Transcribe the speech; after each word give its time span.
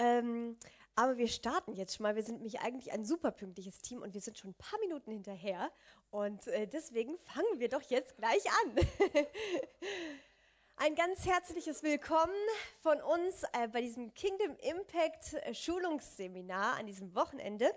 Ähm, 0.00 0.56
aber 0.96 1.18
wir 1.18 1.28
starten 1.28 1.74
jetzt 1.74 1.96
schon 1.96 2.04
mal. 2.04 2.16
Wir 2.16 2.22
sind 2.22 2.36
nämlich 2.36 2.60
eigentlich 2.60 2.92
ein 2.92 3.04
super 3.04 3.30
pünktliches 3.30 3.82
Team 3.82 4.00
und 4.00 4.14
wir 4.14 4.20
sind 4.22 4.38
schon 4.38 4.50
ein 4.50 4.54
paar 4.54 4.78
Minuten 4.80 5.12
hinterher. 5.12 5.70
Und 6.10 6.46
äh, 6.48 6.66
deswegen 6.66 7.18
fangen 7.18 7.58
wir 7.60 7.68
doch 7.68 7.82
jetzt 7.82 8.16
gleich 8.16 8.42
an. 8.64 8.76
ein 10.76 10.94
ganz 10.94 11.26
herzliches 11.26 11.82
Willkommen 11.82 12.32
von 12.80 12.98
uns 13.02 13.42
äh, 13.52 13.68
bei 13.68 13.82
diesem 13.82 14.14
Kingdom 14.14 14.56
Impact 14.56 15.34
äh, 15.34 15.52
Schulungsseminar 15.52 16.78
an 16.78 16.86
diesem 16.86 17.14
Wochenende. 17.14 17.70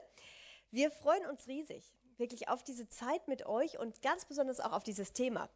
Wir 0.72 0.92
freuen 0.92 1.26
uns 1.26 1.48
riesig, 1.48 1.94
wirklich 2.16 2.48
auf 2.48 2.64
diese 2.64 2.88
Zeit 2.88 3.28
mit 3.28 3.46
euch 3.46 3.80
und 3.80 4.02
ganz 4.02 4.24
besonders 4.24 4.62
auch 4.62 4.72
auf 4.72 4.84
dieses 4.84 5.12
Thema 5.12 5.50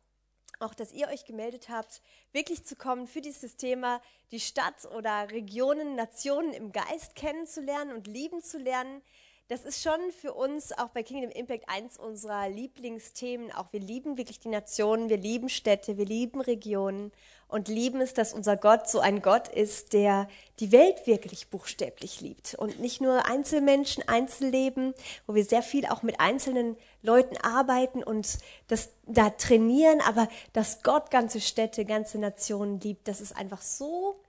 auch, 0.59 0.73
dass 0.73 0.91
ihr 0.91 1.07
euch 1.07 1.25
gemeldet 1.25 1.69
habt, 1.69 2.01
wirklich 2.31 2.65
zu 2.65 2.75
kommen 2.75 3.07
für 3.07 3.21
dieses 3.21 3.57
Thema, 3.57 4.01
die 4.31 4.39
Stadt 4.39 4.85
oder 4.95 5.29
Regionen, 5.31 5.95
Nationen 5.95 6.53
im 6.53 6.71
Geist 6.71 7.15
kennenzulernen 7.15 7.93
und 7.93 8.07
lieben 8.07 8.41
zu 8.41 8.57
lernen. 8.57 9.01
Das 9.49 9.63
ist 9.63 9.81
schon 9.81 10.11
für 10.11 10.33
uns 10.33 10.77
auch 10.77 10.89
bei 10.89 11.03
Kingdom 11.03 11.31
Impact 11.31 11.69
eins 11.69 11.97
unserer 11.97 12.49
Lieblingsthemen. 12.49 13.53
Auch 13.53 13.71
wir 13.71 13.79
lieben 13.79 14.17
wirklich 14.17 14.41
die 14.41 14.49
Nationen, 14.49 15.07
wir 15.07 15.15
lieben 15.15 15.47
Städte, 15.47 15.97
wir 15.97 16.03
lieben 16.03 16.41
Regionen 16.41 17.13
und 17.47 17.69
lieben 17.69 18.01
es, 18.01 18.13
dass 18.13 18.33
unser 18.33 18.57
Gott 18.57 18.89
so 18.89 18.99
ein 18.99 19.21
Gott 19.21 19.47
ist, 19.47 19.93
der 19.93 20.27
die 20.59 20.73
Welt 20.73 21.07
wirklich 21.07 21.47
buchstäblich 21.47 22.19
liebt 22.19 22.55
und 22.55 22.81
nicht 22.81 22.99
nur 22.99 23.25
Einzelmenschen, 23.25 24.05
Einzelleben, 24.05 24.93
wo 25.27 25.35
wir 25.35 25.45
sehr 25.45 25.61
viel 25.61 25.85
auch 25.85 26.03
mit 26.03 26.19
einzelnen 26.19 26.75
Leuten 27.01 27.37
arbeiten 27.37 28.03
und 28.03 28.39
das 28.67 28.89
da 29.05 29.29
trainieren, 29.29 30.01
aber 30.01 30.27
dass 30.51 30.83
Gott 30.83 31.09
ganze 31.09 31.39
Städte, 31.39 31.85
ganze 31.85 32.19
Nationen 32.19 32.81
liebt, 32.81 33.07
das 33.07 33.21
ist 33.21 33.33
einfach 33.33 33.61
so 33.61 34.19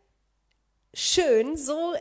schön, 0.94 1.56
so 1.56 1.94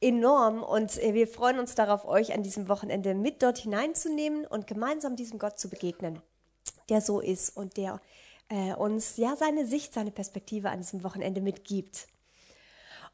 enorm 0.00 0.62
und 0.62 1.02
äh, 1.02 1.14
wir 1.14 1.26
freuen 1.26 1.58
uns 1.58 1.74
darauf, 1.74 2.06
euch 2.06 2.34
an 2.34 2.42
diesem 2.42 2.68
Wochenende 2.68 3.14
mit 3.14 3.42
dort 3.42 3.58
hineinzunehmen 3.58 4.46
und 4.46 4.66
gemeinsam 4.66 5.16
diesem 5.16 5.38
Gott 5.38 5.58
zu 5.58 5.68
begegnen, 5.68 6.20
der 6.88 7.00
so 7.00 7.20
ist 7.20 7.56
und 7.56 7.76
der 7.76 8.00
äh, 8.48 8.74
uns 8.74 9.16
ja 9.16 9.36
seine 9.36 9.66
Sicht, 9.66 9.94
seine 9.94 10.10
Perspektive 10.10 10.70
an 10.70 10.80
diesem 10.80 11.02
Wochenende 11.02 11.40
mitgibt. 11.40 12.06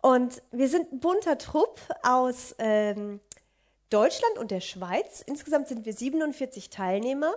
Und 0.00 0.42
wir 0.50 0.68
sind 0.68 0.92
ein 0.92 1.00
bunter 1.00 1.38
Trupp 1.38 1.80
aus 2.02 2.56
ähm, 2.58 3.20
Deutschland 3.88 4.38
und 4.38 4.50
der 4.50 4.60
Schweiz. 4.60 5.22
Insgesamt 5.24 5.68
sind 5.68 5.84
wir 5.84 5.92
47 5.92 6.70
Teilnehmer. 6.70 7.32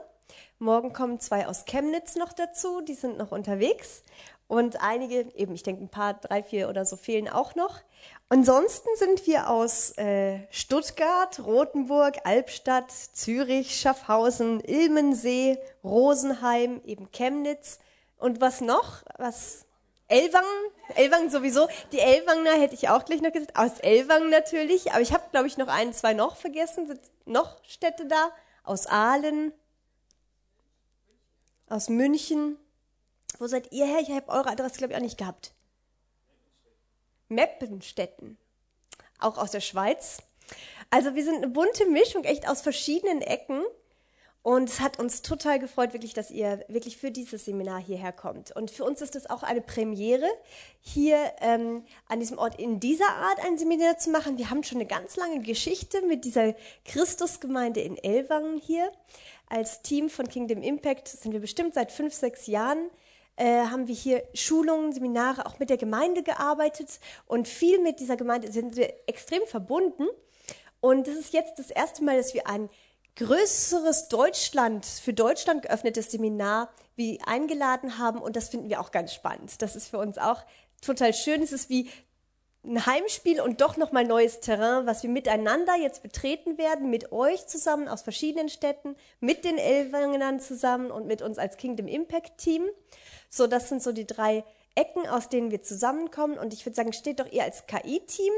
Morgen 0.57 0.91
kommen 0.91 1.19
zwei 1.19 1.47
aus 1.47 1.65
Chemnitz 1.65 2.15
noch 2.15 2.33
dazu, 2.33 2.81
die 2.81 2.95
sind 2.95 3.17
noch 3.17 3.31
unterwegs. 3.31 4.03
Und 4.47 4.81
einige, 4.81 5.31
eben 5.35 5.53
ich 5.53 5.63
denke 5.63 5.83
ein 5.83 5.89
paar, 5.89 6.15
drei, 6.15 6.43
vier 6.43 6.69
oder 6.69 6.85
so 6.85 6.97
fehlen 6.97 7.27
auch 7.29 7.55
noch. 7.55 7.81
Ansonsten 8.27 8.89
sind 8.95 9.27
wir 9.27 9.49
aus 9.49 9.95
äh, 9.97 10.47
Stuttgart, 10.49 11.39
Rothenburg, 11.39 12.17
Albstadt, 12.23 12.91
Zürich, 12.91 13.79
Schaffhausen, 13.79 14.61
Ilmensee, 14.61 15.59
Rosenheim, 15.83 16.81
eben 16.85 17.11
Chemnitz. 17.11 17.79
Und 18.17 18.41
was 18.41 18.61
noch? 18.61 19.03
Was? 19.17 19.65
Elwangen? 20.07 20.71
Elwangen 20.95 21.29
sowieso. 21.29 21.67
Die 21.91 21.99
Elwanger 21.99 22.53
hätte 22.53 22.73
ich 22.73 22.89
auch 22.89 23.05
gleich 23.05 23.21
noch 23.21 23.31
gesagt. 23.31 23.55
Aus 23.55 23.79
Elwangen 23.79 24.29
natürlich. 24.31 24.91
Aber 24.91 25.01
ich 25.01 25.13
habe, 25.13 25.23
glaube 25.31 25.47
ich, 25.47 25.57
noch 25.57 25.67
ein, 25.67 25.93
zwei 25.93 26.13
noch 26.13 26.35
vergessen. 26.35 26.87
Sind 26.87 27.01
noch 27.25 27.63
Städte 27.63 28.07
da? 28.07 28.31
Aus 28.63 28.87
Aalen. 28.87 29.53
Aus 31.69 31.89
München. 31.89 32.57
Wo 33.37 33.47
seid 33.47 33.71
ihr 33.71 33.85
her? 33.85 33.99
Ich 34.01 34.09
habe 34.09 34.29
eure 34.29 34.49
Adresse, 34.49 34.77
glaube 34.77 34.93
ich, 34.93 34.97
auch 34.97 35.03
nicht 35.03 35.17
gehabt. 35.17 35.54
Meppenstetten. 37.29 38.37
Auch 39.19 39.37
aus 39.37 39.51
der 39.51 39.61
Schweiz. 39.61 40.19
Also 40.89 41.15
wir 41.15 41.23
sind 41.23 41.37
eine 41.37 41.47
bunte 41.47 41.85
Mischung, 41.87 42.23
echt 42.23 42.47
aus 42.47 42.61
verschiedenen 42.61 43.21
Ecken. 43.21 43.63
Und 44.43 44.69
es 44.69 44.79
hat 44.79 44.99
uns 44.99 45.23
total 45.23 45.57
gefreut, 45.57 45.93
wirklich, 45.93 46.13
dass 46.13 46.29
ihr 46.29 46.63
wirklich 46.67 46.97
für 46.97 47.09
dieses 47.09 47.45
Seminar 47.45 47.81
hierher 47.81 48.11
kommt. 48.11 48.55
Und 48.55 48.69
für 48.69 48.83
uns 48.83 49.01
ist 49.01 49.15
es 49.15 49.27
auch 49.27 49.41
eine 49.41 49.61
Premiere, 49.61 50.29
hier 50.81 51.17
ähm, 51.41 51.83
an 52.07 52.19
diesem 52.19 52.37
Ort 52.37 52.59
in 52.59 52.79
dieser 52.79 53.09
Art 53.09 53.43
ein 53.43 53.57
Seminar 53.57 53.97
zu 53.97 54.11
machen. 54.11 54.37
Wir 54.37 54.51
haben 54.51 54.61
schon 54.61 54.77
eine 54.77 54.87
ganz 54.87 55.15
lange 55.15 55.39
Geschichte 55.39 56.03
mit 56.03 56.25
dieser 56.25 56.53
Christusgemeinde 56.85 57.81
in 57.81 57.97
Elwangen 57.97 58.59
hier. 58.59 58.91
Als 59.49 59.81
Team 59.81 60.11
von 60.11 60.27
Kingdom 60.27 60.61
Impact 60.61 61.07
sind 61.07 61.31
wir 61.31 61.39
bestimmt 61.39 61.73
seit 61.73 61.91
fünf, 61.91 62.13
sechs 62.13 62.45
Jahren 62.45 62.91
äh, 63.35 63.65
haben 63.65 63.87
wir 63.87 63.95
hier 63.95 64.23
Schulungen, 64.33 64.93
Seminare 64.93 65.45
auch 65.45 65.59
mit 65.59 65.69
der 65.69 65.77
Gemeinde 65.77 66.23
gearbeitet 66.23 66.99
und 67.25 67.47
viel 67.47 67.79
mit 67.79 67.99
dieser 67.99 68.17
Gemeinde 68.17 68.51
sind 68.51 68.75
wir 68.75 68.93
extrem 69.07 69.45
verbunden. 69.45 70.07
Und 70.79 71.07
das 71.07 71.15
ist 71.15 71.33
jetzt 71.33 71.57
das 71.59 71.71
erste 71.71 72.03
Mal, 72.03 72.17
dass 72.17 72.33
wir 72.33 72.47
ein 72.47 72.69
größeres 73.15 74.09
Deutschland, 74.09 74.85
für 74.85 75.13
Deutschland 75.13 75.63
geöffnetes 75.63 76.11
Seminar 76.11 76.69
wie 76.95 77.19
eingeladen 77.25 77.97
haben 77.97 78.19
und 78.19 78.35
das 78.35 78.49
finden 78.49 78.69
wir 78.69 78.79
auch 78.79 78.91
ganz 78.91 79.13
spannend. 79.13 79.61
Das 79.61 79.75
ist 79.75 79.87
für 79.87 79.97
uns 79.97 80.17
auch 80.17 80.43
total 80.81 81.13
schön. 81.13 81.41
Es 81.41 81.51
ist 81.51 81.69
wie 81.69 81.89
ein 82.65 82.85
Heimspiel 82.85 83.41
und 83.41 83.61
doch 83.61 83.77
nochmal 83.77 84.05
neues 84.05 84.39
Terrain, 84.39 84.85
was 84.85 85.03
wir 85.03 85.09
miteinander 85.09 85.75
jetzt 85.75 86.03
betreten 86.03 86.57
werden, 86.57 86.89
mit 86.89 87.11
euch 87.11 87.45
zusammen 87.47 87.87
aus 87.87 88.01
verschiedenen 88.01 88.49
Städten, 88.49 88.95
mit 89.19 89.45
den 89.45 89.57
Elwangern 89.57 90.39
zusammen 90.39 90.91
und 90.91 91.05
mit 91.05 91.21
uns 91.21 91.37
als 91.37 91.57
Kingdom 91.57 91.87
Impact 91.87 92.37
Team. 92.37 92.63
So, 93.35 93.47
das 93.47 93.67
sind 93.67 93.83
so 93.83 93.91
die 93.91 94.07
drei 94.07 94.45
Ecken, 94.75 95.05
aus 95.09 95.27
denen 95.27 95.51
wir 95.51 95.61
zusammenkommen. 95.61 96.37
Und 96.37 96.53
ich 96.53 96.65
würde 96.65 96.75
sagen, 96.77 96.93
steht 96.93 97.19
doch 97.19 97.29
ihr 97.29 97.43
als 97.43 97.67
KI-Team 97.67 98.31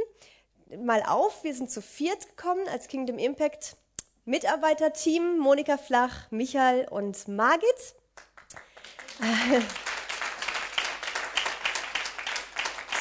mal 0.84 1.04
auf. 1.04 1.44
Wir 1.44 1.54
sind 1.54 1.70
zu 1.70 1.84
viert 1.84 2.28
gekommen 2.30 2.68
als 2.68 2.88
Kingdom 2.88 3.20
Impact 3.20 3.78
Mitarbeiterteam. 4.26 5.38
Monika 5.38 5.78
Flach, 5.78 6.32
Michael 6.32 6.88
und 6.90 7.28
Margit. 7.28 7.68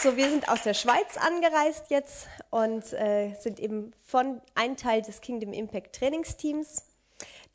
So, 0.03 0.17
wir 0.17 0.28
sind 0.28 0.49
aus 0.49 0.63
der 0.63 0.75
Schweiz 0.75 1.17
angereist 1.17 1.87
jetzt 1.89 2.28
und 2.51 2.93
äh, 2.93 3.34
sind 3.41 3.59
eben 3.59 3.93
von 4.05 4.41
ein 4.55 4.77
Teil 4.77 5.03
des 5.03 5.21
Kingdom 5.21 5.53
Impact 5.53 5.97
Trainingsteams. 5.97 6.84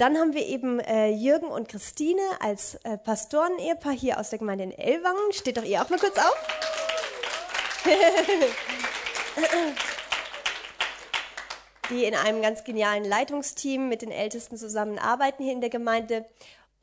Dann 0.01 0.17
haben 0.17 0.33
wir 0.33 0.47
eben 0.47 0.79
äh, 0.79 1.09
Jürgen 1.09 1.45
und 1.45 1.69
Christine 1.69 2.23
als 2.39 2.73
äh, 2.85 2.97
Pastoren-Ehepaar 2.97 3.93
hier 3.93 4.19
aus 4.19 4.31
der 4.31 4.39
Gemeinde 4.39 4.63
in 4.63 4.71
Ellwangen. 4.71 5.31
Steht 5.31 5.57
doch 5.57 5.63
ihr 5.63 5.79
auch 5.79 5.91
mal 5.91 5.99
kurz 5.99 6.17
auf. 6.17 6.35
die 11.91 12.05
in 12.05 12.15
einem 12.15 12.41
ganz 12.41 12.63
genialen 12.63 13.05
Leitungsteam 13.05 13.89
mit 13.89 14.01
den 14.01 14.09
Ältesten 14.09 14.57
zusammenarbeiten 14.57 15.43
hier 15.43 15.53
in 15.53 15.61
der 15.61 15.69
Gemeinde. 15.69 16.25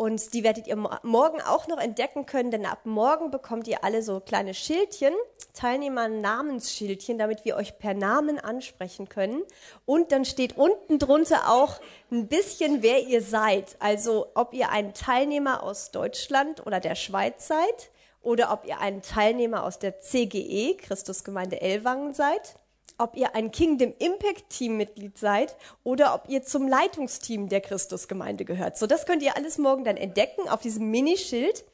Und 0.01 0.33
die 0.33 0.45
werdet 0.45 0.69
ihr 0.69 0.77
morgen 0.77 1.41
auch 1.41 1.67
noch 1.67 1.79
entdecken 1.79 2.25
können, 2.25 2.53
denn 2.53 2.67
ab 2.67 2.83
morgen 2.85 3.33
bekommt 3.33 3.67
ihr 3.67 3.83
alle 3.83 4.01
so 4.01 4.21
kleine 4.21 4.55
Schildchen, 4.55 5.13
Teilnehmer-Namensschildchen, 5.55 7.19
damit 7.19 7.45
wir 7.45 7.57
euch 7.57 7.81
per 7.81 7.95
Namen 7.95 8.39
ansprechen 8.39 9.09
können. 9.09 9.43
Und 9.87 10.13
dann 10.13 10.25
steht 10.25 10.57
unten 10.57 11.01
drunter 11.01 11.51
auch 11.51 11.81
ein 12.13 12.29
bisschen, 12.29 12.81
wer 12.81 13.03
ihr 13.03 13.23
seid. 13.23 13.75
Also 13.81 14.29
ob 14.37 14.55
ihr 14.55 14.71
ein 14.71 14.95
Teilnehmer 14.95 15.65
aus 15.65 15.91
Deutschland 15.91 16.65
oder 16.65 16.79
der 16.79 16.95
Schweiz 16.95 17.49
seid 17.49 17.91
oder 18.23 18.53
ob 18.53 18.67
ihr 18.69 18.79
ein 18.79 19.03
Teilnehmer 19.03 19.65
aus 19.65 19.81
der 19.81 19.99
CGE, 19.99 20.77
Christusgemeinde 20.77 21.61
Ellwangen 21.61 22.15
seid 22.15 22.55
ob 22.99 23.17
ihr 23.17 23.35
ein 23.35 23.53
Kingdom 23.53 23.95
Impact 23.99 24.51
Team 24.51 24.77
Mitglied 24.77 25.17
seid 25.17 25.57
oder 25.85 26.15
ob 26.15 26.29
ihr 26.29 26.43
zum 26.43 26.69
Leitungsteam 26.69 27.49
der 27.49 27.61
Christusgemeinde 27.61 28.45
gehört. 28.45 28.77
So, 28.77 28.87
das 28.87 29.07
könnt 29.07 29.23
ihr 29.23 29.37
alles 29.37 29.57
morgen 29.57 29.85
dann 29.85 29.97
entdecken 29.97 30.49
auf 30.49 30.61
diesem 30.61 30.91
Minischild. 30.91 31.65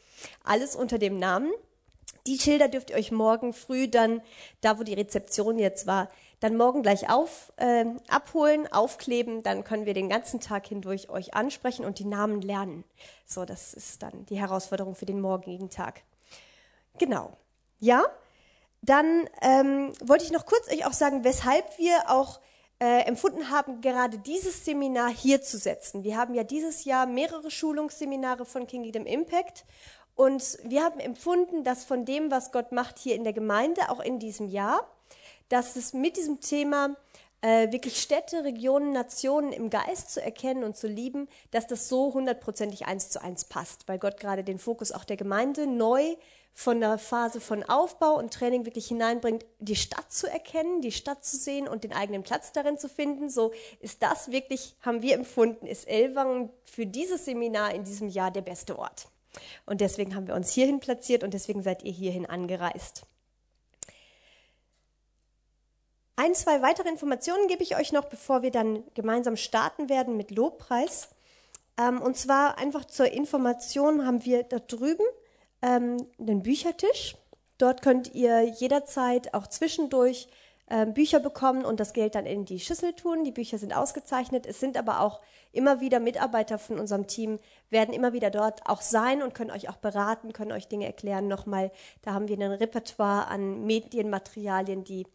Alles 0.45 0.77
unter 0.77 0.99
dem 0.99 1.19
Namen. 1.19 1.51
Die 2.27 2.39
Schilder 2.39 2.69
dürft 2.69 2.91
ihr 2.91 2.97
euch 2.97 3.13
morgen 3.13 3.53
früh 3.53 3.89
dann, 3.89 4.23
da 4.61 4.79
wo 4.79 4.83
die 4.83 4.95
Rezeption 4.95 5.59
jetzt 5.59 5.87
war, 5.87 6.09
dann 6.41 6.57
morgen 6.57 6.83
gleich 6.83 7.11
auf, 7.11 7.53
äh, 7.57 7.85
abholen, 8.09 8.71
aufkleben. 8.73 9.43
Dann 9.43 9.65
können 9.65 9.87
wir 9.87 9.95
den 9.95 10.09
ganzen 10.09 10.41
Tag 10.41 10.67
hindurch 10.67 11.11
euch 11.11 11.35
ansprechen 11.35 11.85
und 11.85 11.99
die 11.99 12.05
Namen 12.05 12.41
lernen. 12.41 12.85
So, 13.27 13.45
das 13.45 13.75
ist 13.75 14.03
dann 14.03 14.27
die 14.27 14.39
Herausforderung 14.39 14.95
für 14.95 15.07
den 15.07 15.21
morgigen 15.21 15.71
Tag. 15.71 16.03
Genau. 16.99 17.37
Ja, 17.79 18.05
dann 18.85 19.29
ähm, 19.41 19.93
wollte 20.05 20.25
ich 20.25 20.33
noch 20.33 20.47
kurz 20.47 20.71
euch 20.71 20.85
auch 20.87 20.93
sagen, 20.93 21.25
weshalb 21.25 21.79
wir 21.79 22.11
auch 22.11 22.41
äh, 22.81 23.03
empfunden 23.07 23.51
haben, 23.51 23.81
gerade 23.81 24.19
dieses 24.19 24.65
Seminar 24.65 25.11
hier 25.11 25.41
zu 25.41 25.59
setzen. 25.59 26.05
Wir 26.05 26.17
haben 26.17 26.35
ja 26.35 26.45
dieses 26.45 26.85
Jahr 26.85 27.07
mehrere 27.07 27.51
Schulungsseminare 27.51 28.45
von 28.45 28.67
Kingdom 28.67 29.07
Impact 29.07 29.65
und 30.17 30.59
wir 30.65 30.83
haben 30.83 31.01
empfunden, 31.01 31.65
dass 31.65 31.85
von 31.85 32.05
dem, 32.05 32.31
was 32.31 32.53
Gott 32.53 32.73
macht 32.73 32.99
hier 32.99 33.15
in 33.15 33.25
der 33.25 33.33
Gemeinde, 33.33 33.91
auch 33.91 34.01
in 34.01 34.19
diesem 34.19 34.49
Jahr, 34.49 34.89
dass 35.49 35.77
es 35.77 35.93
mit 35.93 36.17
diesem 36.17 36.41
Thema 36.41 36.97
äh, 37.41 37.73
wirklich 37.73 38.01
Städte, 38.01 38.45
Regionen, 38.45 38.93
Nationen 38.93 39.53
im 39.53 39.71
Geist 39.71 40.11
zu 40.11 40.23
erkennen 40.23 40.65
und 40.65 40.77
zu 40.77 40.89
lieben, 40.89 41.29
dass 41.51 41.67
das 41.67 41.89
so 41.89 42.13
hundertprozentig 42.13 42.87
eins 42.87 43.11
zu 43.11 43.23
eins 43.23 43.45
passt, 43.45 43.89
weil 43.89 43.99
Gott 43.99 44.19
gerade 44.19 44.45
den 44.45 44.59
Fokus 44.59 44.93
auch 44.93 45.05
der 45.05 45.17
Gemeinde 45.17 45.67
neu 45.67 46.17
von 46.57 46.81
der 46.81 46.99
Phase 46.99 47.41
von 47.41 47.65
Aufbau 47.65 48.17
und 48.17 48.33
Training 48.33 48.65
wirklich 48.65 48.87
hineinbringt, 48.87 49.45
die 49.59 49.75
Stadt 49.75 50.13
zu 50.13 50.31
erkennen, 50.31 50.81
die 50.81 50.93
Stadt 50.93 51.25
zu 51.25 51.37
sehen 51.37 51.67
und 51.67 51.83
den 51.83 51.93
eigenen 51.93 52.23
Platz 52.23 52.53
darin 52.53 52.79
zu 52.79 52.89
finden. 52.89 53.29
So 53.29 53.53
ist 53.81 54.05
das 54.05 54.31
wirklich, 54.31 54.77
haben 54.81 55.03
wir 55.03 55.15
empfunden, 55.15 55.67
ist 55.67 55.89
Elwangen 55.89 56.51
für 56.65 56.87
dieses 56.87 57.25
Seminar 57.25 57.75
in 57.75 57.83
diesem 57.83 58.09
Jahr 58.09 58.31
der 58.31 58.43
beste 58.43 58.79
Ort. 58.79 59.09
Und 59.67 59.81
deswegen 59.81 60.15
haben 60.15 60.29
wir 60.29 60.37
uns 60.37 60.53
hierhin 60.53 60.79
platziert 60.79 61.25
und 61.25 61.35
deswegen 61.35 61.61
seid 61.61 61.83
ihr 61.83 61.93
hierhin 61.93 62.25
angereist. 62.25 63.03
Ein, 66.15 66.37
zwei 66.37 66.63
weitere 66.63 66.89
Informationen 66.89 67.49
gebe 67.49 67.65
ich 67.65 67.77
euch 67.77 67.91
noch, 67.91 68.05
bevor 68.05 68.43
wir 68.43 68.53
dann 68.53 68.85
gemeinsam 68.95 69.37
starten 69.37 69.89
werden 69.89 70.17
mit 70.17 70.31
Lobpreis. 70.31 71.09
Ähm, 71.77 72.01
und 72.01 72.17
zwar 72.17 72.59
einfach 72.59 72.85
zur 72.85 73.11
Information 73.11 74.07
haben 74.07 74.25
wir 74.25 74.45
da 74.45 74.61
drüben 74.61 75.05
ähm, 75.65 75.97
einen 76.21 76.43
Büchertisch. 76.43 77.17
Dort 77.59 77.83
könnt 77.83 78.15
ihr 78.15 78.43
jederzeit 78.43 79.33
auch 79.33 79.47
zwischendurch 79.47 80.29
äh, 80.67 80.87
Bücher 80.87 81.21
bekommen 81.21 81.65
und 81.65 81.81
das 81.81 81.93
Geld 81.93 82.15
dann 82.15 82.27
in 82.27 82.45
die 82.45 82.61
Schüssel 82.61 82.95
tun. 82.95 83.25
Die 83.25 83.33
Bücher 83.33 83.59
sind 83.59 83.75
ausgezeichnet. 83.75 84.47
Es 84.47 84.61
sind 84.61 84.77
aber 84.77 85.01
auch 85.01 85.21
immer 85.53 85.81
wieder 85.81 86.01
Mitarbeiter 86.01 86.59
von 86.59 86.79
unserem 86.79 87.07
Team, 87.07 87.39
werden 87.71 87.95
immer 87.95 88.13
wieder 88.13 88.31
dort 88.31 88.67
auch 88.67 88.83
sein 88.83 89.23
und 89.23 89.35
können 89.35 89.51
euch 89.51 89.69
auch 89.69 89.77
beraten, 89.77 90.33
können 90.33 90.53
euch 90.53 90.69
Dinge 90.69 90.87
erklären. 90.87 91.29
Nochmal, 91.29 91.71
da 92.03 92.13
haben 92.13 92.29
wir 92.29 92.37
ein 92.37 92.43
Repertoire 92.43 93.29
an 93.29 93.65
Medienmaterialien, 93.65 94.85
die 94.85 95.07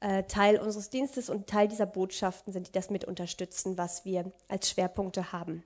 äh, 0.00 0.22
Teil 0.24 0.58
unseres 0.58 0.90
Dienstes 0.90 1.28
und 1.28 1.48
Teil 1.48 1.68
dieser 1.68 1.86
Botschaften 1.86 2.52
sind, 2.52 2.68
die 2.68 2.72
das 2.72 2.90
mit 2.90 3.04
unterstützen, 3.04 3.76
was 3.76 4.04
wir 4.04 4.30
als 4.46 4.70
Schwerpunkte 4.70 5.32
haben. 5.32 5.64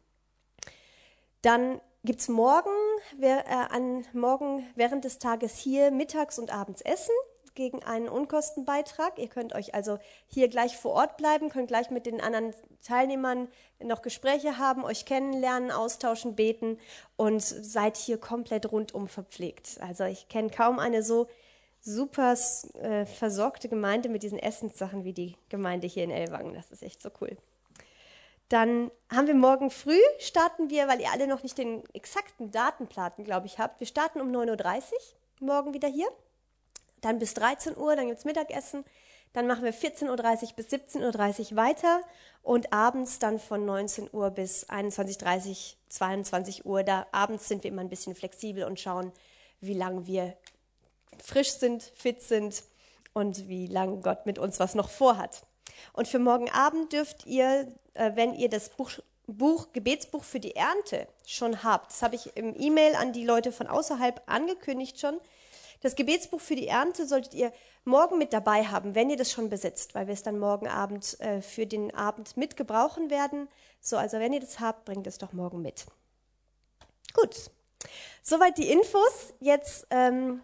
Dann 1.43 1.81
gibt 2.05 2.21
es 2.21 2.29
morgen, 2.29 2.71
wer, 3.17 3.47
äh, 3.47 3.75
an, 3.75 4.05
morgen 4.13 4.67
während 4.75 5.05
des 5.05 5.19
Tages 5.19 5.57
hier 5.57 5.91
mittags 5.91 6.39
und 6.39 6.53
abends 6.53 6.83
Essen 6.83 7.15
gegen 7.55 7.83
einen 7.83 8.09
Unkostenbeitrag. 8.09 9.19
Ihr 9.19 9.29
könnt 9.29 9.55
euch 9.55 9.75
also 9.75 9.99
hier 10.27 10.49
gleich 10.49 10.77
vor 10.77 10.93
Ort 10.93 11.17
bleiben, 11.17 11.51
könnt 11.51 11.69
gleich 11.69 11.91
mit 11.91 12.07
den 12.07 12.21
anderen 12.21 12.55
Teilnehmern 12.83 13.49
noch 13.83 14.03
Gespräche 14.03 14.59
haben, 14.59 14.85
euch 14.85 15.05
kennenlernen, 15.05 15.71
austauschen, 15.71 16.35
beten 16.35 16.79
und 17.17 17.43
seid 17.43 17.97
hier 17.97 18.19
komplett 18.19 18.71
rundum 18.73 19.09
verpflegt. 19.09 19.79
Also 19.81 20.05
ich 20.05 20.29
kenne 20.29 20.51
kaum 20.51 20.79
eine 20.79 21.03
so 21.03 21.29
super 21.81 22.35
äh, 22.81 23.07
versorgte 23.07 23.69
Gemeinde 23.69 24.09
mit 24.09 24.23
diesen 24.23 24.39
Essenssachen 24.39 25.05
wie 25.05 25.13
die 25.13 25.37
Gemeinde 25.49 25.87
hier 25.87 26.05
in 26.05 26.11
Elwangen. 26.11 26.55
Das 26.55 26.71
ist 26.71 26.83
echt 26.83 27.03
so 27.03 27.11
cool. 27.21 27.37
Dann 28.53 28.91
haben 29.11 29.29
wir 29.29 29.35
morgen 29.35 29.71
früh, 29.71 29.99
starten 30.19 30.69
wir, 30.69 30.87
weil 30.87 31.01
ihr 31.01 31.11
alle 31.11 31.27
noch 31.27 31.43
nicht 31.43 31.57
den 31.57 31.83
exakten 31.95 32.51
Datenplatten, 32.51 33.25
glaube 33.25 33.47
ich, 33.47 33.59
habt. 33.59 33.81
Wir 33.81 33.87
starten 33.87 34.21
um 34.21 34.31
9.30 34.31 34.93
Uhr 34.93 34.99
morgen 35.41 35.73
wieder 35.73 35.89
hier. 35.89 36.07
Dann 37.01 37.19
bis 37.19 37.33
13 37.33 37.79
Uhr, 37.79 37.97
dann 37.97 38.09
gibt 38.09 38.19
es 38.19 38.27
Mittagessen. 38.27 38.85
Dann 39.33 39.47
machen 39.47 39.65
wir 39.65 39.73
14.30 39.73 40.11
Uhr 40.11 40.57
bis 40.57 40.67
17.30 40.67 41.53
Uhr 41.53 41.57
weiter 41.57 42.03
und 42.43 42.75
abends 42.75 43.19
dann 43.19 43.39
von 43.39 43.65
19 43.65 44.11
Uhr 44.13 44.29
bis 44.29 44.69
21.30 44.69 45.49
Uhr, 45.49 45.57
22 45.89 46.67
Uhr. 46.67 46.83
Da 46.83 47.07
abends 47.11 47.49
sind 47.49 47.65
wir 47.65 47.71
immer 47.71 47.81
ein 47.81 47.89
bisschen 47.89 48.15
flexibel 48.15 48.65
und 48.65 48.79
schauen, 48.79 49.13
wie 49.63 49.73
lange 49.73 50.07
wir 50.07 50.37
frisch 51.25 51.53
sind, 51.53 51.85
fit 51.95 52.21
sind 52.21 52.65
und 53.15 53.49
wie 53.49 53.67
lange 53.67 54.03
Gott 54.03 54.27
mit 54.27 54.39
uns 54.39 54.61
was 54.61 54.75
noch 54.75 54.91
vorhat. 54.91 55.43
Und 55.93 56.09
für 56.09 56.19
morgen 56.19 56.51
Abend 56.51 56.93
dürft 56.93 57.27
ihr, 57.27 57.69
äh, 57.95 58.13
wenn 58.15 58.35
ihr 58.35 58.49
das 58.49 58.71
Buch, 58.71 58.91
Buch, 59.27 59.69
Gebetsbuch 59.73 60.25
für 60.25 60.41
die 60.41 60.57
Ernte 60.57 61.07
schon 61.27 61.63
habt, 61.63 61.93
das 61.93 62.03
habe 62.03 62.17
ich 62.17 62.37
im 62.37 62.55
E-Mail 62.59 62.97
an 62.97 63.13
die 63.13 63.25
Leute 63.25 63.53
von 63.53 63.67
außerhalb 63.67 64.23
angekündigt 64.27 64.99
schon, 64.99 65.19
das 65.83 65.97
Gebetsbuch 65.97 66.41
für 66.41 66.55
die 66.55 66.69
Ernte 66.69 67.07
solltet 67.07 67.35
ihr 67.35 67.53
morgen 67.85 68.17
mit 68.17 68.33
dabei 68.33 68.65
haben, 68.65 68.95
wenn 68.95 69.11
ihr 69.11 69.17
das 69.17 69.33
schon 69.33 69.51
besitzt, 69.51 69.97
weil 69.97 70.07
wir 70.07 70.15
es 70.15 70.23
dann 70.23 70.39
morgen 70.39 70.69
Abend 70.69 71.19
äh, 71.21 71.43
für 71.43 71.67
den 71.67 71.93
Abend 71.95 72.37
mit 72.37 72.57
gebrauchen 72.57 73.11
werden. 73.11 73.49
So, 73.81 73.97
also 73.97 74.21
wenn 74.21 74.33
ihr 74.33 74.41
das 74.41 74.61
habt, 74.61 74.85
bringt 74.85 75.09
es 75.09 75.19
doch 75.19 75.33
morgen 75.33 75.61
mit. 75.61 75.87
Gut, 77.15 77.51
soweit 78.23 78.59
die 78.59 78.71
Infos. 78.71 79.35
Jetzt 79.41 79.89
ähm, 79.91 80.41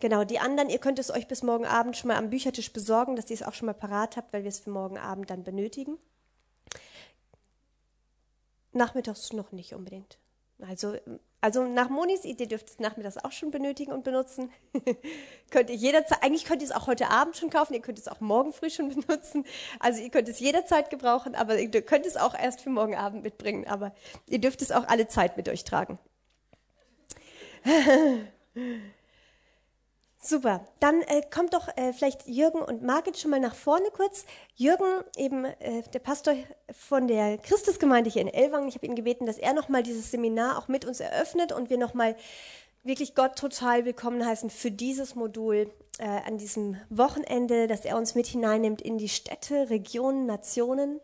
Genau, 0.00 0.22
die 0.24 0.38
anderen, 0.38 0.70
ihr 0.70 0.78
könnt 0.78 0.98
es 0.98 1.10
euch 1.10 1.26
bis 1.26 1.42
morgen 1.42 1.66
Abend 1.66 1.96
schon 1.96 2.08
mal 2.08 2.16
am 2.16 2.30
Büchertisch 2.30 2.72
besorgen, 2.72 3.16
dass 3.16 3.30
ihr 3.30 3.34
es 3.34 3.42
auch 3.42 3.54
schon 3.54 3.66
mal 3.66 3.74
parat 3.74 4.16
habt, 4.16 4.32
weil 4.32 4.44
wir 4.44 4.48
es 4.48 4.60
für 4.60 4.70
morgen 4.70 4.96
Abend 4.96 5.30
dann 5.30 5.42
benötigen. 5.42 5.98
Nachmittags 8.72 9.32
noch 9.32 9.50
nicht 9.50 9.74
unbedingt. 9.74 10.18
Also, 10.60 10.94
also 11.40 11.64
nach 11.64 11.88
Monis 11.88 12.24
Idee 12.24 12.46
dürft 12.46 12.68
ihr 12.68 12.72
es 12.72 12.78
nachmittags 12.78 13.16
auch 13.18 13.32
schon 13.32 13.50
benötigen 13.50 13.92
und 13.92 14.04
benutzen. 14.04 14.52
könnt 15.50 15.70
ihr 15.70 15.76
jederzeit, 15.76 16.22
eigentlich 16.22 16.44
könnt 16.44 16.62
ihr 16.62 16.68
es 16.68 16.74
auch 16.74 16.86
heute 16.86 17.10
Abend 17.10 17.36
schon 17.36 17.50
kaufen, 17.50 17.74
ihr 17.74 17.80
könnt 17.80 17.98
es 17.98 18.08
auch 18.08 18.20
morgen 18.20 18.52
früh 18.52 18.70
schon 18.70 18.88
benutzen. 18.94 19.44
Also 19.80 20.00
ihr 20.00 20.10
könnt 20.10 20.28
es 20.28 20.38
jederzeit 20.38 20.90
gebrauchen, 20.90 21.34
aber 21.34 21.58
ihr 21.58 21.70
könnt 21.82 22.06
es 22.06 22.16
auch 22.16 22.34
erst 22.38 22.60
für 22.60 22.70
morgen 22.70 22.94
Abend 22.94 23.24
mitbringen. 23.24 23.66
Aber 23.66 23.92
ihr 24.26 24.40
dürft 24.40 24.62
es 24.62 24.70
auch 24.70 24.86
alle 24.86 25.08
Zeit 25.08 25.36
mit 25.36 25.48
euch 25.48 25.64
tragen. 25.64 25.98
Super, 30.20 30.66
dann 30.80 31.00
äh, 31.02 31.22
kommt 31.32 31.54
doch 31.54 31.68
äh, 31.76 31.92
vielleicht 31.92 32.26
Jürgen 32.26 32.60
und 32.60 32.82
Margit 32.82 33.18
schon 33.18 33.30
mal 33.30 33.38
nach 33.38 33.54
vorne 33.54 33.88
kurz. 33.92 34.24
Jürgen, 34.56 35.04
eben 35.16 35.44
äh, 35.44 35.82
der 35.94 36.00
Pastor 36.00 36.34
von 36.72 37.06
der 37.06 37.38
Christusgemeinde 37.38 38.10
hier 38.10 38.22
in 38.22 38.28
Elwangen, 38.28 38.68
ich 38.68 38.74
habe 38.74 38.86
ihn 38.86 38.96
gebeten, 38.96 39.26
dass 39.26 39.38
er 39.38 39.54
nochmal 39.54 39.84
dieses 39.84 40.10
Seminar 40.10 40.58
auch 40.58 40.66
mit 40.66 40.84
uns 40.84 40.98
eröffnet 40.98 41.52
und 41.52 41.70
wir 41.70 41.78
nochmal 41.78 42.16
wirklich 42.82 43.14
Gott 43.14 43.36
total 43.36 43.84
willkommen 43.84 44.26
heißen 44.26 44.50
für 44.50 44.72
dieses 44.72 45.14
Modul 45.14 45.70
äh, 45.98 46.04
an 46.04 46.36
diesem 46.36 46.76
Wochenende, 46.90 47.68
dass 47.68 47.84
er 47.84 47.96
uns 47.96 48.16
mit 48.16 48.26
hineinnimmt 48.26 48.82
in 48.82 48.98
die 48.98 49.08
Städte, 49.08 49.70
Regionen, 49.70 50.26
Nationen. 50.26 51.00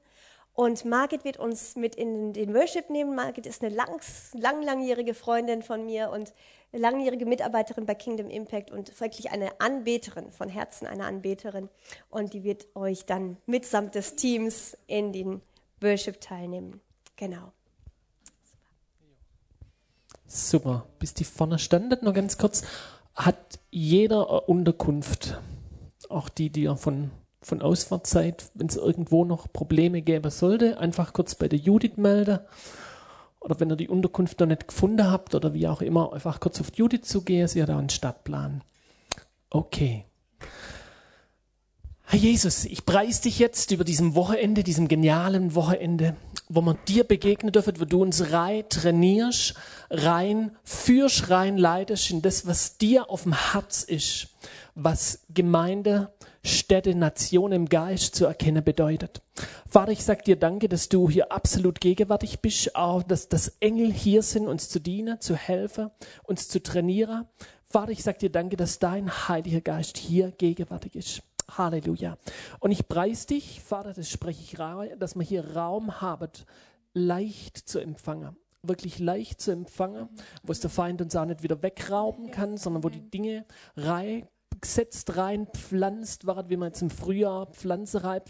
Und 0.54 0.84
Margit 0.84 1.24
wird 1.24 1.36
uns 1.36 1.76
mit 1.76 1.94
in 1.94 2.32
den 2.32 2.54
Worship 2.54 2.90
nehmen. 2.90 3.14
Margit 3.14 3.46
ist 3.46 3.62
eine 3.62 3.74
lang, 3.74 4.00
lang, 4.34 4.62
langjährige 4.62 5.14
Freundin 5.14 5.62
von 5.62 5.84
mir 5.84 6.10
und 6.10 6.32
langjährige 6.78 7.26
Mitarbeiterin 7.26 7.86
bei 7.86 7.94
Kingdom 7.94 8.28
Impact 8.28 8.70
und 8.70 9.00
wirklich 9.00 9.30
eine 9.30 9.60
Anbeterin, 9.60 10.30
von 10.30 10.48
Herzen 10.48 10.86
eine 10.86 11.04
Anbeterin. 11.04 11.68
Und 12.10 12.34
die 12.34 12.44
wird 12.44 12.66
euch 12.74 13.06
dann 13.06 13.36
mitsamt 13.46 13.94
des 13.94 14.16
Teams 14.16 14.76
in 14.86 15.12
den 15.12 15.40
Worship 15.80 16.20
teilnehmen. 16.20 16.80
Genau. 17.16 17.52
Super. 20.26 20.86
Bis 20.98 21.14
die 21.14 21.24
vorne 21.24 21.58
standen, 21.58 22.04
noch 22.04 22.14
ganz 22.14 22.38
kurz. 22.38 22.62
Hat 23.14 23.60
jeder 23.70 24.48
Unterkunft, 24.48 25.40
auch 26.08 26.28
die, 26.28 26.50
die 26.50 26.62
ihr 26.62 26.76
von, 26.76 27.12
von 27.40 27.62
Ausfahrt 27.62 28.08
seid, 28.08 28.50
wenn 28.54 28.66
es 28.66 28.76
irgendwo 28.76 29.24
noch 29.24 29.52
Probleme 29.52 30.02
gäbe 30.02 30.30
sollte, 30.30 30.78
einfach 30.78 31.12
kurz 31.12 31.36
bei 31.36 31.46
der 31.46 31.60
Judith 31.60 31.96
melden 31.96 32.40
oder 33.44 33.60
wenn 33.60 33.70
ihr 33.70 33.76
die 33.76 33.88
Unterkunft 33.88 34.40
noch 34.40 34.46
nicht 34.46 34.68
gefunden 34.68 35.10
habt 35.10 35.34
oder 35.34 35.52
wie 35.52 35.68
auch 35.68 35.82
immer, 35.82 36.12
einfach 36.14 36.40
kurz 36.40 36.60
auf 36.60 36.70
Duty 36.70 37.02
zu 37.02 37.22
gehen, 37.22 37.46
sie 37.46 37.62
hat 37.62 37.68
da 37.68 37.78
einen 37.78 37.90
Stadtplan. 37.90 38.62
Okay. 39.50 40.06
Herr 42.06 42.18
Jesus, 42.18 42.64
ich 42.64 42.86
preise 42.86 43.22
dich 43.22 43.38
jetzt 43.38 43.70
über 43.70 43.84
diesem 43.84 44.14
Wochenende, 44.14 44.62
diesem 44.62 44.88
genialen 44.88 45.54
Wochenende, 45.54 46.16
wo 46.48 46.60
wir 46.60 46.74
dir 46.86 47.04
begegnen 47.04 47.52
dürfen, 47.52 47.80
wo 47.80 47.84
du 47.84 48.02
uns 48.02 48.32
rein 48.32 48.64
trainierst, 48.68 49.54
rein 49.90 50.56
führst, 50.62 51.30
rein 51.30 51.56
leitest 51.56 52.10
in 52.10 52.22
das, 52.22 52.46
was 52.46 52.78
dir 52.78 53.10
auf 53.10 53.22
dem 53.22 53.52
Herz 53.52 53.82
ist, 53.82 54.28
was 54.74 55.24
Gemeinde, 55.32 56.12
Städte, 56.42 56.94
Nation 56.94 57.52
im 57.52 57.68
Geist 57.68 58.14
zu 58.14 58.26
erkennen 58.26 58.62
bedeutet. 58.62 59.22
Vater, 59.66 59.92
ich 59.92 60.04
sag 60.04 60.24
dir 60.24 60.36
danke, 60.36 60.68
dass 60.68 60.90
du 60.90 61.08
hier 61.08 61.32
absolut 61.32 61.80
gegenwärtig 61.80 62.40
bist, 62.40 62.76
auch 62.76 63.02
dass, 63.02 63.28
dass 63.28 63.56
Engel 63.60 63.90
hier 63.90 64.22
sind, 64.22 64.46
uns 64.46 64.68
zu 64.68 64.78
dienen, 64.78 65.20
zu 65.20 65.36
helfen, 65.36 65.90
uns 66.24 66.48
zu 66.48 66.62
trainieren. 66.62 67.26
Vater, 67.68 67.92
ich 67.92 68.02
sag 68.02 68.18
dir 68.18 68.30
danke, 68.30 68.56
dass 68.56 68.78
dein 68.78 69.10
Heiliger 69.28 69.62
Geist 69.62 69.96
hier 69.96 70.32
gegenwärtig 70.32 70.94
ist. 70.94 71.22
Halleluja. 71.50 72.16
Und 72.60 72.70
ich 72.70 72.88
preise 72.88 73.26
dich, 73.26 73.60
Vater, 73.60 73.92
das 73.92 74.08
spreche 74.08 74.42
ich 74.42 74.58
raus, 74.58 74.88
dass 74.98 75.14
wir 75.14 75.22
hier 75.22 75.56
Raum 75.56 76.00
haben, 76.00 76.30
leicht 76.92 77.56
zu 77.56 77.80
empfangen 77.80 78.36
wirklich 78.66 78.98
leicht 78.98 79.42
zu 79.42 79.50
empfangen, 79.50 80.08
wo 80.42 80.50
es 80.50 80.60
der 80.60 80.70
Feind 80.70 81.02
uns 81.02 81.14
auch 81.14 81.26
nicht 81.26 81.42
wieder 81.42 81.62
wegrauben 81.62 82.30
kann, 82.30 82.56
sondern 82.56 82.82
wo 82.82 82.88
die 82.88 83.10
Dinge 83.10 83.44
rein 83.76 84.26
setzt 84.64 85.16
rein, 85.16 85.46
pflanzt 85.46 86.26
wird, 86.26 86.48
wie 86.48 86.56
man 86.56 86.68
jetzt 86.68 86.82
im 86.82 86.90
Frühjahr 86.90 87.46
Pflanze 87.46 88.04
reibt, 88.04 88.28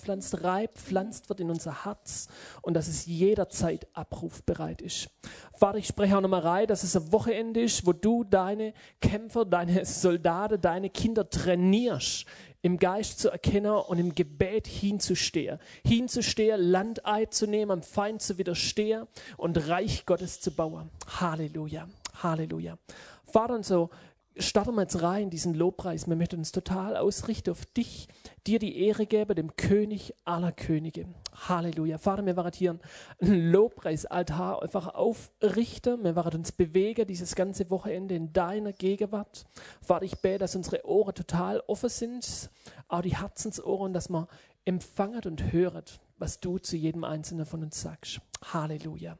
pflanzt 0.79 1.29
wird 1.29 1.41
in 1.41 1.51
unser 1.51 1.85
Herz 1.85 2.29
und 2.63 2.75
dass 2.75 2.89
es 2.89 3.07
jederzeit 3.07 3.87
abrufbereit 3.93 4.83
ist. 4.83 5.09
Vater, 5.57 5.79
ich 5.79 5.87
spreche 5.87 6.17
auch 6.17 6.21
nochmal 6.21 6.41
rein, 6.41 6.67
dass 6.67 6.83
es 6.83 6.97
ein 6.97 7.13
Wochenende 7.13 7.63
ist, 7.63 7.87
wo 7.87 7.93
du 7.93 8.25
deine 8.25 8.73
Kämpfer, 9.01 9.45
deine 9.45 9.85
Soldaten, 9.85 10.61
deine 10.61 10.91
Kinder 10.91 11.29
trainierst, 11.29 12.27
im 12.65 12.79
Geist 12.79 13.19
zu 13.19 13.29
erkennen 13.29 13.73
und 13.73 13.99
im 13.99 14.15
Gebet 14.15 14.67
hinzustehen. 14.67 15.59
Hinzustehen, 15.87 16.59
Land 16.59 17.05
einzunehmen, 17.05 17.71
am 17.71 17.83
Feind 17.83 18.23
zu 18.23 18.39
widerstehen 18.39 19.07
und 19.37 19.69
Reich 19.69 20.07
Gottes 20.07 20.41
zu 20.41 20.51
bauen. 20.51 20.89
Halleluja. 21.21 21.87
Halleluja. 22.23 22.79
Vater, 23.27 23.57
und 23.57 23.67
so 23.67 23.91
starten 24.39 24.75
wir 24.77 24.83
jetzt 24.83 25.03
rein, 25.03 25.29
diesen 25.29 25.53
Lobpreis. 25.53 26.09
Wir 26.09 26.17
möchten 26.17 26.39
uns 26.39 26.53
total 26.53 26.97
ausrichten 26.97 27.51
auf 27.51 27.67
dich, 27.67 28.09
dir 28.47 28.59
die 28.59 28.87
Ehre 28.87 29.07
geben, 29.07 29.35
dem 29.35 29.57
König 29.57 30.15
aller 30.25 30.53
Könige. 30.53 31.07
Halleluja. 31.49 31.99
Vater, 31.99 32.25
wir 32.25 32.37
werden 32.37 32.53
hier 32.55 32.79
einen 33.21 33.51
Lobpreisaltar 33.51 34.63
einfach 34.63 34.95
aufrichten. 34.95 36.05
Wir 36.05 36.15
werden 36.17 36.41
uns 36.41 36.53
bewegen, 36.53 37.07
dieses 37.07 37.35
ganze 37.35 37.69
Wochenende 37.71 38.15
in 38.15 38.33
deiner 38.33 38.73
Gegenwart. 38.73 39.47
Vater, 39.83 40.05
ich 40.05 40.19
bete, 40.19 40.39
dass 40.39 40.57
unsere 40.57 40.87
Ohren 40.87 41.15
total 41.15 41.61
offen 41.67 41.89
sind, 41.89 42.51
auch 42.89 43.03
die 43.03 43.17
Herzensohren, 43.17 43.93
dass 43.93 44.09
man 44.09 44.27
empfangen 44.65 45.23
und 45.25 45.53
höret, 45.53 46.01
was 46.19 46.41
du 46.41 46.59
zu 46.59 46.77
jedem 46.77 47.05
Einzelnen 47.05 47.47
von 47.47 47.63
uns 47.63 47.81
sagst. 47.81 48.21
Halleluja. 48.53 49.19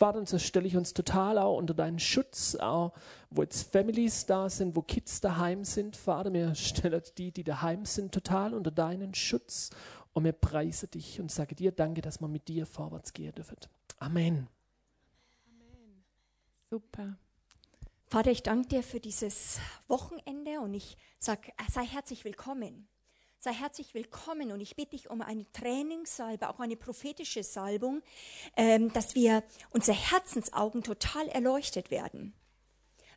Vater, 0.00 0.18
und 0.18 0.30
so 0.30 0.38
stelle 0.38 0.66
ich 0.66 0.78
uns 0.78 0.94
total 0.94 1.36
auch 1.36 1.58
unter 1.58 1.74
deinen 1.74 1.98
Schutz, 1.98 2.54
auch 2.54 2.94
wo 3.28 3.42
jetzt 3.42 3.70
Families 3.70 4.24
da 4.24 4.48
sind, 4.48 4.74
wo 4.74 4.80
Kids 4.80 5.20
daheim 5.20 5.62
sind. 5.62 5.94
Vater, 5.94 6.30
mir 6.30 6.54
stellen 6.54 7.02
die, 7.18 7.32
die 7.32 7.44
daheim 7.44 7.84
sind, 7.84 8.10
total 8.10 8.54
unter 8.54 8.70
deinen 8.70 9.12
Schutz. 9.12 9.68
Und 10.14 10.22
mir 10.22 10.32
preise 10.32 10.88
dich 10.88 11.20
und 11.20 11.30
sage 11.30 11.54
dir 11.54 11.70
Danke, 11.70 12.00
dass 12.00 12.18
wir 12.18 12.28
mit 12.28 12.48
dir 12.48 12.64
vorwärts 12.64 13.12
gehen 13.12 13.34
dürfen. 13.34 13.58
Amen. 13.98 14.48
Amen. 15.46 16.04
Super. 16.70 17.18
Vater, 18.06 18.30
ich 18.30 18.42
danke 18.42 18.68
dir 18.68 18.82
für 18.82 19.00
dieses 19.00 19.58
Wochenende 19.86 20.60
und 20.60 20.72
ich 20.72 20.96
sage, 21.18 21.52
sei 21.70 21.84
herzlich 21.84 22.24
willkommen 22.24 22.88
sei 23.42 23.52
herzlich 23.54 23.94
willkommen 23.94 24.52
und 24.52 24.60
ich 24.60 24.76
bitte 24.76 24.90
dich 24.90 25.08
um 25.08 25.22
eine 25.22 25.50
Trainingssalbe, 25.52 26.50
auch 26.50 26.60
eine 26.60 26.76
prophetische 26.76 27.42
Salbung, 27.42 28.02
ähm, 28.54 28.92
dass 28.92 29.14
wir 29.14 29.42
unsere 29.70 29.96
Herzensaugen 29.96 30.82
total 30.82 31.26
erleuchtet 31.28 31.90
werden. 31.90 32.34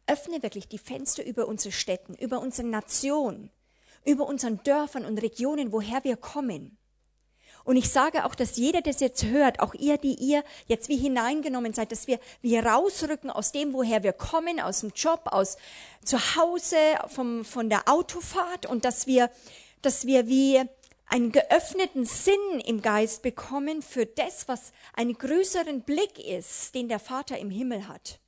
Öffne 0.07 0.41
wirklich 0.41 0.69
die 0.69 0.77
Fenster 0.77 1.25
über 1.25 1.49
unsere 1.49 1.73
Städten, 1.73 2.13
über 2.13 2.39
unsere 2.39 2.65
Nation, 2.65 3.49
über 4.05 4.25
unseren 4.25 4.63
Dörfern 4.63 5.03
und 5.03 5.17
Regionen, 5.17 5.73
woher 5.73 6.05
wir 6.05 6.15
kommen. 6.15 6.77
Und 7.65 7.75
ich 7.75 7.89
sage 7.89 8.23
auch, 8.23 8.35
dass 8.35 8.55
jeder 8.55 8.81
das 8.81 9.01
jetzt 9.01 9.25
hört, 9.25 9.59
auch 9.59 9.73
ihr, 9.73 9.97
die 9.97 10.15
ihr 10.15 10.45
jetzt 10.67 10.87
wie 10.87 10.97
hineingenommen 10.97 11.73
seid, 11.73 11.91
dass 11.91 12.07
wir, 12.07 12.17
wir 12.41 12.65
rausrücken 12.65 13.29
aus 13.29 13.51
dem, 13.51 13.73
woher 13.73 14.03
wir 14.03 14.13
kommen, 14.13 14.61
aus 14.61 14.81
dem 14.81 14.91
Job, 14.95 15.23
aus 15.25 15.57
zu 16.05 16.17
Hause, 16.37 16.77
vom, 17.07 17.43
von 17.43 17.69
der 17.69 17.89
Autofahrt 17.89 18.65
und 18.65 18.85
dass 18.85 19.05
wir 19.05 19.29
dass 19.85 20.05
wir 20.05 20.27
wie 20.27 20.61
einen 21.05 21.31
geöffneten 21.31 22.05
Sinn 22.05 22.59
im 22.65 22.81
Geist 22.81 23.21
bekommen 23.21 23.81
für 23.81 24.05
das, 24.05 24.47
was 24.47 24.71
einen 24.93 25.13
größeren 25.13 25.81
Blick 25.81 26.17
ist, 26.17 26.73
den 26.73 26.89
der 26.89 26.99
Vater 26.99 27.37
im 27.37 27.51
Himmel 27.51 27.87
hat. 27.87 28.19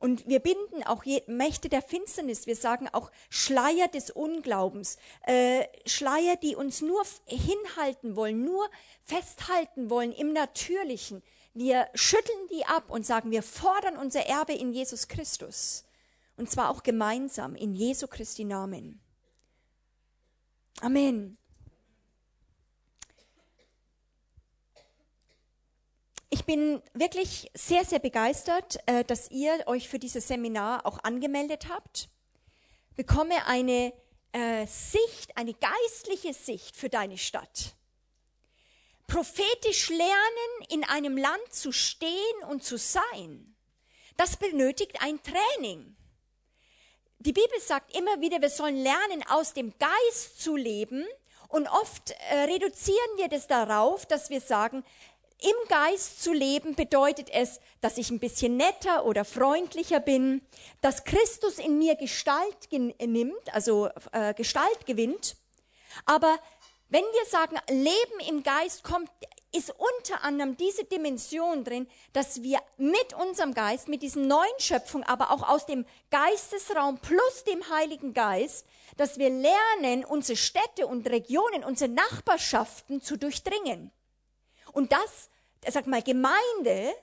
Und 0.00 0.28
wir 0.28 0.38
binden 0.38 0.84
auch 0.84 1.04
Mächte 1.26 1.68
der 1.68 1.82
Finsternis, 1.82 2.46
wir 2.46 2.54
sagen 2.54 2.88
auch 2.92 3.10
Schleier 3.30 3.88
des 3.88 4.10
Unglaubens, 4.10 4.96
äh, 5.26 5.64
Schleier, 5.86 6.36
die 6.36 6.54
uns 6.54 6.82
nur 6.82 7.02
hinhalten 7.26 8.14
wollen, 8.14 8.44
nur 8.44 8.70
festhalten 9.02 9.90
wollen 9.90 10.12
im 10.12 10.32
Natürlichen. 10.32 11.22
Wir 11.52 11.88
schütteln 11.94 12.46
die 12.52 12.64
ab 12.64 12.90
und 12.90 13.04
sagen, 13.04 13.32
wir 13.32 13.42
fordern 13.42 13.96
unser 13.96 14.24
Erbe 14.26 14.52
in 14.52 14.72
Jesus 14.72 15.08
Christus. 15.08 15.84
Und 16.36 16.48
zwar 16.48 16.70
auch 16.70 16.84
gemeinsam 16.84 17.56
in 17.56 17.74
Jesu 17.74 18.06
Christi 18.06 18.44
Namen. 18.44 19.00
Amen. 20.80 21.36
Ich 26.30 26.44
bin 26.44 26.80
wirklich 26.94 27.50
sehr, 27.54 27.84
sehr 27.84 27.98
begeistert, 27.98 28.78
äh, 28.86 29.02
dass 29.04 29.30
ihr 29.30 29.64
euch 29.66 29.88
für 29.88 29.98
dieses 29.98 30.28
Seminar 30.28 30.86
auch 30.86 31.02
angemeldet 31.02 31.68
habt. 31.68 32.08
Bekomme 32.94 33.46
eine 33.46 33.92
äh, 34.32 34.66
Sicht, 34.66 35.36
eine 35.36 35.54
geistliche 35.54 36.34
Sicht 36.34 36.76
für 36.76 36.88
deine 36.88 37.18
Stadt. 37.18 37.74
Prophetisch 39.06 39.88
lernen, 39.88 40.66
in 40.68 40.84
einem 40.84 41.16
Land 41.16 41.52
zu 41.52 41.72
stehen 41.72 42.44
und 42.50 42.62
zu 42.62 42.76
sein, 42.76 43.56
das 44.16 44.36
benötigt 44.36 45.00
ein 45.00 45.20
Training 45.22 45.96
die 47.20 47.32
Bibel 47.32 47.60
sagt 47.60 47.96
immer 47.96 48.20
wieder, 48.20 48.40
wir 48.40 48.50
sollen 48.50 48.76
lernen, 48.76 49.24
aus 49.28 49.52
dem 49.52 49.72
Geist 49.78 50.40
zu 50.40 50.56
leben. 50.56 51.04
Und 51.48 51.66
oft 51.66 52.10
äh, 52.30 52.40
reduzieren 52.40 53.16
wir 53.16 53.28
das 53.28 53.46
darauf, 53.46 54.06
dass 54.06 54.30
wir 54.30 54.40
sagen, 54.40 54.84
im 55.40 55.68
Geist 55.68 56.22
zu 56.22 56.32
leben 56.32 56.74
bedeutet 56.74 57.30
es, 57.30 57.60
dass 57.80 57.96
ich 57.96 58.10
ein 58.10 58.18
bisschen 58.18 58.56
netter 58.56 59.04
oder 59.04 59.24
freundlicher 59.24 60.00
bin, 60.00 60.42
dass 60.80 61.04
Christus 61.04 61.58
in 61.58 61.78
mir 61.78 61.94
Gestalt 61.94 62.56
nimmt, 62.72 63.54
also 63.54 63.88
äh, 64.12 64.34
Gestalt 64.34 64.84
gewinnt. 64.84 65.36
Aber 66.06 66.38
wenn 66.88 67.04
wir 67.04 67.26
sagen, 67.26 67.56
Leben 67.68 68.28
im 68.28 68.42
Geist 68.42 68.82
kommt 68.82 69.10
ist 69.52 69.72
unter 69.76 70.22
anderem 70.24 70.56
diese 70.56 70.84
Dimension 70.84 71.64
drin, 71.64 71.88
dass 72.12 72.42
wir 72.42 72.60
mit 72.76 73.14
unserem 73.14 73.54
Geist, 73.54 73.88
mit 73.88 74.02
diesem 74.02 74.26
neuen 74.26 74.58
Schöpfung, 74.58 75.02
aber 75.04 75.30
auch 75.30 75.48
aus 75.48 75.66
dem 75.66 75.86
Geistesraum 76.10 76.98
plus 76.98 77.44
dem 77.44 77.68
Heiligen 77.70 78.12
Geist, 78.12 78.66
dass 78.96 79.18
wir 79.18 79.30
lernen, 79.30 80.04
unsere 80.04 80.36
Städte 80.36 80.86
und 80.86 81.08
Regionen, 81.08 81.64
unsere 81.64 81.90
Nachbarschaften 81.90 83.00
zu 83.00 83.16
durchdringen. 83.16 83.90
Und 84.72 84.92
das, 84.92 85.30
sag 85.66 85.86
mal, 85.86 86.02
Gemeinde 86.02 86.94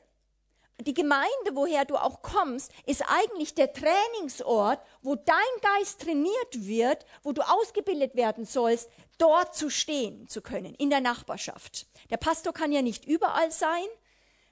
die 0.82 0.94
Gemeinde, 0.94 1.52
woher 1.54 1.86
du 1.86 1.96
auch 1.96 2.22
kommst, 2.22 2.72
ist 2.86 3.04
eigentlich 3.08 3.56
der 3.56 3.72
Trainingsort, 3.72 4.80
wo 5.02 5.16
dein 5.16 5.38
Geist 5.62 6.02
trainiert 6.02 6.34
wird, 6.52 7.06
wo 7.24 7.32
du 7.32 7.42
ausgebildet 7.42 8.16
werden 8.16 8.46
sollst, 8.46 8.90
dort 9.18 9.56
zu 9.56 9.70
stehen 9.70 10.28
zu 10.28 10.42
können, 10.42 10.76
in 10.76 10.90
der 10.90 11.00
Nachbarschaft. 11.00 11.88
Der 12.10 12.18
Pastor 12.18 12.54
kann 12.54 12.72
ja 12.72 12.82
nicht 12.82 13.06
überall 13.06 13.52
sein, 13.52 13.86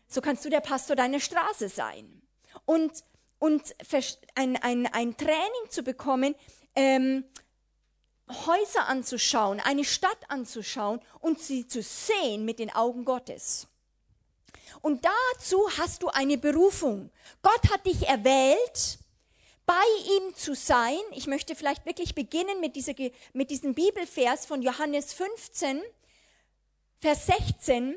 so 0.08 0.22
kannst 0.22 0.46
du 0.46 0.50
der 0.50 0.62
Pastor 0.62 0.96
deiner 0.96 1.20
Straße 1.20 1.68
sein. 1.68 2.22
Und, 2.66 3.04
und 3.40 3.76
ein, 4.36 4.58
ein, 4.58 4.88
ein 4.88 5.18
Training 5.18 5.70
zu 5.70 5.84
bekommen, 5.84 6.36
ähm, 6.76 7.26
Häuser 8.30 8.88
anzuschauen, 8.88 9.60
eine 9.60 9.84
Stadt 9.84 10.30
anzuschauen 10.30 11.02
und 11.20 11.40
sie 11.40 11.68
zu 11.68 11.82
sehen 11.82 12.46
mit 12.46 12.60
den 12.60 12.74
Augen 12.74 13.04
Gottes. 13.04 13.68
Und 14.84 15.06
dazu 15.06 15.66
hast 15.78 16.04
du 16.04 16.10
eine 16.10 16.38
Berufung. 16.38 17.10
Gott 17.42 17.72
hat 17.72 17.86
dich 17.86 18.06
erwählt, 18.06 19.00
bei 19.66 19.86
ihm 20.18 20.36
zu 20.36 20.56
sein. 20.56 21.00
Ich 21.12 21.26
möchte 21.26 21.56
vielleicht 21.56 21.86
wirklich 21.86 22.14
beginnen 22.14 22.60
mit, 22.60 22.76
dieser, 22.76 22.94
mit 23.32 23.50
diesem 23.50 23.74
Bibelvers 23.76 24.46
von 24.46 24.62
Johannes 24.62 25.14
15, 25.14 25.82
Vers 27.00 27.28
16. 27.28 27.96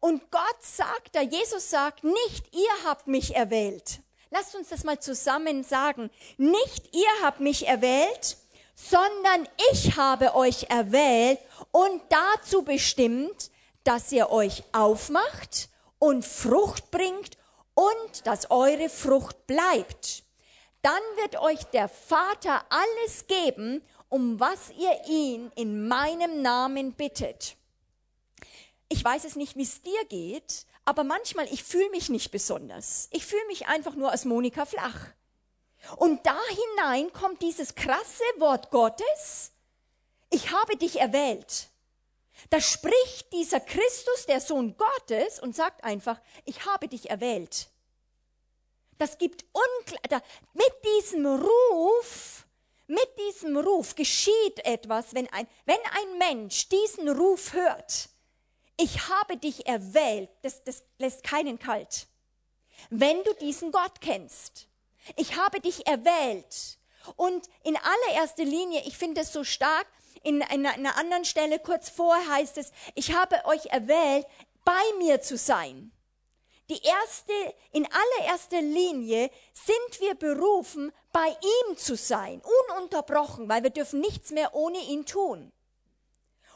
Und 0.00 0.30
Gott 0.30 0.62
sagt 0.62 1.14
da, 1.14 1.20
Jesus 1.20 1.68
sagt, 1.68 2.04
nicht 2.04 2.54
ihr 2.54 2.84
habt 2.86 3.06
mich 3.06 3.36
erwählt. 3.36 4.00
Lasst 4.30 4.54
uns 4.54 4.70
das 4.70 4.82
mal 4.82 4.98
zusammen 4.98 5.62
sagen. 5.62 6.10
Nicht 6.38 6.96
ihr 6.96 7.22
habt 7.22 7.40
mich 7.40 7.66
erwählt, 7.66 8.38
sondern 8.74 9.46
ich 9.72 9.98
habe 9.98 10.34
euch 10.34 10.70
erwählt 10.70 11.38
und 11.70 12.00
dazu 12.08 12.62
bestimmt, 12.62 13.50
dass 13.84 14.10
ihr 14.10 14.30
euch 14.30 14.64
aufmacht 14.72 15.68
und 16.04 16.22
Frucht 16.24 16.90
bringt 16.90 17.38
und 17.72 18.26
dass 18.26 18.50
eure 18.50 18.90
Frucht 18.90 19.46
bleibt. 19.46 20.22
Dann 20.82 21.00
wird 21.16 21.40
euch 21.40 21.64
der 21.64 21.88
Vater 21.88 22.62
alles 22.68 23.26
geben, 23.26 23.82
um 24.10 24.38
was 24.38 24.70
ihr 24.78 25.00
ihn 25.08 25.50
in 25.56 25.88
meinem 25.88 26.42
Namen 26.42 26.92
bittet. 26.92 27.56
Ich 28.90 29.02
weiß 29.02 29.24
es 29.24 29.34
nicht, 29.34 29.56
wie 29.56 29.62
es 29.62 29.80
dir 29.80 30.04
geht, 30.10 30.66
aber 30.84 31.04
manchmal, 31.04 31.46
ich 31.50 31.64
fühle 31.64 31.88
mich 31.88 32.10
nicht 32.10 32.30
besonders. 32.30 33.08
Ich 33.10 33.24
fühle 33.24 33.46
mich 33.46 33.66
einfach 33.66 33.94
nur 33.94 34.10
als 34.10 34.26
Monika 34.26 34.66
flach. 34.66 35.06
Und 35.96 36.26
da 36.26 36.38
hinein 36.48 37.12
kommt 37.14 37.40
dieses 37.40 37.74
krasse 37.74 38.24
Wort 38.36 38.70
Gottes. 38.70 39.52
Ich 40.28 40.52
habe 40.52 40.76
dich 40.76 41.00
erwählt. 41.00 41.70
Da 42.50 42.60
spricht 42.60 43.32
dieser 43.32 43.60
Christus, 43.60 44.26
der 44.26 44.40
Sohn 44.40 44.76
Gottes, 44.76 45.40
und 45.40 45.56
sagt 45.56 45.82
einfach, 45.84 46.20
ich 46.44 46.66
habe 46.66 46.88
dich 46.88 47.10
erwählt. 47.10 47.68
Das 48.98 49.18
gibt 49.18 49.44
unklar, 49.52 50.22
mit 50.52 50.72
diesem 50.84 51.26
Ruf, 51.26 52.46
mit 52.86 53.08
diesem 53.18 53.56
Ruf 53.56 53.94
geschieht 53.94 54.64
etwas, 54.64 55.14
wenn 55.14 55.28
ein, 55.32 55.48
wenn 55.64 55.78
ein 55.90 56.18
Mensch 56.18 56.68
diesen 56.68 57.08
Ruf 57.08 57.52
hört. 57.52 58.08
Ich 58.76 59.08
habe 59.08 59.36
dich 59.36 59.66
erwählt, 59.66 60.28
das, 60.42 60.62
das 60.64 60.82
lässt 60.98 61.22
keinen 61.22 61.58
kalt. 61.58 62.06
Wenn 62.90 63.22
du 63.24 63.32
diesen 63.34 63.72
Gott 63.72 64.00
kennst. 64.00 64.68
Ich 65.16 65.36
habe 65.36 65.60
dich 65.60 65.86
erwählt. 65.86 66.78
Und 67.16 67.48
in 67.62 67.76
allererster 67.76 68.44
Linie, 68.44 68.82
ich 68.86 68.96
finde 68.96 69.22
es 69.22 69.32
so 69.32 69.44
stark, 69.44 69.86
in 70.24 70.42
einer 70.42 70.96
anderen 70.96 71.24
Stelle 71.24 71.58
kurz 71.58 71.88
vor 71.90 72.16
heißt 72.28 72.58
es, 72.58 72.72
ich 72.94 73.14
habe 73.14 73.44
euch 73.44 73.66
erwählt, 73.66 74.26
bei 74.64 74.82
mir 74.98 75.20
zu 75.20 75.36
sein. 75.36 75.92
Die 76.70 76.82
erste, 76.82 77.32
in 77.72 77.86
allererster 77.86 78.62
Linie 78.62 79.30
sind 79.52 80.00
wir 80.00 80.14
berufen, 80.14 80.92
bei 81.12 81.28
ihm 81.28 81.76
zu 81.76 81.94
sein, 81.94 82.42
ununterbrochen, 82.70 83.48
weil 83.48 83.62
wir 83.62 83.70
dürfen 83.70 84.00
nichts 84.00 84.30
mehr 84.30 84.54
ohne 84.54 84.78
ihn 84.78 85.04
tun. 85.04 85.52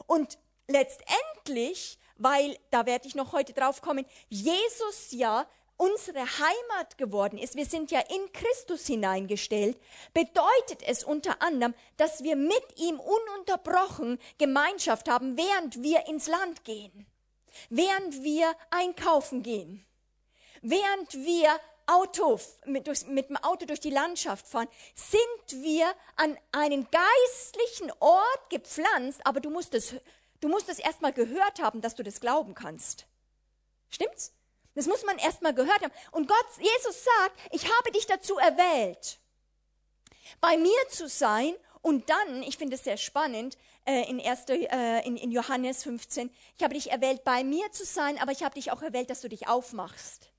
Und 0.06 0.38
letztendlich, 0.66 1.98
weil, 2.16 2.58
da 2.70 2.86
werde 2.86 3.06
ich 3.06 3.14
noch 3.14 3.32
heute 3.32 3.52
drauf 3.52 3.82
kommen, 3.82 4.06
Jesus 4.30 5.10
ja 5.10 5.46
unsere 5.78 6.20
Heimat 6.20 6.98
geworden 6.98 7.38
ist, 7.38 7.54
wir 7.54 7.64
sind 7.64 7.90
ja 7.90 8.00
in 8.00 8.32
Christus 8.32 8.86
hineingestellt, 8.86 9.78
bedeutet 10.12 10.82
es 10.86 11.04
unter 11.04 11.40
anderem, 11.40 11.74
dass 11.96 12.22
wir 12.22 12.36
mit 12.36 12.64
ihm 12.76 13.00
ununterbrochen 13.00 14.18
Gemeinschaft 14.36 15.08
haben, 15.08 15.38
während 15.38 15.82
wir 15.82 16.06
ins 16.06 16.26
Land 16.26 16.64
gehen, 16.64 17.06
während 17.70 18.22
wir 18.22 18.54
einkaufen 18.70 19.42
gehen, 19.42 19.86
während 20.60 21.14
wir 21.14 21.58
Auto, 21.86 22.38
mit, 22.66 22.86
durch, 22.86 23.06
mit 23.06 23.30
dem 23.30 23.36
Auto 23.38 23.64
durch 23.64 23.80
die 23.80 23.90
Landschaft 23.90 24.46
fahren, 24.46 24.68
sind 24.94 25.62
wir 25.62 25.90
an 26.16 26.36
einen 26.52 26.86
geistlichen 26.90 27.90
Ort 28.00 28.50
gepflanzt, 28.50 29.20
aber 29.24 29.40
du 29.40 29.48
musst 29.48 29.74
es, 29.74 29.94
du 30.40 30.48
musst 30.48 30.68
es 30.68 30.80
erstmal 30.80 31.14
gehört 31.14 31.62
haben, 31.62 31.80
dass 31.80 31.94
du 31.94 32.02
das 32.02 32.20
glauben 32.20 32.54
kannst. 32.54 33.06
Stimmt's? 33.88 34.34
Das 34.74 34.86
muss 34.86 35.04
man 35.04 35.18
erstmal 35.18 35.54
gehört 35.54 35.82
haben. 35.82 35.92
Und 36.12 36.28
Gott, 36.28 36.46
Jesus 36.58 37.04
sagt, 37.04 37.36
ich 37.52 37.64
habe 37.64 37.90
dich 37.92 38.06
dazu 38.06 38.36
erwählt, 38.38 39.18
bei 40.40 40.56
mir 40.56 40.88
zu 40.88 41.08
sein. 41.08 41.54
Und 41.80 42.10
dann, 42.10 42.42
ich 42.42 42.58
finde 42.58 42.74
es 42.74 42.84
sehr 42.84 42.96
spannend, 42.96 43.56
äh, 43.86 44.02
in, 44.10 44.20
1., 44.20 44.44
äh, 44.48 45.06
in, 45.06 45.16
in 45.16 45.30
Johannes 45.30 45.84
15, 45.84 46.30
ich 46.56 46.62
habe 46.62 46.74
dich 46.74 46.90
erwählt, 46.90 47.24
bei 47.24 47.44
mir 47.44 47.70
zu 47.72 47.84
sein, 47.84 48.18
aber 48.18 48.32
ich 48.32 48.42
habe 48.42 48.54
dich 48.54 48.70
auch 48.70 48.82
erwählt, 48.82 49.10
dass 49.10 49.20
du 49.20 49.28
dich 49.28 49.48
aufmachst. 49.48 50.30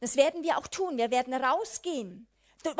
Das 0.00 0.16
werden 0.16 0.42
wir 0.42 0.58
auch 0.58 0.66
tun. 0.66 0.96
Wir 0.96 1.10
werden 1.10 1.32
rausgehen. 1.32 2.26
Weil 2.64 2.74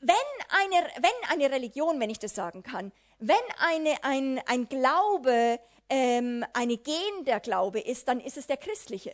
wenn 0.00 0.16
eine, 0.48 0.86
wenn 1.00 1.30
eine 1.30 1.50
Religion, 1.50 1.98
wenn 2.00 2.10
ich 2.10 2.18
das 2.18 2.34
sagen 2.34 2.62
kann, 2.62 2.92
wenn 3.18 3.36
eine, 3.58 4.02
ein, 4.02 4.42
ein 4.46 4.68
Glaube 4.68 5.58
ähm, 5.90 6.44
eine 6.54 6.78
Gen 6.78 7.24
der 7.26 7.40
Glaube 7.40 7.80
ist, 7.80 8.08
dann 8.08 8.20
ist 8.20 8.36
es 8.36 8.46
der 8.46 8.56
christliche. 8.56 9.12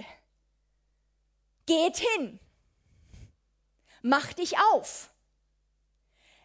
Geht 1.65 1.97
hin. 1.97 2.39
Mach 4.03 4.33
dich 4.35 4.57
auf. 4.73 5.11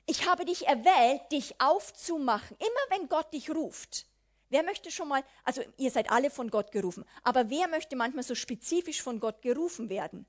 Ich 0.08 0.28
habe 0.28 0.46
dich 0.46 0.68
erwählt, 0.68 1.22
dich 1.32 1.62
aufzumachen. 1.62 2.58
Immer 2.58 2.98
wenn 2.98 3.08
Gott 3.08 3.32
dich 3.34 3.50
ruft. 3.52 4.08
Wer 4.50 4.64
möchte 4.64 4.90
schon 4.90 5.08
mal, 5.08 5.24
also 5.44 5.62
ihr 5.78 5.92
seid 5.92 6.10
alle 6.12 6.30
von 6.30 6.50
Gott 6.50 6.72
gerufen, 6.72 7.06
aber 7.24 7.50
wer 7.50 7.70
möchte 7.70 7.96
manchmal 7.96 8.24
so 8.24 8.36
spezifisch 8.36 9.02
von 9.02 9.20
Gott 9.20 9.42
gerufen 9.42 9.90
werden? 9.90 10.26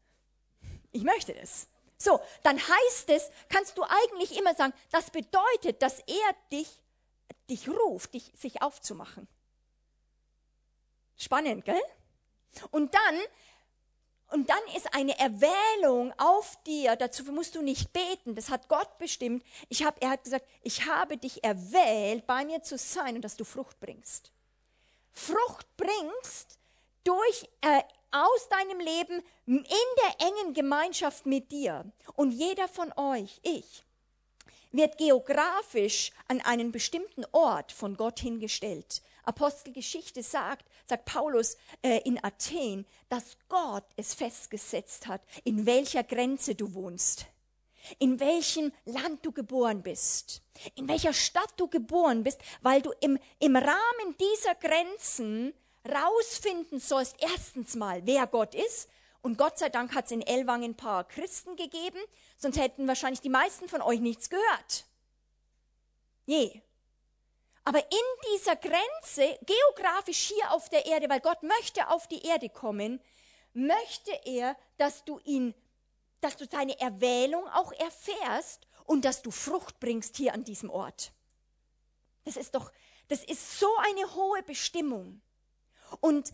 Ich 0.93 1.03
möchte 1.03 1.35
das. 1.35 1.67
So, 1.99 2.21
dann 2.43 2.57
heißt 2.57 3.11
es, 3.11 3.31
kannst 3.49 3.79
du 3.79 3.83
eigentlich 3.83 4.39
immer 4.39 4.55
sagen, 4.55 4.75
das 4.91 5.11
bedeutet, 5.11 5.83
dass 5.83 5.99
er 6.01 6.37
dich, 6.53 6.69
dich 7.49 7.69
ruft, 7.69 8.15
dich, 8.15 8.31
sich 8.37 8.63
aufzumachen. 8.63 9.27
Spannend, 11.17 11.65
gell? 11.65 11.83
Und 12.71 12.95
dann 12.95 13.19
und 14.33 14.49
dann 14.49 14.63
ist 14.75 14.95
eine 14.95 15.19
Erwählung 15.19 16.15
auf 16.17 16.57
dir, 16.65 16.97
dazu 16.97 17.23
musst 17.25 17.55
du 17.55 17.61
nicht 17.61 17.93
beten, 17.93 18.35
das 18.35 18.49
hat 18.49 18.67
Gott 18.67 18.97
bestimmt. 18.97 19.45
Ich 19.69 19.85
hab, 19.85 20.03
er 20.03 20.09
hat 20.09 20.25
gesagt, 20.25 20.47
ich 20.63 20.87
habe 20.87 21.19
dich 21.19 21.45
erwählt, 21.45 22.27
bei 22.27 22.47
mir 22.47 22.63
zu 22.63 22.79
sein 22.79 23.17
und 23.17 23.23
dass 23.23 23.37
du 23.37 23.45
Frucht 23.45 23.79
bringst. 23.79 24.33
Frucht 25.13 25.67
bringst 25.77 26.59
durch, 27.05 27.47
äh, 27.61 27.83
aus 28.11 28.49
deinem 28.49 28.81
Leben 28.81 29.23
in 29.47 29.65
der 29.67 30.27
engen 30.27 30.55
Gemeinschaft 30.55 31.27
mit 31.27 31.53
dir. 31.53 31.85
Und 32.15 32.31
jeder 32.31 32.69
von 32.69 32.91
euch, 32.97 33.39
ich, 33.43 33.85
wird 34.71 34.97
geografisch 34.97 36.11
an 36.29 36.41
einen 36.41 36.73
bestimmten 36.73 37.25
Ort 37.33 37.73
von 37.73 37.97
Gott 37.97 38.21
hingestellt. 38.21 39.03
Apostelgeschichte 39.25 40.23
sagt, 40.23 40.67
sagt 40.87 41.05
Paulus 41.05 41.57
äh, 41.83 42.01
in 42.05 42.23
Athen, 42.23 42.87
dass 43.09 43.37
Gott 43.49 43.85
es 43.97 44.15
festgesetzt 44.15 45.07
hat, 45.07 45.23
in 45.45 45.67
welcher 45.67 46.03
Grenze 46.03 46.55
du 46.55 46.75
wohnst, 46.75 47.27
in 47.99 48.21
welchem 48.21 48.73
Land 48.85 49.25
du 49.25 49.33
geboren 49.33 49.83
bist, 49.83 50.43
in 50.75 50.89
welcher 50.89 51.13
Stadt 51.13 51.53
du 51.57 51.69
geboren 51.69 52.25
bist, 52.25 52.41
weil 52.63 52.83
du 52.83 52.93
im, 53.01 53.19
im 53.39 53.57
Rahmen 53.57 54.17
dieser 54.19 54.55
Grenzen 54.57 55.55
rausfinden 55.89 56.81
sollst, 56.81 57.17
erstens 57.21 57.75
mal, 57.75 58.03
wer 58.07 58.27
Gott 58.27 58.55
ist. 58.55 58.89
Und 59.21 59.39
Gott 59.39 59.59
sei 59.59 59.69
Dank 59.69 59.95
hat 59.95 60.07
es 60.07 60.11
in 60.11 60.21
Ellwangen 60.21 60.73
ein 60.73 60.77
paar 60.77 61.05
Christen 61.05 61.55
gegeben, 61.55 61.99
sonst 62.39 62.59
hätten 62.59 62.89
wahrscheinlich 62.89 63.21
die 63.21 63.29
meisten 63.29 63.69
von 63.69 63.81
euch 63.81 64.01
nichts 64.01 64.31
gehört. 64.31 64.85
Je. 66.27 66.61
Aber 67.65 67.79
in 67.79 68.35
dieser 68.35 68.57
Grenze, 68.57 69.39
geografisch 69.47 70.33
hier 70.35 70.51
auf 70.53 70.69
der 70.69 70.87
Erde, 70.87 71.09
weil 71.09 71.21
Gott 71.21 71.43
möchte 71.43 71.89
auf 71.89 72.09
die 72.09 72.27
Erde 72.27 72.49
kommen, 72.49 73.01
möchte 73.53 74.13
er, 74.25 74.57
dass 74.79 75.05
du 75.05 75.21
ihn, 75.25 75.55
dass 76.21 76.37
du 76.37 76.47
seine 76.51 76.79
Erwählung 76.81 77.47
auch 77.49 77.73
erfährst 77.73 78.67
und 78.85 79.05
dass 79.05 79.23
du 79.23 79.31
Frucht 79.31 79.79
bringst 79.79 80.17
hier 80.17 80.35
an 80.35 80.45
diesem 80.45 80.71
Ort. 80.71 81.13
Das 82.25 82.37
ist 82.37 82.55
doch, 82.55 82.73
das 83.09 83.25
ist 83.25 83.59
so 83.59 83.69
eine 83.77 84.15
hohe 84.15 84.43
Bestimmung. 84.43 85.21
Und 86.01 86.33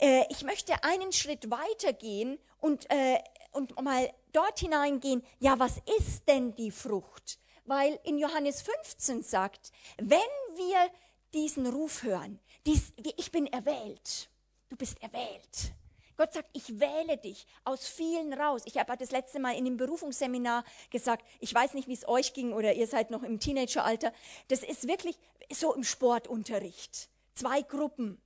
äh, 0.00 0.24
ich 0.30 0.42
möchte 0.42 0.84
einen 0.84 1.12
Schritt 1.12 1.50
weitergehen 1.50 2.38
und, 2.58 2.88
äh, 2.90 3.18
und 3.52 3.80
mal 3.80 4.12
dort 4.32 4.60
hineingehen, 4.60 5.24
ja, 5.38 5.58
was 5.58 5.78
ist 5.98 6.28
denn 6.28 6.54
die 6.54 6.70
Frucht? 6.70 7.38
Weil 7.64 7.98
in 8.04 8.18
Johannes 8.18 8.62
15 8.62 9.22
sagt, 9.22 9.72
wenn 9.98 10.18
wir 10.54 10.90
diesen 11.32 11.66
Ruf 11.66 12.02
hören, 12.02 12.38
dies, 12.66 12.92
ich 13.16 13.32
bin 13.32 13.46
erwählt, 13.46 14.28
du 14.68 14.76
bist 14.76 15.02
erwählt. 15.02 15.72
Gott 16.16 16.34
sagt, 16.34 16.50
ich 16.52 16.78
wähle 16.78 17.16
dich 17.16 17.46
aus 17.64 17.88
vielen 17.88 18.32
raus. 18.34 18.62
Ich 18.66 18.76
habe 18.78 18.96
das 18.96 19.10
letzte 19.10 19.40
Mal 19.40 19.56
in 19.56 19.64
dem 19.64 19.76
Berufungsseminar 19.76 20.64
gesagt, 20.90 21.26
ich 21.40 21.52
weiß 21.52 21.74
nicht, 21.74 21.88
wie 21.88 21.94
es 21.94 22.06
euch 22.06 22.34
ging 22.34 22.52
oder 22.52 22.74
ihr 22.74 22.86
seid 22.86 23.10
noch 23.10 23.22
im 23.22 23.40
Teenageralter. 23.40 24.12
Das 24.48 24.62
ist 24.62 24.86
wirklich 24.86 25.16
so 25.50 25.74
im 25.74 25.84
Sportunterricht. 25.84 27.08
Zwei 27.34 27.62
Gruppen. 27.62 28.20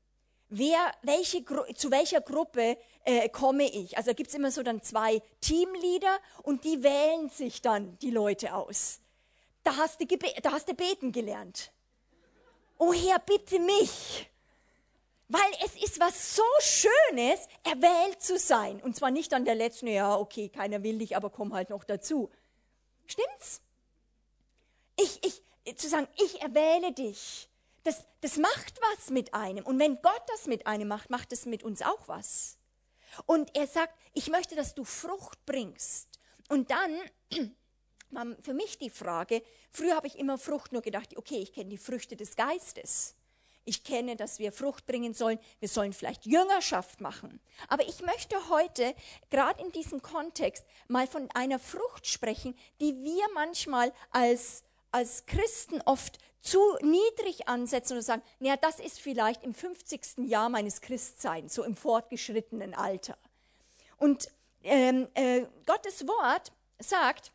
Wer, 0.49 0.93
welche, 1.03 1.45
zu 1.75 1.91
welcher 1.91 2.21
Gruppe 2.21 2.77
äh, 3.05 3.29
komme 3.29 3.65
ich? 3.65 3.97
Also 3.97 4.15
gibt 4.15 4.29
es 4.29 4.35
immer 4.35 4.51
so 4.51 4.63
dann 4.63 4.83
zwei 4.83 5.23
Teamleader 5.41 6.19
und 6.43 6.65
die 6.65 6.83
wählen 6.83 7.31
sich 7.31 7.63
dann 7.63 7.99
die 7.99 8.11
Leute 8.11 8.55
aus 8.55 9.01
da 9.67 9.77
hast 9.77 10.01
du, 10.01 10.07
da 10.07 10.53
hast 10.53 10.69
du 10.69 10.75
beten 10.75 11.11
gelernt. 11.11 11.73
Oh 12.79 12.93
Herr, 12.93 13.19
bitte 13.19 13.59
mich. 13.59 14.31
Weil 15.29 15.51
es 15.65 15.75
ist 15.83 15.99
was 15.99 16.37
so 16.37 16.45
Schönes, 16.61 17.41
erwählt 17.65 18.23
zu 18.23 18.39
sein. 18.39 18.81
Und 18.81 18.95
zwar 18.95 19.11
nicht 19.11 19.35
an 19.35 19.45
der 19.45 19.57
letzten, 19.57 19.89
ja, 19.89 20.17
okay, 20.17 20.49
keiner 20.49 20.85
will 20.85 20.99
dich, 20.99 21.17
aber 21.17 21.31
komm 21.31 21.53
halt 21.53 21.71
noch 21.71 21.83
dazu. 21.83 22.31
Stimmt's? 23.07 23.61
Ich, 24.97 25.43
ich, 25.65 25.77
zu 25.77 25.89
sagen, 25.89 26.07
ich 26.17 26.41
erwähle 26.41 26.93
dich. 26.93 27.49
Das, 27.83 28.05
das 28.21 28.37
macht 28.37 28.81
was 28.81 29.11
mit 29.11 29.35
einem. 29.35 29.67
Und 29.67 29.81
wenn 29.81 30.01
Gott 30.01 30.23
das 30.29 30.47
mit 30.47 30.67
einem 30.67 30.87
macht, 30.87 31.11
macht 31.11 31.33
es 31.33 31.45
mit 31.45 31.65
uns 31.65 31.83
auch 31.83 32.07
was. 32.07 32.57
Und 33.27 33.57
er 33.57 33.67
sagt, 33.67 33.95
ich 34.13 34.29
möchte, 34.29 34.55
dass 34.55 34.75
du 34.75 34.85
Frucht 34.85 35.45
bringst. 35.45 36.09
Und 36.49 36.71
dann 36.71 37.01
für 38.41 38.55
mich 38.55 38.79
die 38.79 38.91
Frage, 38.91 39.43
früher 39.71 39.97
habe 39.97 40.07
ich 40.07 40.19
immer 40.19 40.39
Frucht 40.39 40.73
nur 40.73 40.83
gedacht, 40.83 41.17
okay, 41.17 41.39
ich 41.39 41.53
kenne 41.53 41.71
die 41.71 41.79
Früchte 41.79 42.17
des 42.17 42.37
Geistes. 42.37 43.15
Ich 43.69 43.83
kenne, 43.83 44.15
dass 44.15 44.39
wir 44.39 44.53
Frucht 44.53 44.87
bringen 44.87 45.13
sollen. 45.13 45.41
Wir 45.59 45.69
sollen 45.69 45.93
vielleicht 45.93 46.25
Jüngerschaft 46.25 47.01
machen. 47.01 47.41
Aber 47.67 47.87
ich 47.87 48.01
möchte 48.01 48.37
heute, 48.49 48.95
gerade 49.29 49.61
in 49.61 49.73
diesem 49.73 50.01
Kontext, 50.03 50.65
mal 50.87 51.09
von 51.09 51.29
einer 51.35 51.59
Frucht 51.59 52.07
sprechen, 52.07 52.57
die 52.81 52.95
wir 53.03 53.25
manchmal 53.35 53.93
als, 54.11 54.63
als 54.93 55.27
Christen 55.27 55.83
oft 55.85 56.19
zu 56.41 56.61
niedrig 56.81 57.49
ansetzen 57.49 57.97
und 57.97 58.03
sagen, 58.03 58.23
naja, 58.39 58.57
das 58.57 58.79
ist 58.79 59.01
vielleicht 59.01 59.43
im 59.43 59.53
50. 59.53 60.19
Jahr 60.29 60.49
meines 60.49 60.81
Christseins, 60.81 61.53
so 61.53 61.65
im 61.65 61.75
fortgeschrittenen 61.75 62.73
Alter. 62.73 63.19
Und 63.97 64.29
ähm, 64.63 65.09
äh, 65.15 65.43
Gottes 65.67 66.07
Wort 66.07 66.53
sagt, 66.79 67.33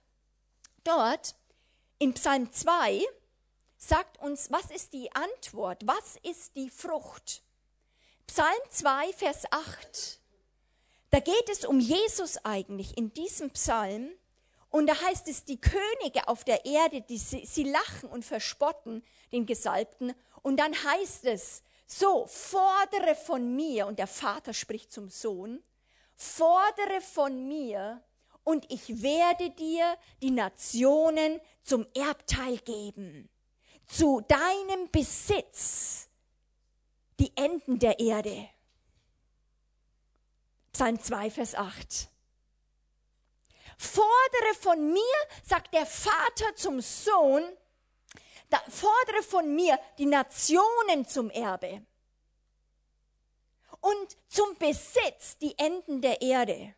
Dort 0.84 1.36
in 2.00 2.14
Psalm 2.14 2.52
2 2.52 3.04
sagt 3.78 4.20
uns, 4.20 4.52
was 4.52 4.72
ist 4.72 4.94
die 4.94 5.12
Antwort, 5.14 5.86
was 5.86 6.18
ist 6.24 6.56
die 6.56 6.70
Frucht. 6.70 7.44
Psalm 8.28 8.62
2, 8.70 9.14
Vers 9.14 9.44
8. 9.52 10.20
Da 11.12 11.20
geht 11.20 11.50
es 11.50 11.66
um 11.66 11.80
Jesus 11.80 12.38
eigentlich 12.46 12.98
in 12.98 13.14
diesem 13.14 13.52
Psalm. 13.52 14.10
Und 14.70 14.88
da 14.88 15.00
heißt 15.02 15.28
es, 15.28 15.44
die 15.44 15.60
Könige 15.60 16.28
auf 16.28 16.46
der 16.46 16.66
Erde, 16.66 17.02
die, 17.02 17.18
sie, 17.18 17.46
sie 17.46 17.70
lachen 17.70 18.10
und 18.10 18.24
verspotten 18.24 19.04
den 19.34 19.46
Gesalbten. 19.46 20.16
Und 20.42 20.58
dann 20.58 20.74
heißt 20.74 21.26
es, 21.26 21.62
so, 21.86 22.26
fordere 22.26 23.16
von 23.16 23.54
mir, 23.56 23.86
und 23.86 24.00
der 24.00 24.08
Vater 24.08 24.54
spricht 24.54 24.94
zum 24.94 25.10
Sohn, 25.10 25.62
fordere 26.16 27.02
von 27.02 27.50
mir 27.50 28.02
und 28.44 28.72
ich 28.72 29.02
werde 29.02 29.50
dir 29.52 29.98
die 30.22 30.32
Nationen 30.32 31.40
zum 31.64 31.86
Erbteil 31.96 32.58
geben, 32.60 33.30
zu 33.88 34.22
deinem 34.22 34.90
Besitz, 34.92 36.08
die 37.20 37.36
Enden 37.36 37.80
der 37.80 38.00
Erde. 38.00 38.50
Psalm 40.74 41.00
2, 41.00 41.30
Vers 41.32 41.56
8. 41.56 42.10
Fordere 43.78 44.54
von 44.60 44.94
mir, 44.94 45.02
sagt 45.44 45.74
der 45.74 45.86
Vater 45.86 46.56
zum 46.56 46.82
Sohn, 46.82 47.44
da, 48.50 48.62
fordere 48.70 49.24
von 49.24 49.56
mir 49.56 49.80
die 49.98 50.06
Nationen 50.06 51.08
zum 51.08 51.30
Erbe 51.30 51.86
und 53.80 54.18
zum 54.28 54.56
Besitz 54.58 55.38
die 55.38 55.58
Enden 55.58 56.02
der 56.02 56.22
Erde. 56.22 56.76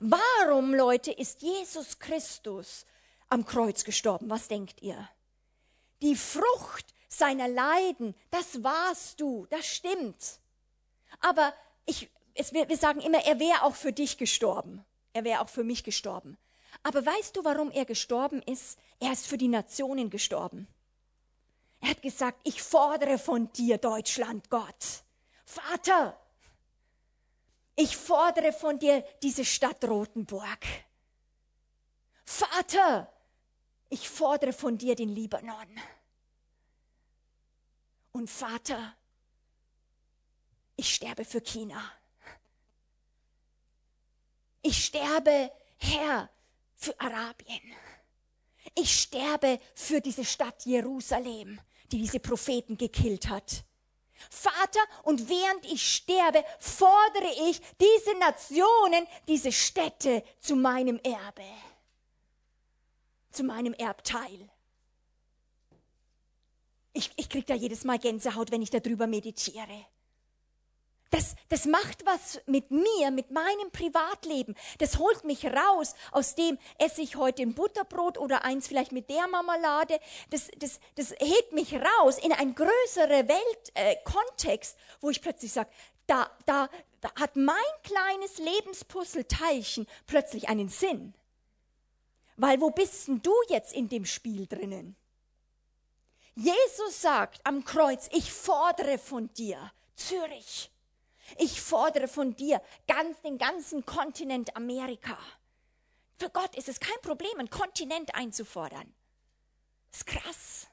Warum, 0.00 0.74
Leute, 0.74 1.12
ist 1.12 1.42
Jesus 1.42 1.98
Christus 1.98 2.86
am 3.28 3.44
Kreuz 3.44 3.84
gestorben? 3.84 4.28
Was 4.30 4.48
denkt 4.48 4.82
ihr? 4.82 5.08
Die 6.02 6.16
Frucht 6.16 6.86
seiner 7.08 7.48
Leiden, 7.48 8.14
das 8.30 8.62
warst 8.62 9.20
du, 9.20 9.46
das 9.50 9.66
stimmt. 9.66 10.40
Aber 11.20 11.52
ich, 11.86 12.10
es, 12.34 12.52
wir, 12.52 12.76
sagen 12.76 13.00
immer, 13.00 13.24
er 13.24 13.40
wäre 13.40 13.62
auch 13.62 13.74
für 13.74 13.92
dich 13.92 14.18
gestorben. 14.18 14.84
Er 15.12 15.24
wäre 15.24 15.40
auch 15.40 15.48
für 15.48 15.64
mich 15.64 15.84
gestorben. 15.84 16.38
Aber 16.82 17.04
weißt 17.04 17.36
du, 17.36 17.44
warum 17.44 17.70
er 17.70 17.84
gestorben 17.84 18.42
ist? 18.42 18.78
Er 19.00 19.12
ist 19.12 19.26
für 19.26 19.38
die 19.38 19.48
Nationen 19.48 20.10
gestorben. 20.10 20.68
Er 21.80 21.90
hat 21.90 22.02
gesagt, 22.02 22.40
ich 22.44 22.62
fordere 22.62 23.18
von 23.18 23.52
dir, 23.52 23.78
Deutschland, 23.78 24.50
Gott. 24.50 25.02
Vater, 25.44 26.18
ich 27.78 27.96
fordere 27.96 28.52
von 28.52 28.76
dir 28.76 29.04
diese 29.22 29.44
Stadt 29.44 29.84
Rotenburg. 29.84 30.58
Vater, 32.24 33.12
ich 33.88 34.08
fordere 34.08 34.52
von 34.52 34.76
dir 34.76 34.96
den 34.96 35.10
Libanon. 35.10 35.68
Und 38.10 38.28
Vater, 38.28 38.96
ich 40.74 40.92
sterbe 40.92 41.24
für 41.24 41.40
China. 41.40 41.80
Ich 44.62 44.86
sterbe, 44.86 45.52
Herr, 45.76 46.28
für 46.74 47.00
Arabien. 47.00 47.62
Ich 48.74 49.02
sterbe 49.02 49.60
für 49.74 50.00
diese 50.00 50.24
Stadt 50.24 50.66
Jerusalem, 50.66 51.60
die 51.92 51.98
diese 51.98 52.18
Propheten 52.18 52.76
gekillt 52.76 53.28
hat. 53.28 53.62
Vater, 54.30 54.80
und 55.04 55.28
während 55.28 55.64
ich 55.64 55.94
sterbe, 55.94 56.44
fordere 56.58 57.30
ich 57.48 57.60
diese 57.80 58.18
Nationen, 58.18 59.06
diese 59.26 59.52
Städte 59.52 60.22
zu 60.40 60.56
meinem 60.56 60.98
Erbe, 61.02 61.44
zu 63.30 63.44
meinem 63.44 63.74
Erbteil. 63.74 64.48
Ich, 66.92 67.12
ich 67.16 67.28
kriege 67.28 67.46
da 67.46 67.54
jedes 67.54 67.84
Mal 67.84 67.98
Gänsehaut, 67.98 68.50
wenn 68.50 68.62
ich 68.62 68.70
darüber 68.70 69.06
meditiere. 69.06 69.86
Das, 71.10 71.34
das 71.48 71.64
macht 71.64 72.04
was 72.04 72.40
mit 72.46 72.70
mir, 72.70 73.10
mit 73.10 73.30
meinem 73.30 73.70
Privatleben. 73.72 74.54
Das 74.78 74.98
holt 74.98 75.24
mich 75.24 75.46
raus 75.46 75.94
aus 76.12 76.34
dem, 76.34 76.58
esse 76.78 77.00
ich 77.00 77.16
heute 77.16 77.42
ein 77.42 77.54
Butterbrot 77.54 78.18
oder 78.18 78.44
eins 78.44 78.68
vielleicht 78.68 78.92
mit 78.92 79.08
der 79.08 79.26
Marmelade. 79.26 79.98
Das, 80.30 80.50
das, 80.58 80.80
das 80.96 81.12
hebt 81.12 81.52
mich 81.52 81.74
raus 81.74 82.18
in 82.18 82.32
ein 82.32 82.54
größerer 82.54 83.26
Weltkontext, 83.26 84.76
äh, 84.76 84.96
wo 85.00 85.08
ich 85.08 85.22
plötzlich 85.22 85.52
sage, 85.52 85.70
da, 86.06 86.30
da, 86.44 86.68
da 87.00 87.14
hat 87.14 87.36
mein 87.36 87.56
kleines 87.82 88.38
Lebenspuzzleteilchen 88.38 89.86
plötzlich 90.06 90.48
einen 90.48 90.68
Sinn. 90.68 91.14
Weil 92.36 92.60
wo 92.60 92.70
bist 92.70 93.08
denn 93.08 93.22
du 93.22 93.32
jetzt 93.48 93.72
in 93.72 93.88
dem 93.88 94.04
Spiel 94.04 94.46
drinnen? 94.46 94.94
Jesus 96.34 97.00
sagt 97.02 97.40
am 97.44 97.64
Kreuz, 97.64 98.08
ich 98.12 98.32
fordere 98.32 98.98
von 98.98 99.32
dir, 99.34 99.72
Zürich, 99.96 100.70
ich 101.36 101.60
fordere 101.60 102.08
von 102.08 102.34
dir 102.34 102.62
ganz 102.86 103.20
den 103.20 103.38
ganzen 103.38 103.84
Kontinent 103.84 104.56
Amerika. 104.56 105.18
Für 106.18 106.30
Gott 106.30 106.56
ist 106.56 106.68
es 106.68 106.80
kein 106.80 107.00
Problem, 107.02 107.38
einen 107.38 107.50
Kontinent 107.50 108.14
einzufordern. 108.14 108.92
Das 109.90 110.00
ist 110.00 110.06
krass. 110.06 110.66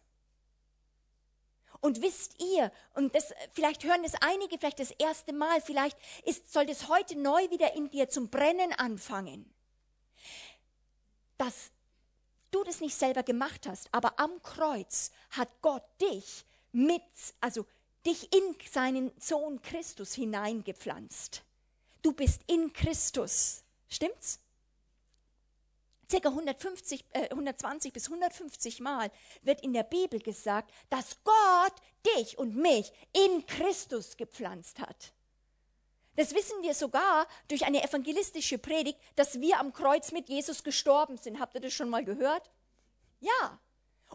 Und 1.81 2.01
wisst 2.01 2.41
ihr, 2.41 2.71
und 2.95 3.13
das, 3.13 3.31
vielleicht 3.53 3.83
hören 3.83 4.03
es 4.03 4.15
einige, 4.15 4.57
vielleicht 4.57 4.79
das 4.79 4.89
erste 4.91 5.33
Mal, 5.33 5.61
vielleicht 5.61 5.97
ist, 6.23 6.51
soll 6.51 6.65
das 6.65 6.87
heute 6.87 7.15
neu 7.15 7.49
wieder 7.51 7.75
in 7.75 7.91
dir 7.91 8.09
zum 8.09 8.29
Brennen 8.29 8.73
anfangen, 8.73 9.53
dass 11.37 11.69
du 12.49 12.63
das 12.63 12.79
nicht 12.79 12.95
selber 12.95 13.21
gemacht 13.21 13.67
hast, 13.67 13.89
aber 13.91 14.19
am 14.19 14.41
Kreuz 14.41 15.11
hat 15.29 15.49
Gott 15.61 15.83
dich 16.01 16.45
mit, 16.71 17.03
also 17.39 17.67
dich 18.05 18.33
in 18.33 18.55
seinen 18.71 19.11
Sohn 19.19 19.61
Christus 19.61 20.13
hineingepflanzt. 20.13 21.43
Du 22.01 22.13
bist 22.13 22.41
in 22.47 22.71
Christus. 22.73 23.63
Stimmt's? 23.89 24.39
Circa 26.09 26.29
150, 26.29 27.03
äh, 27.13 27.29
120 27.31 27.91
bis 27.91 28.07
150 28.07 28.79
Mal 28.79 29.11
wird 29.41 29.61
in 29.61 29.73
der 29.73 29.83
Bibel 29.83 30.19
gesagt, 30.19 30.71
dass 30.89 31.17
Gott 31.23 31.73
dich 32.15 32.37
und 32.37 32.55
mich 32.55 32.91
in 33.11 33.45
Christus 33.47 34.15
gepflanzt 34.15 34.79
hat. 34.79 35.13
Das 36.15 36.33
wissen 36.33 36.61
wir 36.61 36.73
sogar 36.73 37.27
durch 37.47 37.65
eine 37.65 37.83
evangelistische 37.83 38.57
Predigt, 38.57 38.99
dass 39.15 39.41
wir 39.41 39.59
am 39.59 39.73
Kreuz 39.73 40.11
mit 40.11 40.29
Jesus 40.29 40.63
gestorben 40.63 41.17
sind. 41.17 41.39
Habt 41.39 41.55
ihr 41.55 41.61
das 41.61 41.73
schon 41.73 41.89
mal 41.89 42.05
gehört? 42.05 42.49
Ja. 43.19 43.59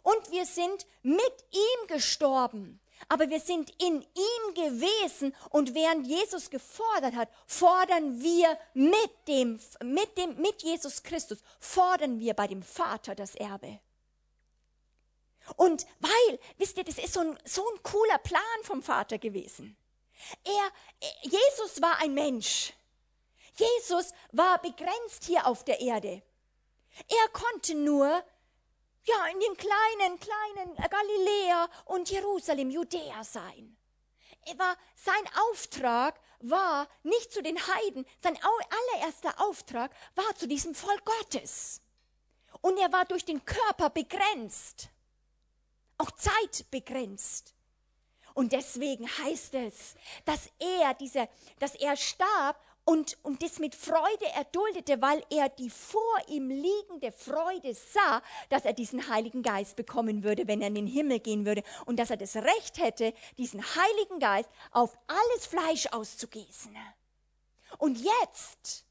Und 0.03 0.31
wir 0.31 0.47
sind 0.47 0.87
mit 1.03 1.45
ihm 1.51 1.87
gestorben 1.89 2.81
aber 3.09 3.29
wir 3.29 3.41
sind 3.41 3.71
in 3.83 4.03
ihm 4.03 4.55
gewesen 4.55 5.35
und 5.51 5.75
während 5.75 6.07
Jesus 6.07 6.51
gefordert 6.51 7.15
hat, 7.15 7.29
fordern 7.47 8.23
wir 8.23 8.59
mit 8.75 9.11
dem, 9.29 9.61
mit 9.83 10.17
dem, 10.19 10.37
mit 10.41 10.63
Jesus 10.63 11.03
Christus, 11.03 11.43
fordern 11.59 12.21
wir 12.21 12.35
bei 12.35 12.47
dem 12.47 12.63
Vater 12.63 13.15
das 13.15 13.35
Erbe. 13.35 13.81
Und 15.57 15.87
weil, 15.99 16.39
wisst 16.59 16.77
ihr, 16.77 16.85
das 16.85 16.99
ist 16.99 17.15
so 17.15 17.21
ein, 17.21 17.39
so 17.45 17.63
ein 17.63 17.83
cooler 17.83 18.19
Plan 18.19 18.43
vom 18.63 18.83
Vater 18.83 19.19
gewesen. 19.19 19.77
Er, 20.45 20.71
Jesus 21.23 21.81
war 21.81 21.99
ein 22.01 22.15
Mensch. 22.15 22.73
Jesus 23.57 24.13
war 24.33 24.61
begrenzt 24.61 25.25
hier 25.25 25.47
auf 25.47 25.65
der 25.65 25.81
Erde. 25.81 26.23
Er 27.09 27.29
konnte 27.33 27.75
nur 27.75 28.23
ja, 29.05 29.27
in 29.27 29.41
dem 29.41 29.57
kleinen, 29.57 30.21
kleinen 30.21 30.77
Galiläa 30.77 31.69
und 31.87 32.11
Jerusalem, 32.11 32.71
Judäa 32.71 33.25
sein. 33.25 33.77
Er 34.47 34.59
war, 34.59 34.77
sein 34.95 35.29
Auftrag 35.51 36.21
war 36.41 36.89
nicht 37.03 37.33
zu 37.33 37.43
den 37.43 37.59
Heiden, 37.59 38.07
sein 38.23 38.39
allererster 38.43 39.41
Auftrag 39.41 39.95
war 40.15 40.35
zu 40.37 40.49
diesem 40.49 40.75
Volk 40.75 41.05
Gottes. 41.05 41.83
Und 42.63 42.79
er 42.79 42.93
war 42.93 43.05
durch 43.05 43.25
den 43.25 43.45
Körper 43.45 43.91
begrenzt, 43.91 44.91
auch 45.99 46.11
Zeit 46.13 46.71
begrenzt. 46.71 47.55
Und 48.35 48.53
deswegen 48.53 49.07
heißt 49.07 49.55
es, 49.55 49.95
dass 50.25 50.51
er 50.59 50.95
diese, 50.95 51.29
dass 51.59 51.75
er 51.75 51.97
starb 51.97 52.61
und, 52.85 53.19
und 53.23 53.43
das 53.43 53.59
mit 53.59 53.75
Freude 53.75 54.27
erduldete, 54.35 55.01
weil 55.01 55.23
er 55.31 55.49
die 55.49 55.71
vor 55.71 56.17
ihm 56.29 56.49
liegende 56.49 57.13
Freude 57.13 57.75
sah, 57.75 58.23
dass 58.49 58.65
er 58.65 58.73
diesen 58.73 59.09
Heiligen 59.09 59.43
Geist 59.43 59.77
bekommen 59.77 60.25
würde, 60.25 60.49
wenn 60.49 60.61
er 60.61 60.69
in 60.69 60.75
den 60.75 60.87
Himmel 60.87 61.21
gehen 61.21 61.47
würde 61.47 61.63
und 61.87 61.99
dass 61.99 62.11
er 62.11 62.17
das 62.17 62.37
Recht 62.37 62.79
hätte, 62.79 63.15
diesen 63.39 63.63
Heiligen 63.63 64.19
Geist 64.19 64.51
auf 64.73 64.99
alles 65.07 65.47
Fleisch 65.47 65.87
auszugießen. 65.87 66.77
Und 67.79 67.99
jetzt, 67.99 68.85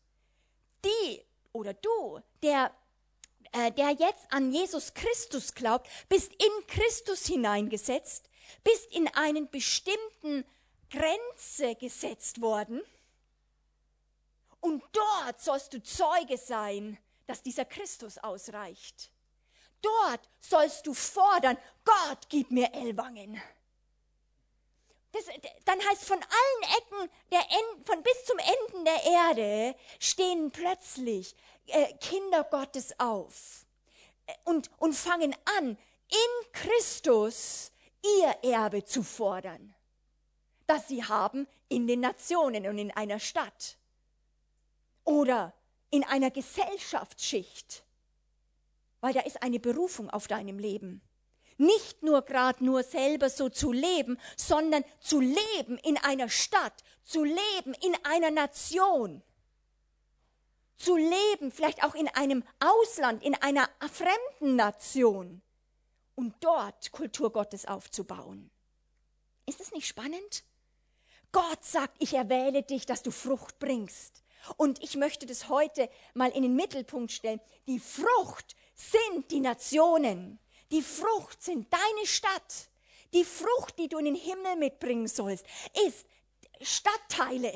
die 0.85 1.21
oder 1.51 1.73
du, 1.73 2.19
der 2.41 2.71
äh, 3.51 3.71
der 3.71 3.89
jetzt 3.91 4.31
an 4.31 4.51
Jesus 4.51 4.93
Christus 4.93 5.55
glaubt, 5.55 5.89
bist 6.07 6.31
in 6.33 6.67
Christus 6.67 7.25
hineingesetzt, 7.25 8.29
bist 8.63 8.93
in 8.93 9.07
einen 9.15 9.49
bestimmten 9.49 10.45
Grenze 10.91 11.75
gesetzt 11.75 12.41
worden 12.41 12.81
und 14.61 14.83
dort 14.91 15.41
sollst 15.41 15.73
du 15.73 15.81
Zeuge 15.81 16.37
sein, 16.37 16.97
dass 17.27 17.41
dieser 17.43 17.65
Christus 17.65 18.17
ausreicht. 18.17 19.11
Dort 19.81 20.29
sollst 20.39 20.87
du 20.87 20.93
fordern, 20.93 21.57
Gott, 21.85 22.27
gib 22.29 22.51
mir 22.51 22.73
Ellwangen. 22.73 23.41
Das, 25.11 25.25
dann 25.65 25.79
heißt 25.89 26.03
von 26.03 26.17
allen 26.17 26.77
Ecken, 26.77 27.11
der 27.31 27.39
End, 27.39 27.87
von 27.87 28.03
bis 28.03 28.25
zum 28.25 28.37
Enden 28.37 28.85
der 28.85 29.03
Erde, 29.03 29.75
stehen 29.99 30.51
plötzlich 30.51 31.35
äh, 31.67 31.93
Kinder 31.95 32.43
Gottes 32.43 32.99
auf 32.99 33.65
und, 34.43 34.69
und 34.77 34.93
fangen 34.93 35.35
an, 35.57 35.77
in 36.09 36.51
Christus 36.51 37.71
ihr 38.03 38.51
Erbe 38.51 38.83
zu 38.83 39.01
fordern, 39.01 39.73
das 40.67 40.87
sie 40.87 41.03
haben 41.03 41.47
in 41.69 41.87
den 41.87 42.01
Nationen 42.01 42.67
und 42.67 42.77
in 42.77 42.91
einer 42.91 43.19
Stadt. 43.19 43.78
Oder 45.09 45.55
in 45.89 46.03
einer 46.03 46.29
Gesellschaftsschicht, 46.29 47.83
weil 49.01 49.11
da 49.11 49.21
ist 49.21 49.41
eine 49.41 49.59
Berufung 49.59 50.07
auf 50.11 50.27
deinem 50.27 50.59
Leben. 50.59 51.01
Nicht 51.57 52.03
nur 52.03 52.21
gerade 52.21 52.63
nur 52.63 52.83
selber 52.83 53.31
so 53.31 53.49
zu 53.49 53.71
leben, 53.71 54.19
sondern 54.37 54.85
zu 54.99 55.19
leben 55.19 55.79
in 55.79 55.97
einer 55.97 56.29
Stadt, 56.29 56.83
zu 57.03 57.23
leben 57.23 57.73
in 57.81 57.97
einer 58.03 58.29
Nation, 58.29 59.23
zu 60.77 60.95
leben 60.95 61.51
vielleicht 61.51 61.83
auch 61.83 61.95
in 61.95 62.07
einem 62.09 62.43
Ausland, 62.59 63.23
in 63.23 63.33
einer 63.33 63.67
fremden 63.91 64.55
Nation 64.55 65.41
und 66.13 66.35
dort 66.39 66.91
Kultur 66.91 67.33
Gottes 67.33 67.65
aufzubauen. 67.65 68.51
Ist 69.47 69.59
es 69.59 69.71
nicht 69.71 69.87
spannend? 69.87 70.43
Gott 71.31 71.65
sagt, 71.65 71.95
ich 71.97 72.13
erwähle 72.13 72.61
dich, 72.61 72.85
dass 72.85 73.01
du 73.01 73.09
Frucht 73.09 73.57
bringst. 73.57 74.23
Und 74.57 74.81
ich 74.83 74.95
möchte 74.95 75.25
das 75.25 75.49
heute 75.49 75.89
mal 76.13 76.31
in 76.31 76.43
den 76.43 76.55
Mittelpunkt 76.55 77.11
stellen. 77.11 77.39
Die 77.67 77.79
Frucht 77.79 78.55
sind 78.75 79.31
die 79.31 79.39
Nationen. 79.39 80.39
Die 80.71 80.81
Frucht 80.81 81.41
sind 81.41 81.71
deine 81.71 82.05
Stadt. 82.05 82.69
Die 83.13 83.23
Frucht, 83.23 83.77
die 83.79 83.87
du 83.87 83.97
in 83.97 84.05
den 84.05 84.15
Himmel 84.15 84.55
mitbringen 84.57 85.07
sollst, 85.07 85.45
ist 85.87 86.05
Stadtteile. 86.61 87.53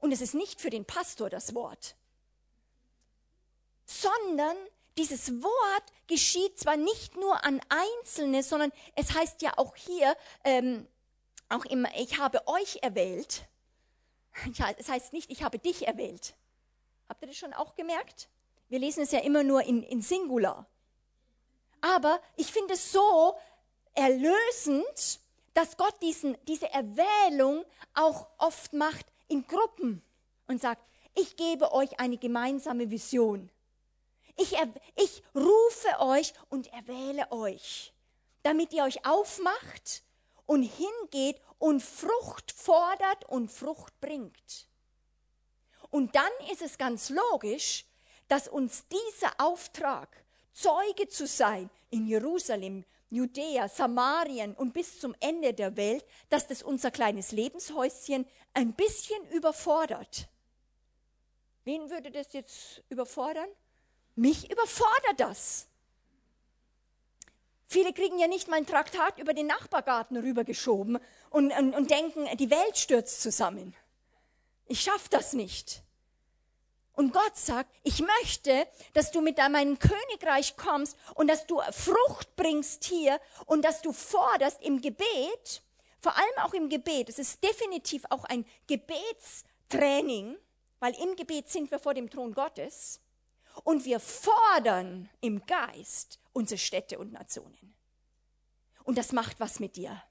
Und 0.00 0.12
es 0.12 0.20
ist 0.20 0.34
nicht 0.34 0.60
für 0.60 0.70
den 0.70 0.84
Pastor 0.84 1.30
das 1.30 1.54
Wort, 1.54 1.96
sondern 3.86 4.56
dieses 4.98 5.42
Wort 5.42 5.92
geschieht 6.06 6.58
zwar 6.58 6.76
nicht 6.76 7.16
nur 7.16 7.44
an 7.44 7.60
Einzelne, 7.68 8.42
sondern 8.42 8.72
es 8.94 9.14
heißt 9.14 9.42
ja 9.42 9.56
auch 9.56 9.74
hier, 9.76 10.16
ähm, 10.44 10.86
auch 11.48 11.64
immer, 11.64 11.88
ich 11.96 12.18
habe 12.18 12.46
euch 12.46 12.78
erwählt. 12.82 13.46
Ja, 14.54 14.70
es 14.76 14.88
heißt 14.88 15.12
nicht, 15.12 15.30
ich 15.30 15.42
habe 15.42 15.58
dich 15.58 15.86
erwählt. 15.86 16.34
Habt 17.08 17.22
ihr 17.22 17.28
das 17.28 17.36
schon 17.36 17.52
auch 17.52 17.74
gemerkt? 17.74 18.28
Wir 18.68 18.78
lesen 18.78 19.02
es 19.02 19.12
ja 19.12 19.20
immer 19.20 19.42
nur 19.42 19.62
in, 19.62 19.82
in 19.82 20.02
Singular. 20.02 20.66
Aber 21.80 22.20
ich 22.36 22.52
finde 22.52 22.74
es 22.74 22.92
so 22.92 23.36
erlösend, 23.94 25.20
dass 25.52 25.76
Gott 25.76 25.94
diesen, 26.02 26.36
diese 26.48 26.70
Erwählung 26.70 27.64
auch 27.94 28.26
oft 28.38 28.72
macht 28.72 29.06
in 29.28 29.46
Gruppen 29.46 30.02
und 30.46 30.60
sagt, 30.60 30.82
ich 31.14 31.36
gebe 31.36 31.72
euch 31.72 32.00
eine 32.00 32.18
gemeinsame 32.18 32.90
Vision. 32.90 33.50
Ich, 34.36 34.56
ich 34.96 35.22
rufe 35.34 36.00
euch 36.00 36.32
und 36.48 36.72
erwähle 36.72 37.30
euch, 37.30 37.92
damit 38.42 38.72
ihr 38.72 38.82
euch 38.82 39.06
aufmacht 39.06 40.03
und 40.46 40.62
hingeht 40.62 41.40
und 41.58 41.82
Frucht 41.82 42.52
fordert 42.52 43.24
und 43.28 43.50
Frucht 43.50 43.98
bringt. 44.00 44.68
Und 45.90 46.14
dann 46.14 46.30
ist 46.50 46.62
es 46.62 46.76
ganz 46.76 47.10
logisch, 47.10 47.86
dass 48.28 48.48
uns 48.48 48.84
dieser 48.88 49.32
Auftrag, 49.38 50.24
Zeuge 50.52 51.08
zu 51.08 51.26
sein 51.26 51.70
in 51.90 52.06
Jerusalem, 52.06 52.84
Judäa, 53.10 53.68
Samarien 53.68 54.54
und 54.54 54.72
bis 54.72 54.98
zum 54.98 55.14
Ende 55.20 55.54
der 55.54 55.76
Welt, 55.76 56.04
dass 56.28 56.46
das 56.46 56.62
unser 56.62 56.90
kleines 56.90 57.32
Lebenshäuschen 57.32 58.26
ein 58.54 58.72
bisschen 58.72 59.24
überfordert. 59.30 60.28
Wen 61.64 61.90
würde 61.90 62.10
das 62.10 62.32
jetzt 62.32 62.82
überfordern? 62.88 63.48
Mich 64.16 64.50
überfordert 64.50 65.18
das. 65.18 65.68
Viele 67.74 67.92
kriegen 67.92 68.20
ja 68.20 68.28
nicht 68.28 68.46
mal 68.46 68.58
ein 68.58 68.66
Traktat 68.66 69.18
über 69.18 69.34
den 69.34 69.48
Nachbargarten 69.48 70.16
rübergeschoben 70.16 71.00
und, 71.30 71.50
und, 71.50 71.74
und 71.74 71.90
denken, 71.90 72.24
die 72.36 72.48
Welt 72.48 72.78
stürzt 72.78 73.20
zusammen. 73.20 73.74
Ich 74.66 74.82
schaffe 74.82 75.08
das 75.10 75.32
nicht. 75.32 75.82
Und 76.92 77.12
Gott 77.12 77.36
sagt, 77.36 77.74
ich 77.82 78.00
möchte, 78.00 78.68
dass 78.92 79.10
du 79.10 79.20
mit 79.20 79.38
meinem 79.38 79.80
Königreich 79.80 80.56
kommst 80.56 80.96
und 81.16 81.26
dass 81.26 81.48
du 81.48 81.60
Frucht 81.72 82.36
bringst 82.36 82.84
hier 82.84 83.18
und 83.46 83.64
dass 83.64 83.82
du 83.82 83.92
forderst 83.92 84.62
im 84.62 84.80
Gebet, 84.80 85.64
vor 86.00 86.16
allem 86.16 86.38
auch 86.44 86.54
im 86.54 86.68
Gebet, 86.68 87.08
es 87.08 87.18
ist 87.18 87.42
definitiv 87.42 88.04
auch 88.08 88.22
ein 88.22 88.46
Gebetstraining, 88.68 90.36
weil 90.78 90.94
im 91.02 91.16
Gebet 91.16 91.48
sind 91.48 91.72
wir 91.72 91.80
vor 91.80 91.94
dem 91.94 92.08
Thron 92.08 92.34
Gottes 92.34 93.00
und 93.62 93.84
wir 93.84 94.00
fordern 94.00 95.08
im 95.20 95.44
Geist 95.46 96.18
unsere 96.32 96.58
Städte 96.58 96.98
und 96.98 97.12
Nationen. 97.12 97.74
Und 98.84 98.98
das 98.98 99.12
macht 99.12 99.40
was 99.40 99.60
mit 99.60 99.76
dir. 99.76 100.02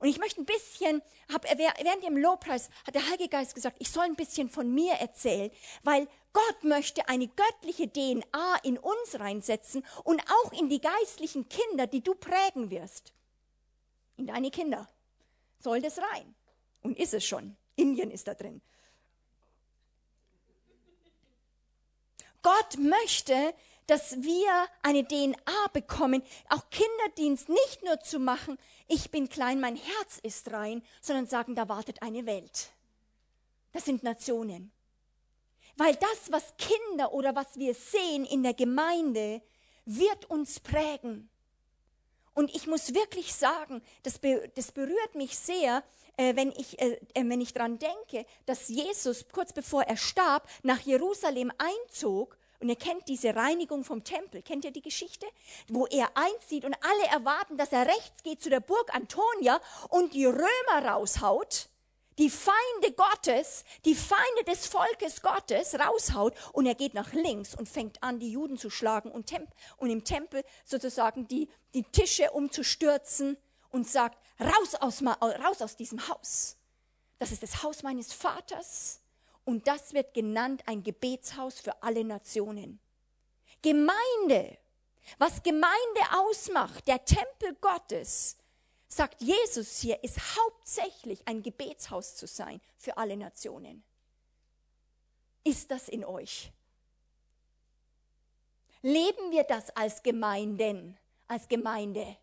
Und 0.00 0.08
ich 0.08 0.18
möchte 0.18 0.40
ein 0.40 0.46
bisschen, 0.46 1.02
hab, 1.32 1.44
während 1.44 2.04
dem 2.04 2.16
Lobpreis 2.16 2.70
hat 2.86 2.94
der 2.94 3.08
Heilige 3.08 3.30
Geist 3.30 3.54
gesagt, 3.54 3.76
ich 3.80 3.90
soll 3.90 4.04
ein 4.04 4.14
bisschen 4.14 4.48
von 4.48 4.72
mir 4.72 4.94
erzählen, 4.94 5.50
weil 5.82 6.06
Gott 6.32 6.62
möchte 6.62 7.08
eine 7.08 7.26
göttliche 7.26 7.90
DNA 7.90 8.56
in 8.62 8.78
uns 8.78 9.18
reinsetzen 9.18 9.84
und 10.04 10.22
auch 10.30 10.52
in 10.52 10.68
die 10.68 10.80
geistlichen 10.80 11.48
Kinder, 11.48 11.86
die 11.86 12.02
du 12.02 12.14
prägen 12.14 12.70
wirst. 12.70 13.12
In 14.16 14.28
deine 14.28 14.50
Kinder 14.50 14.88
soll 15.58 15.80
das 15.80 15.98
rein. 15.98 16.34
Und 16.82 16.96
ist 16.96 17.14
es 17.14 17.24
schon. 17.24 17.56
Indien 17.74 18.10
ist 18.10 18.28
da 18.28 18.34
drin. 18.34 18.60
Gott 22.48 22.78
möchte, 22.78 23.52
dass 23.88 24.22
wir 24.22 24.66
eine 24.82 25.06
DNA 25.06 25.66
bekommen, 25.74 26.22
auch 26.48 26.70
Kinderdienst 26.70 27.50
nicht 27.50 27.84
nur 27.84 28.00
zu 28.00 28.18
machen, 28.18 28.56
ich 28.86 29.10
bin 29.10 29.28
klein, 29.28 29.60
mein 29.60 29.76
Herz 29.76 30.18
ist 30.22 30.50
rein, 30.50 30.82
sondern 31.02 31.26
sagen, 31.26 31.54
da 31.54 31.68
wartet 31.68 32.00
eine 32.00 32.24
Welt. 32.24 32.70
Das 33.72 33.84
sind 33.84 34.02
Nationen. 34.02 34.72
Weil 35.76 35.94
das, 35.96 36.32
was 36.32 36.54
Kinder 36.56 37.12
oder 37.12 37.34
was 37.34 37.58
wir 37.58 37.74
sehen 37.74 38.24
in 38.24 38.42
der 38.42 38.54
Gemeinde, 38.54 39.42
wird 39.84 40.30
uns 40.30 40.58
prägen. 40.58 41.28
Und 42.32 42.54
ich 42.54 42.66
muss 42.66 42.94
wirklich 42.94 43.34
sagen, 43.34 43.82
das, 44.04 44.18
be 44.18 44.50
das 44.54 44.72
berührt 44.72 45.14
mich 45.14 45.36
sehr, 45.36 45.84
äh, 46.16 46.34
wenn 46.34 46.50
ich, 46.52 46.80
äh, 46.80 46.98
äh 47.12 47.28
wenn 47.28 47.42
ich 47.42 47.52
dran 47.52 47.78
denke, 47.78 48.24
dass 48.46 48.68
Jesus 48.68 49.26
kurz 49.30 49.52
bevor 49.52 49.82
er 49.82 49.98
starb 49.98 50.48
nach 50.62 50.80
Jerusalem 50.80 51.52
einzog 51.58 52.37
und 52.60 52.68
ihr 52.68 52.76
kennt 52.76 53.08
diese 53.08 53.34
Reinigung 53.36 53.84
vom 53.84 54.02
Tempel, 54.02 54.42
kennt 54.42 54.64
ihr 54.64 54.72
die 54.72 54.82
Geschichte? 54.82 55.26
Wo 55.68 55.86
er 55.86 56.10
einzieht 56.16 56.64
und 56.64 56.76
alle 56.82 57.06
erwarten, 57.12 57.56
dass 57.56 57.72
er 57.72 57.86
rechts 57.86 58.22
geht 58.22 58.42
zu 58.42 58.50
der 58.50 58.60
Burg 58.60 58.94
Antonia 58.94 59.60
und 59.90 60.12
die 60.14 60.24
Römer 60.24 60.88
raushaut, 60.88 61.68
die 62.18 62.30
Feinde 62.30 62.92
Gottes, 62.96 63.64
die 63.84 63.94
Feinde 63.94 64.44
des 64.46 64.66
Volkes 64.66 65.22
Gottes 65.22 65.78
raushaut 65.78 66.34
und 66.52 66.66
er 66.66 66.74
geht 66.74 66.94
nach 66.94 67.12
links 67.12 67.54
und 67.54 67.68
fängt 67.68 68.02
an, 68.02 68.18
die 68.18 68.32
Juden 68.32 68.58
zu 68.58 68.70
schlagen 68.70 69.12
und, 69.12 69.26
Temp 69.26 69.48
und 69.76 69.90
im 69.90 70.02
Tempel 70.02 70.42
sozusagen 70.64 71.28
die, 71.28 71.48
die 71.74 71.84
Tische 71.84 72.32
umzustürzen 72.32 73.36
und 73.70 73.88
sagt, 73.88 74.18
raus 74.40 74.74
aus, 74.74 75.02
raus 75.02 75.62
aus 75.62 75.76
diesem 75.76 76.08
Haus. 76.08 76.56
Das 77.20 77.30
ist 77.30 77.42
das 77.44 77.62
Haus 77.62 77.84
meines 77.84 78.12
Vaters 78.12 79.00
und 79.48 79.66
das 79.66 79.94
wird 79.94 80.12
genannt 80.12 80.62
ein 80.66 80.82
Gebetshaus 80.82 81.58
für 81.58 81.82
alle 81.82 82.04
Nationen. 82.04 82.78
Gemeinde, 83.62 84.58
was 85.16 85.42
Gemeinde 85.42 86.00
ausmacht, 86.18 86.86
der 86.86 87.02
Tempel 87.02 87.54
Gottes, 87.58 88.36
sagt 88.88 89.22
Jesus 89.22 89.78
hier, 89.78 90.04
ist 90.04 90.18
hauptsächlich 90.36 91.26
ein 91.26 91.42
Gebetshaus 91.42 92.14
zu 92.14 92.26
sein 92.26 92.60
für 92.76 92.98
alle 92.98 93.16
Nationen. 93.16 93.82
Ist 95.44 95.70
das 95.70 95.88
in 95.88 96.04
euch? 96.04 96.52
Leben 98.82 99.30
wir 99.30 99.44
das 99.44 99.70
als 99.70 100.02
Gemeinden, 100.02 100.98
als 101.26 101.48
Gemeinde? 101.48 102.18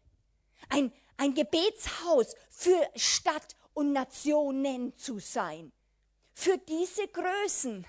Ein, 0.70 0.94
ein 1.18 1.34
Gebetshaus 1.34 2.36
für 2.52 2.88
Stadt 2.96 3.56
und 3.74 3.94
Nationen 3.94 4.96
zu 4.96 5.18
sein 5.18 5.72
für 6.36 6.58
diese 6.58 7.08
Größen. 7.08 7.86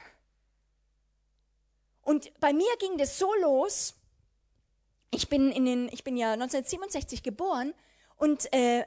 Und 2.02 2.32
bei 2.40 2.52
mir 2.52 2.70
ging 2.78 2.96
das 2.96 3.18
so 3.18 3.35
los. 3.42 3.94
Ich 5.11 5.28
bin, 5.28 5.50
in 5.50 5.64
den, 5.64 5.88
ich 5.88 6.04
bin 6.04 6.16
ja 6.16 6.32
1967 6.32 7.24
geboren 7.24 7.74
und 8.16 8.50
äh, 8.54 8.87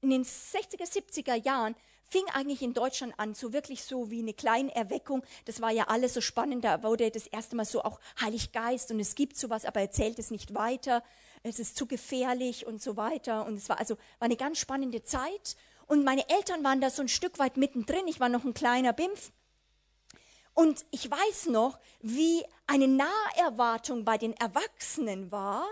in 0.00 0.10
den 0.10 0.24
60er, 0.24 0.90
70er 0.90 1.34
Jahren 1.34 1.76
fing 2.08 2.24
eigentlich 2.32 2.62
in 2.62 2.72
Deutschland 2.72 3.12
an, 3.18 3.34
so 3.34 3.52
wirklich 3.52 3.84
so 3.84 4.10
wie 4.10 4.20
eine 4.20 4.32
kleine 4.32 4.74
Erweckung. 4.74 5.22
Das 5.44 5.60
war 5.60 5.72
ja 5.72 5.88
alles 5.88 6.14
so 6.14 6.22
spannend. 6.22 6.64
Da 6.64 6.82
wurde 6.82 7.10
das 7.10 7.26
erste 7.26 7.54
Mal 7.54 7.66
so 7.66 7.82
auch 7.82 8.00
Heilig 8.20 8.52
Geist 8.52 8.90
und 8.90 9.00
es 9.00 9.14
gibt 9.14 9.36
sowas, 9.36 9.66
aber 9.66 9.80
erzählt 9.80 10.18
es 10.18 10.30
nicht 10.30 10.54
weiter. 10.54 11.02
Es 11.42 11.58
ist 11.58 11.76
zu 11.76 11.86
gefährlich 11.86 12.66
und 12.66 12.80
so 12.80 12.96
weiter. 12.96 13.44
Und 13.44 13.56
es 13.56 13.68
war 13.68 13.78
also 13.78 13.96
war 14.18 14.26
eine 14.26 14.36
ganz 14.36 14.58
spannende 14.58 15.02
Zeit. 15.02 15.56
Und 15.86 16.04
meine 16.04 16.28
Eltern 16.28 16.64
waren 16.64 16.80
da 16.80 16.90
so 16.90 17.02
ein 17.02 17.08
Stück 17.08 17.38
weit 17.38 17.56
mittendrin. 17.56 18.08
Ich 18.08 18.20
war 18.20 18.28
noch 18.28 18.44
ein 18.44 18.54
kleiner 18.54 18.92
Bimpf. 18.92 19.30
Und 20.52 20.84
ich 20.90 21.10
weiß 21.10 21.46
noch, 21.46 21.78
wie 22.00 22.44
eine 22.66 22.88
Naherwartung 22.88 24.04
bei 24.04 24.18
den 24.18 24.32
Erwachsenen 24.34 25.30
war, 25.30 25.66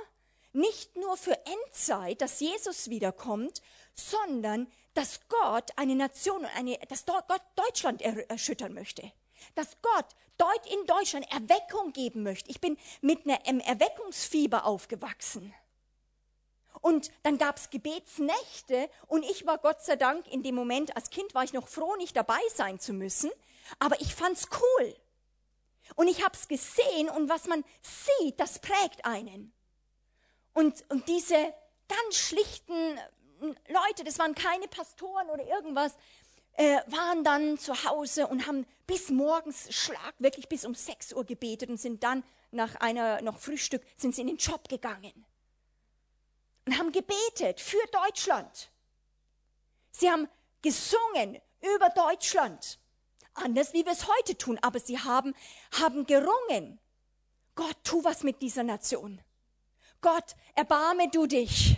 nicht 0.52 0.94
nur 0.96 1.16
für 1.16 1.36
Endzeit, 1.46 2.20
dass 2.20 2.38
Jesus 2.38 2.88
wiederkommt, 2.90 3.60
sondern 3.94 4.68
dass 4.92 5.20
Gott 5.28 5.70
eine 5.76 5.96
Nation, 5.96 6.44
eine, 6.44 6.78
dass 6.88 7.06
Gott 7.06 7.24
Deutschland 7.56 8.02
erschüttern 8.02 8.74
möchte. 8.74 9.10
Dass 9.54 9.76
Gott 9.82 10.06
Deut 10.38 10.66
in 10.72 10.86
Deutschland 10.86 11.30
Erweckung 11.32 11.92
geben 11.92 12.22
möchte. 12.22 12.50
Ich 12.50 12.60
bin 12.60 12.76
mit 13.00 13.26
einem 13.26 13.60
Erweckungsfieber 13.60 14.66
aufgewachsen. 14.66 15.54
Und 16.84 17.10
dann 17.22 17.38
gab 17.38 17.56
es 17.56 17.70
Gebetsnächte 17.70 18.90
und 19.06 19.22
ich 19.22 19.46
war 19.46 19.56
Gott 19.56 19.82
sei 19.82 19.96
Dank 19.96 20.30
in 20.30 20.42
dem 20.42 20.54
Moment, 20.54 20.94
als 20.94 21.08
Kind 21.08 21.34
war 21.34 21.42
ich 21.42 21.54
noch 21.54 21.66
froh, 21.66 21.96
nicht 21.96 22.14
dabei 22.14 22.40
sein 22.54 22.78
zu 22.78 22.92
müssen, 22.92 23.30
aber 23.78 23.98
ich 24.02 24.14
fand's 24.14 24.48
cool. 24.60 24.94
Und 25.94 26.08
ich 26.08 26.22
habe 26.22 26.36
es 26.36 26.46
gesehen 26.46 27.08
und 27.08 27.30
was 27.30 27.46
man 27.46 27.64
sieht, 27.80 28.38
das 28.38 28.58
prägt 28.58 29.06
einen. 29.06 29.54
Und, 30.52 30.84
und 30.90 31.08
diese 31.08 31.54
ganz 31.88 32.16
schlichten 32.16 33.00
Leute, 33.40 34.04
das 34.04 34.18
waren 34.18 34.34
keine 34.34 34.68
Pastoren 34.68 35.30
oder 35.30 35.46
irgendwas, 35.46 35.94
äh, 36.52 36.80
waren 36.88 37.24
dann 37.24 37.56
zu 37.56 37.84
Hause 37.84 38.26
und 38.26 38.46
haben 38.46 38.66
bis 38.86 39.08
morgens 39.08 39.74
Schlag, 39.74 40.12
wirklich 40.18 40.50
bis 40.50 40.66
um 40.66 40.74
6 40.74 41.14
Uhr 41.14 41.24
gebetet 41.24 41.70
und 41.70 41.80
sind 41.80 42.04
dann 42.04 42.24
nach 42.50 42.74
einer 42.74 43.22
noch 43.22 43.38
Frühstück, 43.38 43.80
sind 43.96 44.14
sie 44.14 44.20
in 44.20 44.26
den 44.26 44.36
Job 44.36 44.68
gegangen 44.68 45.24
und 46.66 46.78
haben 46.78 46.92
gebetet 46.92 47.60
für 47.60 47.84
Deutschland. 47.92 48.70
Sie 49.90 50.10
haben 50.10 50.28
gesungen 50.62 51.40
über 51.60 51.88
Deutschland. 51.90 52.78
Anders 53.34 53.72
wie 53.72 53.84
wir 53.84 53.92
es 53.92 54.08
heute 54.08 54.36
tun, 54.36 54.58
aber 54.62 54.80
sie 54.80 54.98
haben, 54.98 55.34
haben 55.72 56.06
gerungen. 56.06 56.78
Gott, 57.54 57.76
tu 57.84 58.02
was 58.04 58.22
mit 58.22 58.42
dieser 58.42 58.62
Nation. 58.62 59.20
Gott, 60.00 60.36
erbarme 60.54 61.08
du 61.10 61.26
dich. 61.26 61.76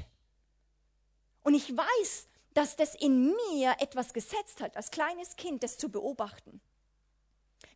Und 1.43 1.55
ich 1.55 1.77
weiß, 1.77 2.29
dass 2.55 2.77
das 2.77 2.95
in 2.95 3.35
mir 3.53 3.77
etwas 3.79 4.13
gesetzt 4.13 4.61
hat, 4.61 4.77
als 4.77 4.91
kleines 4.91 5.37
Kind 5.37 5.63
das 5.63 5.79
zu 5.79 5.91
beobachten. 5.91 6.61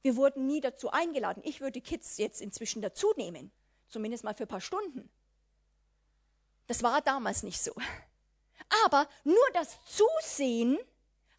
Wir 0.02 0.16
wurden 0.16 0.46
nie 0.46 0.60
dazu 0.60 0.90
eingeladen. 0.90 1.42
Ich 1.44 1.60
würde 1.60 1.80
Kids 1.80 2.16
jetzt 2.16 2.40
inzwischen 2.40 2.80
dazu 2.80 3.12
nehmen, 3.16 3.52
zumindest 3.88 4.24
mal 4.24 4.34
für 4.34 4.44
ein 4.44 4.48
paar 4.48 4.60
Stunden. 4.60 5.10
Das 6.70 6.84
war 6.84 7.00
damals 7.00 7.42
nicht 7.42 7.60
so. 7.60 7.72
Aber 8.84 9.08
nur 9.24 9.44
das 9.54 9.76
Zusehen 9.86 10.78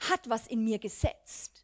hat 0.09 0.29
was 0.29 0.45
in 0.47 0.65
mir 0.65 0.77
gesetzt. 0.77 1.63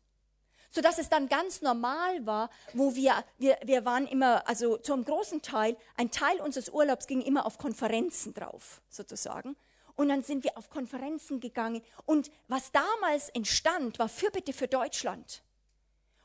Sodass 0.69 0.99
es 0.99 1.09
dann 1.09 1.27
ganz 1.27 1.61
normal 1.61 2.25
war, 2.25 2.49
wo 2.71 2.95
wir, 2.95 3.25
wir, 3.37 3.57
wir 3.63 3.83
waren 3.83 4.07
immer, 4.07 4.47
also 4.47 4.77
zum 4.77 5.03
großen 5.03 5.41
Teil, 5.41 5.75
ein 5.97 6.11
Teil 6.11 6.39
unseres 6.39 6.69
Urlaubs 6.69 7.07
ging 7.07 7.19
immer 7.19 7.45
auf 7.45 7.57
Konferenzen 7.57 8.33
drauf, 8.33 8.81
sozusagen. 8.87 9.57
Und 9.97 10.07
dann 10.07 10.23
sind 10.23 10.45
wir 10.45 10.57
auf 10.57 10.69
Konferenzen 10.69 11.41
gegangen. 11.41 11.81
Und 12.05 12.31
was 12.47 12.71
damals 12.71 13.27
entstand, 13.31 13.99
war 13.99 14.07
Fürbitte 14.07 14.53
für 14.53 14.69
Deutschland. 14.69 15.43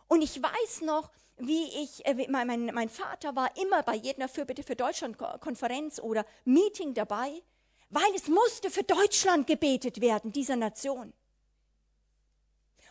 Und 0.07 0.23
ich 0.23 0.41
weiß 0.41 0.83
noch, 0.83 1.11
wie 1.47 1.65
ich, 1.83 2.05
äh, 2.07 2.27
mein, 2.29 2.47
mein, 2.47 2.67
mein 2.67 2.89
Vater 2.89 3.35
war 3.37 3.57
immer 3.57 3.83
bei 3.83 3.95
jeder 3.95 4.29
Fürbitte 4.29 4.63
für 4.63 4.77
Deutschland 4.77 5.19
Konferenz 5.19 5.99
oder 6.01 6.25
Meeting 6.45 6.95
dabei, 6.95 7.43
weil 7.91 8.15
es 8.15 8.29
musste 8.29 8.71
für 8.71 8.85
Deutschland 8.85 9.47
gebetet 9.47 10.01
werden, 10.01 10.33
dieser 10.33 10.57
Nation. 10.57 11.13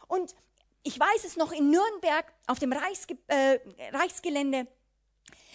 Und 0.08 0.36
ich 0.84 1.00
weiß 1.00 1.24
es 1.24 1.38
noch 1.38 1.52
in 1.52 1.70
Nürnberg 1.70 2.26
auf 2.48 2.60
dem 2.60 2.74
Reichsge 2.74 3.18
äh, 3.28 3.60
Reichsgelände, 3.94 4.68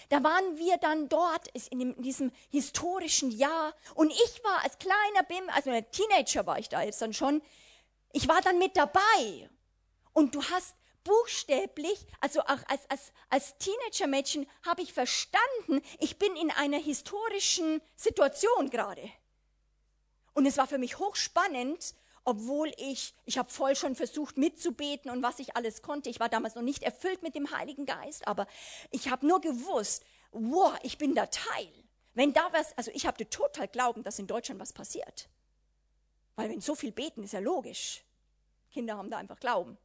da 0.08 0.22
waren 0.22 0.56
wir 0.56 0.76
dann 0.78 1.08
dort 1.08 1.48
in, 1.70 1.80
dem, 1.80 1.94
in, 1.94 2.02
diesem 2.02 2.32
historischen 2.50 3.30
Jahr 3.30 3.74
und 3.94 4.12
ich 4.12 4.44
war 4.44 4.62
als 4.62 4.78
kleiner 4.78 5.22
Bim, 5.26 5.50
also 5.52 5.70
Teenager 5.90 6.46
war 6.46 6.58
ich 6.58 6.68
da 6.68 6.82
jetzt 6.82 7.02
dann 7.02 7.12
schon, 7.12 7.42
ich 8.12 8.28
war 8.28 8.40
dann 8.40 8.58
mit 8.58 8.76
dabei 8.76 9.50
und 10.12 10.34
du 10.34 10.42
hast 10.44 10.76
buchstäblich, 11.06 12.06
also 12.20 12.40
auch 12.40 12.58
als, 12.68 12.90
als, 12.90 13.12
als 13.30 13.56
Teenager-Mädchen 13.58 14.46
habe 14.64 14.82
ich 14.82 14.92
verstanden, 14.92 15.80
ich 16.00 16.18
bin 16.18 16.34
in 16.36 16.50
einer 16.50 16.78
historischen 16.78 17.80
Situation 17.94 18.70
gerade. 18.70 19.02
Und 20.34 20.46
es 20.46 20.56
war 20.58 20.66
für 20.66 20.78
mich 20.78 20.98
hochspannend, 20.98 21.94
obwohl 22.24 22.72
ich, 22.76 23.14
ich 23.24 23.38
habe 23.38 23.50
voll 23.50 23.76
schon 23.76 23.94
versucht 23.94 24.36
mitzubeten 24.36 25.10
und 25.10 25.22
was 25.22 25.38
ich 25.38 25.54
alles 25.54 25.80
konnte. 25.80 26.10
Ich 26.10 26.18
war 26.18 26.28
damals 26.28 26.56
noch 26.56 26.62
nicht 26.62 26.82
erfüllt 26.82 27.22
mit 27.22 27.36
dem 27.36 27.56
Heiligen 27.56 27.86
Geist, 27.86 28.26
aber 28.26 28.48
ich 28.90 29.10
habe 29.10 29.26
nur 29.26 29.40
gewusst, 29.40 30.04
wow, 30.32 30.76
ich 30.82 30.98
bin 30.98 31.14
da 31.14 31.26
Teil. 31.26 31.72
Wenn 32.14 32.32
da 32.32 32.48
was, 32.52 32.76
also 32.76 32.90
ich 32.94 33.06
habe 33.06 33.28
total 33.30 33.68
glauben, 33.68 34.02
dass 34.02 34.18
in 34.18 34.26
Deutschland 34.26 34.60
was 34.60 34.72
passiert. 34.72 35.28
Weil 36.34 36.50
wenn 36.50 36.60
so 36.60 36.74
viel 36.74 36.90
beten, 36.90 37.22
ist 37.22 37.32
ja 37.32 37.40
logisch. 37.40 38.02
Kinder 38.72 38.96
haben 38.96 39.10
da 39.10 39.18
einfach 39.18 39.38
Glauben. 39.38 39.78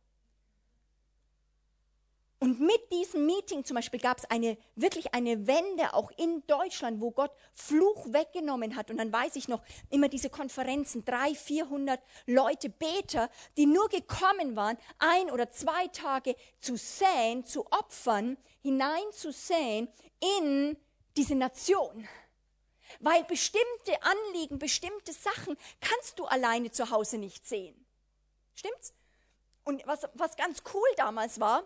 Und 2.43 2.59
mit 2.59 2.91
diesem 2.91 3.27
Meeting 3.27 3.63
zum 3.63 3.75
Beispiel 3.75 3.99
gab 3.99 4.17
es 4.17 4.25
eine, 4.25 4.57
wirklich 4.75 5.13
eine 5.13 5.45
Wende 5.45 5.93
auch 5.93 6.09
in 6.17 6.43
Deutschland, 6.47 6.99
wo 6.99 7.11
Gott 7.11 7.31
Fluch 7.53 8.11
weggenommen 8.11 8.75
hat. 8.75 8.89
Und 8.89 8.97
dann 8.97 9.13
weiß 9.13 9.35
ich 9.35 9.47
noch 9.47 9.61
immer 9.91 10.09
diese 10.09 10.31
Konferenzen, 10.31 11.05
drei, 11.05 11.35
vierhundert 11.35 11.99
Leute, 12.25 12.69
Beter, 12.69 13.29
die 13.57 13.67
nur 13.67 13.87
gekommen 13.89 14.55
waren, 14.55 14.75
ein 14.97 15.29
oder 15.29 15.51
zwei 15.51 15.87
Tage 15.89 16.35
zu 16.59 16.77
säen, 16.77 17.45
zu 17.45 17.67
opfern, 17.67 18.37
hineinzusäen 18.63 19.87
in 20.39 20.75
diese 21.15 21.35
Nation. 21.35 22.07
Weil 23.01 23.23
bestimmte 23.25 24.01
Anliegen, 24.01 24.57
bestimmte 24.57 25.13
Sachen 25.13 25.55
kannst 25.79 26.17
du 26.17 26.25
alleine 26.25 26.71
zu 26.71 26.89
Hause 26.89 27.19
nicht 27.19 27.45
sehen. 27.45 27.85
Stimmt's? 28.55 28.95
Und 29.63 29.85
was, 29.85 30.07
was 30.15 30.35
ganz 30.37 30.63
cool 30.73 30.89
damals 30.97 31.39
war, 31.39 31.65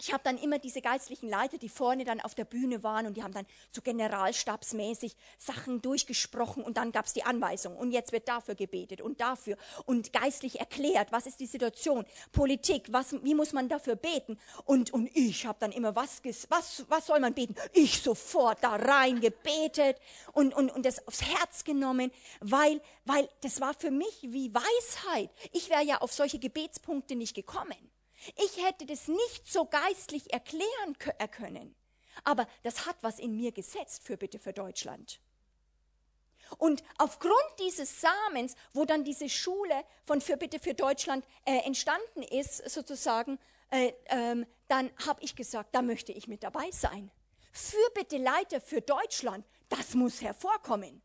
ich 0.00 0.12
habe 0.12 0.24
dann 0.24 0.38
immer 0.38 0.58
diese 0.58 0.80
geistlichen 0.80 1.28
Leiter, 1.28 1.56
die 1.56 1.68
vorne 1.68 2.04
dann 2.04 2.20
auf 2.20 2.34
der 2.34 2.44
Bühne 2.44 2.82
waren 2.82 3.06
und 3.06 3.16
die 3.16 3.22
haben 3.22 3.32
dann 3.32 3.46
so 3.70 3.80
generalstabsmäßig 3.80 5.16
Sachen 5.38 5.82
durchgesprochen 5.82 6.64
und 6.64 6.76
dann 6.76 6.90
gab 6.90 7.06
es 7.06 7.12
die 7.12 7.22
Anweisung 7.22 7.76
und 7.76 7.92
jetzt 7.92 8.12
wird 8.12 8.28
dafür 8.28 8.54
gebetet 8.54 9.00
und 9.00 9.20
dafür 9.20 9.56
und 9.86 10.12
geistlich 10.12 10.58
erklärt, 10.58 11.12
was 11.12 11.26
ist 11.26 11.38
die 11.38 11.46
Situation, 11.46 12.04
Politik, 12.32 12.88
was, 12.90 13.12
wie 13.22 13.34
muss 13.34 13.52
man 13.52 13.68
dafür 13.68 13.94
beten 13.94 14.38
und, 14.64 14.92
und 14.92 15.08
ich 15.14 15.46
habe 15.46 15.58
dann 15.60 15.72
immer, 15.72 15.94
was, 15.94 16.22
was, 16.48 16.84
was 16.88 17.06
soll 17.06 17.20
man 17.20 17.34
beten? 17.34 17.54
Ich 17.72 18.02
sofort 18.02 18.62
da 18.62 18.76
rein 18.76 19.20
gebetet 19.20 19.98
und, 20.32 20.54
und, 20.54 20.70
und 20.70 20.84
das 20.84 21.06
aufs 21.06 21.22
Herz 21.22 21.64
genommen, 21.64 22.10
weil, 22.40 22.80
weil 23.04 23.28
das 23.42 23.60
war 23.60 23.74
für 23.74 23.90
mich 23.90 24.22
wie 24.22 24.52
Weisheit. 24.52 25.30
Ich 25.52 25.70
wäre 25.70 25.84
ja 25.84 26.00
auf 26.00 26.12
solche 26.12 26.38
Gebetspunkte 26.38 27.14
nicht 27.14 27.34
gekommen. 27.34 27.93
Ich 28.36 28.64
hätte 28.64 28.86
das 28.86 29.08
nicht 29.08 29.50
so 29.50 29.66
geistlich 29.66 30.32
erklären 30.32 30.96
äh, 31.18 31.28
können. 31.28 31.74
Aber 32.22 32.46
das 32.62 32.86
hat 32.86 32.96
was 33.02 33.18
in 33.18 33.36
mir 33.36 33.52
gesetzt 33.52 34.04
für 34.04 34.16
bitte 34.16 34.38
für 34.38 34.52
Deutschland. 34.52 35.20
Und 36.58 36.82
aufgrund 36.98 37.34
dieses 37.58 38.00
Samens, 38.00 38.54
wo 38.72 38.84
dann 38.84 39.04
diese 39.04 39.28
Schule 39.28 39.84
von 40.04 40.20
Fürbitte 40.20 40.58
für 40.60 40.74
Deutschland 40.74 41.24
äh, 41.44 41.58
entstanden 41.66 42.22
ist, 42.22 42.68
sozusagen, 42.70 43.38
äh, 43.70 43.92
ähm, 44.06 44.46
dann 44.68 44.90
habe 45.06 45.22
ich 45.22 45.34
gesagt, 45.34 45.74
da 45.74 45.82
möchte 45.82 46.12
ich 46.12 46.28
mit 46.28 46.42
dabei 46.42 46.70
sein. 46.70 47.10
Fürbitte 47.52 48.18
Leiter 48.18 48.60
für 48.60 48.80
Deutschland, 48.80 49.46
das 49.68 49.94
muss 49.94 50.22
hervorkommen. 50.22 51.02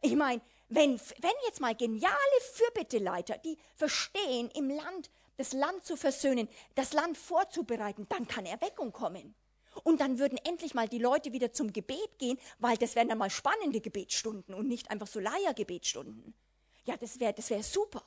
Ich 0.00 0.16
meine, 0.16 0.40
wenn, 0.68 0.98
wenn 0.98 1.32
jetzt 1.46 1.60
mal 1.60 1.74
geniale 1.74 2.40
Fürbitteleiter, 2.52 3.38
die 3.38 3.56
verstehen, 3.76 4.50
im 4.54 4.70
Land 4.70 5.10
das 5.36 5.52
Land 5.52 5.84
zu 5.84 5.96
versöhnen, 5.96 6.48
das 6.74 6.92
Land 6.92 7.18
vorzubereiten, 7.18 8.06
dann 8.08 8.26
kann 8.26 8.46
Erweckung 8.46 8.92
kommen. 8.92 9.34
Und 9.82 10.00
dann 10.00 10.18
würden 10.18 10.38
endlich 10.44 10.74
mal 10.74 10.88
die 10.88 10.98
Leute 10.98 11.32
wieder 11.32 11.52
zum 11.52 11.72
Gebet 11.72 12.18
gehen, 12.18 12.38
weil 12.58 12.76
das 12.76 12.94
wären 12.94 13.08
dann 13.08 13.18
mal 13.18 13.30
spannende 13.30 13.80
Gebetsstunden 13.80 14.54
und 14.54 14.68
nicht 14.68 14.90
einfach 14.90 15.08
so 15.08 15.18
Leiergebetsstunden. 15.18 16.34
Ja, 16.84 16.96
das 16.96 17.18
wäre 17.18 17.32
das 17.32 17.50
wär 17.50 17.62
super. 17.62 18.04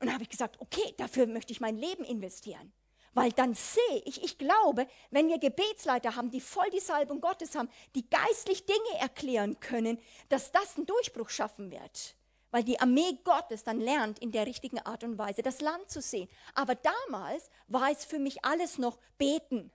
Und 0.00 0.08
da 0.08 0.14
habe 0.14 0.24
ich 0.24 0.28
gesagt, 0.28 0.60
okay, 0.60 0.94
dafür 0.98 1.26
möchte 1.26 1.52
ich 1.52 1.60
mein 1.60 1.78
Leben 1.78 2.04
investieren. 2.04 2.72
Weil 3.14 3.30
dann 3.32 3.54
sehe 3.54 4.02
ich, 4.04 4.22
ich 4.22 4.38
glaube, 4.38 4.86
wenn 5.10 5.28
wir 5.28 5.38
Gebetsleiter 5.38 6.16
haben, 6.16 6.30
die 6.30 6.40
voll 6.40 6.68
die 6.70 6.80
Salbung 6.80 7.20
Gottes 7.20 7.54
haben, 7.54 7.68
die 7.94 8.08
geistlich 8.08 8.64
Dinge 8.66 8.98
erklären 9.00 9.60
können, 9.60 9.98
dass 10.28 10.50
das 10.50 10.76
einen 10.76 10.86
Durchbruch 10.86 11.28
schaffen 11.30 11.70
wird 11.70 12.16
weil 12.52 12.62
die 12.62 12.78
Armee 12.78 13.18
Gottes 13.24 13.64
dann 13.64 13.80
lernt, 13.80 14.20
in 14.20 14.30
der 14.30 14.46
richtigen 14.46 14.78
Art 14.78 15.02
und 15.02 15.18
Weise 15.18 15.42
das 15.42 15.60
Land 15.60 15.90
zu 15.90 16.00
sehen. 16.00 16.28
Aber 16.54 16.76
damals 16.76 17.50
war 17.66 17.90
es 17.90 18.04
für 18.04 18.20
mich 18.20 18.44
alles 18.44 18.78
noch 18.78 18.98
beten. 19.18 19.72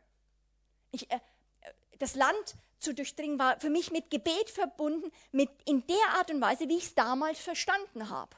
Ich, 0.91 1.11
äh, 1.11 1.19
das 1.97 2.15
Land 2.15 2.55
zu 2.79 2.93
durchdringen 2.93 3.39
war 3.39 3.59
für 3.59 3.71
mich 3.71 3.91
mit 3.91 4.11
Gebet 4.11 4.49
verbunden, 4.49 5.11
mit 5.31 5.49
in 5.65 5.85
der 5.87 6.09
Art 6.15 6.31
und 6.31 6.39
Weise, 6.39 6.69
wie 6.69 6.77
ich 6.77 6.85
es 6.85 6.95
damals 6.95 7.39
verstanden 7.39 8.09
habe. 8.09 8.37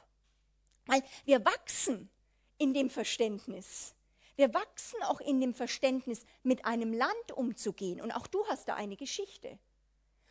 Weil 0.86 1.02
wir 1.26 1.44
wachsen 1.44 2.10
in 2.56 2.72
dem 2.72 2.90
Verständnis. 2.90 3.94
Wir 4.36 4.54
wachsen 4.54 5.02
auch 5.02 5.20
in 5.20 5.42
dem 5.42 5.52
Verständnis, 5.52 6.24
mit 6.42 6.64
einem 6.64 6.94
Land 6.94 7.32
umzugehen. 7.34 8.00
Und 8.00 8.12
auch 8.12 8.26
du 8.26 8.42
hast 8.46 8.68
da 8.68 8.74
eine 8.74 8.96
Geschichte. 8.96 9.58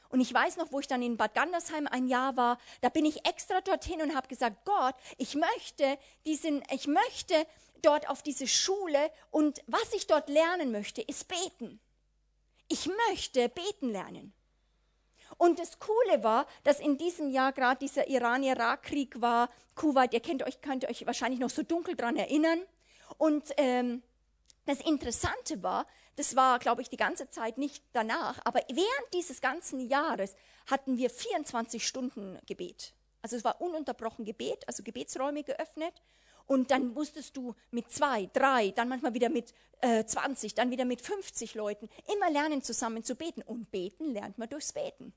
Und 0.09 0.21
ich 0.21 0.33
weiß 0.33 0.57
noch, 0.57 0.71
wo 0.71 0.79
ich 0.79 0.87
dann 0.87 1.03
in 1.03 1.17
Bad 1.17 1.35
Gandersheim 1.35 1.87
ein 1.87 2.07
Jahr 2.07 2.35
war, 2.35 2.57
da 2.81 2.89
bin 2.89 3.05
ich 3.05 3.27
extra 3.27 3.61
dorthin 3.61 4.01
und 4.01 4.15
habe 4.15 4.27
gesagt, 4.27 4.65
Gott, 4.65 4.95
ich 5.17 5.35
möchte 5.35 5.97
diesen, 6.25 6.63
ich 6.71 6.87
möchte 6.87 7.45
dort 7.81 8.09
auf 8.09 8.23
diese 8.23 8.47
Schule 8.47 9.11
und 9.31 9.61
was 9.67 9.93
ich 9.93 10.07
dort 10.07 10.27
lernen 10.29 10.71
möchte, 10.71 11.01
ist 11.01 11.27
beten. 11.27 11.79
Ich 12.67 12.89
möchte 13.07 13.49
beten 13.49 13.91
lernen. 13.91 14.33
Und 15.37 15.59
das 15.59 15.79
Coole 15.79 16.23
war, 16.23 16.47
dass 16.63 16.79
in 16.79 16.97
diesem 16.97 17.29
Jahr 17.29 17.53
gerade 17.53 17.79
dieser 17.79 18.07
Iran-Irak-Krieg 18.07 19.21
war, 19.21 19.49
Kuwait, 19.75 20.13
ihr 20.13 20.19
kennt 20.19 20.43
euch, 20.43 20.59
könnt 20.61 20.85
euch 20.85 21.05
wahrscheinlich 21.05 21.39
noch 21.39 21.49
so 21.49 21.63
dunkel 21.63 21.95
dran 21.95 22.17
erinnern. 22.17 22.61
Und 23.17 23.45
ähm, 23.57 24.03
das 24.65 24.81
Interessante 24.81 25.63
war, 25.63 25.87
das 26.19 26.35
war, 26.35 26.59
glaube 26.59 26.81
ich, 26.81 26.89
die 26.89 26.97
ganze 26.97 27.29
Zeit 27.29 27.57
nicht 27.57 27.81
danach, 27.93 28.39
aber 28.43 28.59
während 28.67 29.13
dieses 29.13 29.39
ganzen 29.39 29.79
Jahres 29.87 30.35
hatten 30.65 30.97
wir 30.97 31.09
24 31.09 31.87
Stunden 31.87 32.37
Gebet. 32.45 32.93
Also 33.21 33.37
es 33.37 33.45
war 33.45 33.61
ununterbrochen 33.61 34.25
Gebet, 34.25 34.67
also 34.67 34.83
Gebetsräume 34.83 35.43
geöffnet. 35.43 35.93
Und 36.45 36.71
dann 36.71 36.93
musstest 36.93 37.37
du 37.37 37.55
mit 37.71 37.89
zwei, 37.93 38.29
drei, 38.33 38.71
dann 38.71 38.89
manchmal 38.89 39.13
wieder 39.13 39.29
mit 39.29 39.53
äh, 39.79 40.03
20, 40.03 40.55
dann 40.55 40.71
wieder 40.71 40.83
mit 40.83 40.99
50 40.99 41.55
Leuten 41.55 41.87
immer 42.13 42.29
lernen, 42.29 42.63
zusammen 42.63 43.05
zu 43.05 43.15
beten. 43.15 43.41
Und 43.41 43.71
beten 43.71 44.11
lernt 44.11 44.37
man 44.37 44.49
durchs 44.49 44.73
Beten. 44.73 45.13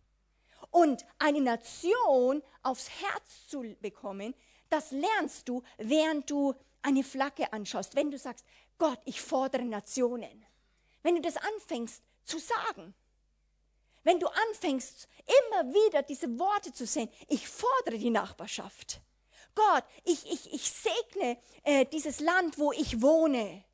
Und 0.71 1.05
eine 1.19 1.41
Nation 1.41 2.45
aufs 2.63 2.89
Herz 2.89 3.49
zu 3.49 3.63
bekommen, 3.81 4.35
das 4.71 4.93
lernst 4.93 5.49
du, 5.49 5.65
während 5.79 6.31
du 6.31 6.55
eine 6.81 7.03
Flagge 7.03 7.53
anschaust. 7.53 7.97
Wenn 7.97 8.13
du 8.13 8.19
sagst, 8.19 8.47
Gott, 8.79 9.01
ich 9.05 9.21
fordere 9.21 9.65
Nationen 9.65 10.45
wenn 11.03 11.17
du 11.17 11.21
das 11.21 11.37
anfängst 11.37 12.03
zu 12.25 12.39
sagen. 12.39 12.95
Wenn 14.05 14.19
du 14.19 14.27
anfängst, 14.27 15.09
immer 15.27 15.73
wieder 15.73 16.03
diese 16.03 16.39
Worte 16.39 16.73
zu 16.73 16.87
sehen, 16.87 17.09
ich 17.29 17.49
fordere 17.49 17.99
die 17.99 18.11
Nachbarschaft. 18.11 19.01
Gott, 19.55 19.85
ich, 20.05 20.27
ich, 20.31 20.53
ich 20.53 20.71
segne 20.71 21.37
äh, 21.63 21.85
dieses 21.87 22.21
Land, 22.21 22.59
wo 22.59 22.73
ich 22.73 23.03
wohne. 23.03 23.65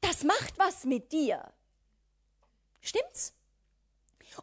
Das 0.00 0.24
macht 0.24 0.58
was 0.58 0.84
mit 0.84 1.12
dir. 1.12 1.52
Stimmt's? 2.80 3.32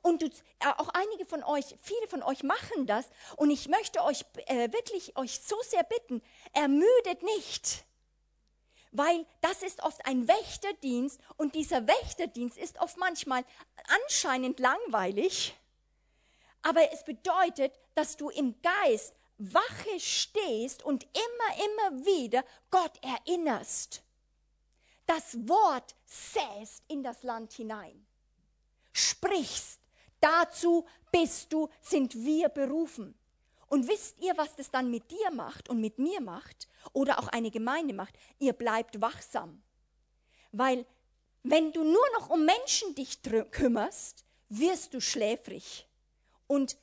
Und 0.01 0.21
du, 0.21 0.27
äh, 0.27 0.32
auch 0.77 0.89
einige 0.89 1.25
von 1.25 1.43
euch, 1.43 1.75
viele 1.82 2.07
von 2.07 2.23
euch 2.23 2.43
machen 2.43 2.86
das. 2.86 3.05
Und 3.36 3.51
ich 3.51 3.67
möchte 3.67 4.03
euch 4.03 4.25
äh, 4.47 4.71
wirklich 4.71 5.17
euch 5.17 5.39
so 5.41 5.57
sehr 5.63 5.84
bitten, 5.84 6.21
ermüdet 6.53 7.23
nicht. 7.23 7.84
Weil 8.91 9.25
das 9.41 9.61
ist 9.61 9.83
oft 9.83 10.05
ein 10.05 10.27
Wächterdienst 10.27 11.19
und 11.37 11.53
dieser 11.55 11.87
Wächterdienst 11.87 12.57
ist 12.57 12.79
oft 12.79 12.97
manchmal 12.97 13.45
anscheinend 14.05 14.59
langweilig, 14.59 15.55
aber 16.61 16.91
es 16.91 17.03
bedeutet, 17.03 17.73
dass 17.95 18.17
du 18.17 18.29
im 18.29 18.59
Geist 18.61 19.13
wache 19.37 19.99
stehst 19.99 20.83
und 20.83 21.03
immer, 21.03 21.65
immer 21.65 22.05
wieder 22.05 22.43
Gott 22.71 22.99
erinnerst. 23.01 24.03
Das 25.05 25.35
Wort 25.47 25.95
säst 26.05 26.83
in 26.87 27.03
das 27.03 27.23
Land 27.23 27.53
hinein. 27.53 28.05
Sprichst. 28.91 29.79
Dazu 30.19 30.85
bist 31.11 31.53
du, 31.53 31.69
sind 31.81 32.13
wir 32.13 32.49
berufen. 32.49 33.18
Und 33.70 33.88
wisst 33.88 34.20
ihr, 34.20 34.36
was 34.36 34.55
das 34.55 34.72
dann 34.72 34.89
mit 34.89 35.11
dir 35.11 35.32
macht 35.32 35.70
und 35.70 35.80
mit 35.80 35.99
mir 35.99 36.22
macht 36.22 36.67
oder 36.91 37.20
auch 37.20 37.28
eine 37.28 37.51
Gemeinde 37.51 37.93
macht? 37.93 38.15
Ihr 38.39 38.53
bleibt 38.53 38.99
wachsam. 38.99 39.61
Weil 40.51 40.86
wenn 41.43 41.72
du 41.72 41.84
nur 41.84 42.05
noch 42.15 42.30
um 42.30 42.45
Menschen 42.45 42.95
dich 42.95 43.22
kümmerst, 43.51 44.26
wirst 44.49 44.93
du 44.93 44.99
schläfrig 44.99 45.88
und 46.47 46.78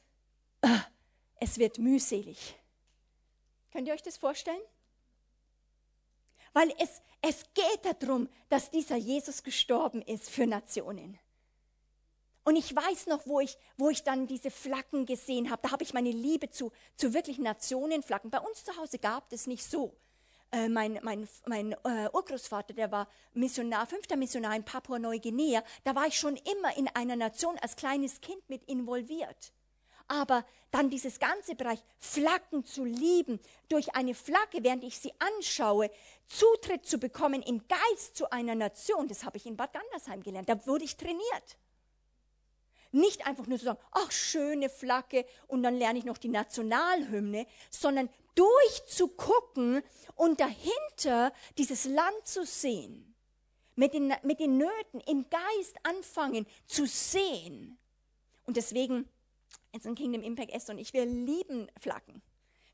äh, 0.62 0.78
es 1.40 1.58
wird 1.58 1.78
mühselig. 1.78 2.56
Könnt 3.72 3.88
ihr 3.88 3.94
euch 3.94 4.02
das 4.02 4.16
vorstellen? 4.16 4.62
Weil 6.52 6.72
es, 6.78 7.02
es 7.20 7.42
geht 7.52 8.00
darum, 8.00 8.28
dass 8.48 8.70
dieser 8.70 8.96
Jesus 8.96 9.42
gestorben 9.42 10.00
ist 10.02 10.30
für 10.30 10.46
Nationen. 10.46 11.18
Und 12.46 12.54
ich 12.54 12.76
weiß 12.76 13.08
noch, 13.08 13.26
wo 13.26 13.40
ich, 13.40 13.58
wo 13.76 13.90
ich 13.90 14.04
dann 14.04 14.28
diese 14.28 14.52
Flaggen 14.52 15.04
gesehen 15.04 15.50
habe. 15.50 15.62
Da 15.62 15.72
habe 15.72 15.82
ich 15.82 15.92
meine 15.92 16.12
Liebe 16.12 16.48
zu, 16.48 16.70
zu 16.94 17.12
wirklich 17.12 17.38
Nationenflaggen. 17.38 18.30
Bei 18.30 18.38
uns 18.38 18.64
zu 18.64 18.76
Hause 18.76 19.00
gab 19.00 19.32
es 19.32 19.48
nicht 19.48 19.68
so. 19.68 19.96
Äh, 20.52 20.68
mein 20.68 21.00
mein, 21.02 21.28
mein 21.46 21.72
äh, 21.72 22.08
Urgroßvater, 22.12 22.72
der 22.72 22.92
war 22.92 23.08
Missionar, 23.34 23.84
fünfter 23.88 24.14
Missionar 24.14 24.54
in 24.54 24.62
Papua-Neuguinea. 24.62 25.64
Da 25.82 25.96
war 25.96 26.06
ich 26.06 26.20
schon 26.20 26.36
immer 26.36 26.76
in 26.76 26.86
einer 26.94 27.16
Nation 27.16 27.58
als 27.58 27.74
kleines 27.74 28.20
Kind 28.20 28.48
mit 28.48 28.62
involviert. 28.66 29.52
Aber 30.06 30.44
dann 30.70 30.88
dieses 30.88 31.18
ganze 31.18 31.56
Bereich, 31.56 31.80
Flaggen 31.98 32.64
zu 32.64 32.84
lieben, 32.84 33.40
durch 33.68 33.92
eine 33.96 34.14
Flagge, 34.14 34.62
während 34.62 34.84
ich 34.84 35.00
sie 35.00 35.12
anschaue, 35.18 35.90
Zutritt 36.28 36.86
zu 36.86 36.98
bekommen 36.98 37.42
im 37.42 37.66
Geist 37.66 38.14
zu 38.14 38.30
einer 38.30 38.54
Nation, 38.54 39.08
das 39.08 39.24
habe 39.24 39.36
ich 39.36 39.46
in 39.46 39.56
Bad 39.56 39.72
Gandersheim 39.72 40.22
gelernt. 40.22 40.48
Da 40.48 40.64
wurde 40.64 40.84
ich 40.84 40.96
trainiert. 40.96 41.58
Nicht 42.96 43.26
einfach 43.26 43.46
nur 43.46 43.58
zu 43.58 43.66
sagen, 43.66 43.78
ach, 43.90 44.10
schöne 44.10 44.70
Flagge 44.70 45.26
und 45.48 45.62
dann 45.62 45.76
lerne 45.76 45.98
ich 45.98 46.06
noch 46.06 46.16
die 46.16 46.30
Nationalhymne, 46.30 47.46
sondern 47.68 48.08
durchzugucken 48.34 49.82
und 50.14 50.40
dahinter 50.40 51.30
dieses 51.58 51.84
Land 51.84 52.24
zu 52.24 52.46
sehen. 52.46 53.14
Mit 53.74 53.92
den, 53.92 54.14
mit 54.22 54.40
den 54.40 54.56
Nöten 54.56 55.00
im 55.06 55.26
Geist 55.28 55.76
anfangen 55.82 56.46
zu 56.66 56.86
sehen. 56.86 57.76
Und 58.44 58.56
deswegen, 58.56 59.06
jetzt 59.74 59.84
in 59.84 59.94
Kingdom 59.94 60.22
Impact 60.22 60.50
Esther 60.52 60.74
und 60.74 60.80
ich, 60.80 60.94
wir 60.94 61.04
lieben 61.04 61.70
Flaggen. 61.78 62.22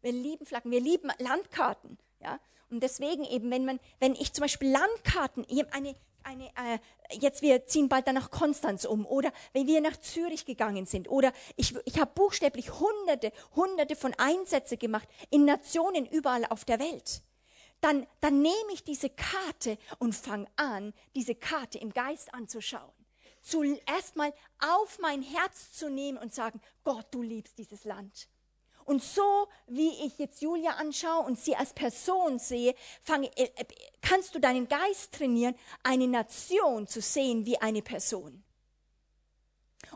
Wir 0.03 0.13
lieben 0.13 0.47
Flaggen, 0.47 0.71
wir 0.71 0.81
lieben 0.81 1.11
Landkarten. 1.19 1.99
Ja? 2.23 2.39
Und 2.71 2.83
deswegen 2.83 3.25
eben, 3.25 3.51
wenn 3.51 3.65
man, 3.65 3.81
wenn 4.01 4.15
ich 4.15 4.33
zum 4.33 4.43
Beispiel 4.43 4.71
Landkarten, 4.71 5.47
eine 5.73 5.95
eine, 6.25 6.47
äh, 6.49 6.79
jetzt 7.13 7.43
wir 7.43 7.67
ziehen 7.67 7.89
bald 7.89 8.07
dann 8.07 8.15
nach 8.15 8.31
Konstanz 8.31 8.85
um 8.85 9.07
oder 9.07 9.33
wenn 9.53 9.67
wir 9.67 9.81
nach 9.81 9.97
Zürich 9.97 10.45
gegangen 10.45 10.87
sind 10.87 11.09
oder 11.09 11.33
ich, 11.57 11.75
ich 11.85 11.99
habe 11.99 12.13
buchstäblich 12.15 12.79
hunderte, 12.79 13.33
hunderte 13.55 13.97
von 13.97 14.15
Einsätze 14.19 14.77
gemacht 14.77 15.09
in 15.31 15.45
Nationen 15.45 16.07
überall 16.07 16.45
auf 16.47 16.65
der 16.65 16.79
Welt. 16.79 17.23
Dann, 17.81 18.07
dann 18.21 18.41
nehme 18.43 18.73
ich 18.73 18.85
diese 18.85 19.11
Karte 19.11 19.77
und 19.99 20.15
fange 20.15 20.47
an, 20.57 20.95
diese 21.17 21.35
Karte 21.35 21.79
im 21.79 21.93
Geist 21.93 22.33
anzuschauen. 22.33 22.93
Zuerst 23.41 24.15
mal 24.15 24.33
auf 24.61 25.01
mein 25.01 25.21
Herz 25.23 25.73
zu 25.73 25.91
nehmen 25.91 26.17
und 26.17 26.33
sagen, 26.33 26.61
Gott, 26.85 27.07
du 27.11 27.23
liebst 27.23 27.59
dieses 27.59 27.85
Land. 27.85 28.29
Und 28.85 29.03
so 29.03 29.49
wie 29.67 29.91
ich 30.05 30.19
jetzt 30.19 30.43
Julia 30.43 30.73
anschaue 30.73 31.25
und 31.25 31.39
sie 31.39 31.57
als 31.57 31.73
Person 31.73 32.39
sehe, 32.39 32.75
fange, 33.03 33.29
äh, 33.37 33.51
äh, 33.57 33.65
kannst 34.01 34.35
du 34.35 34.39
deinen 34.39 34.69
Geist 34.69 35.13
trainieren, 35.13 35.55
eine 35.83 36.09
Nation 36.09 36.87
zu 36.87 37.01
sehen 37.01 37.47
wie 37.47 37.59
eine 37.61 37.83
Person. 37.83 38.43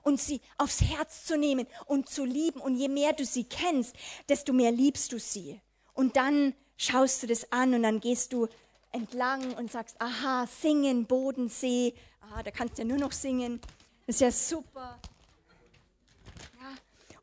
Und 0.03 0.21
sie 0.21 0.41
aufs 0.59 0.81
Herz 0.81 1.25
zu 1.25 1.37
nehmen 1.37 1.67
und 1.87 2.09
zu 2.09 2.25
lieben. 2.25 2.61
Und 2.61 2.77
je 2.77 2.89
mehr 2.89 3.13
du 3.13 3.25
sie 3.25 3.45
kennst, 3.45 3.95
desto 4.29 4.53
mehr 4.53 4.73
liebst 4.73 5.13
du 5.13 5.19
sie. 5.19 5.61
Und 5.95 6.17
dann 6.17 6.55
schaust 6.77 7.23
du 7.23 7.27
das 7.27 7.51
an 7.53 7.75
und 7.75 7.83
dann 7.83 8.01
gehst 8.01 8.33
du 8.33 8.49
entlang 8.93 9.55
und 9.55 9.71
sagst, 9.71 10.01
aha, 10.01 10.47
singen, 10.47 11.07
Bodensee. 11.07 11.95
Ah, 12.21 12.43
da 12.43 12.51
kannst 12.51 12.79
du 12.79 12.83
ja 12.83 12.89
nur 12.89 12.99
noch 12.99 13.13
singen. 13.13 13.61
Das 14.07 14.17
ist 14.17 14.21
ja 14.21 14.31
super. 14.31 15.01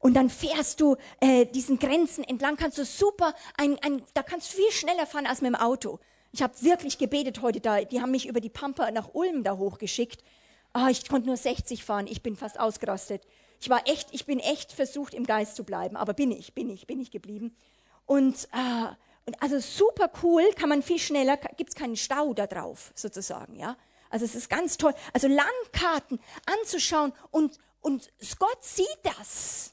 Und 0.04 0.16
dann 0.16 0.30
fährst 0.30 0.82
du 0.82 0.98
äh, 1.22 1.46
diesen 1.46 1.80
Grenzen 1.80 2.26
entlang, 2.26 2.58
kannst 2.58 2.78
du 2.78 2.84
super, 2.84 3.34
ein, 3.58 3.80
ein, 3.82 4.04
da 4.14 4.22
kannst 4.22 4.52
du 4.52 4.58
viel 4.58 4.72
schneller 4.72 5.08
fahren 5.08 5.26
als 5.26 5.40
mit 5.40 5.54
dem 5.54 5.56
Auto. 5.56 5.98
Ich 6.34 6.44
habe 6.44 6.54
wirklich 6.62 6.98
gebetet 6.98 7.42
heute 7.42 7.62
da. 7.62 7.80
Die 7.80 8.02
haben 8.02 8.12
mich 8.12 8.28
über 8.28 8.42
die 8.42 8.50
Pampa 8.50 8.92
nach 8.92 9.14
Ulm 9.14 9.46
da 9.46 9.56
hochgeschickt. 9.56 10.22
Ah, 10.74 10.90
ich 10.90 11.08
konnte 11.08 11.28
nur 11.28 11.38
60 11.38 11.86
fahren. 11.86 12.08
Ich 12.08 12.22
bin 12.22 12.36
fast 12.36 12.60
ausgerastet. 12.60 13.24
Ich 13.62 13.70
war 13.70 13.88
echt, 13.88 14.10
ich 14.12 14.26
bin 14.26 14.40
echt 14.40 14.74
versucht, 14.74 15.14
im 15.14 15.26
Geist 15.26 15.56
zu 15.56 15.64
bleiben. 15.64 15.96
Aber 15.96 16.12
bin 16.12 16.32
ich, 16.32 16.54
bin 16.54 16.70
ich, 16.70 16.86
bin 16.86 17.00
ich 17.00 17.10
geblieben. 17.10 17.56
Und, 18.06 18.50
äh, 18.52 18.88
und 19.26 19.42
also 19.42 19.58
super 19.60 20.12
cool, 20.22 20.44
kann 20.60 20.68
man 20.68 20.84
viel 20.84 21.00
schneller, 21.00 21.38
gibt 21.56 21.70
es 21.70 21.76
keinen 21.76 21.96
Stau 21.96 22.34
da 22.34 22.46
drauf, 22.46 22.92
sozusagen, 22.94 23.56
ja. 23.56 23.78
Also 24.10 24.26
es 24.26 24.36
ist 24.36 24.50
ganz 24.50 24.76
toll. 24.76 24.94
Also 25.14 25.30
Landkarten 25.30 26.20
anzuschauen 26.46 27.14
und, 27.32 27.58
und 27.80 28.12
Gott 28.38 28.64
sieht 28.66 29.00
das 29.04 29.73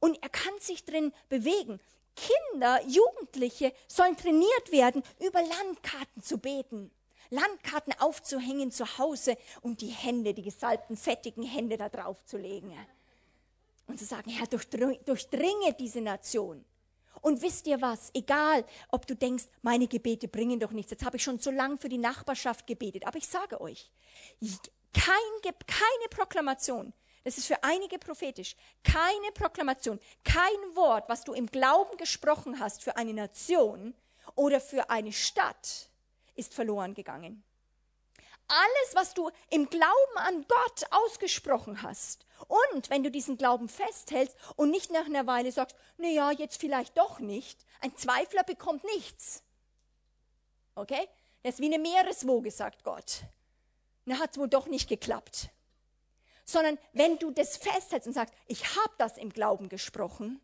und 0.00 0.20
er 0.22 0.28
kann 0.28 0.58
sich 0.58 0.84
drin 0.84 1.12
bewegen. 1.28 1.80
Kinder, 2.16 2.80
Jugendliche 2.86 3.72
sollen 3.86 4.16
trainiert 4.16 4.72
werden, 4.72 5.02
über 5.20 5.40
Landkarten 5.40 6.22
zu 6.22 6.38
beten. 6.38 6.90
Landkarten 7.30 7.94
aufzuhängen 8.00 8.72
zu 8.72 8.98
Hause 8.98 9.36
und 9.60 9.80
die 9.80 9.88
Hände, 9.88 10.34
die 10.34 10.42
gesalbten, 10.42 10.96
fettigen 10.96 11.44
Hände 11.44 11.76
da 11.76 11.88
drauf 11.88 12.24
zu 12.24 12.36
legen. 12.36 12.76
Und 13.86 13.98
zu 13.98 14.04
sagen, 14.04 14.30
Herr, 14.30 14.46
durchdringe 14.46 15.74
diese 15.78 16.00
Nation. 16.00 16.64
Und 17.22 17.42
wisst 17.42 17.66
ihr 17.66 17.80
was? 17.80 18.10
Egal, 18.14 18.64
ob 18.88 19.06
du 19.06 19.14
denkst, 19.14 19.44
meine 19.62 19.86
Gebete 19.86 20.26
bringen 20.26 20.58
doch 20.58 20.72
nichts. 20.72 20.90
Jetzt 20.90 21.04
habe 21.04 21.18
ich 21.18 21.22
schon 21.22 21.38
so 21.38 21.50
lange 21.50 21.76
für 21.76 21.88
die 21.88 21.98
Nachbarschaft 21.98 22.66
gebetet. 22.66 23.06
Aber 23.06 23.18
ich 23.18 23.28
sage 23.28 23.60
euch, 23.60 23.90
kein, 24.92 25.54
keine 25.66 26.08
Proklamation 26.10 26.92
Das 27.24 27.36
ist 27.36 27.46
für 27.46 27.62
einige 27.62 27.98
prophetisch. 27.98 28.56
Keine 28.82 29.32
Proklamation, 29.34 30.00
kein 30.24 30.74
Wort, 30.74 31.08
was 31.08 31.24
du 31.24 31.34
im 31.34 31.46
Glauben 31.46 31.96
gesprochen 31.98 32.58
hast 32.58 32.82
für 32.82 32.96
eine 32.96 33.12
Nation 33.12 33.94
oder 34.36 34.60
für 34.60 34.88
eine 34.88 35.12
Stadt, 35.12 35.88
ist 36.34 36.54
verloren 36.54 36.94
gegangen. 36.94 37.42
Alles, 38.48 38.94
was 38.94 39.14
du 39.14 39.30
im 39.50 39.68
Glauben 39.68 40.16
an 40.16 40.44
Gott 40.48 40.84
ausgesprochen 40.90 41.82
hast 41.82 42.26
und 42.48 42.90
wenn 42.90 43.04
du 43.04 43.10
diesen 43.10 43.36
Glauben 43.36 43.68
festhältst 43.68 44.36
und 44.56 44.70
nicht 44.70 44.90
nach 44.90 45.04
einer 45.04 45.26
Weile 45.26 45.52
sagst, 45.52 45.76
na 45.98 46.08
ja, 46.08 46.30
jetzt 46.32 46.58
vielleicht 46.58 46.96
doch 46.96 47.20
nicht, 47.20 47.64
ein 47.80 47.94
Zweifler 47.96 48.42
bekommt 48.42 48.82
nichts. 48.84 49.44
Okay? 50.74 51.06
Das 51.42 51.54
ist 51.54 51.60
wie 51.60 51.72
eine 51.72 51.78
Meereswoge, 51.78 52.50
sagt 52.50 52.82
Gott. 52.82 53.22
Na, 54.04 54.18
hat 54.18 54.32
es 54.32 54.38
wohl 54.38 54.48
doch 54.48 54.66
nicht 54.66 54.88
geklappt 54.88 55.50
sondern 56.44 56.78
wenn 56.92 57.18
du 57.18 57.30
das 57.30 57.56
festhältst 57.56 58.06
und 58.06 58.14
sagst, 58.14 58.34
ich 58.46 58.64
habe 58.76 58.94
das 58.98 59.18
im 59.18 59.30
Glauben 59.30 59.68
gesprochen, 59.68 60.40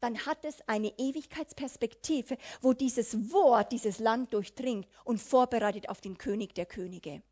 dann 0.00 0.26
hat 0.26 0.44
es 0.44 0.56
eine 0.68 0.92
Ewigkeitsperspektive, 0.98 2.36
wo 2.60 2.72
dieses 2.72 3.32
Wort 3.32 3.72
dieses 3.72 3.98
Land 3.98 4.32
durchdringt 4.32 4.86
und 5.04 5.20
vorbereitet 5.20 5.88
auf 5.88 6.00
den 6.00 6.18
König 6.18 6.54
der 6.54 6.66
Könige. 6.66 7.22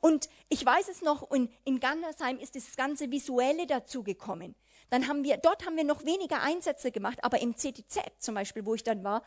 Und 0.00 0.28
ich 0.48 0.64
weiß 0.64 0.88
es 0.88 1.02
noch, 1.02 1.30
in, 1.30 1.48
in 1.64 1.78
Gandersheim 1.78 2.38
ist 2.38 2.56
das 2.56 2.74
ganze 2.76 3.10
Visuelle 3.10 3.66
dazu 3.66 4.02
gekommen. 4.02 4.54
Dann 4.90 5.08
haben 5.08 5.24
wir, 5.24 5.36
dort 5.36 5.66
haben 5.66 5.76
wir 5.76 5.84
noch 5.84 6.04
weniger 6.04 6.42
Einsätze 6.42 6.90
gemacht, 6.90 7.18
aber 7.22 7.40
im 7.40 7.54
CTZ 7.54 8.00
zum 8.18 8.34
Beispiel, 8.34 8.64
wo 8.64 8.74
ich 8.74 8.82
dann 8.82 9.04
war, 9.04 9.22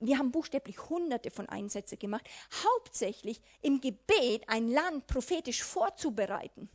wir 0.00 0.18
haben 0.18 0.30
buchstäblich 0.30 0.88
hunderte 0.88 1.30
von 1.30 1.48
Einsätzen 1.48 1.98
gemacht, 1.98 2.26
hauptsächlich 2.64 3.40
im 3.60 3.82
Gebet 3.82 4.48
ein 4.48 4.68
Land 4.68 5.06
prophetisch 5.06 5.62
vorzubereiten 5.62 6.70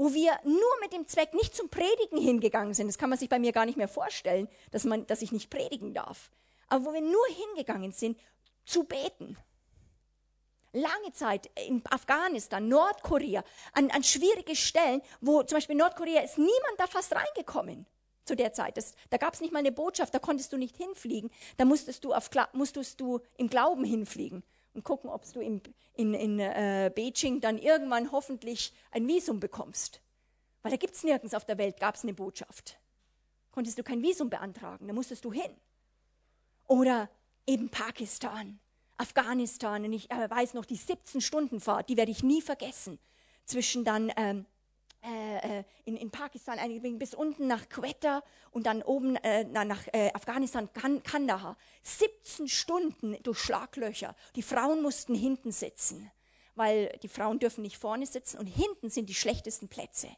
wo 0.00 0.14
wir 0.14 0.40
nur 0.44 0.80
mit 0.80 0.94
dem 0.94 1.06
Zweck 1.06 1.34
nicht 1.34 1.54
zum 1.54 1.68
Predigen 1.68 2.18
hingegangen 2.18 2.72
sind. 2.72 2.86
Das 2.86 2.96
kann 2.96 3.10
man 3.10 3.18
sich 3.18 3.28
bei 3.28 3.38
mir 3.38 3.52
gar 3.52 3.66
nicht 3.66 3.76
mehr 3.76 3.86
vorstellen, 3.86 4.48
dass, 4.70 4.84
man, 4.84 5.06
dass 5.06 5.20
ich 5.20 5.30
nicht 5.30 5.50
predigen 5.50 5.92
darf. 5.92 6.30
Aber 6.68 6.86
wo 6.86 6.94
wir 6.94 7.02
nur 7.02 7.26
hingegangen 7.26 7.92
sind, 7.92 8.18
zu 8.64 8.84
beten. 8.84 9.36
Lange 10.72 11.12
Zeit 11.12 11.50
in 11.66 11.82
Afghanistan, 11.90 12.66
Nordkorea, 12.66 13.44
an, 13.74 13.90
an 13.90 14.02
schwierige 14.02 14.56
Stellen, 14.56 15.02
wo 15.20 15.42
zum 15.42 15.56
Beispiel 15.56 15.74
in 15.74 15.80
Nordkorea 15.80 16.22
ist 16.22 16.38
niemand 16.38 16.78
da 16.78 16.86
fast 16.86 17.14
reingekommen 17.14 17.84
zu 18.24 18.34
der 18.34 18.54
Zeit. 18.54 18.78
Das, 18.78 18.94
da 19.10 19.18
gab 19.18 19.34
es 19.34 19.42
nicht 19.42 19.52
mal 19.52 19.58
eine 19.58 19.72
Botschaft, 19.72 20.14
da 20.14 20.18
konntest 20.18 20.50
du 20.54 20.56
nicht 20.56 20.78
hinfliegen. 20.78 21.30
Da 21.58 21.66
musstest 21.66 22.04
du, 22.04 22.14
auf, 22.14 22.30
musstest 22.54 23.00
du 23.02 23.20
im 23.36 23.50
Glauben 23.50 23.84
hinfliegen 23.84 24.42
und 24.74 24.84
gucken, 24.84 25.10
ob 25.10 25.30
du 25.32 25.40
in, 25.40 25.60
in, 25.94 26.14
in 26.14 26.38
äh, 26.38 26.90
Beijing 26.94 27.40
dann 27.40 27.58
irgendwann 27.58 28.12
hoffentlich 28.12 28.72
ein 28.90 29.06
Visum 29.06 29.40
bekommst. 29.40 30.00
Weil 30.62 30.70
da 30.70 30.76
gibt 30.76 30.94
es 30.94 31.04
nirgends 31.04 31.34
auf 31.34 31.44
der 31.44 31.58
Welt, 31.58 31.80
gab 31.80 31.94
es 31.94 32.02
eine 32.02 32.14
Botschaft. 32.14 32.78
Konntest 33.50 33.78
du 33.78 33.82
kein 33.82 34.02
Visum 34.02 34.30
beantragen, 34.30 34.86
da 34.86 34.92
musstest 34.92 35.24
du 35.24 35.32
hin. 35.32 35.50
Oder 36.66 37.10
eben 37.46 37.68
Pakistan, 37.68 38.60
Afghanistan, 38.96 39.84
und 39.84 39.92
ich 39.92 40.10
äh, 40.10 40.30
weiß 40.30 40.54
noch, 40.54 40.64
die 40.64 40.78
17-Stunden-Fahrt, 40.78 41.88
die 41.88 41.96
werde 41.96 42.12
ich 42.12 42.22
nie 42.22 42.42
vergessen, 42.42 42.98
zwischen 43.44 43.84
dann 43.84 44.12
ähm, 44.16 44.46
äh, 45.02 45.60
äh, 45.60 45.64
in, 45.86 45.96
in 45.96 46.10
Pakistan 46.10 46.58
eingestiegen, 46.58 46.98
bis 46.98 47.14
unten 47.14 47.46
nach 47.46 47.68
Quetta 47.68 48.22
und 48.50 48.66
dann 48.66 48.82
oben 48.82 49.16
äh, 49.16 49.44
nach 49.44 49.86
äh, 49.92 50.12
Afghanistan, 50.12 50.68
Kandahar. 51.02 51.56
17 51.82 52.48
Stunden 52.48 53.16
durch 53.22 53.38
Schlaglöcher. 53.38 54.14
Die 54.36 54.42
Frauen 54.42 54.82
mussten 54.82 55.14
hinten 55.14 55.52
sitzen, 55.52 56.10
weil 56.54 56.98
die 57.02 57.08
Frauen 57.08 57.38
dürfen 57.38 57.62
nicht 57.62 57.78
vorne 57.78 58.04
sitzen 58.06 58.38
und 58.38 58.46
hinten 58.46 58.90
sind 58.90 59.08
die 59.08 59.14
schlechtesten 59.14 59.68
Plätze. 59.68 60.08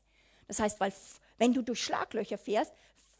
Das 0.49 0.59
heißt, 0.59 0.81
weil 0.81 0.93
wenn 1.39 1.55
du 1.55 1.63
durch 1.63 1.81
Schlaglöcher 1.81 2.39
fährst, 2.39 2.73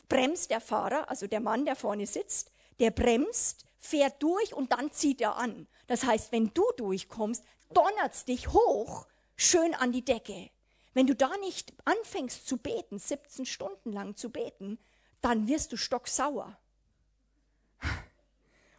bremst 0.09 0.51
der 0.51 0.61
Fahrer, 0.61 1.09
also 1.09 1.29
der 1.29 1.41
Mann, 1.41 1.65
der 1.65 1.77
vorne 1.77 2.07
sitzt, 2.07 2.51
der 2.81 2.91
bremst, 2.91 3.67
fährt 3.79 4.21
durch 4.23 4.53
und 4.53 4.73
dann 4.73 4.91
zieht 4.91 5.21
er 5.21 5.37
an. 5.37 5.69
Das 5.87 6.05
heißt, 6.05 6.33
wenn 6.33 6.53
du 6.53 6.65
durchkommst, 6.77 7.45
donnert's 7.73 8.25
dich 8.25 8.49
hoch, 8.49 9.07
schön 9.37 9.75
an 9.75 9.93
die 9.93 10.05
Decke. 10.05 10.51
Wenn 10.95 11.07
du 11.07 11.15
da 11.15 11.37
nicht 11.39 11.73
anfängst 11.85 12.47
zu 12.47 12.59
beten, 12.59 12.99
17 12.99 13.47
Stunden 13.47 13.93
lang 13.93 14.17
zu 14.17 14.31
beten, 14.31 14.79
dann 15.21 15.49
wirst 15.49 15.73
du 15.73 15.77
stocksauer. 15.77 16.57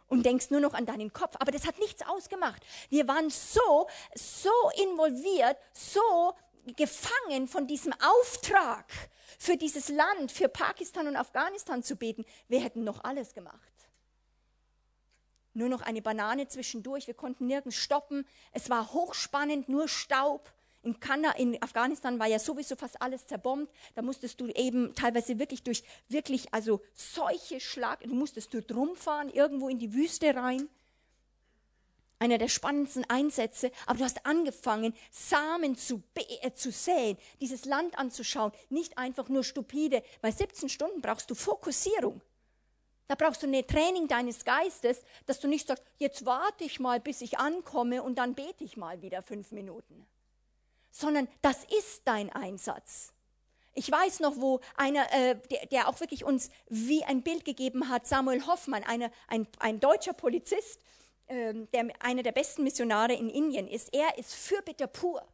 Und 0.06 0.24
denkst 0.24 0.50
nur 0.50 0.60
noch 0.60 0.74
an 0.74 0.86
deinen 0.86 1.12
Kopf. 1.12 1.34
Aber 1.40 1.50
das 1.50 1.66
hat 1.66 1.78
nichts 1.78 2.06
ausgemacht. 2.06 2.62
Wir 2.88 3.08
waren 3.08 3.30
so, 3.30 3.88
so 4.14 4.52
involviert, 4.82 5.56
so 5.72 6.34
gefangen 6.76 7.48
von 7.48 7.66
diesem 7.66 7.92
Auftrag, 7.94 8.86
für 9.38 9.56
dieses 9.56 9.88
Land, 9.88 10.30
für 10.30 10.48
Pakistan 10.48 11.08
und 11.08 11.16
Afghanistan 11.16 11.82
zu 11.82 11.96
beten. 11.96 12.24
Wir 12.48 12.60
hätten 12.60 12.84
noch 12.84 13.02
alles 13.02 13.34
gemacht. 13.34 13.72
Nur 15.52 15.68
noch 15.68 15.82
eine 15.82 16.02
Banane 16.02 16.48
zwischendurch. 16.48 17.06
Wir 17.06 17.14
konnten 17.14 17.46
nirgends 17.46 17.76
stoppen. 17.76 18.26
Es 18.52 18.70
war 18.70 18.92
hochspannend, 18.92 19.68
nur 19.68 19.88
Staub. 19.88 20.52
In, 20.84 21.00
Kana, 21.00 21.32
in 21.32 21.60
Afghanistan 21.62 22.18
war 22.18 22.26
ja 22.26 22.38
sowieso 22.38 22.76
fast 22.76 23.00
alles 23.00 23.26
zerbombt. 23.26 23.72
Da 23.94 24.02
musstest 24.02 24.38
du 24.38 24.48
eben 24.48 24.94
teilweise 24.94 25.38
wirklich 25.38 25.62
durch 25.62 25.82
wirklich, 26.08 26.52
also 26.52 26.82
solche 26.92 27.58
Schlag, 27.58 28.02
du 28.02 28.14
musstest 28.14 28.52
dort 28.52 28.70
rumfahren, 28.70 29.30
irgendwo 29.30 29.70
in 29.70 29.78
die 29.78 29.94
Wüste 29.94 30.34
rein. 30.34 30.68
Einer 32.18 32.36
der 32.36 32.48
spannendsten 32.48 33.08
Einsätze. 33.08 33.70
Aber 33.86 33.98
du 33.98 34.04
hast 34.04 34.26
angefangen, 34.26 34.94
Samen 35.10 35.74
zu, 35.74 36.02
äh, 36.14 36.52
zu 36.52 36.70
säen, 36.70 37.16
dieses 37.40 37.64
Land 37.64 37.98
anzuschauen. 37.98 38.52
Nicht 38.68 38.98
einfach 38.98 39.30
nur 39.30 39.42
stupide. 39.42 40.02
Bei 40.20 40.30
17 40.30 40.68
Stunden 40.68 41.00
brauchst 41.00 41.30
du 41.30 41.34
Fokussierung. 41.34 42.20
Da 43.08 43.14
brauchst 43.14 43.42
du 43.42 43.46
ein 43.46 43.66
Training 43.66 44.06
deines 44.06 44.44
Geistes, 44.44 45.02
dass 45.24 45.40
du 45.40 45.48
nicht 45.48 45.66
sagst, 45.66 45.82
jetzt 45.98 46.26
warte 46.26 46.64
ich 46.64 46.78
mal, 46.78 47.00
bis 47.00 47.22
ich 47.22 47.38
ankomme 47.38 48.02
und 48.02 48.16
dann 48.16 48.34
bete 48.34 48.64
ich 48.64 48.76
mal 48.76 49.00
wieder 49.02 49.22
fünf 49.22 49.50
Minuten 49.50 50.06
sondern 50.94 51.28
das 51.42 51.64
ist 51.64 52.02
dein 52.04 52.30
Einsatz. 52.30 53.12
Ich 53.74 53.90
weiß 53.90 54.20
noch, 54.20 54.36
wo 54.36 54.60
einer, 54.76 55.12
äh, 55.12 55.36
der, 55.50 55.66
der, 55.66 55.88
auch 55.88 55.98
wirklich 55.98 56.24
uns 56.24 56.50
wie 56.68 57.02
ein 57.02 57.22
Bild 57.22 57.44
gegeben 57.44 57.88
hat, 57.88 58.06
Samuel 58.06 58.46
Hoffmann, 58.46 58.84
eine, 58.84 59.10
ein, 59.26 59.48
ein 59.58 59.80
deutscher 59.80 60.12
Polizist, 60.12 60.80
ähm, 61.26 61.68
der 61.72 61.88
einer 61.98 62.22
der 62.22 62.30
besten 62.30 62.62
Missionare 62.62 63.14
in 63.14 63.28
Indien 63.28 63.66
ist. 63.66 63.92
Er 63.92 64.16
ist 64.18 64.34
Fürbitter 64.34 64.86
pur. 64.86 65.26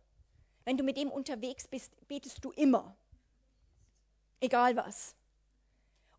Wenn 0.64 0.78
du 0.78 0.84
mit 0.84 0.96
ihm 0.96 1.10
unterwegs 1.10 1.68
bist, 1.68 1.92
betest 2.08 2.42
du 2.42 2.52
immer. 2.52 2.96
Egal 4.40 4.76
was 4.76 5.14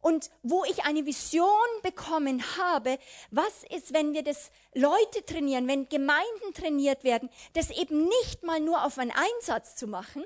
und 0.02 0.32
wo 0.44 0.64
ich 0.66 0.84
eine 0.84 1.06
Vision 1.06 1.48
bekommen 1.84 2.44
habe, 2.58 2.98
was 3.30 3.64
ist, 3.70 3.94
wenn 3.94 4.14
wir 4.14 4.24
das 4.24 4.52
Leute 4.74 5.24
trainieren, 5.26 5.68
wenn 5.68 5.88
Gemeinden 5.90 6.54
trainiert 6.54 7.04
werden, 7.04 7.30
das 7.54 7.70
eben 7.70 8.06
nicht 8.08 8.44
mal 8.44 8.60
nur 8.60 8.84
auf 8.84 8.98
einen 8.98 9.12
Einsatz 9.12 9.76
zu 9.76 9.88
machen, 9.88 10.26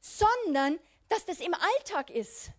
sondern 0.00 0.78
dass 1.08 1.24
das 1.24 1.40
im 1.40 1.54
Alltag 1.54 2.10
ist. 2.10 2.50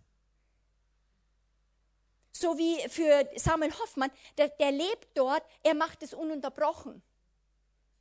So 2.32 2.58
wie 2.58 2.76
für 2.88 3.28
Samuel 3.36 3.72
Hoffmann, 3.78 4.10
der, 4.38 4.48
der 4.48 4.72
lebt 4.72 5.08
dort, 5.14 5.44
er 5.62 5.74
macht 5.74 6.02
es 6.02 6.14
ununterbrochen. 6.14 7.02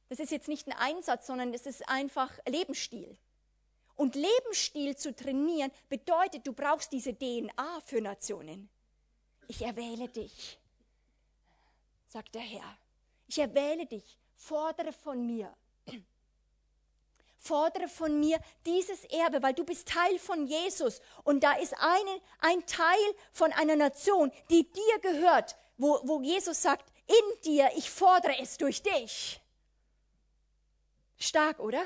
Das 0.09 0.19
ist 0.19 0.31
jetzt 0.31 0.47
nicht 0.47 0.67
ein 0.67 0.73
Einsatz, 0.73 1.27
sondern 1.27 1.53
es 1.53 1.65
ist 1.65 1.87
einfach 1.87 2.31
Lebensstil. 2.47 3.17
Und 4.01 4.15
Lebensstil 4.15 4.97
zu 4.97 5.15
trainieren 5.15 5.71
bedeutet, 5.87 6.47
du 6.47 6.53
brauchst 6.53 6.91
diese 6.91 7.13
DNA 7.13 7.81
für 7.85 8.01
Nationen. 8.01 8.67
Ich 9.47 9.61
erwähle 9.61 10.09
dich, 10.09 10.57
sagt 12.07 12.33
der 12.33 12.41
Herr. 12.41 12.77
Ich 13.27 13.37
erwähle 13.37 13.85
dich, 13.85 14.17
fordere 14.35 14.91
von 14.91 15.23
mir. 15.23 15.55
Fordere 17.37 17.87
von 17.87 18.19
mir 18.19 18.39
dieses 18.65 19.05
Erbe, 19.05 19.43
weil 19.43 19.53
du 19.53 19.63
bist 19.63 19.87
Teil 19.87 20.17
von 20.17 20.47
Jesus 20.47 20.99
und 21.23 21.43
da 21.43 21.53
ist 21.53 21.75
eine, 21.77 22.21
ein 22.39 22.65
Teil 22.65 23.15
von 23.31 23.53
einer 23.53 23.75
Nation, 23.75 24.31
die 24.49 24.63
dir 24.63 24.99
gehört, 25.03 25.55
wo, 25.77 25.99
wo 26.05 26.23
Jesus 26.23 26.59
sagt, 26.59 26.91
in 27.05 27.41
dir, 27.43 27.69
ich 27.75 27.91
fordere 27.91 28.35
es 28.39 28.57
durch 28.57 28.81
dich. 28.81 29.39
Stark, 31.19 31.59
oder? 31.59 31.85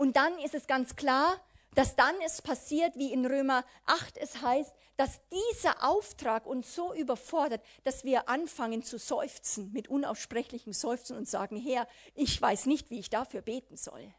Und 0.00 0.16
dann 0.16 0.38
ist 0.38 0.54
es 0.54 0.66
ganz 0.66 0.96
klar, 0.96 1.38
dass 1.74 1.94
dann 1.94 2.14
es 2.24 2.40
passiert, 2.40 2.96
wie 2.96 3.12
in 3.12 3.26
Römer 3.26 3.66
8 3.84 4.16
es 4.16 4.40
heißt, 4.40 4.74
dass 4.96 5.20
dieser 5.28 5.86
Auftrag 5.86 6.46
uns 6.46 6.74
so 6.74 6.94
überfordert, 6.94 7.62
dass 7.84 8.02
wir 8.02 8.26
anfangen 8.26 8.82
zu 8.82 8.98
seufzen, 8.98 9.70
mit 9.74 9.88
unaussprechlichem 9.88 10.72
Seufzen 10.72 11.18
und 11.18 11.28
sagen, 11.28 11.58
Herr, 11.58 11.86
ich 12.14 12.40
weiß 12.40 12.64
nicht, 12.64 12.88
wie 12.88 12.98
ich 12.98 13.10
dafür 13.10 13.42
beten 13.42 13.76
soll. 13.76 14.10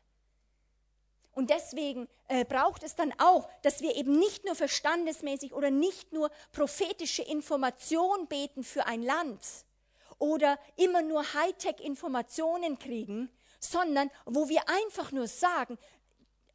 Und 1.32 1.50
deswegen 1.50 2.08
äh, 2.28 2.46
braucht 2.46 2.84
es 2.84 2.96
dann 2.96 3.12
auch, 3.18 3.50
dass 3.64 3.82
wir 3.82 3.96
eben 3.96 4.20
nicht 4.20 4.46
nur 4.46 4.54
verstandesmäßig 4.54 5.52
oder 5.52 5.72
nicht 5.72 6.14
nur 6.14 6.30
prophetische 6.52 7.24
Information 7.24 8.28
beten 8.28 8.64
für 8.64 8.86
ein 8.86 9.02
Land 9.02 9.40
oder 10.20 10.60
immer 10.76 11.02
nur 11.02 11.24
Hightech-Informationen 11.34 12.78
kriegen, 12.78 13.32
sondern 13.62 14.10
wo 14.26 14.50
wir 14.50 14.62
einfach 14.68 15.12
nur 15.12 15.28
sagen, 15.28 15.78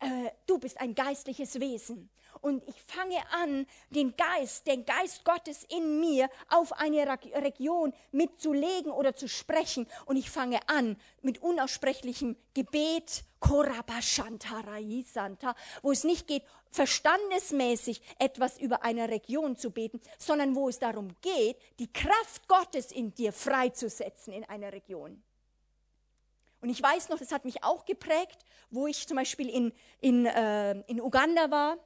äh, 0.01 0.31
du 0.47 0.59
bist 0.59 0.79
ein 0.81 0.95
geistliches 0.95 1.59
Wesen. 1.61 2.11
Und 2.43 2.63
ich 2.69 2.81
fange 2.83 3.19
an, 3.33 3.67
den 3.91 4.15
Geist, 4.15 4.67
den 4.67 4.85
Geist 4.85 5.25
Gottes 5.25 5.65
in 5.71 6.01
mir 6.01 6.29
auf 6.51 6.73
eine 6.75 7.19
Region 7.35 7.95
mitzulegen 8.13 8.93
oder 8.93 9.15
zu 9.15 9.27
sprechen. 9.27 9.87
Und 10.05 10.17
ich 10.17 10.31
fange 10.31 10.61
an 10.69 10.97
mit 11.23 11.43
unaussprechlichem 11.43 12.37
Gebet, 12.53 13.25
wo 13.41 13.63
es 15.93 16.05
nicht 16.05 16.27
geht, 16.27 16.43
verstandesmäßig 16.71 18.03
etwas 18.19 18.59
über 18.59 18.83
eine 18.83 19.09
Region 19.09 19.57
zu 19.57 19.71
beten, 19.71 20.01
sondern 20.19 20.55
wo 20.55 20.69
es 20.69 20.79
darum 20.79 21.17
geht, 21.23 21.57
die 21.79 21.91
Kraft 21.91 22.49
Gottes 22.49 22.93
in 22.93 23.15
dir 23.15 23.33
freizusetzen 23.33 24.35
in 24.35 24.45
einer 24.45 24.73
Region. 24.73 25.23
Und 26.61 26.71
ich 26.71 26.83
weiß 26.83 27.09
noch, 27.11 27.19
das 27.19 27.33
hat 27.33 27.45
mich 27.45 27.63
auch 27.65 27.85
geprägt, 27.85 28.45
wo 28.71 28.87
ich 28.87 29.07
zum 29.07 29.17
Beispiel 29.17 29.49
in, 29.49 29.73
in, 30.01 30.27
äh, 30.27 30.73
in 30.87 31.01
Uganda 31.01 31.51
war. 31.51 31.79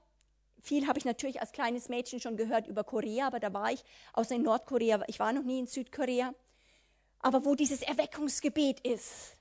Viel 0.62 0.87
habe 0.87 0.99
ich 0.99 1.05
natürlich 1.05 1.41
als 1.41 1.53
kleines 1.53 1.89
Mädchen 1.89 2.21
schon 2.21 2.37
gehört 2.37 2.66
über 2.66 2.85
Korea, 2.85 3.27
aber 3.27 3.41
da 3.41 3.53
war 3.53 3.73
ich, 3.73 3.83
außer 4.12 4.35
in 4.35 4.43
Nordkorea, 4.43 5.03
ich 5.07 5.18
war 5.18 5.33
noch 5.33 5.43
nie 5.43 5.59
in 5.59 5.66
Südkorea. 5.66 6.35
Aber 7.21 7.45
wo 7.45 7.55
dieses 7.55 7.83
Erweckungsgebet 7.83 8.81
ist. 8.81 9.37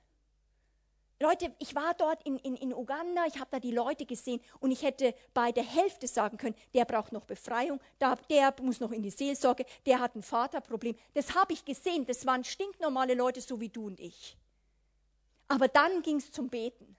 Leute, 1.22 1.54
ich 1.60 1.76
war 1.76 1.94
dort 1.96 2.24
in, 2.26 2.38
in, 2.38 2.56
in 2.56 2.74
Uganda, 2.74 3.26
ich 3.28 3.36
habe 3.40 3.50
da 3.52 3.60
die 3.60 3.72
Leute 3.72 4.06
gesehen 4.06 4.40
und 4.62 4.72
ich 4.72 4.84
hätte 4.84 5.14
bei 5.34 5.52
der 5.52 5.66
Hälfte 5.66 6.08
sagen 6.08 6.38
können, 6.38 6.56
der 6.74 6.86
braucht 6.86 7.12
noch 7.12 7.26
Befreiung, 7.26 7.82
der, 8.00 8.18
der 8.30 8.56
muss 8.62 8.80
noch 8.80 8.94
in 8.94 9.04
die 9.04 9.10
Seelsorge, 9.10 9.66
der 9.86 10.00
hat 10.00 10.16
ein 10.16 10.24
Vaterproblem. 10.24 10.96
Das 11.14 11.36
habe 11.36 11.52
ich 11.52 11.66
gesehen, 11.66 12.06
das 12.06 12.26
waren 12.26 12.46
stinknormale 12.46 13.16
Leute, 13.16 13.42
so 13.42 13.60
wie 13.60 13.68
du 13.68 13.88
und 13.88 14.00
ich. 14.00 14.38
Aber 15.50 15.68
dann 15.68 16.02
ging 16.02 16.18
es 16.18 16.32
zum 16.32 16.50
Beten. 16.50 16.96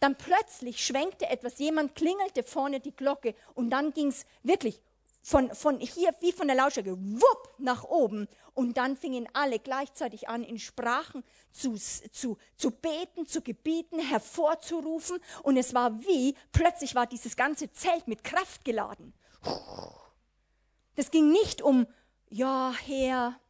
Dann 0.00 0.16
plötzlich 0.16 0.84
schwenkte 0.84 1.28
etwas, 1.28 1.58
jemand 1.58 1.94
klingelte 1.94 2.42
vorne 2.42 2.80
die 2.80 2.94
Glocke 2.94 3.34
und 3.54 3.70
dann 3.70 3.92
ging 3.92 4.08
es 4.08 4.24
wirklich 4.42 4.80
von, 5.26 5.52
von 5.54 5.80
hier 5.80 6.14
wie 6.20 6.30
von 6.30 6.46
der 6.46 6.56
Lautstärke, 6.56 6.96
wupp, 6.96 7.54
nach 7.58 7.82
oben. 7.82 8.28
Und 8.54 8.76
dann 8.76 8.96
fingen 8.96 9.28
alle 9.32 9.58
gleichzeitig 9.58 10.28
an, 10.28 10.44
in 10.44 10.60
Sprachen 10.60 11.24
zu, 11.50 11.74
zu, 11.74 12.38
zu 12.56 12.70
beten, 12.70 13.26
zu 13.26 13.42
gebieten, 13.42 13.98
hervorzurufen. 13.98 15.18
Und 15.42 15.56
es 15.56 15.74
war 15.74 16.00
wie, 16.02 16.36
plötzlich 16.52 16.94
war 16.94 17.08
dieses 17.08 17.34
ganze 17.34 17.72
Zelt 17.72 18.06
mit 18.06 18.22
Kraft 18.22 18.64
geladen. 18.64 19.12
Das 20.94 21.10
ging 21.10 21.32
nicht 21.32 21.60
um, 21.60 21.88
ja, 22.30 22.72
Herr, 22.84 23.40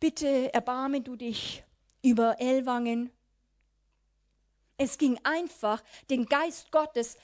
bitte 0.00 0.54
erbarme 0.54 1.02
du 1.02 1.16
dich 1.16 1.65
über 2.06 2.40
Ellwangen. 2.40 3.10
Es 4.78 4.96
ging 4.96 5.18
einfach, 5.24 5.82
den 6.08 6.26
Geist 6.26 6.70
Gottes, 6.70 7.16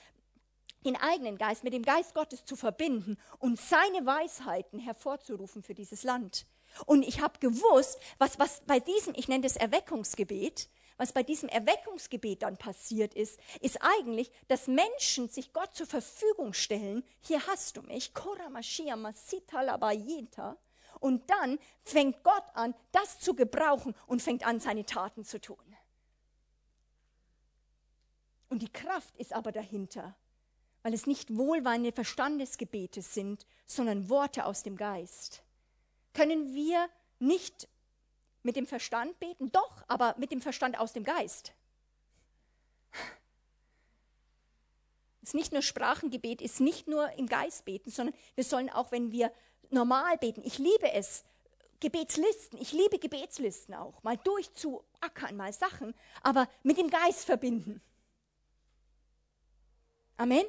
den 0.83 0.97
eigenen 0.97 1.37
Geist 1.37 1.63
mit 1.63 1.71
dem 1.71 1.83
Geist 1.83 2.13
Gottes 2.13 2.43
zu 2.43 2.57
verbinden 2.57 3.17
und 3.39 3.57
seine 3.57 4.05
Weisheiten 4.05 4.79
hervorzurufen 4.79 5.63
für 5.63 5.73
dieses 5.73 6.03
Land. 6.03 6.45
Und 6.85 7.03
ich 7.03 7.21
habe 7.21 7.39
gewusst, 7.39 7.97
was, 8.17 8.39
was 8.39 8.61
bei 8.67 8.81
diesem, 8.81 9.13
ich 9.15 9.29
nenne 9.29 9.43
das 9.43 9.55
Erweckungsgebet, 9.55 10.67
was 10.97 11.13
bei 11.13 11.23
diesem 11.23 11.47
Erweckungsgebet 11.47 12.41
dann 12.41 12.57
passiert 12.57 13.13
ist, 13.13 13.39
ist 13.61 13.81
eigentlich, 13.81 14.31
dass 14.49 14.67
Menschen 14.67 15.29
sich 15.29 15.53
Gott 15.53 15.73
zur 15.73 15.87
Verfügung 15.87 16.51
stellen. 16.51 17.05
Hier 17.21 17.47
hast 17.47 17.77
du 17.77 17.83
mich, 17.83 18.13
Koramashia 18.13 18.97
Masita 18.97 19.61
Labayita. 19.61 20.57
Und 21.03 21.29
dann 21.29 21.59
fängt 21.83 22.23
Gott 22.23 22.45
an, 22.53 22.73
das 22.93 23.19
zu 23.19 23.35
gebrauchen 23.35 23.93
und 24.07 24.21
fängt 24.21 24.47
an, 24.47 24.61
seine 24.61 24.85
Taten 24.85 25.25
zu 25.25 25.41
tun. 25.41 25.57
Und 28.47 28.61
die 28.61 28.71
Kraft 28.71 29.13
ist 29.17 29.33
aber 29.33 29.51
dahinter, 29.51 30.15
weil 30.81 30.93
es 30.93 31.05
nicht 31.05 31.35
wohlweine 31.35 31.91
Verstandesgebete 31.91 33.01
sind, 33.01 33.45
sondern 33.65 34.09
Worte 34.09 34.45
aus 34.45 34.63
dem 34.63 34.77
Geist. 34.77 35.43
Können 36.13 36.55
wir 36.55 36.87
nicht 37.19 37.67
mit 38.41 38.55
dem 38.55 38.65
Verstand 38.65 39.19
beten? 39.19 39.51
Doch, 39.51 39.83
aber 39.89 40.15
mit 40.17 40.31
dem 40.31 40.39
Verstand 40.39 40.79
aus 40.79 40.93
dem 40.93 41.03
Geist. 41.03 41.51
Es 45.21 45.29
ist 45.29 45.35
nicht 45.35 45.51
nur 45.51 45.63
Sprachengebet, 45.63 46.41
ist 46.41 46.61
nicht 46.61 46.87
nur 46.87 47.11
im 47.17 47.27
Geist 47.27 47.65
beten, 47.65 47.91
sondern 47.91 48.15
wir 48.35 48.45
sollen 48.45 48.69
auch, 48.69 48.93
wenn 48.93 49.11
wir 49.11 49.33
normal 49.73 50.17
beten. 50.17 50.41
Ich 50.43 50.57
liebe 50.57 50.91
es. 50.91 51.23
Gebetslisten. 51.79 52.61
Ich 52.61 52.71
liebe 52.71 52.97
Gebetslisten 52.97 53.75
auch. 53.75 54.01
Mal 54.03 54.17
durchzuackern, 54.17 55.35
mal 55.35 55.51
Sachen, 55.51 55.93
aber 56.21 56.47
mit 56.63 56.77
dem 56.77 56.89
Geist 56.89 57.25
verbinden. 57.25 57.81
Amen. 60.15 60.45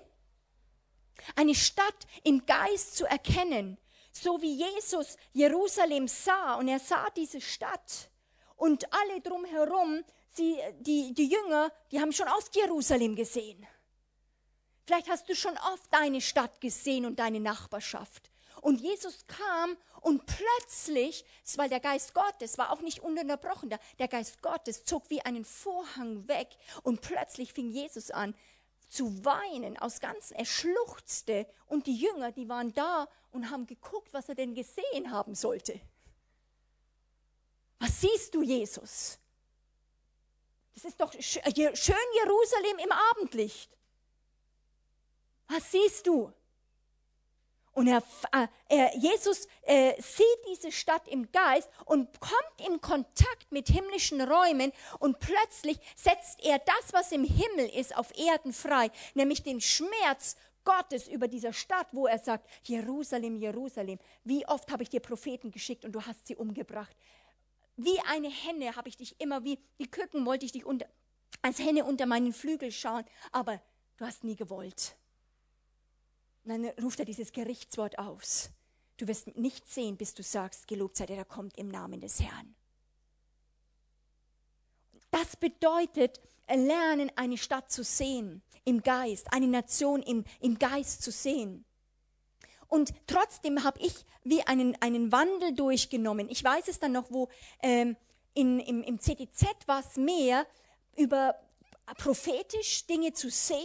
Eine 1.34 1.54
Stadt 1.54 2.06
im 2.22 2.46
Geist 2.46 2.96
zu 2.96 3.06
erkennen, 3.06 3.78
so 4.12 4.40
wie 4.42 4.54
Jesus 4.54 5.16
Jerusalem 5.32 6.06
sah 6.06 6.54
und 6.54 6.68
er 6.68 6.78
sah 6.78 7.10
diese 7.10 7.40
Stadt 7.40 8.10
und 8.56 8.92
alle 8.92 9.20
drumherum, 9.20 10.04
sie, 10.30 10.56
die, 10.80 11.14
die 11.14 11.28
Jünger, 11.28 11.72
die 11.90 12.00
haben 12.00 12.12
schon 12.12 12.28
oft 12.28 12.54
Jerusalem 12.54 13.16
gesehen. 13.16 13.66
Vielleicht 14.86 15.08
hast 15.08 15.28
du 15.28 15.34
schon 15.34 15.56
oft 15.72 15.92
deine 15.92 16.20
Stadt 16.20 16.60
gesehen 16.60 17.06
und 17.06 17.18
deine 17.18 17.40
Nachbarschaft. 17.40 18.30
Und 18.64 18.80
Jesus 18.80 19.26
kam 19.26 19.76
und 20.00 20.24
plötzlich, 20.24 21.26
weil 21.56 21.68
der 21.68 21.80
Geist 21.80 22.14
Gottes 22.14 22.56
war 22.56 22.72
auch 22.72 22.80
nicht 22.80 23.00
ununterbrochen 23.00 23.68
da, 23.68 23.78
der 23.98 24.08
Geist 24.08 24.40
Gottes 24.40 24.86
zog 24.86 25.10
wie 25.10 25.20
einen 25.20 25.44
Vorhang 25.44 26.26
weg 26.28 26.48
und 26.82 27.02
plötzlich 27.02 27.52
fing 27.52 27.68
Jesus 27.68 28.10
an 28.10 28.34
zu 28.88 29.22
weinen 29.22 29.76
aus 29.76 30.00
ganzen, 30.00 30.34
er 30.36 30.46
schluchzte 30.46 31.46
und 31.66 31.86
die 31.86 31.94
Jünger, 31.94 32.32
die 32.32 32.48
waren 32.48 32.72
da 32.72 33.06
und 33.32 33.50
haben 33.50 33.66
geguckt, 33.66 34.14
was 34.14 34.30
er 34.30 34.34
denn 34.34 34.54
gesehen 34.54 35.10
haben 35.10 35.34
sollte. 35.34 35.78
Was 37.80 38.00
siehst 38.00 38.34
du, 38.34 38.42
Jesus? 38.42 39.18
Das 40.72 40.86
ist 40.86 40.98
doch 40.98 41.12
schön 41.12 41.44
Jerusalem 41.44 42.78
im 42.82 42.92
Abendlicht. 43.12 43.76
Was 45.48 45.70
siehst 45.70 46.06
du? 46.06 46.32
Und 47.74 47.88
er, 47.88 48.02
äh, 48.32 48.46
er, 48.68 48.96
Jesus 48.96 49.48
äh, 49.62 50.00
sieht 50.00 50.26
diese 50.48 50.70
Stadt 50.70 51.08
im 51.08 51.30
Geist 51.32 51.68
und 51.84 52.20
kommt 52.20 52.68
in 52.68 52.80
Kontakt 52.80 53.50
mit 53.50 53.68
himmlischen 53.68 54.20
Räumen 54.20 54.72
und 55.00 55.18
plötzlich 55.18 55.78
setzt 55.96 56.44
er 56.44 56.60
das, 56.60 56.92
was 56.92 57.10
im 57.10 57.24
Himmel 57.24 57.68
ist, 57.74 57.96
auf 57.96 58.16
Erden 58.16 58.52
frei, 58.52 58.90
nämlich 59.14 59.42
den 59.42 59.60
Schmerz 59.60 60.36
Gottes 60.64 61.08
über 61.08 61.28
dieser 61.28 61.52
Stadt, 61.52 61.88
wo 61.92 62.06
er 62.06 62.18
sagt, 62.18 62.48
Jerusalem, 62.62 63.36
Jerusalem, 63.36 63.98
wie 64.22 64.46
oft 64.46 64.70
habe 64.70 64.84
ich 64.84 64.88
dir 64.88 65.00
Propheten 65.00 65.50
geschickt 65.50 65.84
und 65.84 65.92
du 65.92 66.00
hast 66.00 66.26
sie 66.26 66.36
umgebracht. 66.36 66.96
Wie 67.76 67.98
eine 68.08 68.30
Henne 68.30 68.76
habe 68.76 68.88
ich 68.88 68.96
dich 68.96 69.20
immer, 69.20 69.42
wie 69.44 69.58
die 69.80 69.90
Küken 69.90 70.24
wollte 70.24 70.46
ich 70.46 70.52
dich 70.52 70.64
unter, 70.64 70.86
als 71.42 71.58
Henne 71.58 71.84
unter 71.84 72.06
meinen 72.06 72.32
Flügel 72.32 72.70
schauen, 72.70 73.04
aber 73.32 73.60
du 73.96 74.06
hast 74.06 74.22
nie 74.22 74.36
gewollt. 74.36 74.96
Und 76.44 76.50
dann 76.50 76.64
ruft 76.82 76.98
er 76.98 77.06
dieses 77.06 77.32
Gerichtswort 77.32 77.98
aus. 77.98 78.50
Du 78.96 79.08
wirst 79.08 79.36
nicht 79.36 79.68
sehen, 79.68 79.96
bis 79.96 80.14
du 80.14 80.22
sagst, 80.22 80.68
gelobt 80.68 80.96
sei 80.96 81.06
der, 81.06 81.16
der 81.16 81.24
kommt 81.24 81.56
im 81.58 81.68
Namen 81.68 82.00
des 82.00 82.20
Herrn. 82.20 82.54
Das 85.10 85.36
bedeutet, 85.36 86.20
lernen, 86.48 87.10
eine 87.16 87.38
Stadt 87.38 87.70
zu 87.70 87.82
sehen 87.82 88.42
im 88.64 88.82
Geist, 88.82 89.32
eine 89.32 89.46
Nation 89.46 90.02
im, 90.02 90.24
im 90.40 90.58
Geist 90.58 91.02
zu 91.02 91.10
sehen. 91.10 91.64
Und 92.68 92.92
trotzdem 93.06 93.62
habe 93.62 93.80
ich 93.80 94.04
wie 94.24 94.42
einen, 94.42 94.76
einen 94.80 95.12
Wandel 95.12 95.54
durchgenommen. 95.54 96.28
Ich 96.28 96.42
weiß 96.42 96.68
es 96.68 96.78
dann 96.78 96.92
noch, 96.92 97.10
wo 97.10 97.28
ähm, 97.62 97.96
in, 98.34 98.58
im, 98.60 98.82
im 98.82 98.98
CTZ 98.98 99.46
war 99.66 99.80
es 99.80 99.96
mehr 99.96 100.46
über 100.96 101.36
prophetisch 101.96 102.86
Dinge 102.86 103.12
zu 103.12 103.30
sehen, 103.30 103.58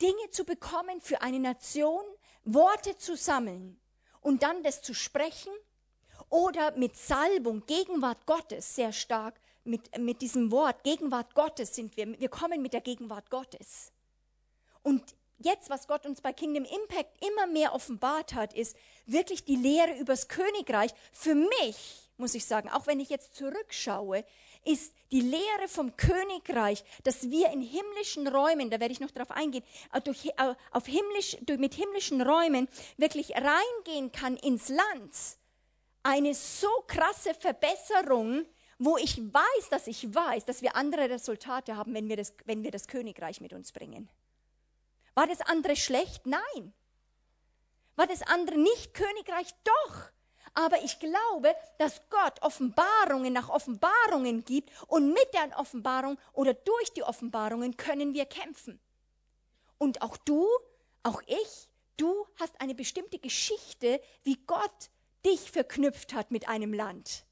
Dinge 0.00 0.30
zu 0.30 0.44
bekommen 0.44 1.00
für 1.00 1.22
eine 1.22 1.38
Nation, 1.38 2.04
Worte 2.44 2.96
zu 2.96 3.16
sammeln 3.16 3.80
und 4.20 4.42
dann 4.42 4.62
das 4.62 4.82
zu 4.82 4.94
sprechen 4.94 5.52
oder 6.30 6.76
mit 6.76 6.96
Salbung, 6.96 7.64
Gegenwart 7.66 8.26
Gottes 8.26 8.74
sehr 8.74 8.92
stark, 8.92 9.40
mit, 9.64 9.96
mit 9.98 10.22
diesem 10.22 10.50
Wort, 10.50 10.82
Gegenwart 10.82 11.34
Gottes 11.34 11.74
sind 11.74 11.96
wir, 11.96 12.18
wir 12.18 12.28
kommen 12.28 12.62
mit 12.62 12.72
der 12.72 12.80
Gegenwart 12.80 13.30
Gottes. 13.30 13.92
Und 14.82 15.02
jetzt, 15.38 15.70
was 15.70 15.86
Gott 15.86 16.06
uns 16.06 16.20
bei 16.20 16.32
Kingdom 16.32 16.64
Impact 16.64 17.24
immer 17.24 17.46
mehr 17.46 17.74
offenbart 17.74 18.34
hat, 18.34 18.54
ist 18.54 18.76
wirklich 19.06 19.44
die 19.44 19.56
Lehre 19.56 19.98
übers 19.98 20.28
Königreich. 20.28 20.92
Für 21.12 21.34
mich, 21.34 22.10
muss 22.16 22.34
ich 22.34 22.44
sagen, 22.44 22.68
auch 22.70 22.86
wenn 22.86 23.00
ich 23.00 23.10
jetzt 23.10 23.36
zurückschaue, 23.36 24.24
ist 24.68 24.94
die 25.10 25.20
Lehre 25.20 25.68
vom 25.68 25.96
Königreich, 25.96 26.84
dass 27.02 27.30
wir 27.30 27.50
in 27.50 27.62
himmlischen 27.62 28.28
Räumen, 28.28 28.70
da 28.70 28.78
werde 28.78 28.92
ich 28.92 29.00
noch 29.00 29.10
darauf 29.10 29.30
eingehen, 29.30 29.64
äh, 29.92 30.00
durch, 30.00 30.26
äh, 30.26 30.54
auf 30.70 30.86
himmlisch, 30.86 31.38
durch, 31.42 31.58
mit 31.58 31.74
himmlischen 31.74 32.20
Räumen 32.20 32.68
wirklich 32.98 33.32
reingehen 33.34 34.12
kann 34.12 34.36
ins 34.36 34.68
Land. 34.68 35.14
Eine 36.02 36.34
so 36.34 36.68
krasse 36.86 37.34
Verbesserung, 37.34 38.44
wo 38.78 38.96
ich 38.98 39.18
weiß, 39.18 39.70
dass 39.70 39.86
ich 39.86 40.14
weiß, 40.14 40.44
dass 40.44 40.62
wir 40.62 40.76
andere 40.76 41.10
Resultate 41.10 41.76
haben, 41.76 41.94
wenn 41.94 42.08
wir 42.08 42.16
das, 42.16 42.34
wenn 42.44 42.62
wir 42.62 42.70
das 42.70 42.86
Königreich 42.86 43.40
mit 43.40 43.52
uns 43.52 43.72
bringen. 43.72 44.08
War 45.14 45.26
das 45.26 45.40
andere 45.40 45.74
schlecht? 45.74 46.26
Nein. 46.26 46.72
War 47.96 48.06
das 48.06 48.22
andere 48.22 48.58
nicht 48.58 48.94
Königreich? 48.94 49.48
Doch. 49.64 50.10
Aber 50.54 50.82
ich 50.82 50.98
glaube, 50.98 51.54
dass 51.78 52.00
Gott 52.10 52.42
Offenbarungen 52.42 53.32
nach 53.32 53.48
Offenbarungen 53.48 54.44
gibt 54.44 54.70
und 54.88 55.12
mit 55.12 55.28
der 55.32 55.58
Offenbarung 55.58 56.18
oder 56.32 56.54
durch 56.54 56.92
die 56.92 57.02
Offenbarungen 57.02 57.76
können 57.76 58.14
wir 58.14 58.26
kämpfen. 58.26 58.80
Und 59.78 60.02
auch 60.02 60.16
du, 60.16 60.46
auch 61.02 61.22
ich, 61.26 61.68
du 61.96 62.26
hast 62.40 62.60
eine 62.60 62.74
bestimmte 62.74 63.18
Geschichte, 63.18 64.00
wie 64.24 64.36
Gott 64.46 64.90
dich 65.24 65.50
verknüpft 65.50 66.14
hat 66.14 66.30
mit 66.30 66.48
einem 66.48 66.72
Land 66.72 67.24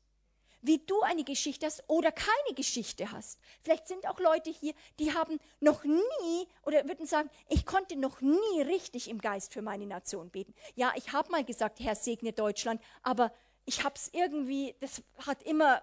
wie 0.63 0.79
du 0.79 1.01
eine 1.03 1.25
Geschichte 1.25 1.67
hast 1.67 1.85
oder 1.89 2.11
keine 2.13 2.55
Geschichte 2.55 3.13
hast. 3.13 3.39
Vielleicht 3.63 3.87
sind 3.89 4.07
auch 4.09 4.19
Leute 4.19 4.51
hier, 4.51 4.75
die 4.99 5.15
haben 5.15 5.39
noch 5.61 5.85
nie 5.85 6.49
oder 6.63 6.87
würden 6.87 7.07
sagen, 7.07 7.31
ich 7.49 7.65
konnte 7.67 7.97
noch 7.97 8.21
nie 8.21 8.63
richtig 8.63 9.09
im 9.09 9.21
Geist 9.21 9.53
für 9.53 9.63
meine 9.63 9.87
Nation 9.87 10.31
beten. 10.31 10.55
Ja, 10.75 10.93
ich 10.97 11.13
habe 11.13 11.31
mal 11.31 11.45
gesagt, 11.45 11.81
Herr 11.81 11.95
segne 11.95 12.33
Deutschland, 12.33 12.83
aber 13.03 13.33
ich 13.65 13.85
habe 13.85 13.95
es 13.97 14.09
irgendwie, 14.13 14.75
das 14.81 15.03
hat 15.27 15.43
immer, 15.43 15.83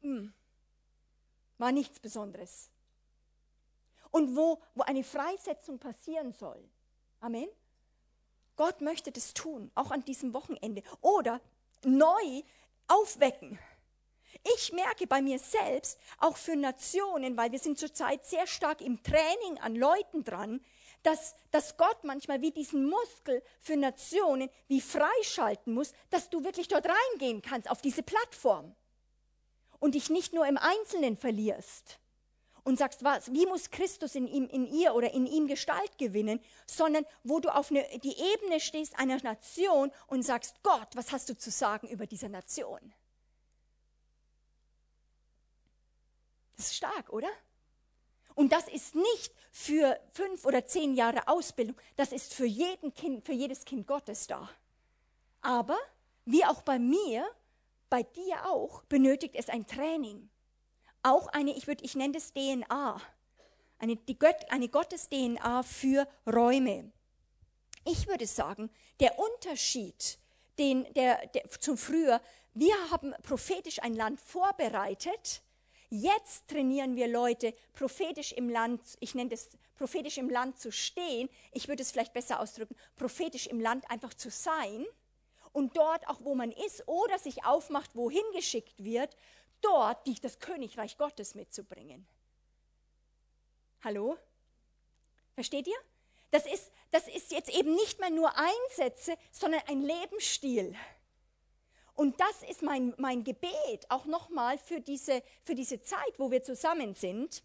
hm, 0.00 0.32
war 1.58 1.72
nichts 1.72 2.00
Besonderes. 2.00 2.70
Und 4.10 4.36
wo, 4.36 4.60
wo 4.74 4.82
eine 4.82 5.04
Freisetzung 5.04 5.78
passieren 5.78 6.32
soll. 6.32 6.62
Amen. 7.20 7.48
Gott 8.56 8.80
möchte 8.80 9.12
das 9.12 9.34
tun, 9.34 9.70
auch 9.74 9.90
an 9.90 10.04
diesem 10.04 10.34
Wochenende. 10.34 10.82
Oder 11.00 11.40
neu 11.84 12.42
aufwecken. 12.88 13.58
Ich 14.56 14.72
merke 14.72 15.06
bei 15.06 15.20
mir 15.20 15.38
selbst, 15.38 15.98
auch 16.18 16.36
für 16.36 16.56
Nationen, 16.56 17.36
weil 17.36 17.52
wir 17.52 17.58
sind 17.58 17.78
zurzeit 17.78 18.24
sehr 18.24 18.46
stark 18.46 18.80
im 18.80 19.02
Training 19.02 19.58
an 19.60 19.74
Leuten 19.74 20.24
dran, 20.24 20.60
dass, 21.02 21.34
dass 21.50 21.76
Gott 21.76 22.04
manchmal 22.04 22.40
wie 22.40 22.50
diesen 22.50 22.88
Muskel 22.88 23.42
für 23.60 23.76
Nationen 23.76 24.48
wie 24.66 24.80
freischalten 24.80 25.72
muss, 25.74 25.92
dass 26.10 26.30
du 26.30 26.44
wirklich 26.44 26.68
dort 26.68 26.86
reingehen 26.86 27.42
kannst 27.42 27.70
auf 27.70 27.80
diese 27.80 28.02
Plattform 28.02 28.74
und 29.80 29.94
dich 29.94 30.10
nicht 30.10 30.32
nur 30.32 30.46
im 30.46 30.58
Einzelnen 30.58 31.16
verlierst 31.16 31.98
und 32.64 32.78
sagst, 32.78 33.04
was, 33.04 33.32
wie 33.32 33.46
muss 33.46 33.70
Christus 33.70 34.14
in 34.14 34.26
ihm, 34.26 34.46
in 34.48 34.66
ihr 34.66 34.94
oder 34.94 35.12
in 35.12 35.26
ihm 35.26 35.46
Gestalt 35.46 35.96
gewinnen, 35.98 36.40
sondern 36.66 37.06
wo 37.22 37.40
du 37.40 37.48
auf 37.48 37.70
eine, 37.70 37.86
die 38.00 38.16
Ebene 38.18 38.60
stehst 38.60 38.98
einer 38.98 39.16
Nation 39.22 39.90
und 40.06 40.22
sagst, 40.22 40.56
Gott, 40.62 40.88
was 40.94 41.12
hast 41.12 41.28
du 41.28 41.38
zu 41.38 41.50
sagen 41.50 41.88
über 41.88 42.06
diese 42.06 42.28
Nation? 42.28 42.92
Das 46.58 46.66
ist 46.66 46.76
stark, 46.76 47.10
oder? 47.10 47.28
Und 48.34 48.52
das 48.52 48.68
ist 48.68 48.94
nicht 48.94 49.32
für 49.52 49.98
fünf 50.12 50.44
oder 50.44 50.66
zehn 50.66 50.94
Jahre 50.94 51.26
Ausbildung, 51.28 51.76
das 51.96 52.12
ist 52.12 52.34
für, 52.34 52.46
jeden 52.46 52.92
kind, 52.94 53.24
für 53.24 53.32
jedes 53.32 53.64
Kind 53.64 53.86
Gottes 53.86 54.26
da. 54.26 54.50
Aber, 55.40 55.78
wie 56.24 56.44
auch 56.44 56.62
bei 56.62 56.78
mir, 56.78 57.26
bei 57.88 58.02
dir 58.02 58.44
auch, 58.46 58.82
benötigt 58.84 59.34
es 59.36 59.48
ein 59.48 59.66
Training. 59.66 60.28
Auch 61.02 61.28
eine, 61.28 61.56
ich, 61.56 61.66
würd, 61.66 61.80
ich 61.82 61.94
nenne 61.94 62.14
das 62.14 62.32
DNA, 62.32 63.00
eine, 63.78 63.96
die 63.96 64.18
Gott, 64.18 64.36
eine 64.50 64.68
Gottes-DNA 64.68 65.62
für 65.62 66.08
Räume. 66.26 66.92
Ich 67.84 68.08
würde 68.08 68.26
sagen, 68.26 68.68
der 69.00 69.18
Unterschied 69.18 70.18
den, 70.58 70.92
der, 70.94 71.24
der, 71.28 71.48
zum 71.60 71.78
Früher, 71.78 72.20
wir 72.54 72.74
haben 72.90 73.14
prophetisch 73.22 73.80
ein 73.80 73.94
Land 73.94 74.20
vorbereitet, 74.20 75.42
Jetzt 75.90 76.48
trainieren 76.48 76.96
wir 76.96 77.08
Leute, 77.08 77.54
prophetisch 77.72 78.32
im 78.32 78.50
Land, 78.50 78.80
ich 79.00 79.14
nenne 79.14 79.30
das 79.30 79.48
prophetisch 79.76 80.18
im 80.18 80.28
Land 80.28 80.58
zu 80.58 80.70
stehen, 80.70 81.30
ich 81.52 81.68
würde 81.68 81.82
es 81.82 81.92
vielleicht 81.92 82.12
besser 82.12 82.40
ausdrücken, 82.40 82.76
prophetisch 82.96 83.46
im 83.46 83.60
Land 83.60 83.90
einfach 83.90 84.12
zu 84.12 84.30
sein 84.30 84.84
und 85.52 85.76
dort 85.76 86.06
auch, 86.08 86.20
wo 86.22 86.34
man 86.34 86.52
ist 86.52 86.86
oder 86.86 87.18
sich 87.18 87.44
aufmacht, 87.44 87.96
wohin 87.96 88.24
geschickt 88.34 88.84
wird, 88.84 89.16
dort 89.62 90.06
das 90.22 90.40
Königreich 90.40 90.98
Gottes 90.98 91.34
mitzubringen. 91.34 92.06
Hallo? 93.82 94.18
Versteht 95.34 95.68
ihr? 95.68 95.78
Das 96.30 96.44
ist, 96.46 96.70
das 96.90 97.08
ist 97.08 97.32
jetzt 97.32 97.48
eben 97.50 97.74
nicht 97.74 98.00
mehr 98.00 98.10
nur 98.10 98.30
Einsätze, 98.36 99.16
sondern 99.32 99.62
ein 99.68 99.80
Lebensstil. 99.80 100.76
Und 101.98 102.20
das 102.20 102.48
ist 102.48 102.62
mein, 102.62 102.94
mein 102.96 103.24
Gebet, 103.24 103.84
auch 103.88 104.04
nochmal 104.04 104.56
für 104.56 104.80
diese, 104.80 105.20
für 105.42 105.56
diese 105.56 105.80
Zeit, 105.80 106.16
wo 106.16 106.30
wir 106.30 106.44
zusammen 106.44 106.94
sind, 106.94 107.42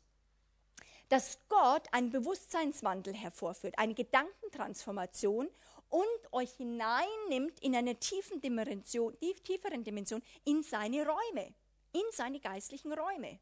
dass 1.10 1.40
Gott 1.50 1.88
einen 1.92 2.12
Bewusstseinswandel 2.12 3.16
hervorführt, 3.16 3.74
eine 3.80 3.96
Gedankentransformation 3.96 5.50
und 5.90 6.34
euch 6.34 6.52
hineinnimmt 6.52 7.62
in 7.62 7.76
eine 7.76 7.96
tiefen 7.96 8.42
Dimension, 8.42 9.18
tieferen 9.44 9.84
Dimension 9.84 10.22
in 10.46 10.62
seine 10.62 11.04
Räume, 11.04 11.52
in 11.92 12.04
seine 12.12 12.40
geistlichen 12.40 12.94
Räume. 12.94 13.40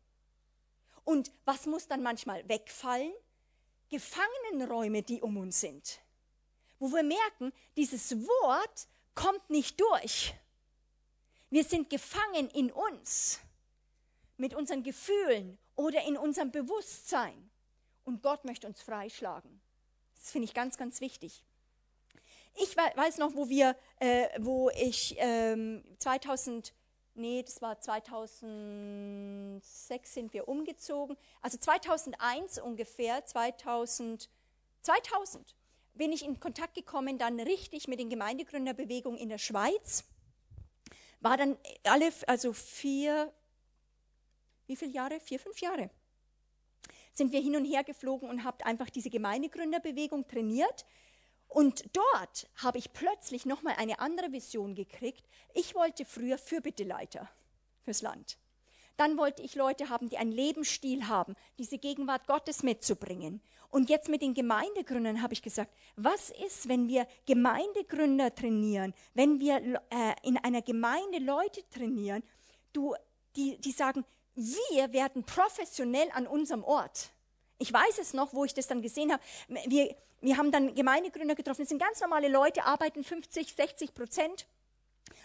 Und 1.04 1.30
was 1.44 1.66
muss 1.66 1.90
dann 1.90 2.04
manchmal 2.04 2.48
wegfallen? 2.48 3.12
Gefangenenräume, 3.90 5.04
die 5.04 5.22
um 5.22 5.36
uns 5.36 5.60
sind. 5.60 6.00
Wo 6.80 6.88
wir 6.88 7.04
merken, 7.04 7.52
dieses 7.76 8.16
Wort 8.16 8.88
kommt 9.14 9.50
nicht 9.50 9.78
durch. 9.82 10.34
Wir 11.52 11.64
sind 11.66 11.90
gefangen 11.90 12.50
in 12.52 12.72
uns, 12.72 13.42
mit 14.38 14.56
unseren 14.56 14.84
Gefühlen 14.84 15.58
oder 15.76 16.02
in 16.08 16.16
unserem 16.16 16.50
Bewusstsein. 16.50 17.52
Und 18.06 18.24
Gott 18.24 18.46
möchte 18.46 18.68
uns 18.68 18.82
freischlagen. 18.82 19.60
Das 20.16 20.32
finde 20.32 20.46
ich 20.46 20.54
ganz, 20.54 20.78
ganz 20.78 21.02
wichtig. 21.02 21.44
Ich 22.56 22.78
weiß 22.78 23.18
noch, 23.18 23.36
wo 23.36 23.50
wir, 23.50 23.76
äh, 24.00 24.30
wo 24.40 24.70
ich 24.70 25.18
ähm, 25.20 25.84
2000, 25.98 26.74
nee, 27.16 27.44
das 27.44 27.62
war 27.62 27.82
2006 27.82 30.14
sind 30.14 30.34
wir 30.34 30.48
umgezogen. 30.48 31.18
Also 31.42 31.58
2001 31.58 32.60
ungefähr, 32.60 33.26
2000, 33.26 34.30
2000 34.84 35.54
bin 35.96 36.14
ich 36.14 36.24
in 36.24 36.40
Kontakt 36.40 36.76
gekommen, 36.76 37.18
dann 37.18 37.42
richtig 37.42 37.90
mit 37.90 38.00
den 38.00 38.10
Gemeindegründerbewegungen 38.10 39.20
in 39.20 39.28
der 39.28 39.38
Schweiz 39.38 40.06
war 41.22 41.38
dann 41.38 41.58
alle, 41.84 42.12
also 42.28 42.52
vier, 42.52 43.32
wie 44.66 44.76
viele 44.76 44.92
Jahre? 44.92 45.20
Vier, 45.20 45.40
fünf 45.40 45.60
Jahre. 45.62 45.90
Sind 47.14 47.32
wir 47.32 47.40
hin 47.40 47.56
und 47.56 47.66
her 47.66 47.84
geflogen 47.84 48.30
und 48.30 48.44
habt 48.44 48.66
einfach 48.66 48.90
diese 48.90 49.10
Gemeindegründerbewegung 49.10 50.28
trainiert. 50.28 50.86
Und 51.48 51.96
dort 51.96 52.50
habe 52.56 52.78
ich 52.78 52.94
plötzlich 52.94 53.46
nochmal 53.46 53.76
eine 53.78 54.00
andere 54.00 54.32
Vision 54.32 54.74
gekriegt. 54.74 55.28
Ich 55.54 55.76
wollte 55.76 56.06
früher 56.06 56.38
Fürbitteleiter 56.38 57.30
fürs 57.82 58.02
Land. 58.02 58.38
Dann 59.02 59.18
wollte 59.18 59.42
ich 59.42 59.56
Leute 59.56 59.90
haben, 59.90 60.10
die 60.10 60.20
einen 60.20 60.32
Lebensstil 60.32 61.08
haben, 61.08 61.36
diese 61.58 61.80
Gegenwart 61.80 62.28
Gottes 62.28 62.62
mitzubringen. 62.62 63.42
Und 63.72 63.90
jetzt 63.90 64.10
mit 64.10 64.22
den 64.22 64.36
Gemeindegründern 64.36 65.24
habe 65.24 65.34
ich 65.34 65.42
gesagt, 65.42 65.74
was 65.96 66.30
ist, 66.30 66.70
wenn 66.70 66.88
wir 66.88 67.08
Gemeindegründer 67.26 68.36
trainieren, 68.36 68.94
wenn 69.16 69.40
wir 69.40 69.56
äh, 69.90 70.14
in 70.22 70.38
einer 70.38 70.62
Gemeinde 70.62 71.18
Leute 71.18 71.68
trainieren, 71.72 72.22
du, 72.74 72.94
die, 73.36 73.58
die 73.58 73.72
sagen, 73.72 74.06
wir 74.36 74.94
werden 74.94 75.24
professionell 75.24 76.12
an 76.14 76.28
unserem 76.28 76.64
Ort. 76.64 77.10
Ich 77.58 77.74
weiß 77.74 77.98
es 77.98 78.14
noch, 78.14 78.36
wo 78.36 78.46
ich 78.46 78.54
das 78.54 78.68
dann 78.68 78.84
gesehen 78.84 79.12
habe. 79.12 79.24
Wir, 79.66 79.96
wir 80.20 80.38
haben 80.38 80.52
dann 80.52 80.76
Gemeindegründer 80.76 81.34
getroffen. 81.34 81.64
Das 81.64 81.70
sind 81.70 81.82
ganz 81.82 82.02
normale 82.02 82.28
Leute, 82.28 82.66
arbeiten 82.66 83.04
50, 83.04 83.56
60 83.56 83.96
Prozent. 83.96 84.46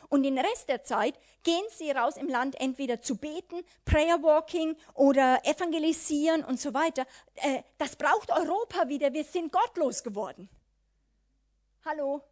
Und 0.09 0.23
den 0.23 0.39
Rest 0.39 0.69
der 0.69 0.83
Zeit 0.83 1.19
gehen 1.43 1.65
sie 1.71 1.91
raus 1.91 2.17
im 2.17 2.29
Land 2.29 2.61
entweder 2.61 3.01
zu 3.01 3.17
beten, 3.17 3.63
Prayer 3.85 4.23
Walking 4.23 4.77
oder 4.95 5.41
evangelisieren 5.45 6.45
und 6.45 6.61
so 6.61 6.75
weiter. 6.75 7.07
Äh, 7.37 7.63
das 7.79 7.97
braucht 7.97 8.31
Europa 8.31 8.89
wieder. 8.89 9.13
Wir 9.13 9.25
sind 9.25 9.53
gottlos 9.53 10.03
geworden. 10.03 10.49
Hallo? 11.85 12.23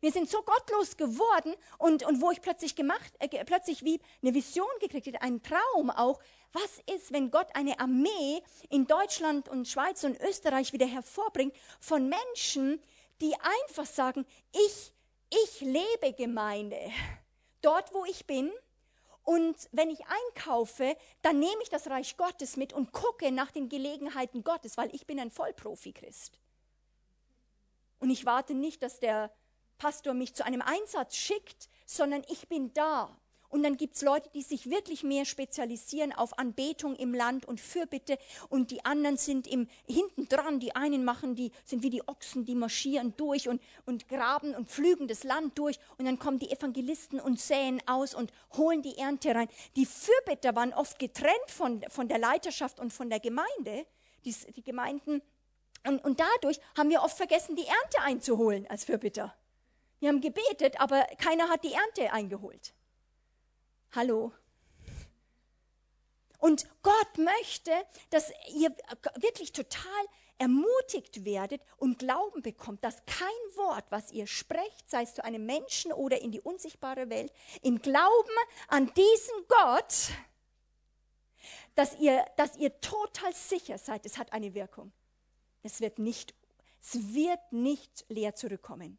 Wir 0.00 0.12
sind 0.12 0.30
so 0.30 0.40
gottlos 0.42 0.96
geworden 0.96 1.54
und, 1.78 2.04
und 2.06 2.22
wo 2.22 2.30
ich 2.30 2.40
plötzlich 2.40 2.74
gemacht, 2.74 3.12
äh, 3.18 3.44
plötzlich 3.44 3.84
wie 3.84 4.00
eine 4.22 4.34
Vision 4.34 4.66
gekriegt 4.80 5.08
habe, 5.08 5.20
einen 5.20 5.42
Traum 5.42 5.90
auch. 5.90 6.20
Was 6.52 6.80
ist, 6.94 7.12
wenn 7.12 7.30
Gott 7.30 7.48
eine 7.54 7.78
Armee 7.78 8.42
in 8.70 8.86
Deutschland 8.86 9.48
und 9.48 9.68
Schweiz 9.68 10.02
und 10.04 10.18
Österreich 10.20 10.72
wieder 10.72 10.86
hervorbringt 10.86 11.54
von 11.80 12.08
Menschen, 12.08 12.82
die 13.20 13.34
einfach 13.66 13.84
sagen, 13.84 14.24
ich 14.52 14.92
ich 15.30 15.60
lebe 15.60 16.12
Gemeinde. 16.16 16.90
Dort, 17.62 17.94
wo 17.94 18.04
ich 18.04 18.26
bin. 18.26 18.50
Und 19.22 19.68
wenn 19.72 19.90
ich 19.90 20.00
einkaufe, 20.06 20.96
dann 21.22 21.38
nehme 21.38 21.62
ich 21.62 21.68
das 21.68 21.88
Reich 21.88 22.16
Gottes 22.16 22.56
mit 22.56 22.72
und 22.72 22.92
gucke 22.92 23.30
nach 23.30 23.50
den 23.50 23.68
Gelegenheiten 23.68 24.42
Gottes, 24.42 24.76
weil 24.76 24.94
ich 24.94 25.06
bin 25.06 25.20
ein 25.20 25.30
Vollprofi-Christ. 25.30 26.40
Und 28.00 28.10
ich 28.10 28.24
warte 28.24 28.54
nicht, 28.54 28.82
dass 28.82 28.98
der 28.98 29.30
Pastor 29.78 30.14
mich 30.14 30.34
zu 30.34 30.44
einem 30.44 30.62
Einsatz 30.62 31.16
schickt, 31.16 31.68
sondern 31.86 32.22
ich 32.28 32.48
bin 32.48 32.72
da. 32.72 33.19
Und 33.50 33.64
dann 33.64 33.76
gibt 33.76 33.96
es 33.96 34.02
Leute, 34.02 34.30
die 34.32 34.42
sich 34.42 34.70
wirklich 34.70 35.02
mehr 35.02 35.24
spezialisieren 35.24 36.12
auf 36.12 36.38
Anbetung 36.38 36.94
im 36.94 37.12
Land 37.12 37.46
und 37.46 37.60
Fürbitte. 37.60 38.16
Und 38.48 38.70
die 38.70 38.84
anderen 38.84 39.16
sind 39.16 39.48
im, 39.48 39.68
hinten 39.86 40.28
dran. 40.28 40.60
Die 40.60 40.76
einen 40.76 41.04
machen, 41.04 41.34
die 41.34 41.50
sind 41.64 41.82
wie 41.82 41.90
die 41.90 42.06
Ochsen, 42.06 42.44
die 42.44 42.54
marschieren 42.54 43.12
durch 43.16 43.48
und, 43.48 43.60
und 43.86 44.08
graben 44.08 44.54
und 44.54 44.70
pflügen 44.70 45.08
das 45.08 45.24
Land 45.24 45.58
durch. 45.58 45.78
Und 45.98 46.04
dann 46.04 46.20
kommen 46.20 46.38
die 46.38 46.50
Evangelisten 46.50 47.18
und 47.18 47.40
säen 47.40 47.82
aus 47.86 48.14
und 48.14 48.32
holen 48.56 48.82
die 48.82 48.96
Ernte 48.96 49.34
rein. 49.34 49.48
Die 49.74 49.86
Fürbitter 49.86 50.54
waren 50.54 50.72
oft 50.72 51.00
getrennt 51.00 51.48
von, 51.48 51.82
von 51.88 52.06
der 52.06 52.18
Leiterschaft 52.18 52.78
und 52.78 52.92
von 52.92 53.10
der 53.10 53.18
Gemeinde. 53.18 53.84
Die, 54.24 54.34
die 54.54 54.62
Gemeinden. 54.62 55.22
Und, 55.86 56.04
und 56.04 56.20
dadurch 56.20 56.60
haben 56.76 56.90
wir 56.90 57.02
oft 57.02 57.16
vergessen, 57.16 57.56
die 57.56 57.66
Ernte 57.66 58.02
einzuholen 58.02 58.66
als 58.68 58.84
Fürbitter. 58.84 59.34
Wir 59.98 60.10
haben 60.10 60.20
gebetet, 60.20 60.80
aber 60.80 61.02
keiner 61.18 61.48
hat 61.48 61.64
die 61.64 61.72
Ernte 61.72 62.12
eingeholt. 62.12 62.74
Hallo. 63.92 64.32
Und 66.38 66.66
Gott 66.82 67.18
möchte, 67.18 67.72
dass 68.10 68.30
ihr 68.54 68.74
wirklich 69.16 69.52
total 69.52 69.82
ermutigt 70.38 71.24
werdet 71.24 71.60
und 71.76 71.98
Glauben 71.98 72.40
bekommt, 72.40 72.82
dass 72.84 73.04
kein 73.04 73.28
Wort, 73.56 73.84
was 73.90 74.12
ihr 74.12 74.26
sprecht, 74.26 74.88
sei 74.88 75.02
es 75.02 75.14
zu 75.14 75.24
einem 75.24 75.44
Menschen 75.44 75.92
oder 75.92 76.20
in 76.20 76.30
die 76.30 76.40
unsichtbare 76.40 77.10
Welt, 77.10 77.32
im 77.62 77.82
Glauben 77.82 78.30
an 78.68 78.90
diesen 78.94 79.46
Gott, 79.48 80.12
dass 81.74 81.98
ihr, 81.98 82.24
dass 82.36 82.56
ihr 82.56 82.80
total 82.80 83.34
sicher 83.34 83.76
seid, 83.76 84.06
es 84.06 84.16
hat 84.16 84.32
eine 84.32 84.54
Wirkung. 84.54 84.92
Es 85.62 85.80
wird 85.80 85.98
nicht, 85.98 86.34
es 86.80 86.94
wird 87.12 87.52
nicht 87.52 88.06
leer 88.08 88.34
zurückkommen. 88.34 88.98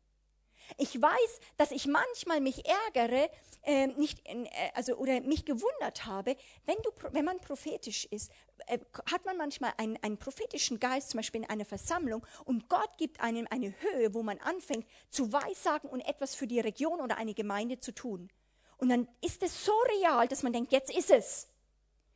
Ich 0.78 1.02
weiß, 1.02 1.40
dass 1.58 1.72
ich 1.72 1.88
manchmal 1.88 2.42
mich 2.42 2.64
ärgere, 2.66 3.30
äh, 3.64 3.88
nicht, 3.88 4.28
äh, 4.28 4.48
also, 4.74 4.96
oder 4.96 5.22
mich 5.22 5.46
gewundert 5.46 6.06
habe, 6.06 6.36
wenn, 6.66 6.78
du, 6.84 6.92
wenn 7.12 7.26
man 7.26 7.40
prophetisch 7.40 8.06
ist, 8.06 8.32
äh, 8.68 8.80
hat 9.12 9.26
man 9.26 9.38
manchmal 9.38 9.74
einen, 9.78 9.98
einen 10.02 10.18
prophetischen 10.18 10.80
Geist, 10.80 11.12
zum 11.12 11.20
Beispiel 11.20 11.42
in 11.42 11.50
einer 11.50 11.66
Versammlung, 11.66 12.26
und 12.46 12.70
Gott 12.70 12.98
gibt 12.98 13.22
einem 13.22 13.48
eine 13.50 13.74
Höhe, 13.82 14.14
wo 14.14 14.24
man 14.24 14.40
anfängt 14.40 14.88
zu 15.10 15.32
weissagen 15.32 15.90
und 15.90 16.02
etwas 16.02 16.36
für 16.36 16.48
die 16.48 16.60
Region 16.60 17.02
oder 17.02 17.18
eine 17.18 17.34
Gemeinde 17.34 17.80
zu 17.80 17.94
tun. 17.94 18.30
Und 18.78 18.90
dann 18.90 19.08
ist 19.22 19.44
es 19.44 19.66
so 19.66 19.74
real, 20.00 20.28
dass 20.28 20.44
man 20.44 20.54
denkt, 20.54 20.72
jetzt 20.72 20.96
ist 20.96 21.12
es. 21.12 21.48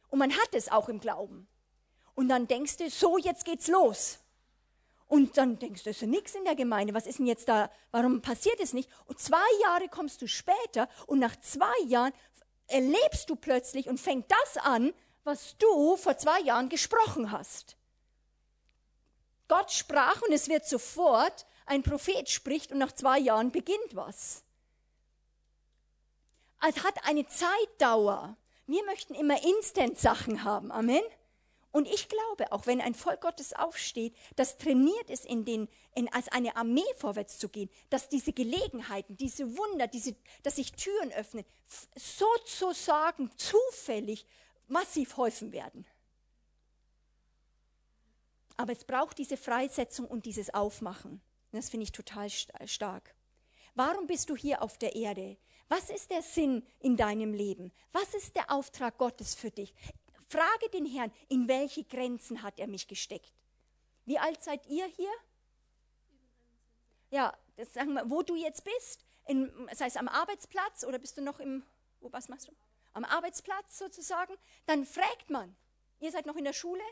Und 0.10 0.20
man 0.20 0.32
hat 0.32 0.54
es 0.54 0.72
auch 0.72 0.90
im 0.90 1.00
Glauben. 1.00 1.48
Und 2.16 2.30
dann 2.30 2.48
denkst 2.48 2.78
du, 2.78 2.90
so, 2.90 3.18
jetzt 3.18 3.46
geht's 3.46 3.68
los. 3.68 4.20
Und 5.08 5.38
dann 5.38 5.60
denkst 5.60 5.84
du, 5.84 5.92
es 5.92 6.02
ist 6.02 6.08
nichts 6.08 6.34
in 6.34 6.46
der 6.46 6.56
Gemeinde. 6.56 6.94
Was 6.94 7.06
ist 7.06 7.20
denn 7.20 7.28
jetzt 7.28 7.48
da? 7.48 7.70
Warum 7.92 8.22
passiert 8.22 8.60
es 8.60 8.74
nicht? 8.74 8.90
Und 9.06 9.20
zwei 9.20 9.46
Jahre 9.62 9.88
kommst 9.88 10.22
du 10.22 10.28
später 10.28 10.90
und 11.06 11.20
nach 11.20 11.36
zwei 11.42 11.80
Jahren 11.86 12.14
erlebst 12.68 13.30
du 13.30 13.36
plötzlich 13.36 13.88
und 13.88 14.00
fängt 14.00 14.32
das 14.32 14.58
an, 14.64 14.94
was 15.24 15.58
du 15.58 15.96
vor 15.98 16.18
zwei 16.18 16.40
Jahren 16.42 16.70
gesprochen 16.70 17.32
hast. 17.32 17.78
Gott 19.48 19.72
sprach 19.72 20.22
und 20.24 20.34
es 20.34 20.48
wird 20.48 20.66
sofort, 20.66 21.46
ein 21.68 21.84
Prophet 21.84 22.30
spricht 22.30 22.72
und 22.72 22.80
nach 22.80 22.92
zwei 22.92 23.20
Jahren 23.20 23.52
beginnt 23.52 23.96
was. 23.96 24.44
Es 26.68 26.84
hat 26.84 27.08
eine 27.08 27.28
Zeitdauer. 27.28 28.38
Wir 28.66 28.84
möchten 28.86 29.14
immer 29.14 29.44
Instant-Sachen 29.44 30.44
haben. 30.44 30.72
Amen. 30.72 31.04
Und 31.76 31.90
ich 31.90 32.08
glaube, 32.08 32.54
auch 32.54 32.68
wenn 32.68 32.80
ein 32.80 32.96
Volk 32.96 33.20
Gottes 33.20 33.52
aufsteht, 33.52 34.16
das 34.38 34.58
trainiert 34.58 35.10
ist, 35.10 35.26
in 35.26 35.44
den, 35.44 35.68
in, 35.94 36.08
als 36.14 36.30
eine 36.30 36.56
Armee 36.56 36.86
vorwärts 36.96 37.38
zu 37.38 37.50
gehen, 37.50 37.70
dass 37.90 38.08
diese 38.08 38.32
Gelegenheiten, 38.32 39.18
diese 39.18 39.58
Wunder, 39.58 39.86
diese, 39.86 40.16
dass 40.42 40.56
sich 40.56 40.72
Türen 40.72 41.12
öffnen, 41.12 41.44
sozusagen 41.98 43.30
zufällig 43.36 44.26
massiv 44.70 45.18
häufen 45.18 45.52
werden. 45.52 45.86
Aber 48.56 48.72
es 48.72 48.86
braucht 48.86 49.18
diese 49.18 49.36
Freisetzung 49.36 50.08
und 50.08 50.26
dieses 50.26 50.54
Aufmachen. 50.54 51.20
Das 51.52 51.70
finde 51.70 51.84
ich 51.84 51.92
total 51.92 52.30
stark. 52.30 53.14
Warum 53.74 54.08
bist 54.08 54.30
du 54.30 54.38
hier 54.38 54.62
auf 54.62 54.78
der 54.78 54.96
Erde? 54.96 55.36
Was 55.68 55.90
ist 55.90 56.10
der 56.10 56.22
Sinn 56.22 56.66
in 56.80 56.96
deinem 56.96 57.34
Leben? 57.34 57.74
Was 57.92 58.14
ist 58.14 58.34
der 58.38 58.50
Auftrag 58.50 58.98
Gottes 58.98 59.36
für 59.36 59.52
dich? 59.52 59.74
Frage 60.36 60.70
den 60.70 60.86
Herrn, 60.86 61.12
in 61.30 61.48
welche 61.48 61.84
Grenzen 61.84 62.44
hat 62.44 62.60
er 62.60 62.68
mich 62.68 62.88
gesteckt? 62.88 63.32
Wie 64.06 64.20
alt 64.20 64.44
seid 64.44 64.66
ihr 64.68 64.86
hier? 64.86 65.12
Ja, 67.10 67.34
das 67.56 67.74
sagen 67.74 67.94
wir, 67.94 68.10
wo 68.10 68.22
du 68.22 68.36
jetzt 68.36 68.64
bist, 68.64 69.06
in, 69.28 69.52
sei 69.74 69.88
es 69.88 69.98
am 69.98 70.08
Arbeitsplatz 70.08 70.84
oder 70.84 71.00
bist 71.00 71.18
du 71.18 71.22
noch 71.22 71.40
im, 71.40 71.64
wo, 72.02 72.12
was 72.12 72.28
machst 72.28 72.48
du? 72.48 72.52
Am 72.94 73.06
Arbeitsplatz 73.06 73.78
sozusagen, 73.78 74.34
dann 74.66 74.86
fragt 74.86 75.30
man, 75.30 75.56
ihr 76.00 76.12
seid 76.12 76.26
noch 76.26 76.36
in 76.36 76.44
der 76.44 76.54
Schule, 76.54 76.84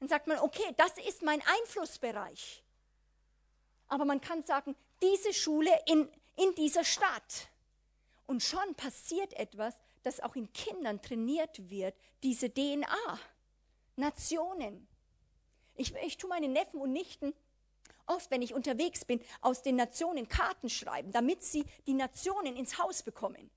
dann 0.00 0.08
sagt 0.08 0.26
man, 0.26 0.38
okay, 0.38 0.74
das 0.76 0.98
ist 0.98 1.22
mein 1.22 1.42
Einflussbereich. 1.60 2.62
Aber 3.88 4.04
man 4.04 4.20
kann 4.20 4.42
sagen, 4.42 4.76
diese 5.02 5.32
Schule 5.32 5.70
in, 5.86 6.08
in 6.36 6.54
dieser 6.54 6.84
Stadt. 6.84 7.48
Und 8.26 8.42
schon 8.42 8.74
passiert 8.74 9.32
etwas, 9.34 9.74
dass 10.08 10.20
auch 10.20 10.36
in 10.36 10.50
Kindern 10.54 11.02
trainiert 11.02 11.68
wird, 11.68 11.94
diese 12.22 12.48
DNA. 12.50 13.20
Nationen. 13.96 14.88
Ich, 15.74 15.94
ich 15.96 16.16
tue 16.16 16.30
meinen 16.30 16.52
Neffen 16.52 16.80
und 16.80 16.92
Nichten 16.92 17.34
oft, 18.06 18.30
wenn 18.30 18.40
ich 18.40 18.54
unterwegs 18.54 19.04
bin, 19.04 19.20
aus 19.42 19.60
den 19.60 19.76
Nationen 19.76 20.26
Karten 20.26 20.70
schreiben, 20.70 21.12
damit 21.12 21.42
sie 21.42 21.66
die 21.86 21.92
Nationen 21.92 22.56
ins 22.56 22.78
Haus 22.78 23.02
bekommen. 23.02 23.50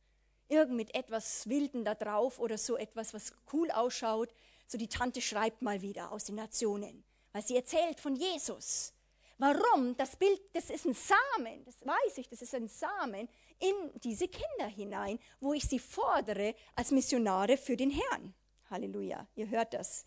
Irgend 0.49 0.75
mit 0.75 0.93
etwas 0.93 1.47
Wilden 1.47 1.85
da 1.85 1.95
drauf 1.95 2.37
oder 2.37 2.57
so 2.57 2.75
etwas, 2.75 3.13
was 3.13 3.31
cool 3.53 3.71
ausschaut. 3.71 4.33
So 4.67 4.77
die 4.77 4.89
Tante 4.89 5.21
schreibt 5.21 5.61
mal 5.61 5.81
wieder 5.81 6.11
aus 6.11 6.25
den 6.25 6.35
Nationen, 6.35 7.05
weil 7.31 7.43
sie 7.43 7.55
erzählt 7.55 8.01
von 8.01 8.17
Jesus. 8.17 8.93
Warum? 9.37 9.95
Das 9.95 10.17
Bild, 10.17 10.41
das 10.53 10.69
ist 10.69 10.85
ein 10.85 10.95
Samen, 10.95 11.63
das 11.63 11.85
weiß 11.85 12.17
ich, 12.17 12.27
das 12.27 12.41
ist 12.41 12.53
ein 12.53 12.67
Samen 12.67 13.29
in 13.61 14.01
diese 14.01 14.27
Kinder 14.27 14.67
hinein, 14.67 15.19
wo 15.39 15.53
ich 15.53 15.63
sie 15.63 15.79
fordere 15.79 16.55
als 16.75 16.91
Missionare 16.91 17.57
für 17.57 17.77
den 17.77 17.91
Herrn. 17.91 18.33
Halleluja, 18.69 19.27
ihr 19.35 19.49
hört 19.49 19.73
das 19.73 20.05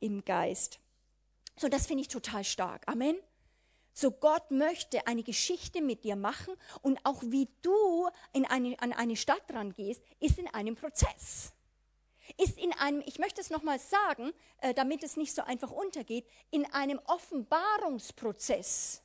im 0.00 0.24
Geist. 0.24 0.78
So, 1.56 1.68
das 1.68 1.86
finde 1.86 2.02
ich 2.02 2.08
total 2.08 2.44
stark. 2.44 2.86
Amen. 2.86 3.16
So, 3.94 4.10
Gott 4.10 4.50
möchte 4.50 5.06
eine 5.06 5.22
Geschichte 5.22 5.82
mit 5.82 6.04
dir 6.04 6.16
machen 6.16 6.54
und 6.80 6.98
auch 7.04 7.22
wie 7.24 7.48
du 7.60 8.08
in 8.32 8.46
eine, 8.46 8.78
an 8.80 8.92
eine 8.92 9.16
Stadt 9.16 9.42
rangehst, 9.52 10.02
ist 10.20 10.38
in 10.38 10.48
einem 10.48 10.76
Prozess 10.76 11.52
ist 12.38 12.58
in 12.58 12.72
einem, 12.74 13.02
ich 13.06 13.18
möchte 13.18 13.40
es 13.40 13.50
nochmal 13.50 13.78
sagen, 13.78 14.32
äh, 14.58 14.74
damit 14.74 15.02
es 15.02 15.16
nicht 15.16 15.34
so 15.34 15.42
einfach 15.42 15.70
untergeht, 15.70 16.26
in 16.50 16.64
einem 16.72 17.00
Offenbarungsprozess. 17.06 19.02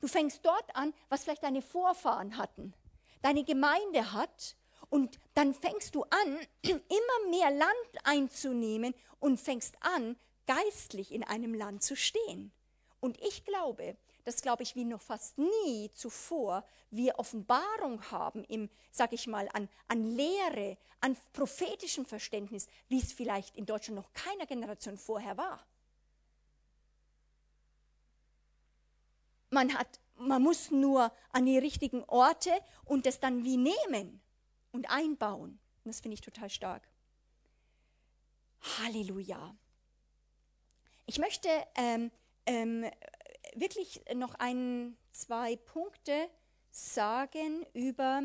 Du 0.00 0.08
fängst 0.08 0.44
dort 0.44 0.76
an, 0.76 0.94
was 1.08 1.24
vielleicht 1.24 1.42
deine 1.42 1.62
Vorfahren 1.62 2.36
hatten, 2.36 2.74
deine 3.22 3.44
Gemeinde 3.44 4.12
hat, 4.12 4.56
und 4.90 5.18
dann 5.34 5.54
fängst 5.54 5.94
du 5.94 6.02
an, 6.04 6.38
immer 6.62 7.30
mehr 7.30 7.50
Land 7.50 8.04
einzunehmen 8.04 8.94
und 9.20 9.38
fängst 9.38 9.76
an, 9.80 10.16
geistlich 10.46 11.12
in 11.12 11.24
einem 11.24 11.54
Land 11.54 11.82
zu 11.82 11.94
stehen. 11.94 12.52
Und 13.00 13.20
ich 13.20 13.44
glaube, 13.44 13.96
das 14.24 14.42
glaube 14.42 14.62
ich 14.62 14.74
wie 14.74 14.84
noch 14.84 15.02
fast 15.02 15.38
nie 15.38 15.90
zuvor, 15.94 16.64
wir 16.90 17.18
Offenbarung 17.18 18.10
haben 18.10 18.44
im, 18.44 18.68
sag 18.90 19.12
ich 19.12 19.26
mal, 19.26 19.48
an, 19.52 19.68
an 19.88 20.04
Lehre, 20.04 20.76
an 21.00 21.16
prophetischem 21.32 22.06
Verständnis, 22.06 22.66
wie 22.88 22.98
es 22.98 23.12
vielleicht 23.12 23.56
in 23.56 23.66
Deutschland 23.66 23.96
noch 23.96 24.12
keiner 24.14 24.46
Generation 24.46 24.98
vorher 24.98 25.36
war. 25.36 25.64
Man 29.50 29.72
hat, 29.78 30.00
man 30.18 30.42
muss 30.42 30.70
nur 30.70 31.12
an 31.30 31.46
die 31.46 31.58
richtigen 31.58 32.04
Orte 32.04 32.50
und 32.84 33.06
das 33.06 33.20
dann 33.20 33.44
wie 33.44 33.56
nehmen 33.56 34.20
und 34.72 34.90
einbauen. 34.90 35.58
Das 35.84 36.00
finde 36.00 36.14
ich 36.14 36.20
total 36.20 36.50
stark. 36.50 36.88
Halleluja. 38.78 39.56
Ich 41.06 41.18
möchte 41.18 41.48
ähm, 41.74 42.10
ähm, 42.46 42.84
wirklich 43.54 44.02
noch 44.14 44.34
ein, 44.34 44.96
zwei 45.12 45.56
Punkte 45.56 46.28
sagen 46.70 47.64
über, 47.72 48.22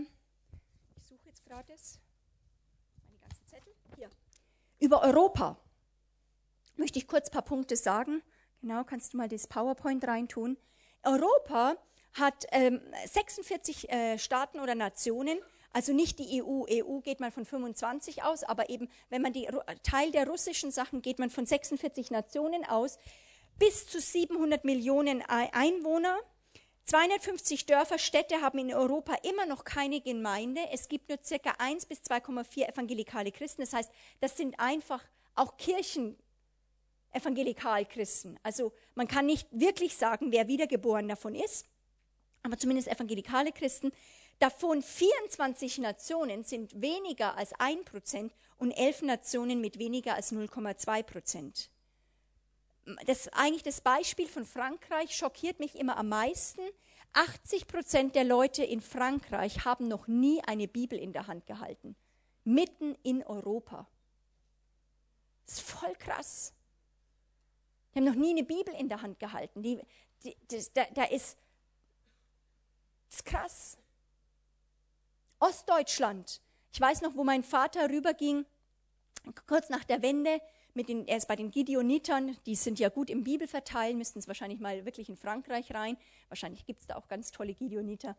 ich 0.97 1.07
suche 1.07 1.25
jetzt 1.25 1.45
gerade 1.45 1.73
meine 3.05 3.19
ganzen 3.19 3.47
Zettel, 3.47 3.73
hier, 3.95 4.09
über 4.79 5.01
Europa. 5.01 5.57
Möchte 6.75 6.99
ich 6.99 7.07
kurz 7.07 7.29
ein 7.29 7.33
paar 7.33 7.43
Punkte 7.43 7.77
sagen. 7.77 8.21
Genau, 8.61 8.83
kannst 8.83 9.13
du 9.13 9.17
mal 9.17 9.29
das 9.29 9.47
PowerPoint 9.47 10.05
reintun. 10.05 10.57
Europa 11.03 11.77
hat 12.13 12.45
ähm, 12.51 12.81
46 13.05 13.89
äh, 13.89 14.17
Staaten 14.17 14.59
oder 14.59 14.75
Nationen, 14.75 15.39
also 15.73 15.91
nicht 15.91 16.19
die 16.19 16.43
EU. 16.43 16.65
EU 16.69 16.99
geht 16.99 17.19
man 17.19 17.31
von 17.31 17.45
25 17.45 18.23
aus, 18.23 18.43
aber 18.43 18.69
eben, 18.69 18.89
wenn 19.09 19.23
man 19.23 19.33
die 19.33 19.49
Teil 19.81 20.11
der 20.11 20.27
russischen 20.27 20.71
Sachen 20.71 21.01
geht 21.01 21.17
man 21.17 21.31
von 21.31 21.45
46 21.47 22.11
Nationen 22.11 22.63
aus 22.65 22.99
bis 23.57 23.87
zu 23.87 23.99
700 23.99 24.63
Millionen 24.63 25.21
Einwohner. 25.23 26.19
250 26.85 27.65
Dörfer, 27.65 27.97
Städte 27.97 28.41
haben 28.41 28.59
in 28.59 28.73
Europa 28.73 29.15
immer 29.23 29.45
noch 29.45 29.63
keine 29.63 30.01
Gemeinde. 30.01 30.61
Es 30.71 30.89
gibt 30.89 31.09
nur 31.09 31.17
circa 31.23 31.55
1 31.57 31.85
bis 31.85 31.99
2,4 32.01 32.67
evangelikale 32.67 33.31
Christen. 33.31 33.61
Das 33.61 33.73
heißt, 33.73 33.91
das 34.19 34.35
sind 34.37 34.59
einfach 34.59 35.01
auch 35.33 35.57
Kirchen 35.57 36.17
Evangelikalchristen. 37.13 38.39
Also 38.43 38.73
man 38.95 39.07
kann 39.07 39.25
nicht 39.25 39.47
wirklich 39.51 39.95
sagen, 39.95 40.31
wer 40.31 40.47
wiedergeboren 40.47 41.07
davon 41.07 41.35
ist, 41.35 41.65
aber 42.43 42.57
zumindest 42.57 42.87
evangelikale 42.87 43.51
Christen. 43.51 43.91
Davon 44.39 44.81
24 44.81 45.77
Nationen 45.77 46.43
sind 46.43 46.81
weniger 46.81 47.37
als 47.37 47.53
1% 47.55 48.31
und 48.57 48.71
11 48.71 49.03
Nationen 49.03 49.61
mit 49.61 49.79
weniger 49.79 50.15
als 50.15 50.33
0,2%. 50.33 51.69
Das 53.05 53.29
eigentlich 53.29 53.63
das 53.63 53.79
Beispiel 53.79 54.27
von 54.27 54.45
Frankreich 54.45 55.15
schockiert 55.15 55.59
mich 55.59 55.75
immer 55.75 55.97
am 55.97 56.09
meisten. 56.09 56.61
80% 57.13 58.11
der 58.11 58.23
Leute 58.23 58.63
in 58.63 58.81
Frankreich 58.81 59.63
haben 59.65 59.87
noch 59.87 60.07
nie 60.07 60.41
eine 60.43 60.67
Bibel 60.67 60.99
in 60.99 61.13
der 61.13 61.27
Hand 61.27 61.45
gehalten. 61.45 61.95
Mitten 62.43 62.95
in 63.03 63.23
Europa. 63.23 63.87
Das 65.45 65.55
ist 65.55 65.61
voll 65.61 65.93
krass. 65.95 66.53
Die 67.93 67.99
haben 67.99 68.05
noch 68.05 68.15
nie 68.15 68.31
eine 68.31 68.43
Bibel 68.43 68.73
in 68.73 68.89
der 68.89 69.01
Hand 69.01 69.19
gehalten. 69.19 69.61
Die, 69.61 69.79
die, 70.23 70.35
das, 70.47 70.71
da, 70.73 70.83
da 70.93 71.03
ist, 71.03 71.37
ist 73.09 73.25
krass. 73.25 73.77
Ostdeutschland. 75.39 76.41
Ich 76.71 76.81
weiß 76.81 77.01
noch, 77.01 77.15
wo 77.15 77.23
mein 77.23 77.43
Vater 77.43 77.89
rüberging, 77.89 78.45
kurz 79.45 79.69
nach 79.69 79.83
der 79.83 80.01
Wende. 80.01 80.41
Mit 80.75 80.89
den, 80.89 81.07
er 81.07 81.17
ist 81.17 81.27
bei 81.27 81.35
den 81.35 81.51
Gideonitern, 81.51 82.35
die 82.47 82.55
sind 82.55 82.79
ja 82.79 82.89
gut 82.89 83.11
im 83.11 83.23
Bibelverteilen, 83.23 83.95
müssten 83.95 84.17
es 84.17 84.27
wahrscheinlich 84.27 84.59
mal 84.59 84.85
wirklich 84.85 85.07
in 85.07 85.15
Frankreich 85.15 85.71
rein. 85.71 85.97
Wahrscheinlich 86.29 86.65
gibt 86.65 86.81
es 86.81 86.87
da 86.87 86.95
auch 86.95 87.07
ganz 87.07 87.31
tolle 87.31 87.53
Gideoniter. 87.53 88.15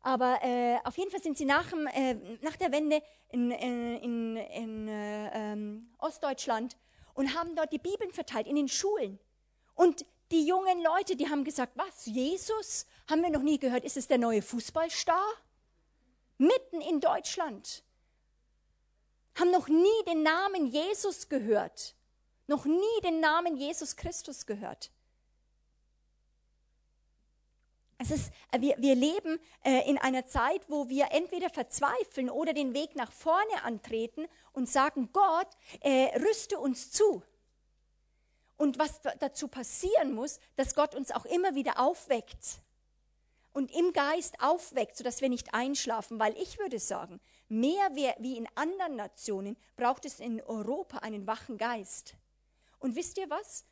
Aber 0.00 0.38
äh, 0.42 0.78
auf 0.84 0.96
jeden 0.96 1.10
Fall 1.10 1.22
sind 1.22 1.36
sie 1.36 1.44
nach, 1.44 1.70
äh, 1.92 2.14
nach 2.40 2.56
der 2.56 2.72
Wende 2.72 3.02
in, 3.28 3.50
äh, 3.50 3.98
in, 3.98 4.36
in 4.36 4.88
äh, 4.88 5.30
ähm, 5.34 5.90
Ostdeutschland 5.98 6.78
und 7.18 7.34
haben 7.34 7.56
dort 7.56 7.72
die 7.72 7.78
Bibeln 7.78 8.12
verteilt 8.12 8.46
in 8.46 8.54
den 8.54 8.68
Schulen. 8.68 9.18
Und 9.74 10.06
die 10.30 10.46
jungen 10.46 10.80
Leute, 10.80 11.16
die 11.16 11.28
haben 11.28 11.42
gesagt, 11.42 11.72
was, 11.74 12.06
Jesus? 12.06 12.86
Haben 13.10 13.22
wir 13.22 13.30
noch 13.30 13.42
nie 13.42 13.58
gehört, 13.58 13.84
ist 13.84 13.96
es 13.96 14.06
der 14.06 14.18
neue 14.18 14.40
Fußballstar? 14.40 15.26
Mitten 16.36 16.80
in 16.80 17.00
Deutschland. 17.00 17.82
Haben 19.34 19.50
noch 19.50 19.66
nie 19.66 20.04
den 20.06 20.22
Namen 20.22 20.68
Jesus 20.68 21.28
gehört. 21.28 21.96
Noch 22.46 22.66
nie 22.66 23.00
den 23.02 23.18
Namen 23.18 23.56
Jesus 23.56 23.96
Christus 23.96 24.46
gehört. 24.46 24.92
Es 27.98 28.12
ist, 28.12 28.32
äh, 28.52 28.60
wir, 28.60 28.76
wir 28.78 28.94
leben 28.94 29.40
äh, 29.64 29.88
in 29.90 29.98
einer 29.98 30.24
Zeit, 30.24 30.62
wo 30.68 30.88
wir 30.88 31.08
entweder 31.10 31.50
verzweifeln 31.50 32.30
oder 32.30 32.52
den 32.52 32.72
Weg 32.72 32.94
nach 32.94 33.10
vorne 33.10 33.64
antreten 33.64 34.26
und 34.52 34.68
sagen, 34.68 35.10
Gott, 35.12 35.48
äh, 35.80 36.16
rüste 36.20 36.58
uns 36.58 36.92
zu. 36.92 37.22
Und 38.56 38.78
was 38.78 39.00
dazu 39.20 39.48
passieren 39.48 40.12
muss, 40.12 40.40
dass 40.56 40.74
Gott 40.74 40.94
uns 40.94 41.10
auch 41.10 41.24
immer 41.24 41.54
wieder 41.54 41.78
aufweckt 41.78 42.60
und 43.52 43.72
im 43.72 43.92
Geist 43.92 44.40
aufweckt, 44.40 44.96
sodass 44.96 45.20
wir 45.20 45.28
nicht 45.28 45.54
einschlafen. 45.54 46.18
Weil 46.18 46.36
ich 46.38 46.58
würde 46.58 46.80
sagen, 46.80 47.20
mehr 47.48 47.94
wie 47.94 48.36
in 48.36 48.48
anderen 48.56 48.96
Nationen 48.96 49.56
braucht 49.76 50.04
es 50.04 50.18
in 50.18 50.40
Europa 50.42 50.98
einen 50.98 51.26
wachen 51.28 51.56
Geist. 51.56 52.14
Und 52.80 52.96
wisst 52.96 53.16
ihr 53.18 53.30
was? 53.30 53.64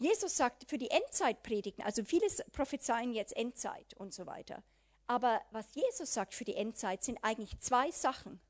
Jesus 0.00 0.34
sagt 0.34 0.68
für 0.68 0.78
die 0.78 0.90
Endzeitpredigten, 0.90 1.84
also 1.84 2.02
vieles 2.02 2.42
prophezeien 2.52 3.12
jetzt 3.12 3.36
Endzeit 3.36 3.92
und 3.98 4.14
so 4.14 4.26
weiter. 4.26 4.62
Aber 5.06 5.42
was 5.50 5.74
Jesus 5.74 6.14
sagt 6.14 6.32
für 6.32 6.44
die 6.44 6.56
Endzeit 6.56 7.04
sind 7.04 7.22
eigentlich 7.22 7.60
zwei 7.60 7.90
Sachen. 7.90 8.40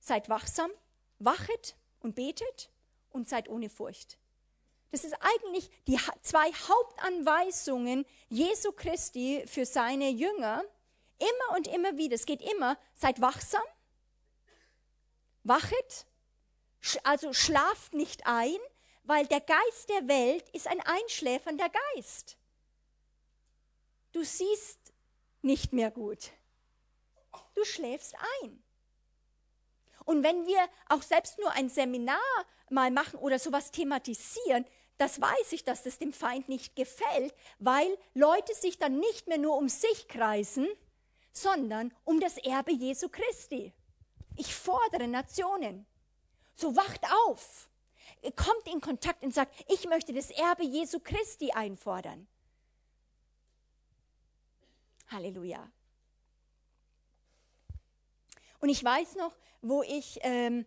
Seid 0.00 0.28
wachsam, 0.28 0.70
wachet 1.20 1.76
und 2.00 2.16
betet 2.16 2.72
und 3.10 3.28
seid 3.28 3.48
ohne 3.48 3.70
Furcht. 3.70 4.18
Das 4.90 5.04
ist 5.04 5.14
eigentlich 5.20 5.70
die 5.86 6.00
zwei 6.22 6.50
Hauptanweisungen 6.50 8.04
Jesu 8.28 8.72
Christi 8.72 9.44
für 9.46 9.66
seine 9.66 10.10
Jünger. 10.10 10.64
Immer 11.18 11.56
und 11.56 11.68
immer 11.68 11.96
wieder. 11.96 12.16
Es 12.16 12.26
geht 12.26 12.42
immer, 12.42 12.76
seid 12.94 13.20
wachsam, 13.20 13.62
wachet, 15.44 16.06
also 17.04 17.32
schlaft 17.32 17.94
nicht 17.94 18.26
ein, 18.26 18.56
weil 19.08 19.26
der 19.26 19.40
Geist 19.40 19.88
der 19.88 20.06
Welt 20.06 20.46
ist 20.50 20.68
ein 20.68 20.82
einschläfernder 20.82 21.70
Geist. 21.94 22.36
Du 24.12 24.22
siehst 24.22 24.78
nicht 25.40 25.72
mehr 25.72 25.90
gut. 25.90 26.30
Du 27.54 27.64
schläfst 27.64 28.14
ein. 28.42 28.62
Und 30.04 30.22
wenn 30.22 30.46
wir 30.46 30.60
auch 30.90 31.00
selbst 31.00 31.38
nur 31.38 31.50
ein 31.52 31.70
Seminar 31.70 32.18
mal 32.68 32.90
machen 32.90 33.18
oder 33.18 33.38
sowas 33.38 33.70
thematisieren, 33.70 34.66
das 34.98 35.18
weiß 35.18 35.52
ich, 35.52 35.64
dass 35.64 35.84
das 35.84 35.98
dem 35.98 36.12
Feind 36.12 36.50
nicht 36.50 36.76
gefällt, 36.76 37.34
weil 37.58 37.88
Leute 38.12 38.54
sich 38.54 38.78
dann 38.78 38.98
nicht 38.98 39.26
mehr 39.26 39.38
nur 39.38 39.56
um 39.56 39.70
sich 39.70 40.06
kreisen, 40.08 40.68
sondern 41.32 41.94
um 42.04 42.20
das 42.20 42.36
Erbe 42.36 42.72
Jesu 42.72 43.08
Christi. 43.08 43.72
Ich 44.36 44.54
fordere 44.54 45.08
Nationen. 45.08 45.86
So 46.54 46.76
wacht 46.76 47.00
auf 47.26 47.67
kommt 48.36 48.66
in 48.72 48.80
Kontakt 48.80 49.22
und 49.22 49.34
sagt, 49.34 49.54
ich 49.68 49.88
möchte 49.88 50.12
das 50.12 50.30
Erbe 50.30 50.64
Jesu 50.64 51.00
Christi 51.00 51.52
einfordern. 51.52 52.26
Halleluja. 55.08 55.70
Und 58.60 58.68
ich 58.68 58.82
weiß 58.82 59.16
noch, 59.16 59.32
wo 59.62 59.82
ich, 59.82 60.18
ähm, 60.22 60.66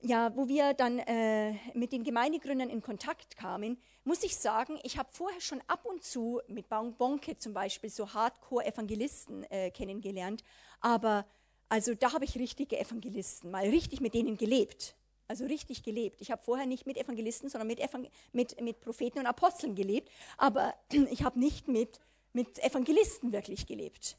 ja, 0.00 0.34
wo 0.36 0.46
wir 0.48 0.74
dann 0.74 0.98
äh, 1.00 1.54
mit 1.74 1.92
den 1.92 2.04
Gemeindegründern 2.04 2.70
in 2.70 2.82
Kontakt 2.82 3.36
kamen, 3.36 3.80
muss 4.04 4.22
ich 4.22 4.36
sagen, 4.36 4.78
ich 4.82 4.98
habe 4.98 5.08
vorher 5.12 5.40
schon 5.40 5.60
ab 5.66 5.84
und 5.84 6.02
zu 6.04 6.40
mit 6.48 6.68
Bonke 6.68 7.36
zum 7.38 7.52
Beispiel 7.52 7.90
so 7.90 8.12
Hardcore-Evangelisten 8.12 9.44
äh, 9.44 9.70
kennengelernt, 9.70 10.44
aber 10.80 11.26
also 11.68 11.94
da 11.94 12.12
habe 12.12 12.24
ich 12.24 12.36
richtige 12.36 12.78
Evangelisten, 12.78 13.50
mal 13.50 13.68
richtig 13.68 14.00
mit 14.00 14.14
denen 14.14 14.36
gelebt. 14.36 14.94
Also 15.28 15.44
richtig 15.44 15.82
gelebt. 15.82 16.20
Ich 16.22 16.30
habe 16.30 16.42
vorher 16.42 16.66
nicht 16.66 16.86
mit 16.86 16.96
Evangelisten, 16.96 17.50
sondern 17.50 17.68
mit, 17.68 17.80
Evangel 17.80 18.10
mit, 18.32 18.60
mit 18.60 18.80
Propheten 18.80 19.18
und 19.18 19.26
Aposteln 19.26 19.74
gelebt. 19.74 20.10
Aber 20.38 20.74
ich 21.10 21.22
habe 21.22 21.38
nicht 21.38 21.68
mit, 21.68 22.00
mit 22.32 22.58
Evangelisten 22.58 23.32
wirklich 23.32 23.66
gelebt. 23.66 24.16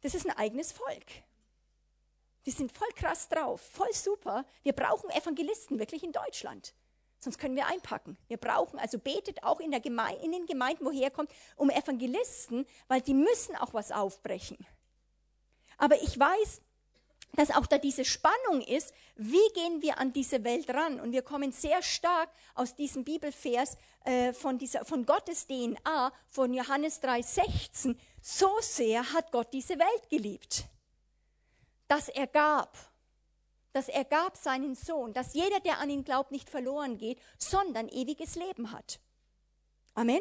Das 0.00 0.14
ist 0.14 0.26
ein 0.26 0.36
eigenes 0.36 0.72
Volk. 0.72 1.06
Wir 2.44 2.52
sind 2.52 2.72
voll 2.72 2.88
krass 2.96 3.28
drauf, 3.28 3.60
voll 3.60 3.92
super. 3.92 4.44
Wir 4.62 4.72
brauchen 4.72 5.10
Evangelisten 5.10 5.78
wirklich 5.78 6.02
in 6.02 6.12
Deutschland. 6.12 6.74
Sonst 7.18 7.38
können 7.38 7.54
wir 7.54 7.68
einpacken. 7.68 8.16
Wir 8.26 8.36
brauchen, 8.36 8.80
also 8.80 8.98
betet 8.98 9.44
auch 9.44 9.60
in, 9.60 9.70
der 9.70 9.78
Geme 9.78 10.16
in 10.24 10.32
den 10.32 10.46
Gemeinden, 10.46 10.84
woher 10.84 11.08
kommt, 11.10 11.30
um 11.54 11.70
Evangelisten, 11.70 12.66
weil 12.88 13.00
die 13.00 13.14
müssen 13.14 13.54
auch 13.54 13.74
was 13.74 13.92
aufbrechen. 13.92 14.58
Aber 15.78 16.02
ich 16.02 16.18
weiß, 16.18 16.62
dass 17.34 17.50
auch 17.50 17.66
da 17.66 17.78
diese 17.78 18.04
Spannung 18.04 18.60
ist, 18.60 18.92
wie 19.16 19.48
gehen 19.54 19.80
wir 19.80 19.98
an 19.98 20.12
diese 20.12 20.44
Welt 20.44 20.68
ran? 20.70 21.00
Und 21.00 21.12
wir 21.12 21.22
kommen 21.22 21.52
sehr 21.52 21.82
stark 21.82 22.30
aus 22.54 22.76
diesem 22.76 23.04
Bibelvers 23.04 23.76
äh, 24.04 24.32
von, 24.32 24.58
dieser, 24.58 24.84
von 24.84 25.06
Gottes 25.06 25.46
DNA, 25.46 26.12
von 26.26 26.52
Johannes 26.52 27.02
3,16. 27.02 27.96
So 28.20 28.50
sehr 28.60 29.12
hat 29.12 29.32
Gott 29.32 29.52
diese 29.52 29.78
Welt 29.78 30.10
geliebt, 30.10 30.64
dass 31.88 32.08
er 32.08 32.26
gab, 32.26 32.76
dass 33.72 33.88
er 33.88 34.04
gab 34.04 34.36
seinen 34.36 34.74
Sohn, 34.74 35.14
dass 35.14 35.32
jeder, 35.32 35.60
der 35.60 35.78
an 35.78 35.88
ihn 35.88 36.04
glaubt, 36.04 36.32
nicht 36.32 36.50
verloren 36.50 36.98
geht, 36.98 37.18
sondern 37.38 37.88
ewiges 37.88 38.34
Leben 38.34 38.72
hat. 38.72 39.00
Amen. 39.94 40.20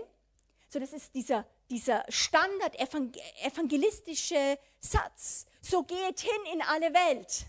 So, 0.70 0.80
das 0.80 0.94
ist 0.94 1.14
dieser, 1.14 1.46
dieser 1.70 2.06
Standard 2.08 2.80
evangelistische 2.80 4.58
Satz 4.82 5.46
so 5.62 5.84
geht 5.84 6.20
hin 6.20 6.54
in 6.54 6.62
alle 6.62 6.94
Welt 6.94 7.46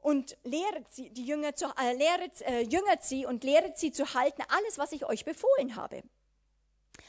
und 0.00 0.36
lehret 0.44 0.88
sie, 0.90 1.10
die 1.10 1.26
Jünger, 1.26 1.54
zu, 1.54 1.66
äh, 1.80 1.94
lehret, 1.94 2.40
äh, 2.42 2.60
jüngert 2.60 3.02
sie 3.02 3.26
und 3.26 3.42
lehret 3.42 3.78
sie 3.78 3.90
zu 3.90 4.14
halten, 4.14 4.42
alles, 4.48 4.78
was 4.78 4.92
ich 4.92 5.04
euch 5.06 5.24
befohlen 5.24 5.76
habe. 5.76 6.02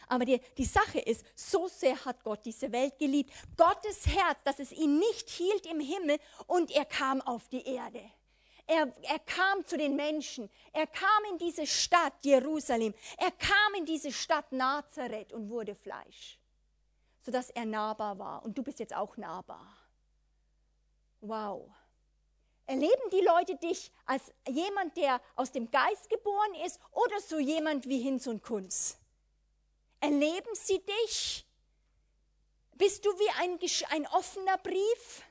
Aber 0.08 0.24
die, 0.24 0.40
die 0.58 0.66
Sache 0.66 1.00
ist, 1.00 1.26
so 1.36 1.68
sehr 1.68 2.06
hat 2.06 2.24
Gott 2.24 2.46
diese 2.46 2.72
Welt 2.72 2.98
geliebt. 2.98 3.34
Gottes 3.58 4.08
Herz, 4.08 4.42
dass 4.44 4.60
es 4.60 4.72
ihn 4.72 4.98
nicht 5.00 5.30
hielt 5.30 5.66
im 5.66 5.80
Himmel 5.80 6.20
und 6.48 6.72
er 6.72 6.86
kam 6.86 7.22
auf 7.22 7.48
die 7.50 7.68
Erde. 7.68 8.02
Er, 8.68 8.94
er 9.04 9.20
kam 9.20 9.66
zu 9.66 9.78
den 9.78 9.96
Menschen. 9.96 10.50
Er 10.74 10.88
kam 10.88 11.24
in 11.32 11.38
diese 11.38 11.68
Stadt 11.68 12.14
Jerusalem. 12.24 12.94
Er 13.18 13.32
kam 13.32 13.76
in 13.78 13.86
diese 13.86 14.12
Stadt 14.12 14.52
Nazareth 14.52 15.34
und 15.34 15.50
wurde 15.50 15.76
Fleisch 15.76 16.40
sodass 17.26 17.50
er 17.50 17.66
nahbar 17.66 18.20
war. 18.20 18.46
Und 18.46 18.56
du 18.56 18.62
bist 18.62 18.80
jetzt 18.80 18.96
auch 18.96 19.18
nahbar. 19.18 19.76
Wow. 21.22 21.68
Erleben 22.68 23.10
die 23.12 23.22
Leute 23.22 23.56
dich 23.56 23.92
als 24.06 24.32
jemand, 24.48 24.96
der 24.96 25.20
aus 25.36 25.52
dem 25.52 25.70
Geist 25.72 26.10
geboren 26.10 26.54
ist 26.66 26.80
oder 26.92 27.20
so 27.20 27.40
jemand 27.40 27.88
wie 27.88 28.00
Hinz 28.00 28.28
und 28.28 28.44
Kunz? 28.44 28.98
Erleben 30.00 30.54
sie 30.54 30.80
dich 30.80 31.46
Bist 32.76 33.06
du 33.06 33.10
wie 33.10 33.30
ein, 33.40 33.60
ein 33.90 34.08
offener 34.08 34.58
Brief? 34.60 35.24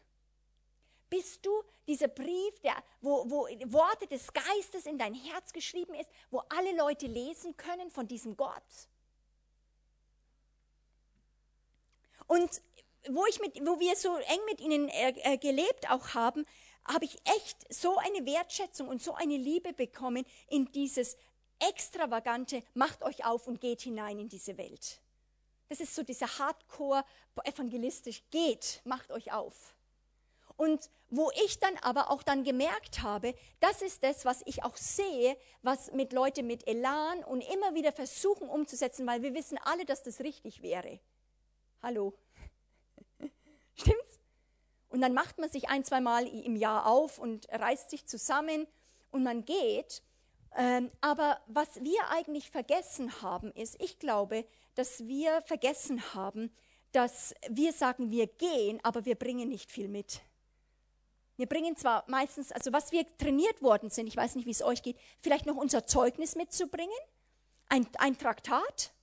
Bist 1.11 1.47
du 1.47 1.63
dieser 1.87 2.09
Brief, 2.09 2.59
der, 2.61 2.75
wo, 3.03 3.31
wo 3.31 3.47
Worte 3.73 4.07
des 4.09 4.33
Geistes 4.33 4.87
in 4.87 4.99
dein 4.99 5.15
Herz 5.15 5.53
geschrieben 5.53 5.95
ist, 5.95 6.11
wo 6.31 6.43
alle 6.49 6.75
Leute 6.77 7.07
lesen 7.07 7.57
können 7.57 7.91
von 7.91 8.09
diesem 8.09 8.37
Gott? 8.37 8.89
Und 12.27 12.63
wo, 13.09 13.27
ich 13.27 13.41
mit, 13.41 13.61
wo 13.67 13.79
wir 13.81 13.97
so 13.97 14.17
eng 14.17 14.45
mit 14.47 14.61
ihnen 14.61 14.89
äh, 14.89 15.15
äh, 15.23 15.39
gelebt 15.39 15.91
auch 15.91 16.15
haben, 16.15 16.47
habe 16.87 17.05
ich 17.05 17.17
echt 17.25 17.73
so 17.73 17.97
eine 17.99 18.27
Wertschätzung 18.27 18.89
und 18.89 19.03
so 19.03 19.15
eine 19.15 19.37
Liebe 19.37 19.73
bekommen 19.73 20.25
in 20.49 20.71
dieses 20.73 21.17
extravagante, 21.59 22.63
macht 22.75 23.03
euch 23.03 23.25
auf 23.25 23.47
und 23.47 23.61
geht 23.61 23.83
hinein 23.83 24.19
in 24.19 24.29
diese 24.29 24.59
Welt. 24.59 25.01
Das 25.69 25.81
ist 25.81 25.95
so 25.95 26.03
dieser 26.03 26.39
Hardcore 26.39 27.05
evangelistisch, 27.45 28.23
geht, 28.31 28.81
macht 28.85 29.11
euch 29.11 29.33
auf. 29.33 29.75
Und 30.57 30.89
wo 31.11 31.31
ich 31.45 31.59
dann 31.59 31.77
aber 31.79 32.11
auch 32.11 32.23
dann 32.23 32.45
gemerkt 32.45 33.03
habe, 33.03 33.35
das 33.61 33.83
ist 33.83 34.05
das, 34.05 34.25
was 34.25 34.43
ich 34.47 34.63
auch 34.63 34.77
sehe, 34.77 35.37
was 35.63 35.93
mit 35.93 36.13
Leuten 36.13 36.47
mit 36.47 36.67
Elan 36.69 37.25
und 37.25 37.41
immer 37.41 37.75
wieder 37.75 37.93
versuchen 37.93 38.49
umzusetzen, 38.49 39.07
weil 39.07 39.23
wir 39.23 39.35
wissen 39.35 39.59
alle, 39.65 39.85
dass 39.85 40.03
das 40.03 40.21
richtig 40.21 40.63
wäre. 40.63 41.01
Hallo. 41.85 42.15
Stimmt's? 43.75 44.19
Und 44.89 45.03
dann 45.03 45.13
macht 45.13 45.37
man 45.39 45.51
sich 45.51 45.69
ein, 45.69 45.85
zwei 45.85 46.01
Mal 46.01 46.27
im 46.27 46.57
Jahr 46.57 46.87
auf 46.87 47.19
und 47.19 47.47
reißt 47.51 47.91
sich 47.91 48.07
zusammen 48.07 48.67
und 49.11 49.23
man 49.23 49.45
geht. 49.45 50.03
Ähm, 50.57 50.91
aber 51.03 51.43
was 51.47 51.85
wir 51.85 52.09
eigentlich 52.09 52.51
vergessen 52.51 53.21
haben, 53.21 53.53
ist, 53.53 53.79
ich 53.83 53.99
glaube, 53.99 54.47
dass 54.77 55.07
wir 55.07 55.43
vergessen 55.43 56.15
haben, 56.15 56.51
dass 56.93 57.35
wir 57.51 57.75
sagen, 57.75 58.11
wir 58.11 58.29
gehen, 58.29 58.81
aber 58.83 59.05
wir 59.05 59.17
bringen 59.17 59.51
nicht 59.51 59.71
viel 59.71 59.89
mit. 59.89 60.23
Wir 61.37 61.47
bringen 61.47 61.77
zwar 61.77 62.05
meistens, 62.09 62.51
also 62.51 62.73
was 62.73 62.93
wir 62.93 63.05
trainiert 63.19 63.61
worden 63.61 63.91
sind, 63.91 64.07
ich 64.07 64.17
weiß 64.17 64.37
nicht, 64.37 64.47
wie 64.47 64.53
es 64.53 64.63
euch 64.63 64.83
geht, 64.83 64.97
vielleicht 65.21 65.45
noch 65.45 65.57
unser 65.57 65.85
Zeugnis 65.85 66.35
mitzubringen, 66.35 66.97
ein, 67.69 67.87
ein 67.99 68.17
Traktat 68.17 68.95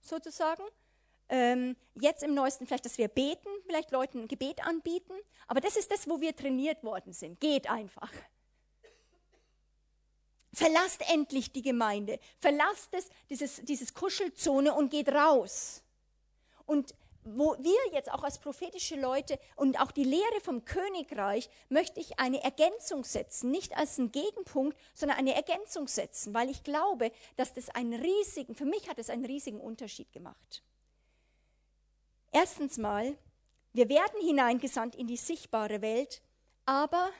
sozusagen. 0.00 0.62
Ähm, 1.34 1.74
jetzt 1.96 2.22
im 2.22 2.32
Neuesten 2.32 2.64
vielleicht, 2.64 2.84
dass 2.84 2.96
wir 2.96 3.08
beten, 3.08 3.48
vielleicht 3.66 3.90
Leuten 3.90 4.20
ein 4.20 4.28
Gebet 4.28 4.64
anbieten. 4.64 5.14
Aber 5.48 5.60
das 5.60 5.76
ist 5.76 5.90
das, 5.90 6.08
wo 6.08 6.20
wir 6.20 6.36
trainiert 6.36 6.84
worden 6.84 7.12
sind. 7.12 7.40
Geht 7.40 7.68
einfach. 7.68 8.12
Verlasst 10.52 11.02
endlich 11.12 11.50
die 11.50 11.62
Gemeinde. 11.62 12.20
Verlasst 12.38 12.90
es, 12.92 13.08
dieses, 13.30 13.56
dieses 13.64 13.94
Kuschelzone 13.94 14.74
und 14.74 14.90
geht 14.90 15.08
raus. 15.08 15.82
Und 16.66 16.94
wo 17.24 17.56
wir 17.58 17.92
jetzt 17.92 18.12
auch 18.12 18.22
als 18.22 18.38
prophetische 18.38 18.94
Leute 18.94 19.40
und 19.56 19.80
auch 19.80 19.90
die 19.90 20.04
Lehre 20.04 20.40
vom 20.40 20.64
Königreich 20.64 21.50
möchte 21.68 21.98
ich 21.98 22.20
eine 22.20 22.44
Ergänzung 22.44 23.02
setzen, 23.02 23.50
nicht 23.50 23.76
als 23.76 23.98
einen 23.98 24.12
Gegenpunkt, 24.12 24.78
sondern 24.92 25.18
eine 25.18 25.34
Ergänzung 25.34 25.88
setzen, 25.88 26.32
weil 26.32 26.48
ich 26.48 26.62
glaube, 26.62 27.10
dass 27.34 27.54
das 27.54 27.70
einen 27.70 28.00
riesigen, 28.00 28.54
für 28.54 28.66
mich 28.66 28.88
hat 28.88 29.00
es 29.00 29.10
einen 29.10 29.24
riesigen 29.24 29.60
Unterschied 29.60 30.12
gemacht. 30.12 30.62
Erstens 32.36 32.78
mal, 32.78 33.16
wir 33.74 33.88
werden 33.88 34.20
hineingesandt 34.20 34.96
in 34.96 35.06
die 35.06 35.16
sichtbare 35.16 35.80
Welt, 35.82 36.20
aber 36.66 37.12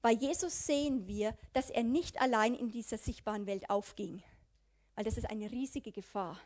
bei 0.00 0.10
Jesus 0.10 0.64
sehen 0.64 1.06
wir, 1.06 1.36
dass 1.52 1.68
er 1.68 1.82
nicht 1.82 2.18
allein 2.18 2.54
in 2.54 2.70
dieser 2.70 2.96
sichtbaren 2.96 3.46
Welt 3.46 3.68
aufging, 3.68 4.22
weil 4.94 5.04
das 5.04 5.18
ist 5.18 5.28
eine 5.28 5.50
riesige 5.50 5.92
Gefahr, 5.92 6.40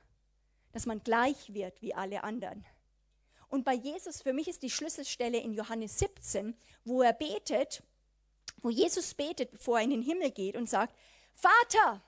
dass 0.72 0.84
man 0.84 1.00
gleich 1.04 1.54
wird 1.54 1.80
wie 1.80 1.94
alle 1.94 2.24
anderen. 2.24 2.64
Und 3.46 3.64
bei 3.64 3.74
Jesus, 3.74 4.20
für 4.20 4.32
mich 4.32 4.48
ist 4.48 4.64
die 4.64 4.70
Schlüsselstelle 4.70 5.38
in 5.38 5.52
Johannes 5.52 6.00
17, 6.00 6.56
wo 6.84 7.02
er 7.02 7.12
betet, 7.12 7.84
wo 8.62 8.70
Jesus 8.70 9.14
betet, 9.14 9.52
bevor 9.52 9.78
er 9.78 9.84
in 9.84 9.90
den 9.90 10.02
Himmel 10.02 10.32
geht 10.32 10.56
und 10.56 10.68
sagt, 10.68 10.92
Vater, 11.34 12.02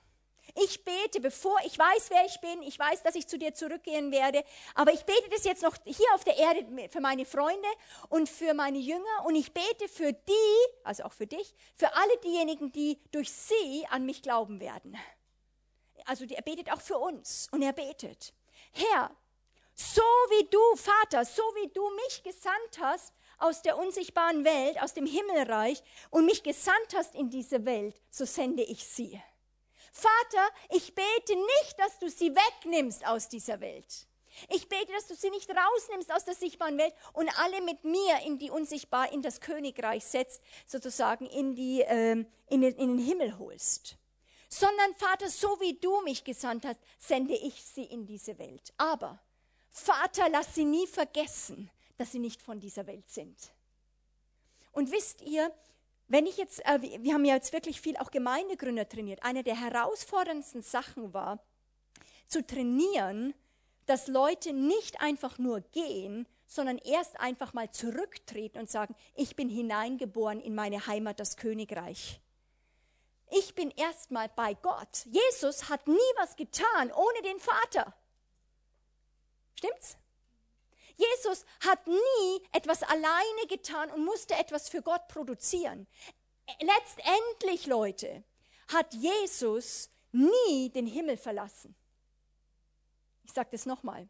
ich 0.55 0.83
bete, 0.83 1.19
bevor 1.19 1.57
ich 1.65 1.77
weiß, 1.77 2.09
wer 2.09 2.25
ich 2.25 2.39
bin, 2.41 2.61
ich 2.63 2.77
weiß, 2.77 3.03
dass 3.03 3.15
ich 3.15 3.27
zu 3.27 3.37
dir 3.37 3.53
zurückgehen 3.53 4.11
werde, 4.11 4.43
aber 4.75 4.93
ich 4.93 5.03
bete 5.03 5.29
das 5.29 5.43
jetzt 5.43 5.63
noch 5.63 5.75
hier 5.85 6.07
auf 6.13 6.23
der 6.23 6.37
Erde 6.37 6.89
für 6.89 7.01
meine 7.01 7.25
Freunde 7.25 7.67
und 8.09 8.29
für 8.29 8.53
meine 8.53 8.77
Jünger 8.77 9.25
und 9.25 9.35
ich 9.35 9.53
bete 9.53 9.87
für 9.87 10.13
die, 10.13 10.83
also 10.83 11.03
auch 11.03 11.13
für 11.13 11.27
dich, 11.27 11.53
für 11.75 11.93
alle 11.95 12.17
diejenigen, 12.23 12.71
die 12.71 12.99
durch 13.11 13.31
sie 13.31 13.85
an 13.89 14.05
mich 14.05 14.21
glauben 14.21 14.59
werden. 14.59 14.97
Also 16.05 16.25
er 16.25 16.41
betet 16.41 16.71
auch 16.71 16.81
für 16.81 16.97
uns 16.97 17.47
und 17.51 17.61
er 17.61 17.73
betet, 17.73 18.33
Herr, 18.71 19.11
so 19.75 20.01
wie 20.01 20.47
du, 20.49 20.75
Vater, 20.75 21.25
so 21.25 21.43
wie 21.55 21.69
du 21.69 21.89
mich 22.05 22.23
gesandt 22.23 22.79
hast 22.79 23.13
aus 23.37 23.61
der 23.61 23.77
unsichtbaren 23.77 24.45
Welt, 24.45 24.81
aus 24.81 24.93
dem 24.93 25.05
Himmelreich 25.05 25.81
und 26.09 26.25
mich 26.25 26.43
gesandt 26.43 26.93
hast 26.95 27.15
in 27.15 27.29
diese 27.29 27.65
Welt, 27.65 27.99
so 28.09 28.25
sende 28.25 28.63
ich 28.63 28.85
sie. 28.85 29.21
Vater, 29.91 30.49
ich 30.69 30.95
bete 30.95 31.35
nicht, 31.35 31.77
dass 31.77 31.99
du 31.99 32.09
sie 32.09 32.33
wegnimmst 32.33 33.05
aus 33.05 33.27
dieser 33.27 33.59
Welt. 33.59 34.07
Ich 34.49 34.69
bete, 34.69 34.91
dass 34.93 35.07
du 35.07 35.15
sie 35.15 35.29
nicht 35.29 35.49
rausnimmst 35.49 36.11
aus 36.13 36.23
der 36.23 36.35
sichtbaren 36.35 36.77
Welt 36.77 36.93
und 37.13 37.29
alle 37.39 37.61
mit 37.61 37.83
mir 37.83 38.19
in 38.25 38.37
die 38.39 38.49
unsichtbar, 38.49 39.11
in 39.11 39.21
das 39.21 39.41
Königreich 39.41 40.05
setzt, 40.05 40.41
sozusagen 40.65 41.25
in, 41.25 41.55
die, 41.55 41.81
ähm, 41.81 42.25
in, 42.47 42.61
den, 42.61 42.75
in 42.75 42.97
den 42.97 43.05
Himmel 43.05 43.37
holst. 43.37 43.97
Sondern 44.47 44.95
Vater, 44.95 45.29
so 45.29 45.59
wie 45.59 45.77
du 45.79 46.01
mich 46.01 46.23
gesandt 46.23 46.65
hast, 46.65 46.79
sende 46.97 47.35
ich 47.35 47.61
sie 47.61 47.83
in 47.83 48.05
diese 48.05 48.37
Welt. 48.39 48.73
Aber 48.77 49.19
Vater, 49.69 50.29
lass 50.29 50.55
sie 50.55 50.65
nie 50.65 50.87
vergessen, 50.87 51.69
dass 51.97 52.11
sie 52.11 52.19
nicht 52.19 52.41
von 52.41 52.59
dieser 52.59 52.87
Welt 52.87 53.09
sind. 53.09 53.37
Und 54.71 54.91
wisst 54.91 55.21
ihr, 55.21 55.53
wenn 56.11 56.25
ich 56.25 56.37
jetzt, 56.37 56.59
äh, 56.65 56.81
wir 56.81 57.13
haben 57.13 57.23
ja 57.23 57.35
jetzt 57.35 57.53
wirklich 57.53 57.79
viel 57.79 57.95
auch 57.97 58.11
Gemeindegründer 58.11 58.87
trainiert. 58.87 59.23
Eine 59.23 59.43
der 59.43 59.59
herausforderndsten 59.59 60.61
Sachen 60.61 61.13
war, 61.13 61.39
zu 62.27 62.45
trainieren, 62.45 63.33
dass 63.85 64.07
Leute 64.07 64.51
nicht 64.51 65.01
einfach 65.01 65.37
nur 65.37 65.61
gehen, 65.61 66.27
sondern 66.47 66.77
erst 66.79 67.19
einfach 67.19 67.53
mal 67.53 67.71
zurücktreten 67.71 68.59
und 68.59 68.69
sagen, 68.69 68.93
ich 69.15 69.37
bin 69.37 69.49
hineingeboren 69.49 70.41
in 70.41 70.53
meine 70.53 70.85
Heimat, 70.85 71.19
das 71.19 71.37
Königreich. 71.37 72.19
Ich 73.29 73.55
bin 73.55 73.71
erstmal 73.71 74.27
bei 74.27 74.53
Gott. 74.55 75.05
Jesus 75.05 75.69
hat 75.69 75.87
nie 75.87 75.95
was 76.17 76.35
getan 76.35 76.91
ohne 76.91 77.21
den 77.23 77.39
Vater. 77.39 77.93
Stimmt's? 79.55 79.95
Jesus 81.01 81.45
hat 81.61 81.85
nie 81.87 82.41
etwas 82.51 82.83
alleine 82.83 83.47
getan 83.47 83.91
und 83.91 84.05
musste 84.05 84.35
etwas 84.35 84.69
für 84.69 84.81
Gott 84.81 85.07
produzieren. 85.07 85.87
Letztendlich, 86.59 87.65
Leute, 87.65 88.23
hat 88.67 88.93
Jesus 88.93 89.89
nie 90.11 90.69
den 90.69 90.87
Himmel 90.87 91.17
verlassen. 91.17 91.75
Ich 93.23 93.33
sage 93.33 93.49
das 93.51 93.65
nochmal. 93.65 94.07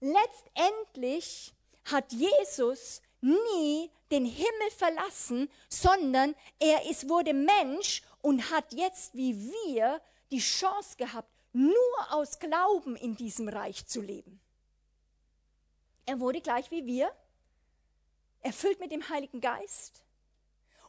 Letztendlich 0.00 1.54
hat 1.84 2.12
Jesus 2.12 3.02
nie 3.20 3.90
den 4.10 4.24
Himmel 4.24 4.70
verlassen, 4.76 5.50
sondern 5.68 6.34
er 6.58 6.88
ist, 6.88 7.08
wurde 7.08 7.32
Mensch 7.32 8.02
und 8.20 8.50
hat 8.50 8.72
jetzt 8.72 9.14
wie 9.14 9.36
wir 9.36 10.00
die 10.30 10.40
Chance 10.40 10.96
gehabt, 10.96 11.30
nur 11.52 11.76
aus 12.10 12.38
Glauben 12.38 12.96
in 12.96 13.16
diesem 13.16 13.48
Reich 13.48 13.86
zu 13.86 14.00
leben. 14.00 14.40
Er 16.06 16.20
wurde 16.20 16.40
gleich 16.40 16.70
wie 16.70 16.84
wir, 16.86 17.14
erfüllt 18.42 18.80
mit 18.80 18.92
dem 18.92 19.08
Heiligen 19.08 19.40
Geist. 19.40 20.04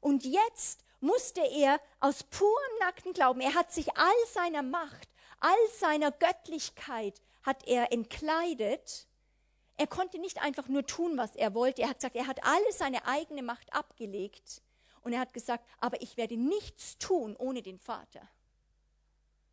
Und 0.02 0.26
jetzt 0.26 0.84
musste 1.00 1.42
er 1.42 1.80
aus 2.00 2.24
purem 2.24 2.80
nackten 2.80 3.14
Glauben, 3.14 3.42
er 3.42 3.54
hat 3.54 3.72
sich 3.72 3.96
all 3.98 4.14
seiner 4.34 4.62
Macht, 4.62 5.10
all 5.40 5.70
seiner 5.80 6.12
Göttlichkeit 6.12 7.22
hat 7.44 7.68
er 7.68 7.92
entkleidet. 7.92 9.08
Er 9.78 9.88
konnte 9.88 10.20
nicht 10.20 10.42
einfach 10.42 10.68
nur 10.68 10.86
tun, 10.86 11.18
was 11.18 11.36
er 11.36 11.54
wollte. 11.54 11.82
Er 11.82 11.90
hat 11.90 11.98
gesagt, 11.98 12.16
er 12.16 12.28
hat 12.28 12.44
alle 12.44 12.72
seine 12.72 13.06
eigene 13.06 13.44
Macht 13.44 13.72
abgelegt. 13.74 14.62
Und 15.02 15.14
er 15.14 15.20
hat 15.20 15.34
gesagt, 15.34 15.66
aber 15.80 16.02
ich 16.02 16.18
werde 16.18 16.38
nichts 16.38 16.98
tun 16.98 17.36
ohne 17.38 17.62
den 17.62 17.78
Vater. 17.78 18.28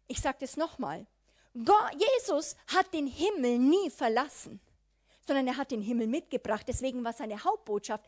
Ich 0.07 0.21
sage 0.21 0.39
das 0.41 0.57
nochmal. 0.57 1.07
Jesus 1.55 2.57
hat 2.69 2.95
den 2.95 3.07
Himmel 3.07 3.59
nie 3.59 3.91
verlassen 3.91 4.61
sondern 5.27 5.47
er 5.47 5.57
hat 5.57 5.71
den 5.71 5.83
Himmel 5.83 6.07
mitgebracht. 6.07 6.67
Deswegen 6.69 7.05
war 7.05 7.13
seine 7.13 7.43
Hauptbotschaft, 7.43 8.05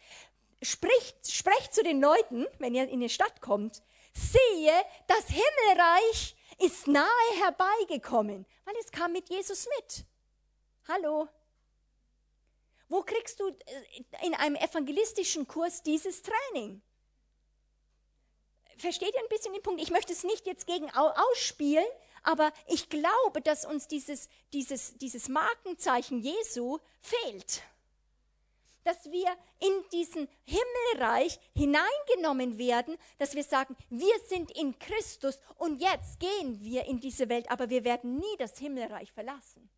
spricht, 0.63 1.31
sprecht 1.31 1.75
zu 1.75 1.83
den 1.83 2.01
Leuten, 2.01 2.47
wenn 2.59 2.75
ihr 2.75 2.89
in 2.89 3.01
die 3.01 3.09
Stadt 3.09 3.41
kommt, 3.41 3.83
siehe, 4.13 4.73
das 5.07 5.27
Himmelreich 5.29 6.37
ist 6.59 6.87
nahe 6.87 7.09
herbeigekommen, 7.43 8.47
weil 8.65 8.75
es 8.81 8.91
kam 8.91 9.13
mit 9.13 9.29
Jesus 9.29 9.67
mit. 9.79 10.05
Hallo? 10.89 11.29
Wo 12.89 13.03
kriegst 13.03 13.41
du 13.41 13.49
äh, 13.49 14.27
in 14.27 14.35
einem 14.35 14.57
evangelistischen 14.57 15.49
Kurs 15.49 15.83
dieses 15.83 16.23
Training? 16.23 16.83
Versteht 18.77 19.15
ihr 19.15 19.21
ein 19.21 19.29
bisschen 19.29 19.53
den 19.53 19.63
Punkt? 19.63 19.81
Ich 19.81 19.91
möchte 19.91 20.13
es 20.13 20.25
nicht 20.25 20.47
jetzt 20.47 20.67
gegen 20.67 20.91
ausspielen, 20.91 21.87
aber 22.25 22.53
ich 22.67 22.89
glaube, 22.89 23.41
dass 23.43 23.65
uns 23.65 23.87
dieses, 23.87 24.29
dieses, 24.53 24.97
dieses 24.99 25.29
Markenzeichen 25.29 26.19
Jesu 26.19 26.79
fehlt. 27.01 27.63
dass 28.83 29.11
wir 29.11 29.35
in 29.61 29.73
diesen 29.93 30.29
Himmelreich 30.45 31.41
hineingenommen 31.55 32.59
werden, 32.59 32.99
dass 33.17 33.35
wir 33.35 33.43
sagen, 33.43 33.75
wir 33.89 34.15
sind 34.29 34.51
in 34.51 34.79
Christus 34.79 35.39
und 35.57 35.81
jetzt 35.81 36.21
gehen 36.21 36.61
wir 36.61 36.85
in 36.85 37.01
diese 37.01 37.31
Welt, 37.31 37.51
aber 37.51 37.71
wir 37.71 37.83
werden 37.85 38.19
nie 38.19 38.37
das 38.39 38.59
Himmelreich 38.59 39.11
verlassen. 39.11 39.71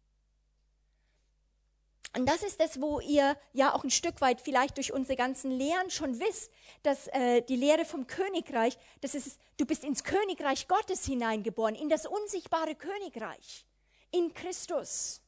Und 2.15 2.27
das 2.27 2.43
ist 2.43 2.61
das, 2.61 2.81
wo 2.81 3.01
ihr 3.01 3.37
ja 3.53 3.75
auch 3.75 3.85
ein 3.85 3.91
Stück 3.91 4.21
weit 4.21 4.41
vielleicht 4.41 4.77
durch 4.77 4.93
unsere 4.93 5.17
ganzen 5.17 5.51
Lehren 5.51 5.91
schon 5.91 6.19
wisst, 6.19 6.51
dass 6.83 7.09
äh, 7.09 7.43
die 7.43 7.57
Lehre 7.57 7.85
vom 7.85 8.07
Königreich, 8.07 8.79
das 9.03 9.15
ist, 9.15 9.39
du 9.59 9.67
bist 9.67 9.85
ins 9.85 10.03
Königreich 10.03 10.67
Gottes 10.67 11.05
hineingeboren, 11.05 11.75
in 11.75 11.89
das 11.89 12.07
unsichtbare 12.07 12.75
Königreich, 12.75 13.67
in 14.13 14.33
Christus. 14.33 15.21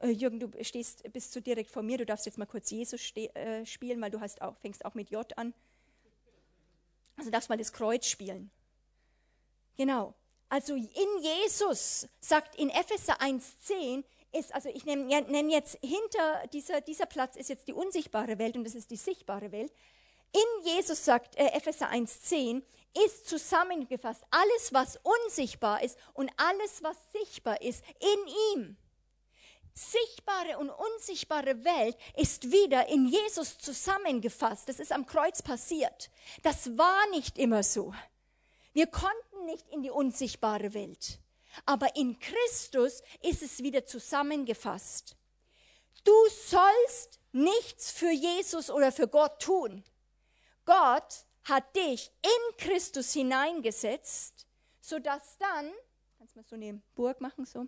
Äh, 0.00 0.10
Jürgen, 0.10 0.40
du 0.40 0.50
stehst, 0.62 1.10
bist 1.12 1.32
so 1.32 1.40
direkt 1.40 1.70
vor 1.70 1.82
mir, 1.82 1.96
du 1.96 2.06
darfst 2.06 2.26
jetzt 2.26 2.38
mal 2.38 2.46
kurz 2.46 2.70
Jesus 2.70 3.12
äh, 3.16 3.64
spielen, 3.64 4.00
weil 4.00 4.10
du 4.10 4.20
hast 4.20 4.42
auch, 4.42 4.56
fängst 4.58 4.84
auch 4.84 4.94
mit 4.94 5.10
J 5.10 5.36
an. 5.38 5.54
Also 7.16 7.30
darfst 7.30 7.48
mal 7.48 7.58
das 7.58 7.72
Kreuz 7.72 8.06
spielen. 8.06 8.50
Genau. 9.76 10.14
Also 10.48 10.74
in 10.74 11.22
Jesus 11.22 12.08
sagt 12.20 12.56
in 12.56 12.70
Epheser 12.70 13.20
1,10, 13.20 14.04
ist, 14.32 14.54
also 14.54 14.68
ich 14.68 14.84
nenne, 14.84 15.04
nenne 15.04 15.52
jetzt 15.52 15.78
hinter 15.80 16.46
dieser, 16.52 16.80
dieser 16.80 17.06
Platz 17.06 17.36
ist 17.36 17.48
jetzt 17.48 17.68
die 17.68 17.72
unsichtbare 17.72 18.38
Welt 18.38 18.56
und 18.56 18.64
das 18.64 18.74
ist 18.74 18.90
die 18.90 18.96
sichtbare 18.96 19.52
Welt. 19.52 19.72
In 20.32 20.64
Jesus 20.64 21.04
sagt 21.04 21.36
äh, 21.36 21.46
Epheser 21.48 21.90
1,10, 21.90 22.62
ist 23.04 23.28
zusammengefasst 23.28 24.24
alles, 24.30 24.72
was 24.72 24.98
unsichtbar 25.02 25.82
ist 25.82 25.98
und 26.14 26.30
alles, 26.36 26.82
was 26.82 26.96
sichtbar 27.12 27.60
ist, 27.62 27.82
in 28.00 28.54
ihm. 28.54 28.76
Sichtbare 29.74 30.58
und 30.58 30.70
unsichtbare 30.70 31.64
Welt 31.64 31.96
ist 32.16 32.50
wieder 32.50 32.88
in 32.88 33.06
Jesus 33.06 33.58
zusammengefasst. 33.58 34.68
Das 34.68 34.80
ist 34.80 34.90
am 34.90 35.06
Kreuz 35.06 35.40
passiert. 35.40 36.10
Das 36.42 36.76
war 36.76 37.08
nicht 37.10 37.38
immer 37.38 37.62
so. 37.62 37.94
Wir 38.72 38.88
konnten 38.88 39.44
nicht 39.46 39.68
in 39.68 39.82
die 39.82 39.90
unsichtbare 39.90 40.74
Welt. 40.74 41.20
Aber 41.66 41.96
in 41.96 42.18
Christus 42.18 43.02
ist 43.22 43.42
es 43.42 43.62
wieder 43.62 43.84
zusammengefasst. 43.84 45.16
Du 46.04 46.14
sollst 46.28 47.20
nichts 47.32 47.90
für 47.90 48.10
Jesus 48.10 48.70
oder 48.70 48.92
für 48.92 49.08
Gott 49.08 49.40
tun. 49.42 49.84
Gott 50.64 51.26
hat 51.44 51.74
dich 51.76 52.10
in 52.22 52.56
Christus 52.56 53.12
hineingesetzt, 53.12 54.46
sodass 54.80 55.38
dann, 55.38 55.72
kannst 56.18 56.34
du 56.34 56.38
mal 56.40 56.44
so 56.44 56.56
eine 56.56 56.80
Burg 56.94 57.20
machen, 57.20 57.46
so, 57.46 57.66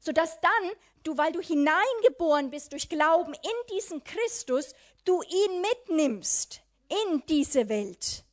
sodass 0.00 0.40
dann 0.40 0.70
du, 1.04 1.16
weil 1.16 1.32
du 1.32 1.40
hineingeboren 1.40 2.50
bist 2.50 2.72
durch 2.72 2.88
Glauben 2.88 3.34
in 3.34 3.76
diesen 3.76 4.02
Christus, 4.02 4.74
du 5.04 5.22
ihn 5.22 5.60
mitnimmst 5.60 6.60
in 6.88 7.22
diese 7.26 7.68
Welt. 7.68 8.24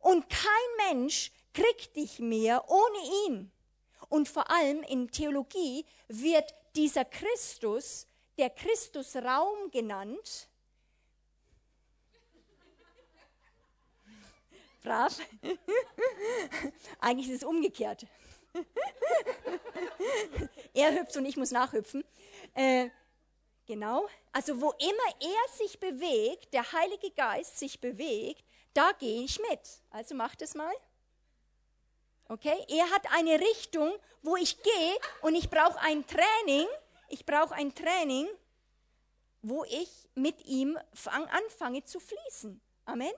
Und 0.00 0.28
kein 0.28 0.90
Mensch 0.90 1.32
kriegt 1.52 1.96
dich 1.96 2.18
mehr 2.18 2.68
ohne 2.68 2.98
ihn. 3.26 3.52
Und 4.08 4.28
vor 4.28 4.50
allem 4.50 4.82
in 4.82 5.10
Theologie 5.10 5.84
wird 6.08 6.54
dieser 6.74 7.04
Christus 7.04 8.06
der 8.38 8.50
Christusraum 8.50 9.70
genannt. 9.70 10.48
Brav. 14.82 15.18
Eigentlich 17.00 17.30
ist 17.30 17.42
es 17.42 17.48
umgekehrt. 17.48 18.06
er 20.74 21.00
hüpft 21.00 21.16
und 21.16 21.24
ich 21.24 21.36
muss 21.36 21.50
nachhüpfen. 21.50 22.04
Äh, 22.54 22.90
genau. 23.66 24.06
Also 24.32 24.60
wo 24.60 24.72
immer 24.72 25.14
er 25.20 25.56
sich 25.56 25.80
bewegt, 25.80 26.52
der 26.52 26.70
Heilige 26.72 27.10
Geist 27.12 27.58
sich 27.58 27.80
bewegt, 27.80 28.44
da 28.74 28.92
gehe 28.92 29.22
ich 29.22 29.40
mit. 29.50 29.60
Also 29.90 30.14
macht 30.14 30.42
es 30.42 30.54
mal. 30.54 30.74
Okay? 32.28 32.56
Er 32.68 32.90
hat 32.90 33.10
eine 33.12 33.38
Richtung, 33.40 33.92
wo 34.22 34.36
ich 34.36 34.62
gehe 34.62 34.96
und 35.22 35.34
ich 35.34 35.50
brauche 35.50 35.78
ein 35.80 36.06
Training. 36.06 36.66
Ich 37.08 37.26
brauche 37.26 37.54
ein 37.54 37.74
Training, 37.74 38.26
wo 39.42 39.64
ich 39.64 40.08
mit 40.14 40.44
ihm 40.46 40.78
anfange 40.94 41.84
zu 41.84 42.00
fließen. 42.00 42.60
Amen. 42.86 43.12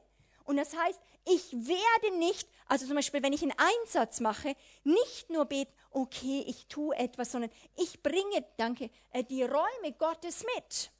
Und 0.44 0.56
das 0.56 0.76
heißt, 0.76 1.00
ich 1.24 1.52
werde 1.52 2.18
nicht, 2.18 2.48
also 2.66 2.86
zum 2.86 2.94
Beispiel, 2.94 3.22
wenn 3.22 3.32
ich 3.32 3.42
einen 3.42 3.54
Einsatz 3.56 4.20
mache, 4.20 4.54
nicht 4.84 5.28
nur 5.28 5.44
beten, 5.44 5.72
okay, 5.90 6.44
ich 6.46 6.66
tue 6.66 6.96
etwas, 6.96 7.32
sondern 7.32 7.50
ich 7.76 8.02
bringe, 8.02 8.44
danke, 8.56 8.90
äh, 9.10 9.24
die 9.24 9.42
Räume 9.42 9.92
Gottes 9.98 10.44
mit. 10.54 10.90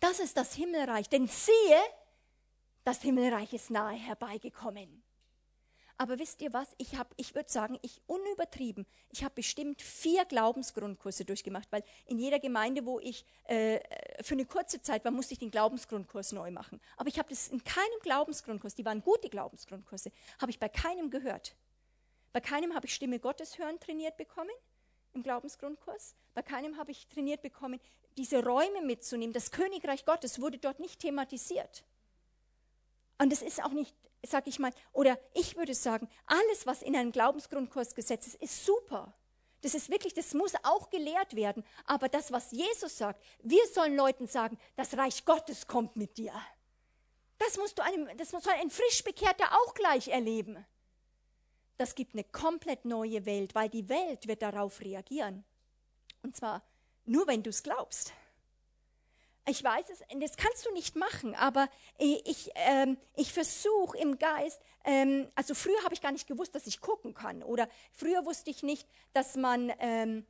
Das 0.00 0.20
ist 0.20 0.36
das 0.36 0.54
Himmelreich. 0.54 1.08
Denn 1.08 1.28
siehe, 1.28 1.80
das 2.84 3.00
Himmelreich 3.00 3.52
ist 3.54 3.70
nahe 3.70 3.96
herbeigekommen. 3.96 5.02
Aber 5.98 6.18
wisst 6.18 6.42
ihr 6.42 6.52
was? 6.52 6.74
Ich 6.76 6.96
habe, 6.96 7.08
ich 7.16 7.34
würde 7.34 7.50
sagen, 7.50 7.78
ich 7.80 8.02
unübertrieben, 8.06 8.86
ich 9.10 9.24
habe 9.24 9.34
bestimmt 9.34 9.80
vier 9.80 10.26
Glaubensgrundkurse 10.26 11.24
durchgemacht, 11.24 11.68
weil 11.72 11.82
in 12.04 12.18
jeder 12.18 12.38
Gemeinde, 12.38 12.84
wo 12.84 13.00
ich 13.00 13.24
äh, 13.44 13.80
für 14.22 14.34
eine 14.34 14.44
kurze 14.44 14.82
Zeit 14.82 15.04
war, 15.04 15.12
musste 15.12 15.32
ich 15.32 15.38
den 15.38 15.50
Glaubensgrundkurs 15.50 16.32
neu 16.32 16.50
machen. 16.50 16.80
Aber 16.98 17.08
ich 17.08 17.18
habe 17.18 17.30
das 17.30 17.48
in 17.48 17.64
keinem 17.64 17.98
Glaubensgrundkurs, 18.02 18.74
die 18.74 18.84
waren 18.84 19.02
gute 19.02 19.30
Glaubensgrundkurse, 19.30 20.12
habe 20.38 20.50
ich 20.50 20.58
bei 20.58 20.68
keinem 20.68 21.10
gehört. 21.10 21.56
Bei 22.32 22.40
keinem 22.40 22.74
habe 22.74 22.86
ich 22.86 22.94
Stimme 22.94 23.18
Gottes 23.18 23.58
hören 23.58 23.80
trainiert 23.80 24.18
bekommen 24.18 24.50
im 25.14 25.22
Glaubensgrundkurs. 25.22 26.14
Bei 26.34 26.42
keinem 26.42 26.76
habe 26.76 26.90
ich 26.90 27.06
trainiert 27.08 27.40
bekommen, 27.40 27.80
diese 28.18 28.44
Räume 28.44 28.82
mitzunehmen. 28.82 29.32
Das 29.32 29.50
Königreich 29.50 30.04
Gottes 30.04 30.42
wurde 30.42 30.58
dort 30.58 30.78
nicht 30.78 31.00
thematisiert. 31.00 31.84
Und 33.18 33.32
es 33.32 33.40
ist 33.40 33.64
auch 33.64 33.72
nicht 33.72 33.94
sag 34.26 34.46
ich 34.46 34.58
mal, 34.58 34.72
oder 34.92 35.18
ich 35.34 35.56
würde 35.56 35.74
sagen, 35.74 36.08
alles, 36.26 36.66
was 36.66 36.82
in 36.82 36.96
einem 36.96 37.12
Glaubensgrundkurs 37.12 37.94
gesetzt 37.94 38.26
ist, 38.28 38.42
ist 38.42 38.64
super. 38.64 39.14
Das 39.62 39.74
ist 39.74 39.90
wirklich, 39.90 40.14
das 40.14 40.34
muss 40.34 40.52
auch 40.62 40.90
gelehrt 40.90 41.34
werden. 41.34 41.64
Aber 41.86 42.08
das, 42.08 42.30
was 42.30 42.52
Jesus 42.52 42.98
sagt, 42.98 43.22
wir 43.42 43.66
sollen 43.68 43.96
Leuten 43.96 44.26
sagen, 44.26 44.58
das 44.76 44.96
Reich 44.96 45.24
Gottes 45.24 45.66
kommt 45.66 45.96
mit 45.96 46.18
dir. 46.18 46.32
Das 47.38 47.56
musst 47.58 47.78
du 47.78 47.82
einem, 47.82 48.08
das 48.16 48.30
soll 48.30 48.52
ein 48.60 48.70
Frischbekehrter 48.70 49.52
auch 49.52 49.74
gleich 49.74 50.08
erleben. 50.08 50.64
Das 51.78 51.94
gibt 51.94 52.14
eine 52.14 52.24
komplett 52.24 52.84
neue 52.84 53.26
Welt, 53.26 53.54
weil 53.54 53.68
die 53.68 53.88
Welt 53.88 54.26
wird 54.26 54.42
darauf 54.42 54.80
reagieren. 54.80 55.44
Und 56.22 56.36
zwar 56.36 56.62
nur, 57.04 57.26
wenn 57.26 57.42
du 57.42 57.50
es 57.50 57.62
glaubst. 57.62 58.12
Ich 59.48 59.62
weiß 59.62 59.86
es, 59.90 60.00
das 60.20 60.36
kannst 60.36 60.66
du 60.66 60.72
nicht 60.72 60.96
machen, 60.96 61.36
aber 61.36 61.68
ich, 61.98 62.50
ähm, 62.56 62.98
ich 63.14 63.32
versuche 63.32 63.96
im 63.96 64.18
Geist, 64.18 64.60
ähm, 64.84 65.28
also 65.36 65.54
früher 65.54 65.82
habe 65.84 65.94
ich 65.94 66.00
gar 66.00 66.10
nicht 66.10 66.26
gewusst, 66.26 66.54
dass 66.56 66.66
ich 66.66 66.80
gucken 66.80 67.14
kann 67.14 67.44
oder 67.44 67.68
früher 67.92 68.26
wusste 68.26 68.50
ich 68.50 68.64
nicht, 68.64 68.88
dass 69.12 69.36
man 69.36 69.72
ähm, 69.78 70.26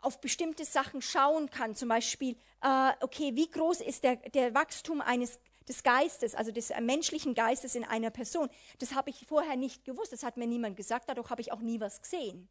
auf 0.00 0.20
bestimmte 0.20 0.64
Sachen 0.64 1.00
schauen 1.00 1.48
kann, 1.48 1.76
zum 1.76 1.88
Beispiel, 1.88 2.36
äh, 2.60 2.92
okay, 3.00 3.36
wie 3.36 3.48
groß 3.48 3.80
ist 3.80 4.02
der, 4.02 4.16
der 4.16 4.52
Wachstum 4.52 5.00
eines 5.00 5.38
des 5.68 5.84
Geistes, 5.84 6.34
also 6.34 6.50
des 6.50 6.72
menschlichen 6.80 7.34
Geistes 7.34 7.76
in 7.76 7.84
einer 7.84 8.10
Person. 8.10 8.48
Das 8.80 8.94
habe 8.94 9.10
ich 9.10 9.24
vorher 9.26 9.56
nicht 9.56 9.84
gewusst, 9.84 10.12
das 10.12 10.24
hat 10.24 10.36
mir 10.36 10.48
niemand 10.48 10.76
gesagt, 10.76 11.08
dadurch 11.08 11.30
habe 11.30 11.40
ich 11.40 11.52
auch 11.52 11.60
nie 11.60 11.80
was 11.80 12.02
gesehen. 12.02 12.48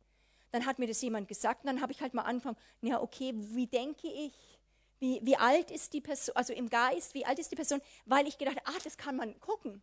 Dann 0.51 0.65
hat 0.65 0.79
mir 0.79 0.87
das 0.87 1.01
jemand 1.01 1.27
gesagt 1.27 1.63
und 1.63 1.67
dann 1.67 1.81
habe 1.81 1.91
ich 1.91 2.01
halt 2.01 2.13
mal 2.13 2.23
angefangen, 2.23 2.57
ja, 2.81 3.01
okay, 3.01 3.33
wie 3.35 3.67
denke 3.67 4.07
ich? 4.07 4.33
Wie, 5.01 5.19
wie 5.23 5.35
alt 5.35 5.71
ist 5.71 5.93
die 5.93 5.99
Person, 5.99 6.35
also 6.35 6.53
im 6.53 6.69
Geist, 6.69 7.15
wie 7.15 7.25
alt 7.25 7.39
ist 7.39 7.51
die 7.51 7.55
Person, 7.55 7.81
weil 8.05 8.27
ich 8.27 8.37
gedacht 8.37 8.57
habe, 8.57 8.77
ah, 8.77 8.79
das 8.83 8.97
kann 8.97 9.17
man 9.17 9.37
gucken. 9.39 9.81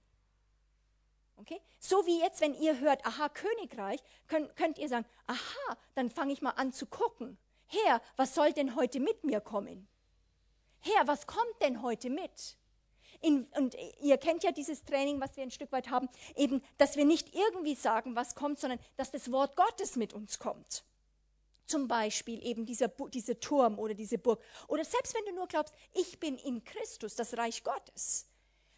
Okay? 1.36 1.60
So 1.80 2.06
wie 2.06 2.20
jetzt, 2.20 2.40
wenn 2.40 2.54
ihr 2.54 2.78
hört, 2.78 3.04
aha, 3.04 3.28
Königreich, 3.28 4.00
könnt, 4.28 4.54
könnt 4.54 4.78
ihr 4.78 4.88
sagen, 4.88 5.04
aha, 5.26 5.76
dann 5.96 6.08
fange 6.08 6.32
ich 6.32 6.40
mal 6.40 6.52
an 6.52 6.72
zu 6.72 6.86
gucken. 6.86 7.36
Herr, 7.66 8.00
was 8.16 8.34
soll 8.34 8.52
denn 8.52 8.76
heute 8.76 9.00
mit 9.00 9.24
mir 9.24 9.40
kommen? 9.40 9.88
Herr, 10.78 11.08
was 11.08 11.26
kommt 11.26 11.62
denn 11.62 11.82
heute 11.82 12.10
mit? 12.10 12.56
In, 13.20 13.44
und 13.56 13.76
ihr 14.00 14.18
kennt 14.18 14.44
ja 14.44 14.52
dieses 14.52 14.84
Training, 14.84 15.20
was 15.20 15.36
wir 15.36 15.42
ein 15.42 15.50
Stück 15.50 15.72
weit 15.72 15.90
haben, 15.90 16.08
eben, 16.36 16.62
dass 16.76 16.96
wir 16.96 17.04
nicht 17.04 17.34
irgendwie 17.34 17.74
sagen, 17.74 18.14
was 18.14 18.36
kommt, 18.36 18.60
sondern 18.60 18.78
dass 18.96 19.10
das 19.10 19.32
Wort 19.32 19.56
Gottes 19.56 19.96
mit 19.96 20.12
uns 20.12 20.38
kommt. 20.38 20.84
Zum 21.68 21.86
Beispiel 21.86 22.44
eben 22.44 22.64
dieser, 22.64 22.88
dieser 22.88 23.38
Turm 23.38 23.78
oder 23.78 23.92
diese 23.92 24.16
Burg. 24.16 24.42
Oder 24.68 24.84
selbst 24.84 25.14
wenn 25.14 25.24
du 25.26 25.34
nur 25.34 25.46
glaubst, 25.46 25.74
ich 25.92 26.18
bin 26.18 26.38
in 26.38 26.64
Christus, 26.64 27.14
das 27.14 27.36
Reich 27.36 27.62
Gottes, 27.62 28.26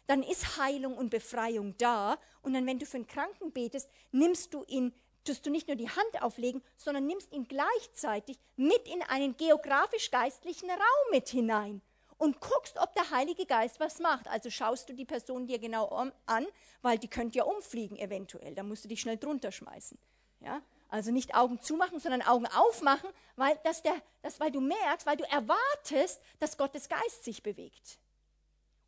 dann 0.07 0.23
ist 0.23 0.57
Heilung 0.57 0.97
und 0.97 1.09
Befreiung 1.09 1.73
da. 1.77 2.19
Und 2.41 2.53
dann, 2.53 2.65
wenn 2.65 2.79
du 2.79 2.85
für 2.85 2.97
einen 2.97 3.07
Kranken 3.07 3.53
betest, 3.53 3.89
nimmst 4.11 4.53
du 4.53 4.65
ihn, 4.65 4.93
tust 5.23 5.45
du 5.45 5.49
nicht 5.49 5.67
nur 5.67 5.77
die 5.77 5.89
Hand 5.89 6.21
auflegen, 6.21 6.61
sondern 6.75 7.07
nimmst 7.07 7.31
ihn 7.31 7.47
gleichzeitig 7.47 8.37
mit 8.57 8.87
in 8.89 9.01
einen 9.03 9.37
geografisch-geistlichen 9.37 10.69
Raum 10.69 11.11
mit 11.11 11.29
hinein 11.29 11.81
und 12.17 12.41
guckst, 12.41 12.77
ob 12.77 12.93
der 12.93 13.09
Heilige 13.09 13.45
Geist 13.45 13.79
was 13.79 13.99
macht. 13.99 14.27
Also 14.27 14.49
schaust 14.49 14.89
du 14.89 14.93
die 14.93 15.05
Person 15.05 15.47
dir 15.47 15.59
genau 15.59 15.87
an, 16.25 16.45
weil 16.81 16.99
die 16.99 17.07
könnte 17.07 17.37
ja 17.37 17.45
umfliegen 17.45 17.97
eventuell. 17.97 18.53
Da 18.53 18.63
musst 18.63 18.83
du 18.83 18.89
dich 18.89 18.99
schnell 18.99 19.17
drunter 19.17 19.53
schmeißen. 19.53 19.97
Ja? 20.41 20.61
Also 20.91 21.11
nicht 21.11 21.33
Augen 21.33 21.61
zumachen, 21.61 22.01
sondern 22.01 22.21
Augen 22.21 22.45
aufmachen, 22.47 23.09
weil, 23.37 23.57
dass 23.63 23.81
der, 23.81 23.95
das, 24.21 24.41
weil 24.41 24.51
du 24.51 24.59
merkst, 24.59 25.07
weil 25.07 25.15
du 25.15 25.23
erwartest, 25.23 26.21
dass 26.39 26.57
Gottes 26.57 26.89
Geist 26.89 27.23
sich 27.23 27.41
bewegt. 27.41 27.97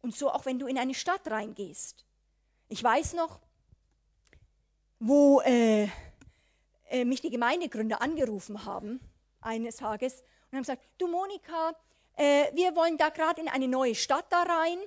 Und 0.01 0.13
so 0.13 0.29
auch 0.29 0.45
wenn 0.45 0.59
du 0.59 0.67
in 0.67 0.77
eine 0.77 0.93
Stadt 0.93 1.25
reingehst. 1.31 2.05
Ich 2.67 2.83
weiß 2.83 3.13
noch, 3.13 3.39
wo 4.99 5.39
äh, 5.41 5.87
äh, 6.89 7.05
mich 7.05 7.21
die 7.21 7.29
Gemeindegründer 7.29 8.01
angerufen 8.01 8.65
haben, 8.65 8.99
eines 9.39 9.77
Tages, 9.77 10.23
und 10.51 10.57
haben 10.57 10.63
gesagt, 10.63 10.83
du 10.97 11.07
Monika, 11.07 11.73
äh, 12.17 12.53
wir 12.53 12.75
wollen 12.75 12.97
da 12.97 13.09
gerade 13.09 13.39
in 13.39 13.47
eine 13.47 13.69
neue 13.69 13.95
Stadt 13.95 14.25
da 14.29 14.43
rein 14.43 14.77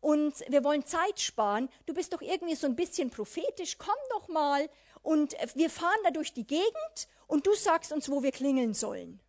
und 0.00 0.44
wir 0.48 0.64
wollen 0.64 0.84
Zeit 0.84 1.20
sparen. 1.20 1.68
Du 1.86 1.94
bist 1.94 2.12
doch 2.12 2.20
irgendwie 2.20 2.56
so 2.56 2.66
ein 2.66 2.74
bisschen 2.74 3.10
prophetisch, 3.10 3.78
komm 3.78 3.94
doch 4.10 4.26
mal 4.26 4.68
und 5.04 5.36
wir 5.54 5.70
fahren 5.70 6.00
da 6.02 6.10
durch 6.10 6.32
die 6.32 6.46
Gegend 6.46 7.08
und 7.28 7.46
du 7.46 7.54
sagst 7.54 7.92
uns, 7.92 8.10
wo 8.10 8.22
wir 8.22 8.32
klingeln 8.32 8.74
sollen. 8.74 9.20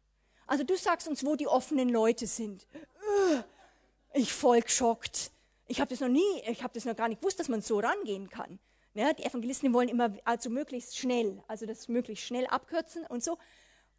Also 0.47 0.63
du 0.63 0.75
sagst 0.77 1.07
uns, 1.07 1.23
wo 1.25 1.35
die 1.35 1.47
offenen 1.47 1.89
Leute 1.89 2.27
sind. 2.27 2.65
Ich 4.13 4.33
voll 4.33 4.61
geschockt. 4.61 5.31
Ich 5.67 5.81
habe 5.81 5.89
das 5.89 5.99
noch 5.99 6.07
nie, 6.07 6.41
ich 6.47 6.63
habe 6.63 6.73
das 6.73 6.85
noch 6.85 6.95
gar 6.95 7.09
nicht 7.09 7.19
gewusst, 7.19 7.39
dass 7.39 7.49
man 7.49 7.61
so 7.61 7.79
rangehen 7.79 8.29
kann. 8.29 8.57
Ja, 8.93 9.11
die 9.11 9.25
Evangelisten 9.25 9.73
wollen 9.73 9.89
immer 9.89 10.13
also 10.23 10.49
möglichst 10.49 10.97
schnell, 10.97 11.43
also 11.47 11.65
das 11.65 11.89
möglichst 11.89 12.25
schnell 12.25 12.47
abkürzen 12.47 13.05
und 13.07 13.21
so. 13.21 13.33
Und 13.33 13.39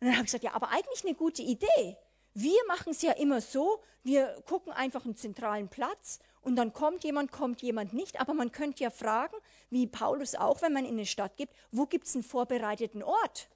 dann 0.00 0.12
habe 0.12 0.20
ich 0.20 0.26
gesagt, 0.26 0.44
ja, 0.44 0.54
aber 0.54 0.70
eigentlich 0.70 1.04
eine 1.04 1.14
gute 1.14 1.42
Idee. 1.42 1.96
Wir 2.32 2.58
machen 2.68 2.92
es 2.92 3.02
ja 3.02 3.12
immer 3.12 3.42
so, 3.42 3.82
wir 4.02 4.42
gucken 4.46 4.72
einfach 4.72 5.04
einen 5.04 5.16
zentralen 5.16 5.68
Platz 5.68 6.20
und 6.46 6.56
dann 6.56 6.72
kommt 6.72 7.04
jemand, 7.04 7.32
kommt 7.32 7.60
jemand 7.60 7.92
nicht. 7.92 8.20
Aber 8.20 8.32
man 8.32 8.52
könnte 8.52 8.84
ja 8.84 8.90
fragen, 8.90 9.36
wie 9.68 9.86
Paulus 9.86 10.34
auch, 10.34 10.62
wenn 10.62 10.72
man 10.72 10.84
in 10.84 10.92
eine 10.92 11.06
Stadt 11.06 11.36
gibt, 11.36 11.52
wo 11.72 11.86
gibt 11.86 12.06
es 12.06 12.14
einen 12.14 12.24
vorbereiteten 12.24 13.02
Ort? 13.02 13.48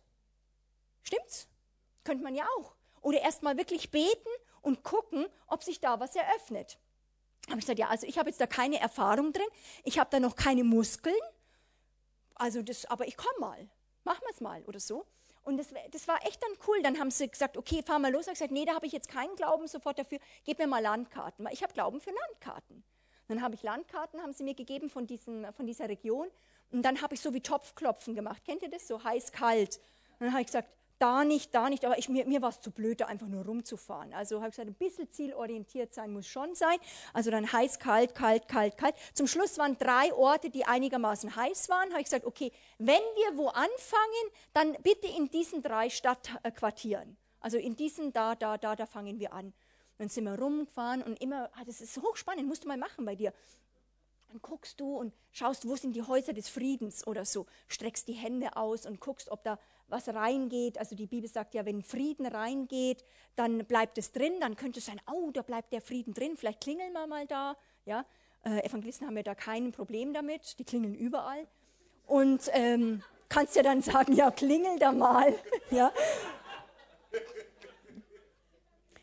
Stimmt's? 1.02 1.48
Könnte 2.04 2.24
man 2.24 2.34
ja 2.34 2.46
auch. 2.58 2.74
Oder 3.00 3.20
erst 3.20 3.42
mal 3.42 3.56
wirklich 3.56 3.90
beten 3.90 4.28
und 4.60 4.82
gucken, 4.82 5.26
ob 5.46 5.62
sich 5.62 5.80
da 5.80 6.00
was 6.00 6.16
eröffnet 6.16 6.78
habe 7.48 7.58
ich 7.58 7.64
gesagt, 7.64 7.78
ja, 7.78 7.88
also 7.88 8.06
ich 8.06 8.18
habe 8.18 8.28
jetzt 8.28 8.40
da 8.40 8.46
keine 8.46 8.78
Erfahrung 8.78 9.32
drin, 9.32 9.46
ich 9.82 9.98
habe 9.98 10.10
da 10.10 10.20
noch 10.20 10.36
keine 10.36 10.62
Muskeln, 10.62 11.14
also 12.34 12.62
das, 12.62 12.86
aber 12.86 13.08
ich 13.08 13.16
komme 13.16 13.38
mal, 13.38 13.68
machen 14.04 14.20
wir 14.22 14.30
es 14.30 14.40
mal 14.40 14.62
oder 14.64 14.78
so. 14.78 15.06
Und 15.50 15.56
das, 15.56 15.74
das, 15.90 16.06
war 16.06 16.24
echt 16.24 16.40
dann 16.42 16.52
cool. 16.68 16.80
Dann 16.82 17.00
haben 17.00 17.10
sie 17.10 17.28
gesagt, 17.28 17.56
okay, 17.56 17.82
fahr 17.84 17.98
mal 17.98 18.12
los. 18.12 18.28
Ich 18.28 18.34
gesagt, 18.34 18.52
nee, 18.52 18.64
da 18.64 18.74
habe 18.74 18.86
ich 18.86 18.92
jetzt 18.92 19.08
keinen 19.08 19.34
Glauben 19.34 19.66
sofort 19.66 19.98
dafür. 19.98 20.20
Gib 20.44 20.60
mir 20.60 20.68
mal 20.68 20.80
Landkarten, 20.80 21.44
weil 21.44 21.52
ich 21.52 21.64
habe 21.64 21.72
Glauben 21.72 22.00
für 22.00 22.12
Landkarten. 22.12 22.84
Dann 23.26 23.42
habe 23.42 23.56
ich 23.56 23.64
Landkarten, 23.64 24.22
haben 24.22 24.32
sie 24.32 24.44
mir 24.44 24.54
gegeben 24.54 24.90
von, 24.90 25.08
diesem, 25.08 25.52
von 25.52 25.66
dieser 25.66 25.88
Region. 25.88 26.28
Und 26.70 26.82
dann 26.82 27.02
habe 27.02 27.14
ich 27.14 27.20
so 27.20 27.34
wie 27.34 27.40
Topfklopfen 27.40 28.14
gemacht. 28.14 28.44
Kennt 28.44 28.62
ihr 28.62 28.70
das? 28.70 28.86
So 28.86 29.02
heiß, 29.02 29.32
kalt. 29.32 29.80
Und 30.20 30.26
dann 30.26 30.32
habe 30.32 30.42
ich 30.42 30.46
gesagt, 30.46 30.68
da 31.00 31.24
nicht, 31.24 31.54
da 31.54 31.70
nicht, 31.70 31.84
aber 31.84 31.98
ich, 31.98 32.08
mir, 32.08 32.26
mir 32.26 32.42
war 32.42 32.50
es 32.50 32.60
zu 32.60 32.70
blöd, 32.70 33.00
da 33.00 33.06
einfach 33.06 33.26
nur 33.26 33.44
rumzufahren. 33.44 34.12
Also 34.12 34.36
habe 34.36 34.48
ich 34.48 34.56
gesagt, 34.56 34.68
ein 34.68 34.74
bisschen 34.74 35.10
zielorientiert 35.10 35.94
sein 35.94 36.12
muss 36.12 36.26
schon 36.26 36.54
sein. 36.54 36.76
Also 37.14 37.30
dann 37.30 37.50
heiß, 37.50 37.78
kalt, 37.78 38.14
kalt, 38.14 38.48
kalt, 38.48 38.76
kalt. 38.76 38.94
Zum 39.14 39.26
Schluss 39.26 39.58
waren 39.58 39.78
drei 39.78 40.12
Orte, 40.12 40.50
die 40.50 40.66
einigermaßen 40.66 41.34
heiß 41.34 41.70
waren. 41.70 41.90
Habe 41.90 42.00
ich 42.00 42.04
gesagt, 42.04 42.26
okay, 42.26 42.52
wenn 42.78 42.94
wir 42.96 43.38
wo 43.38 43.48
anfangen, 43.48 44.30
dann 44.52 44.76
bitte 44.82 45.08
in 45.08 45.30
diesen 45.30 45.62
drei 45.62 45.88
Stadtquartieren. 45.88 47.16
Also 47.40 47.56
in 47.56 47.74
diesen, 47.76 48.12
da, 48.12 48.34
da, 48.34 48.58
da, 48.58 48.76
da 48.76 48.84
fangen 48.84 49.18
wir 49.18 49.32
an. 49.32 49.54
Dann 49.96 50.10
sind 50.10 50.24
wir 50.24 50.38
rumgefahren 50.38 51.02
und 51.02 51.20
immer, 51.20 51.50
ah, 51.54 51.64
das 51.64 51.80
ist 51.80 52.00
hochspannend, 52.00 52.46
musst 52.46 52.64
du 52.64 52.68
mal 52.68 52.76
machen 52.76 53.04
bei 53.06 53.14
dir. 53.14 53.32
Dann 54.28 54.40
guckst 54.42 54.78
du 54.78 54.96
und 54.96 55.12
schaust, 55.32 55.66
wo 55.66 55.74
sind 55.74 55.94
die 55.96 56.02
Häuser 56.02 56.32
des 56.32 56.48
Friedens 56.48 57.06
oder 57.06 57.24
so. 57.24 57.46
Streckst 57.68 58.06
die 58.06 58.12
Hände 58.12 58.56
aus 58.56 58.86
und 58.86 59.00
guckst, 59.00 59.28
ob 59.28 59.42
da 59.42 59.58
was 59.90 60.08
reingeht. 60.08 60.78
Also 60.78 60.94
die 60.94 61.06
Bibel 61.06 61.28
sagt 61.28 61.54
ja, 61.54 61.64
wenn 61.64 61.82
Frieden 61.82 62.26
reingeht, 62.26 63.04
dann 63.36 63.64
bleibt 63.64 63.98
es 63.98 64.12
drin. 64.12 64.34
Dann 64.40 64.56
könnte 64.56 64.78
es 64.78 64.86
sein, 64.86 65.00
oh, 65.12 65.30
da 65.32 65.42
bleibt 65.42 65.72
der 65.72 65.80
Frieden 65.80 66.14
drin. 66.14 66.36
Vielleicht 66.36 66.60
klingeln 66.60 66.92
wir 66.92 67.06
mal 67.06 67.26
da. 67.26 67.56
Ja, 67.84 68.04
äh, 68.44 68.64
Evangelisten 68.64 69.06
haben 69.06 69.16
ja 69.16 69.22
da 69.22 69.34
kein 69.34 69.72
Problem 69.72 70.12
damit. 70.12 70.58
Die 70.58 70.64
klingeln 70.64 70.94
überall. 70.94 71.46
Und 72.06 72.50
ähm, 72.52 73.02
kannst 73.28 73.56
ja 73.56 73.62
dann 73.62 73.82
sagen, 73.82 74.14
ja, 74.14 74.30
klingel 74.30 74.78
da 74.78 74.92
mal. 74.92 75.34
ja. 75.70 75.92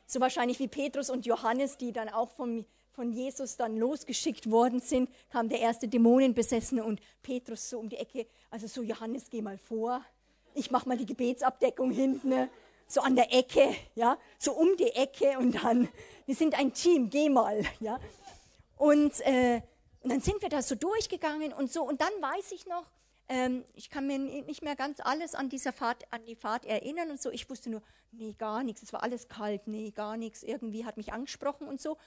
So 0.05 0.19
wahrscheinlich 0.19 0.59
wie 0.59 0.67
Petrus 0.67 1.09
und 1.09 1.25
Johannes, 1.25 1.77
die 1.77 1.91
dann 1.91 2.09
auch 2.09 2.29
vom 2.29 2.65
von 2.97 3.13
Jesus 3.13 3.57
dann 3.57 3.77
losgeschickt 3.77 4.49
worden 4.49 4.79
sind, 4.79 5.11
kam 5.29 5.49
der 5.49 5.59
erste 5.59 5.87
Dämonenbesessene 5.87 6.83
und 6.83 6.99
Petrus 7.21 7.69
so 7.69 7.77
um 7.77 7.89
die 7.89 7.97
Ecke, 7.97 8.25
also 8.49 8.65
so 8.65 8.81
Johannes, 8.81 9.29
geh 9.29 9.43
mal 9.43 9.59
vor 9.59 10.03
ich 10.57 10.71
mache 10.71 10.87
mal 10.89 10.97
die 10.97 11.05
Gebetsabdeckung 11.05 11.91
hinten, 11.91 12.29
ne? 12.29 12.49
so 12.87 13.01
an 13.01 13.15
der 13.15 13.33
Ecke, 13.33 13.75
ja, 13.95 14.17
so 14.37 14.53
um 14.53 14.77
die 14.77 14.91
Ecke 14.95 15.37
und 15.37 15.63
dann, 15.63 15.89
wir 16.25 16.35
sind 16.35 16.57
ein 16.57 16.73
Team, 16.73 17.09
geh 17.09 17.29
mal, 17.29 17.63
ja. 17.79 17.99
Und, 18.77 19.19
äh, 19.21 19.61
und 20.01 20.11
dann 20.11 20.21
sind 20.21 20.41
wir 20.41 20.49
da 20.49 20.61
so 20.61 20.75
durchgegangen 20.75 21.51
und 21.53 21.71
so 21.71 21.83
und 21.83 21.99
dann 21.99 22.13
weiß 22.21 22.51
ich 22.53 22.65
noch, 22.65 22.85
ähm, 23.29 23.65
ich 23.73 23.89
kann 23.89 24.07
mir 24.07 24.19
nicht 24.19 24.63
mehr 24.63 24.75
ganz 24.75 24.99
alles 25.01 25.35
an 25.35 25.49
dieser 25.49 25.73
Fahrt, 25.73 26.05
an 26.11 26.25
die 26.25 26.35
Fahrt 26.35 26.65
erinnern 26.65 27.11
und 27.11 27.21
so. 27.21 27.29
Ich 27.29 27.49
wusste 27.49 27.69
nur, 27.69 27.81
nee, 28.11 28.33
gar 28.37 28.63
nichts. 28.63 28.83
Es 28.83 28.93
war 28.93 29.03
alles 29.03 29.27
kalt, 29.27 29.67
nee, 29.67 29.91
gar 29.91 30.15
nichts. 30.15 30.43
Irgendwie 30.43 30.85
hat 30.85 30.95
mich 30.95 31.11
angesprochen 31.11 31.67
und 31.67 31.81
so. 31.81 31.97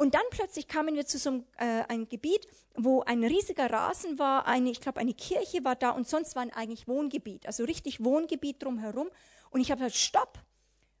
Und 0.00 0.14
dann 0.14 0.22
plötzlich 0.30 0.66
kamen 0.66 0.94
wir 0.94 1.04
zu 1.04 1.18
so 1.18 1.28
einem 1.28 1.44
äh, 1.58 1.84
ein 1.88 2.08
Gebiet, 2.08 2.48
wo 2.74 3.02
ein 3.02 3.22
riesiger 3.22 3.70
Rasen 3.70 4.18
war, 4.18 4.46
eine, 4.46 4.70
ich 4.70 4.80
glaube, 4.80 4.98
eine 4.98 5.12
Kirche 5.12 5.62
war 5.62 5.76
da 5.76 5.90
und 5.90 6.08
sonst 6.08 6.34
war 6.36 6.46
eigentlich 6.56 6.88
Wohngebiet, 6.88 7.44
also 7.44 7.64
richtig 7.64 8.02
Wohngebiet 8.02 8.62
drumherum. 8.62 9.10
Und 9.50 9.60
ich 9.60 9.70
habe 9.70 9.84
gesagt, 9.84 10.00
stopp. 10.00 10.38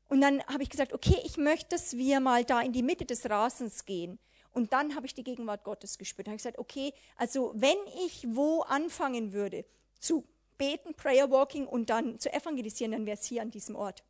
Und 0.08 0.20
dann 0.20 0.42
habe 0.48 0.62
ich 0.62 0.68
gesagt, 0.68 0.92
okay, 0.92 1.16
ich 1.24 1.38
möchte, 1.38 1.70
dass 1.70 1.96
wir 1.96 2.20
mal 2.20 2.44
da 2.44 2.60
in 2.60 2.74
die 2.74 2.82
Mitte 2.82 3.06
des 3.06 3.30
Rasens 3.30 3.86
gehen. 3.86 4.18
Und 4.52 4.74
dann 4.74 4.94
habe 4.94 5.06
ich 5.06 5.14
die 5.14 5.24
Gegenwart 5.24 5.64
Gottes 5.64 5.96
gespürt. 5.96 6.26
Dann 6.26 6.32
habe 6.32 6.36
ich 6.36 6.42
gesagt, 6.42 6.58
okay, 6.58 6.92
also 7.16 7.52
wenn 7.54 7.78
ich 8.04 8.26
wo 8.28 8.60
anfangen 8.64 9.32
würde 9.32 9.64
zu 9.98 10.28
beten, 10.58 10.92
Prayer 10.92 11.30
Walking 11.30 11.66
und 11.66 11.88
dann 11.88 12.18
zu 12.18 12.30
evangelisieren, 12.30 12.92
dann 12.92 13.06
wäre 13.06 13.16
es 13.16 13.24
hier 13.24 13.40
an 13.40 13.50
diesem 13.50 13.76
Ort. 13.76 14.04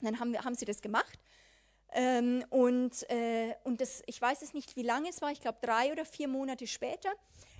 Und 0.00 0.06
dann 0.06 0.18
haben, 0.18 0.32
wir, 0.32 0.46
haben 0.46 0.54
sie 0.54 0.64
das 0.64 0.80
gemacht. 0.80 1.18
Ähm, 1.94 2.44
und 2.50 3.08
äh, 3.08 3.54
und 3.62 3.80
das, 3.80 4.02
ich 4.06 4.20
weiß 4.20 4.42
es 4.42 4.52
nicht, 4.52 4.74
wie 4.74 4.82
lange 4.82 5.08
es 5.08 5.22
war, 5.22 5.30
ich 5.30 5.40
glaube 5.40 5.58
drei 5.62 5.92
oder 5.92 6.04
vier 6.04 6.26
Monate 6.26 6.66
später, 6.66 7.12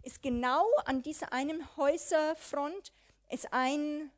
ist 0.02 0.22
genau 0.22 0.66
an 0.84 1.02
dieser 1.02 1.32
einen 1.32 1.64
Häuserfront 1.76 2.92
ist 3.30 3.52
ein, 3.52 4.10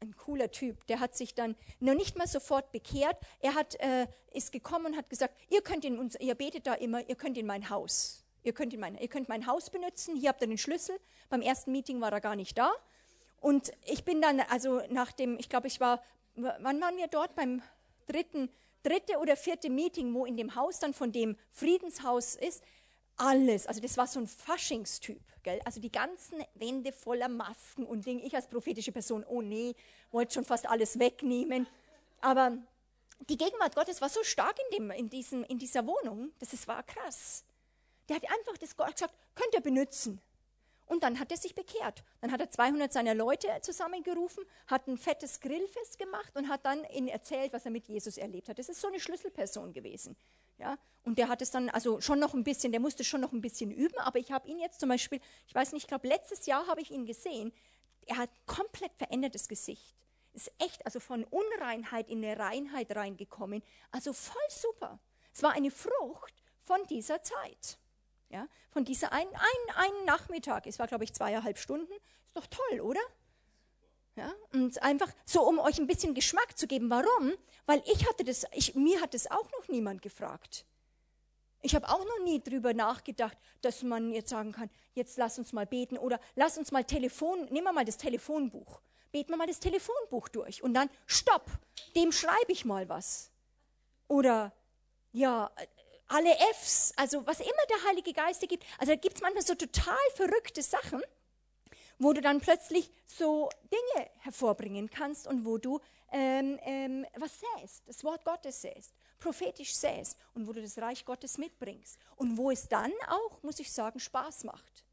ein 0.00 0.16
cooler 0.16 0.50
Typ, 0.50 0.86
der 0.86 1.00
hat 1.00 1.16
sich 1.16 1.34
dann 1.34 1.56
noch 1.80 1.94
nicht 1.94 2.16
mal 2.16 2.26
sofort 2.26 2.72
bekehrt. 2.72 3.16
Er 3.40 3.54
hat, 3.54 3.74
äh, 3.80 4.06
ist 4.32 4.52
gekommen 4.52 4.86
und 4.86 4.96
hat 4.96 5.10
gesagt, 5.10 5.34
ihr 5.50 5.60
könnt 5.62 5.84
in 5.84 5.98
uns, 5.98 6.18
ihr 6.20 6.34
betet 6.34 6.66
da 6.66 6.74
immer, 6.74 7.08
ihr 7.08 7.16
könnt 7.16 7.36
in 7.36 7.46
mein 7.46 7.68
Haus. 7.68 8.24
Ihr 8.44 8.52
könnt, 8.52 8.72
in 8.72 8.80
mein, 8.80 8.96
ihr 8.96 9.08
könnt 9.08 9.28
mein 9.28 9.46
Haus 9.46 9.68
benutzen, 9.68 10.16
hier 10.16 10.30
habt 10.30 10.40
ihr 10.40 10.46
den 10.46 10.58
Schlüssel. 10.58 10.98
Beim 11.28 11.42
ersten 11.42 11.72
Meeting 11.72 12.00
war 12.00 12.12
er 12.12 12.20
gar 12.20 12.36
nicht 12.36 12.56
da. 12.56 12.72
Und 13.40 13.72
ich 13.84 14.04
bin 14.04 14.22
dann, 14.22 14.40
also 14.40 14.80
nach 14.88 15.12
dem, 15.12 15.38
ich 15.38 15.48
glaube, 15.48 15.66
ich 15.66 15.80
war, 15.80 16.02
wann 16.36 16.80
waren 16.80 16.96
wir 16.96 17.08
dort? 17.08 17.34
Beim 17.34 17.62
dritten 18.06 18.48
dritte 18.82 19.18
oder 19.18 19.36
vierte 19.36 19.70
Meeting, 19.70 20.12
wo 20.14 20.24
in 20.24 20.36
dem 20.36 20.54
Haus 20.54 20.78
dann 20.78 20.94
von 20.94 21.12
dem 21.12 21.36
Friedenshaus 21.50 22.34
ist, 22.34 22.62
alles, 23.16 23.66
also 23.66 23.80
das 23.80 23.96
war 23.96 24.06
so 24.06 24.20
ein 24.20 24.26
Faschingstyp, 24.26 25.20
gell? 25.42 25.60
also 25.64 25.80
die 25.80 25.90
ganzen 25.90 26.42
Wände 26.54 26.92
voller 26.92 27.28
Masken 27.28 27.84
und 27.84 28.06
Dinge. 28.06 28.22
Ich 28.24 28.34
als 28.34 28.48
prophetische 28.48 28.92
Person, 28.92 29.24
oh 29.24 29.42
nee, 29.42 29.74
wollte 30.12 30.34
schon 30.34 30.44
fast 30.44 30.68
alles 30.68 30.98
wegnehmen. 30.98 31.66
Aber 32.20 32.56
die 33.28 33.36
Gegenwart 33.36 33.74
Gottes 33.74 34.00
war 34.00 34.08
so 34.08 34.22
stark 34.22 34.56
in, 34.70 34.76
dem, 34.76 34.90
in, 34.92 35.10
diesem, 35.10 35.44
in 35.44 35.58
dieser 35.58 35.86
Wohnung, 35.86 36.30
dass 36.38 36.52
es 36.52 36.68
war 36.68 36.82
krass. 36.84 37.44
Der 38.08 38.16
hat 38.16 38.24
einfach 38.30 38.56
das 38.58 38.76
Gott 38.76 38.92
gesagt, 38.92 39.14
könnt 39.34 39.52
ihr 39.52 39.60
benutzen. 39.60 40.20
Und 40.88 41.02
dann 41.02 41.20
hat 41.20 41.30
er 41.30 41.36
sich 41.36 41.54
bekehrt. 41.54 42.02
Dann 42.20 42.32
hat 42.32 42.40
er 42.40 42.50
200 42.50 42.92
seiner 42.92 43.14
Leute 43.14 43.48
zusammengerufen, 43.60 44.44
hat 44.66 44.88
ein 44.88 44.96
fettes 44.96 45.40
Grillfest 45.40 45.98
gemacht 45.98 46.34
und 46.34 46.48
hat 46.48 46.64
dann 46.64 46.84
ihnen 46.90 47.08
erzählt, 47.08 47.52
was 47.52 47.66
er 47.66 47.70
mit 47.70 47.86
Jesus 47.86 48.16
erlebt 48.16 48.48
hat. 48.48 48.58
Das 48.58 48.68
ist 48.68 48.80
so 48.80 48.88
eine 48.88 48.98
Schlüsselperson 48.98 49.72
gewesen. 49.72 50.16
Ja, 50.58 50.76
und 51.04 51.18
der 51.18 51.28
hat 51.28 51.40
es 51.40 51.50
dann 51.50 51.68
also 51.70 52.00
schon 52.00 52.18
noch 52.18 52.34
ein 52.34 52.42
bisschen, 52.42 52.72
der 52.72 52.80
musste 52.80 53.04
schon 53.04 53.20
noch 53.20 53.32
ein 53.32 53.40
bisschen 53.40 53.70
üben, 53.70 53.98
aber 53.98 54.18
ich 54.18 54.32
habe 54.32 54.48
ihn 54.48 54.58
jetzt 54.58 54.80
zum 54.80 54.88
Beispiel, 54.88 55.20
ich 55.46 55.54
weiß 55.54 55.72
nicht, 55.72 55.84
ich 55.84 55.88
glaube 55.88 56.08
letztes 56.08 56.46
Jahr 56.46 56.66
habe 56.66 56.80
ich 56.80 56.90
ihn 56.90 57.06
gesehen, 57.06 57.52
er 58.06 58.16
hat 58.16 58.30
komplett 58.46 58.92
verändertes 58.96 59.46
Gesicht. 59.46 59.94
Ist 60.32 60.50
echt, 60.58 60.84
also 60.84 61.00
von 61.00 61.24
Unreinheit 61.24 62.08
in 62.08 62.24
eine 62.24 62.38
Reinheit 62.38 62.94
reingekommen. 62.94 63.62
Also 63.90 64.12
voll 64.12 64.42
super. 64.48 64.98
Es 65.32 65.42
war 65.42 65.52
eine 65.52 65.70
Frucht 65.70 66.34
von 66.64 66.84
dieser 66.88 67.22
Zeit. 67.22 67.78
Ja, 68.30 68.46
von 68.70 68.84
dieser 68.84 69.12
einen, 69.12 69.30
einen, 69.34 69.76
einen 69.76 70.04
Nachmittag, 70.04 70.66
es 70.66 70.78
war 70.78 70.86
glaube 70.86 71.04
ich 71.04 71.14
zweieinhalb 71.14 71.58
Stunden, 71.58 71.92
ist 72.24 72.36
doch 72.36 72.46
toll, 72.46 72.80
oder? 72.80 73.00
Ja, 74.16 74.34
und 74.52 74.82
einfach 74.82 75.12
so, 75.24 75.42
um 75.42 75.60
euch 75.60 75.78
ein 75.78 75.86
bisschen 75.86 76.12
Geschmack 76.12 76.58
zu 76.58 76.66
geben. 76.66 76.90
Warum? 76.90 77.34
Weil 77.66 77.82
ich 77.86 78.08
hatte 78.08 78.24
das, 78.24 78.44
ich, 78.52 78.74
mir 78.74 79.00
hat 79.00 79.14
das 79.14 79.30
auch 79.30 79.48
noch 79.52 79.68
niemand 79.68 80.02
gefragt. 80.02 80.66
Ich 81.62 81.74
habe 81.74 81.88
auch 81.88 82.04
noch 82.04 82.24
nie 82.24 82.42
drüber 82.42 82.74
nachgedacht, 82.74 83.38
dass 83.62 83.82
man 83.82 84.12
jetzt 84.12 84.30
sagen 84.30 84.52
kann, 84.52 84.70
jetzt 84.94 85.18
lass 85.18 85.38
uns 85.38 85.52
mal 85.52 85.66
beten 85.66 85.96
oder 85.98 86.20
lass 86.34 86.58
uns 86.58 86.72
mal 86.72 86.84
Telefon, 86.84 87.44
nehmen 87.46 87.64
wir 87.64 87.72
mal 87.72 87.84
das 87.84 87.96
Telefonbuch. 87.96 88.80
beten 89.12 89.30
wir 89.30 89.36
mal 89.36 89.46
das 89.46 89.60
Telefonbuch 89.60 90.28
durch 90.28 90.62
und 90.62 90.74
dann, 90.74 90.90
stopp, 91.06 91.46
dem 91.96 92.12
schreibe 92.12 92.50
ich 92.52 92.64
mal 92.64 92.88
was. 92.88 93.30
Oder, 94.08 94.52
ja, 95.12 95.50
alle 96.08 96.34
Fs, 96.54 96.92
also 96.96 97.26
was 97.26 97.40
immer 97.40 97.66
der 97.70 97.88
Heilige 97.88 98.12
Geist 98.12 98.42
dir 98.42 98.48
gibt. 98.48 98.64
Also 98.78 98.92
da 98.92 98.96
gibt 98.98 99.16
es 99.16 99.22
manchmal 99.22 99.44
so 99.44 99.54
total 99.54 99.96
verrückte 100.14 100.62
Sachen, 100.62 101.02
wo 101.98 102.12
du 102.12 102.20
dann 102.20 102.40
plötzlich 102.40 102.90
so 103.06 103.48
Dinge 103.70 104.08
hervorbringen 104.20 104.90
kannst 104.90 105.26
und 105.26 105.44
wo 105.44 105.58
du 105.58 105.80
ähm, 106.10 106.58
ähm, 106.62 107.06
was 107.16 107.32
säst, 107.40 107.82
das 107.86 108.02
Wort 108.04 108.24
Gottes 108.24 108.62
säst, 108.62 108.94
prophetisch 109.18 109.74
säst 109.74 110.16
und 110.34 110.46
wo 110.46 110.52
du 110.52 110.62
das 110.62 110.78
Reich 110.78 111.04
Gottes 111.04 111.38
mitbringst. 111.38 111.98
Und 112.16 112.36
wo 112.36 112.50
es 112.50 112.68
dann 112.68 112.92
auch, 113.08 113.42
muss 113.42 113.58
ich 113.58 113.72
sagen, 113.72 114.00
Spaß 114.00 114.44
macht. 114.44 114.84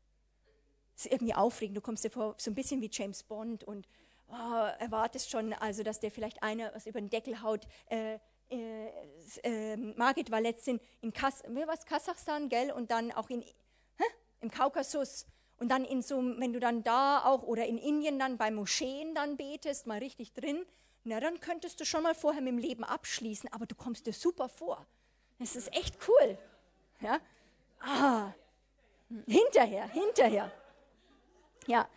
Es 0.96 1.06
ist 1.06 1.12
irgendwie 1.12 1.34
aufregend, 1.34 1.78
du 1.78 1.82
kommst 1.82 2.04
dir 2.04 2.10
vor, 2.10 2.36
so 2.38 2.52
ein 2.52 2.56
bisschen 2.56 2.82
wie 2.82 2.90
James 2.92 3.24
Bond 3.24 3.64
und 3.64 3.88
oh, 4.30 4.68
erwartest 4.80 5.30
schon, 5.30 5.54
also 5.54 5.84
dass 5.84 6.00
der 6.00 6.12
vielleicht 6.12 6.42
einer 6.42 6.74
was 6.74 6.86
über 6.86 7.00
den 7.00 7.10
Deckel 7.10 7.42
haut. 7.42 7.68
Äh, 7.88 8.20
äh, 8.50 8.88
äh, 9.44 9.78
Margit 9.78 10.32
war 10.32 10.42
letztens 10.42 10.82
in 11.02 11.14
Kas 11.14 11.44
Kasachstan, 11.86 12.50
gell, 12.50 12.72
und 12.72 12.92
dann 12.92 13.12
auch 13.12 13.30
in, 13.30 13.42
hä? 13.42 14.04
im 14.42 14.52
Kaukasus. 14.52 15.26
Und 15.58 15.70
dann 15.70 15.86
in 15.86 16.02
so, 16.02 16.18
wenn 16.18 16.52
du 16.52 16.60
dann 16.60 16.84
da 16.84 17.24
auch 17.24 17.44
oder 17.44 17.66
in 17.66 17.78
Indien 17.78 18.20
dann 18.20 18.38
bei 18.38 18.52
Moscheen 18.52 19.16
dann 19.16 19.38
betest, 19.38 19.88
mal 19.88 20.00
richtig 20.00 20.34
drin, 20.34 20.66
na 21.04 21.20
dann 21.20 21.40
könntest 21.40 21.80
du 21.80 21.86
schon 21.86 22.04
mal 22.04 22.16
vorher 22.16 22.42
mit 22.42 22.52
dem 22.52 22.58
Leben 22.58 22.84
abschließen, 22.84 23.52
aber 23.54 23.66
du 23.66 23.76
kommst 23.76 24.06
dir 24.06 24.14
super 24.14 24.50
vor. 24.50 24.86
Das 25.40 25.56
ist 25.56 25.74
echt 25.74 25.98
cool. 26.08 26.38
Ja? 27.00 27.20
Ah, 27.80 28.34
hinterher, 29.28 29.88
hinterher. 29.88 30.52
Ja, 31.68 31.88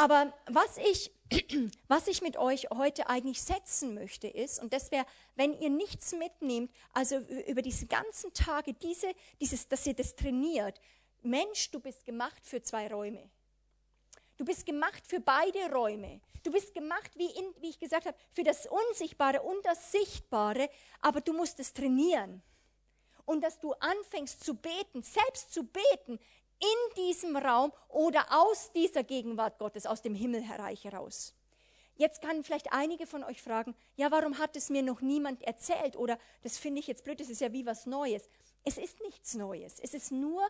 aber 0.00 0.32
was 0.46 0.78
ich 0.78 1.12
was 1.88 2.08
ich 2.08 2.22
mit 2.22 2.38
euch 2.38 2.70
heute 2.70 3.08
eigentlich 3.08 3.42
setzen 3.42 3.94
möchte, 3.94 4.26
ist, 4.26 4.60
und 4.60 4.72
das 4.72 4.90
wäre, 4.90 5.04
wenn 5.36 5.52
ihr 5.60 5.68
nichts 5.68 6.12
mitnehmt, 6.12 6.72
also 6.92 7.18
über 7.46 7.62
diese 7.62 7.86
ganzen 7.86 8.32
Tage, 8.32 8.72
diese, 8.72 9.12
dieses, 9.40 9.68
dass 9.68 9.86
ihr 9.86 9.94
das 9.94 10.16
trainiert. 10.16 10.80
Mensch, 11.22 11.70
du 11.70 11.78
bist 11.78 12.04
gemacht 12.04 12.44
für 12.44 12.62
zwei 12.62 12.88
Räume. 12.88 13.30
Du 14.38 14.44
bist 14.44 14.64
gemacht 14.64 15.06
für 15.06 15.20
beide 15.20 15.70
Räume. 15.70 16.20
Du 16.42 16.50
bist 16.50 16.72
gemacht, 16.72 17.10
wie, 17.16 17.30
in, 17.30 17.54
wie 17.60 17.68
ich 17.68 17.78
gesagt 17.78 18.06
habe, 18.06 18.16
für 18.32 18.42
das 18.42 18.66
Unsichtbare 18.66 19.42
und 19.42 19.64
das 19.66 19.92
Sichtbare, 19.92 20.70
aber 21.02 21.20
du 21.20 21.34
musst 21.34 21.60
es 21.60 21.74
trainieren. 21.74 22.42
Und 23.26 23.42
dass 23.42 23.60
du 23.60 23.74
anfängst 23.74 24.42
zu 24.42 24.54
beten, 24.54 25.02
selbst 25.02 25.52
zu 25.52 25.62
beten, 25.62 26.18
in 26.60 26.94
diesem 26.96 27.36
Raum 27.36 27.72
oder 27.88 28.26
aus 28.30 28.70
dieser 28.72 29.02
Gegenwart 29.02 29.58
Gottes, 29.58 29.86
aus 29.86 30.02
dem 30.02 30.14
Himmelreich 30.14 30.84
heraus. 30.84 31.34
Jetzt 31.96 32.22
kann 32.22 32.44
vielleicht 32.44 32.72
einige 32.72 33.06
von 33.06 33.24
euch 33.24 33.42
fragen, 33.42 33.74
ja, 33.96 34.10
warum 34.10 34.38
hat 34.38 34.56
es 34.56 34.70
mir 34.70 34.82
noch 34.82 35.02
niemand 35.02 35.42
erzählt? 35.42 35.96
Oder 35.96 36.18
das 36.42 36.56
finde 36.56 36.80
ich 36.80 36.86
jetzt 36.86 37.04
blöd, 37.04 37.20
das 37.20 37.28
ist 37.28 37.42
ja 37.42 37.52
wie 37.52 37.66
was 37.66 37.84
Neues. 37.84 38.28
Es 38.64 38.78
ist 38.78 39.00
nichts 39.00 39.34
Neues. 39.34 39.80
Es 39.80 39.92
ist 39.92 40.10
nur 40.10 40.46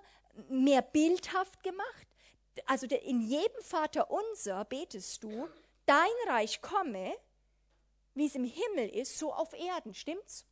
mehr 0.49 0.82
bildhaft 0.82 1.62
gemacht. 1.65 2.07
Also 2.66 2.87
in 2.87 3.20
jedem 3.20 3.62
Vater 3.62 4.11
unser 4.11 4.65
betest 4.65 5.23
du, 5.24 5.49
dein 5.87 6.09
Reich 6.28 6.61
komme, 6.61 7.15
wie 8.15 8.27
es 8.27 8.35
im 8.35 8.45
Himmel 8.45 8.89
ist, 8.89 9.19
so 9.19 9.32
auf 9.32 9.53
Erden. 9.53 9.95
Stimmt's? 9.95 10.45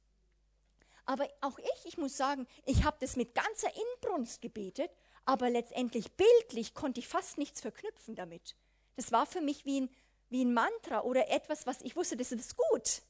Aber 1.05 1.29
auch 1.41 1.59
ich, 1.59 1.87
ich 1.87 1.97
muss 1.97 2.17
sagen, 2.17 2.47
ich 2.67 2.85
habe 2.85 2.97
das 3.01 3.17
mit 3.17 3.35
ganzer 3.35 3.71
Inbrunst 3.75 4.43
gebetet 4.43 4.91
aber 5.29 5.51
letztendlich 5.51 6.11
bildlich 6.13 6.73
konnte 6.73 7.01
ich 7.01 7.07
fast 7.07 7.37
nichts 7.37 7.61
verknüpfen 7.61 8.15
damit. 8.15 8.57
Das 8.97 9.13
war 9.13 9.27
für 9.27 9.43
mich 9.43 9.67
wie 9.67 9.83
ein, 9.83 9.91
wie 10.31 10.43
ein 10.43 10.55
Mantra 10.55 11.03
oder 11.03 11.29
etwas, 11.29 11.67
was 11.67 11.83
ich 11.83 11.97
wusste, 11.97 12.17
das 12.17 12.33
ist 12.33 12.57
gut. 12.57 13.03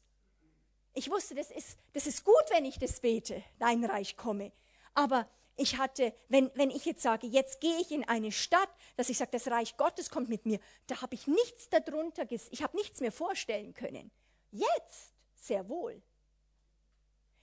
Ich 0.94 1.12
wusste, 1.12 1.36
das 1.36 1.52
ist, 1.52 1.78
das 1.92 2.08
ist 2.08 2.24
gut, 2.24 2.42
wenn 2.50 2.64
ich 2.64 2.80
das 2.80 2.98
bete, 2.98 3.44
dein 3.60 3.84
Reich 3.84 4.16
komme. 4.16 4.50
Aber 4.94 5.28
ich 5.54 5.78
hatte, 5.78 6.12
wenn, 6.28 6.50
wenn 6.56 6.70
ich 6.70 6.86
jetzt 6.86 7.02
sage, 7.02 7.28
jetzt 7.28 7.60
gehe 7.60 7.78
ich 7.80 7.92
in 7.92 8.02
eine 8.02 8.32
Stadt, 8.32 8.68
dass 8.96 9.10
ich 9.10 9.18
sage, 9.18 9.30
das 9.30 9.46
Reich 9.46 9.76
Gottes 9.76 10.10
kommt 10.10 10.28
mit 10.28 10.44
mir, 10.44 10.58
da 10.88 11.00
habe 11.00 11.14
ich 11.14 11.28
nichts 11.28 11.68
darunter, 11.68 12.26
ich 12.28 12.62
habe 12.64 12.76
nichts 12.76 12.98
mehr 12.98 13.12
vorstellen 13.12 13.74
können. 13.74 14.10
Jetzt 14.50 15.12
sehr 15.36 15.68
wohl. 15.68 16.02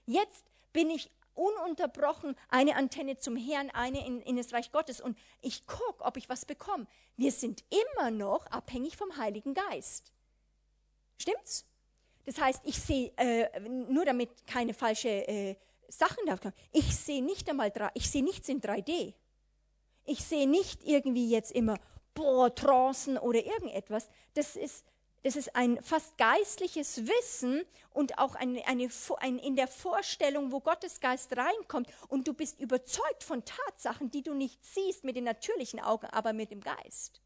Jetzt 0.04 0.44
bin 0.74 0.90
ich 0.90 1.10
ununterbrochen 1.36 2.36
eine 2.48 2.76
Antenne 2.76 3.18
zum 3.18 3.36
Herrn, 3.36 3.70
eine 3.70 4.06
in, 4.06 4.20
in 4.22 4.36
das 4.36 4.52
Reich 4.52 4.72
Gottes 4.72 5.00
und 5.00 5.16
ich 5.42 5.66
gucke, 5.66 6.04
ob 6.04 6.16
ich 6.16 6.28
was 6.28 6.44
bekomme. 6.44 6.86
Wir 7.16 7.32
sind 7.32 7.64
immer 7.96 8.10
noch 8.10 8.46
abhängig 8.46 8.96
vom 8.96 9.16
Heiligen 9.16 9.54
Geist. 9.54 10.12
Stimmt's? 11.18 11.64
Das 12.24 12.40
heißt, 12.40 12.62
ich 12.64 12.80
sehe, 12.80 13.12
äh, 13.16 13.60
nur 13.60 14.04
damit 14.04 14.46
keine 14.46 14.74
falsche 14.74 15.08
äh, 15.28 15.56
Sachen 15.88 16.26
da 16.26 16.36
kommen, 16.36 16.54
ich 16.72 16.96
sehe 16.96 17.22
nicht 17.22 17.48
einmal, 17.48 17.72
ich 17.94 18.10
sehe 18.10 18.24
nichts 18.24 18.48
in 18.48 18.60
3D. 18.60 19.14
Ich 20.04 20.24
sehe 20.24 20.48
nicht 20.48 20.84
irgendwie 20.84 21.30
jetzt 21.30 21.52
immer, 21.52 21.78
boah, 22.14 22.52
Trancen 22.54 23.18
oder 23.18 23.44
irgendetwas. 23.44 24.08
Das 24.34 24.56
ist, 24.56 24.84
das 25.26 25.34
ist 25.34 25.56
ein 25.56 25.82
fast 25.82 26.16
geistliches 26.18 27.04
Wissen 27.08 27.64
und 27.92 28.16
auch 28.16 28.36
eine, 28.36 28.64
eine, 28.68 28.88
ein, 29.18 29.38
in 29.40 29.56
der 29.56 29.66
Vorstellung, 29.66 30.52
wo 30.52 30.60
Gottes 30.60 31.00
Geist 31.00 31.36
reinkommt 31.36 31.88
und 32.06 32.28
du 32.28 32.32
bist 32.32 32.60
überzeugt 32.60 33.24
von 33.24 33.44
Tatsachen, 33.44 34.08
die 34.12 34.22
du 34.22 34.34
nicht 34.34 34.64
siehst 34.64 35.02
mit 35.02 35.16
den 35.16 35.24
natürlichen 35.24 35.80
Augen, 35.80 36.06
aber 36.06 36.32
mit 36.32 36.52
dem 36.52 36.60
Geist. 36.60 37.20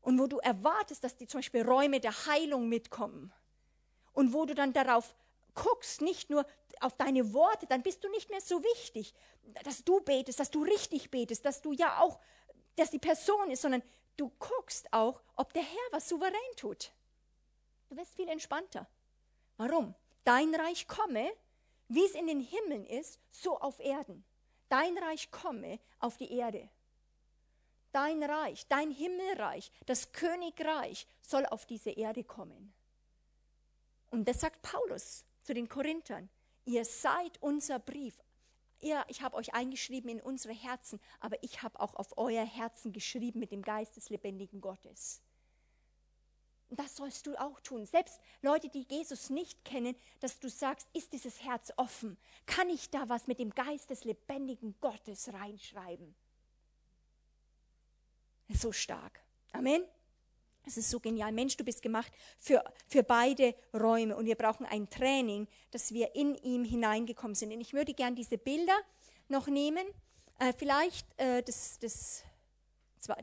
Und 0.00 0.20
wo 0.20 0.28
du 0.28 0.38
erwartest, 0.38 1.02
dass 1.02 1.16
die 1.16 1.26
zum 1.26 1.38
Beispiel 1.38 1.62
Räume 1.62 1.98
der 1.98 2.26
Heilung 2.26 2.68
mitkommen. 2.68 3.32
Und 4.12 4.32
wo 4.32 4.46
du 4.46 4.54
dann 4.54 4.72
darauf 4.72 5.16
guckst, 5.54 6.02
nicht 6.02 6.30
nur 6.30 6.46
auf 6.78 6.96
deine 6.96 7.34
Worte, 7.34 7.66
dann 7.66 7.82
bist 7.82 8.04
du 8.04 8.08
nicht 8.10 8.30
mehr 8.30 8.40
so 8.40 8.62
wichtig, 8.62 9.12
dass 9.64 9.82
du 9.82 10.00
betest, 10.02 10.38
dass 10.38 10.52
du 10.52 10.62
richtig 10.62 11.10
betest, 11.10 11.44
dass 11.44 11.62
du 11.62 11.72
ja 11.72 11.98
auch, 11.98 12.20
dass 12.76 12.92
die 12.92 13.00
Person 13.00 13.50
ist, 13.50 13.62
sondern 13.62 13.82
du 14.20 14.30
guckst 14.38 14.92
auch, 14.92 15.22
ob 15.36 15.52
der 15.54 15.62
Herr 15.62 15.92
was 15.92 16.08
souverän 16.08 16.56
tut. 16.56 16.92
Du 17.88 17.96
wirst 17.96 18.14
viel 18.14 18.28
entspannter. 18.28 18.86
Warum? 19.56 19.94
Dein 20.24 20.54
Reich 20.54 20.86
komme, 20.86 21.32
wie 21.88 22.04
es 22.04 22.12
in 22.12 22.26
den 22.26 22.40
Himmeln 22.40 22.84
ist, 22.84 23.18
so 23.30 23.58
auf 23.58 23.80
Erden. 23.80 24.24
Dein 24.68 24.96
Reich 24.98 25.30
komme 25.30 25.80
auf 25.98 26.18
die 26.18 26.32
Erde. 26.32 26.68
Dein 27.92 28.22
Reich, 28.22 28.68
dein 28.68 28.92
Himmelreich, 28.92 29.72
das 29.86 30.12
Königreich 30.12 31.06
soll 31.22 31.46
auf 31.46 31.66
diese 31.66 31.90
Erde 31.90 32.22
kommen. 32.22 32.72
Und 34.10 34.28
das 34.28 34.40
sagt 34.40 34.62
Paulus 34.62 35.24
zu 35.42 35.54
den 35.54 35.68
Korinthern. 35.68 36.28
Ihr 36.66 36.84
seid 36.84 37.42
unser 37.42 37.80
Brief, 37.80 38.22
ihr, 38.80 39.04
ich 39.08 39.22
habe 39.22 39.36
euch 39.36 39.54
eingeschrieben 39.54 40.10
in 40.10 40.20
unsere 40.20 40.54
Herzen, 40.54 41.00
aber 41.20 41.42
ich 41.42 41.62
habe 41.62 41.78
auch 41.80 41.94
auf 41.94 42.16
euer 42.18 42.44
Herzen 42.44 42.92
geschrieben 42.92 43.40
mit 43.40 43.52
dem 43.52 43.62
Geist 43.62 43.96
des 43.96 44.10
lebendigen 44.10 44.60
Gottes. 44.60 45.22
Das 46.70 46.94
sollst 46.96 47.26
du 47.26 47.34
auch 47.36 47.60
tun. 47.60 47.84
Selbst 47.84 48.20
Leute, 48.42 48.68
die 48.68 48.86
Jesus 48.88 49.28
nicht 49.28 49.64
kennen, 49.64 49.96
dass 50.20 50.38
du 50.38 50.48
sagst, 50.48 50.88
ist 50.92 51.12
dieses 51.12 51.42
Herz 51.42 51.72
offen? 51.76 52.16
Kann 52.46 52.68
ich 52.68 52.90
da 52.90 53.08
was 53.08 53.26
mit 53.26 53.40
dem 53.40 53.50
Geist 53.50 53.90
des 53.90 54.04
lebendigen 54.04 54.76
Gottes 54.80 55.32
reinschreiben? 55.32 56.14
So 58.48 58.70
stark. 58.70 59.20
Amen. 59.52 59.84
Es 60.70 60.76
ist 60.76 60.90
so 60.90 61.00
genial. 61.00 61.32
Mensch, 61.32 61.56
du 61.56 61.64
bist 61.64 61.82
gemacht 61.82 62.12
für, 62.38 62.62
für 62.86 63.02
beide 63.02 63.56
Räume 63.74 64.16
und 64.16 64.26
wir 64.26 64.36
brauchen 64.36 64.64
ein 64.66 64.88
Training, 64.88 65.48
dass 65.72 65.92
wir 65.92 66.14
in 66.14 66.36
ihm 66.36 66.62
hineingekommen 66.62 67.34
sind. 67.34 67.52
Und 67.52 67.60
ich 67.60 67.72
würde 67.72 67.92
gern 67.92 68.14
diese 68.14 68.38
Bilder 68.38 68.78
noch 69.26 69.48
nehmen. 69.48 69.84
Äh, 70.38 70.52
vielleicht 70.56 71.06
äh, 71.18 71.42
das, 71.42 71.80
das, 71.80 72.22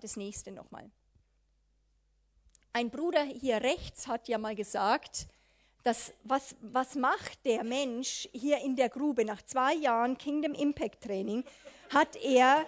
das 0.01 0.17
nächste 0.17 0.51
nochmal. 0.51 0.91
Ein 2.73 2.89
Bruder 2.89 3.23
hier 3.23 3.61
rechts 3.61 4.07
hat 4.07 4.27
ja 4.27 4.37
mal 4.37 4.53
gesagt, 4.53 5.27
dass 5.83 6.11
was, 6.25 6.53
was 6.59 6.95
macht 6.95 7.45
der 7.45 7.63
Mensch 7.63 8.27
hier 8.33 8.57
in 8.57 8.75
der 8.75 8.89
Grube 8.89 9.23
nach 9.23 9.41
zwei 9.41 9.73
Jahren 9.73 10.17
Kingdom 10.17 10.53
Impact 10.53 11.01
Training, 11.01 11.45
hat 11.93 12.17
er 12.17 12.67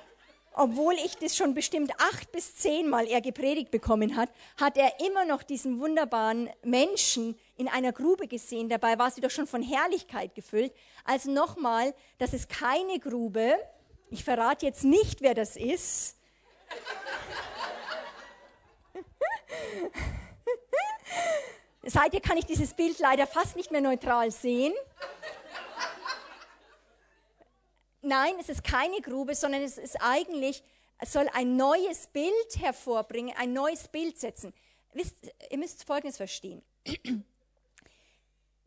obwohl 0.53 0.95
ich 1.05 1.15
das 1.17 1.37
schon 1.37 1.53
bestimmt 1.53 1.91
acht 1.99 2.31
bis 2.31 2.55
zehnmal 2.55 3.07
er 3.07 3.21
gepredigt 3.21 3.71
bekommen 3.71 4.15
hat, 4.15 4.29
hat 4.59 4.77
er 4.77 4.99
immer 5.05 5.25
noch 5.25 5.43
diesen 5.43 5.79
wunderbaren 5.79 6.49
Menschen 6.63 7.37
in 7.57 7.67
einer 7.67 7.93
Grube 7.93 8.27
gesehen. 8.27 8.69
Dabei 8.69 8.97
war 8.99 9.11
sie 9.11 9.21
doch 9.21 9.31
schon 9.31 9.47
von 9.47 9.61
Herrlichkeit 9.61 10.35
gefüllt. 10.35 10.73
Also 11.05 11.31
nochmal, 11.31 11.93
das 12.17 12.33
ist 12.33 12.49
keine 12.49 12.99
Grube. 12.99 13.57
Ich 14.09 14.23
verrate 14.23 14.65
jetzt 14.65 14.83
nicht, 14.83 15.21
wer 15.21 15.33
das 15.33 15.55
ist. 15.55 16.15
Seither 21.83 22.21
kann 22.21 22.37
ich 22.37 22.45
dieses 22.45 22.73
Bild 22.73 22.99
leider 22.99 23.25
fast 23.25 23.55
nicht 23.55 23.71
mehr 23.71 23.81
neutral 23.81 24.31
sehen. 24.31 24.73
Nein, 28.01 28.35
es 28.39 28.49
ist 28.49 28.63
keine 28.63 29.01
Grube, 29.01 29.35
sondern 29.35 29.61
es 29.61 29.77
ist 29.77 29.97
eigentlich, 30.01 30.63
es 30.99 31.13
soll 31.13 31.29
ein 31.33 31.57
neues 31.57 32.07
Bild 32.07 32.57
hervorbringen, 32.57 33.35
ein 33.37 33.53
neues 33.53 33.87
Bild 33.87 34.17
setzen. 34.17 34.53
wisst, 34.93 35.15
ihr 35.49 35.57
müsst 35.57 35.83
Folgendes 35.83 36.17
verstehen. 36.17 36.61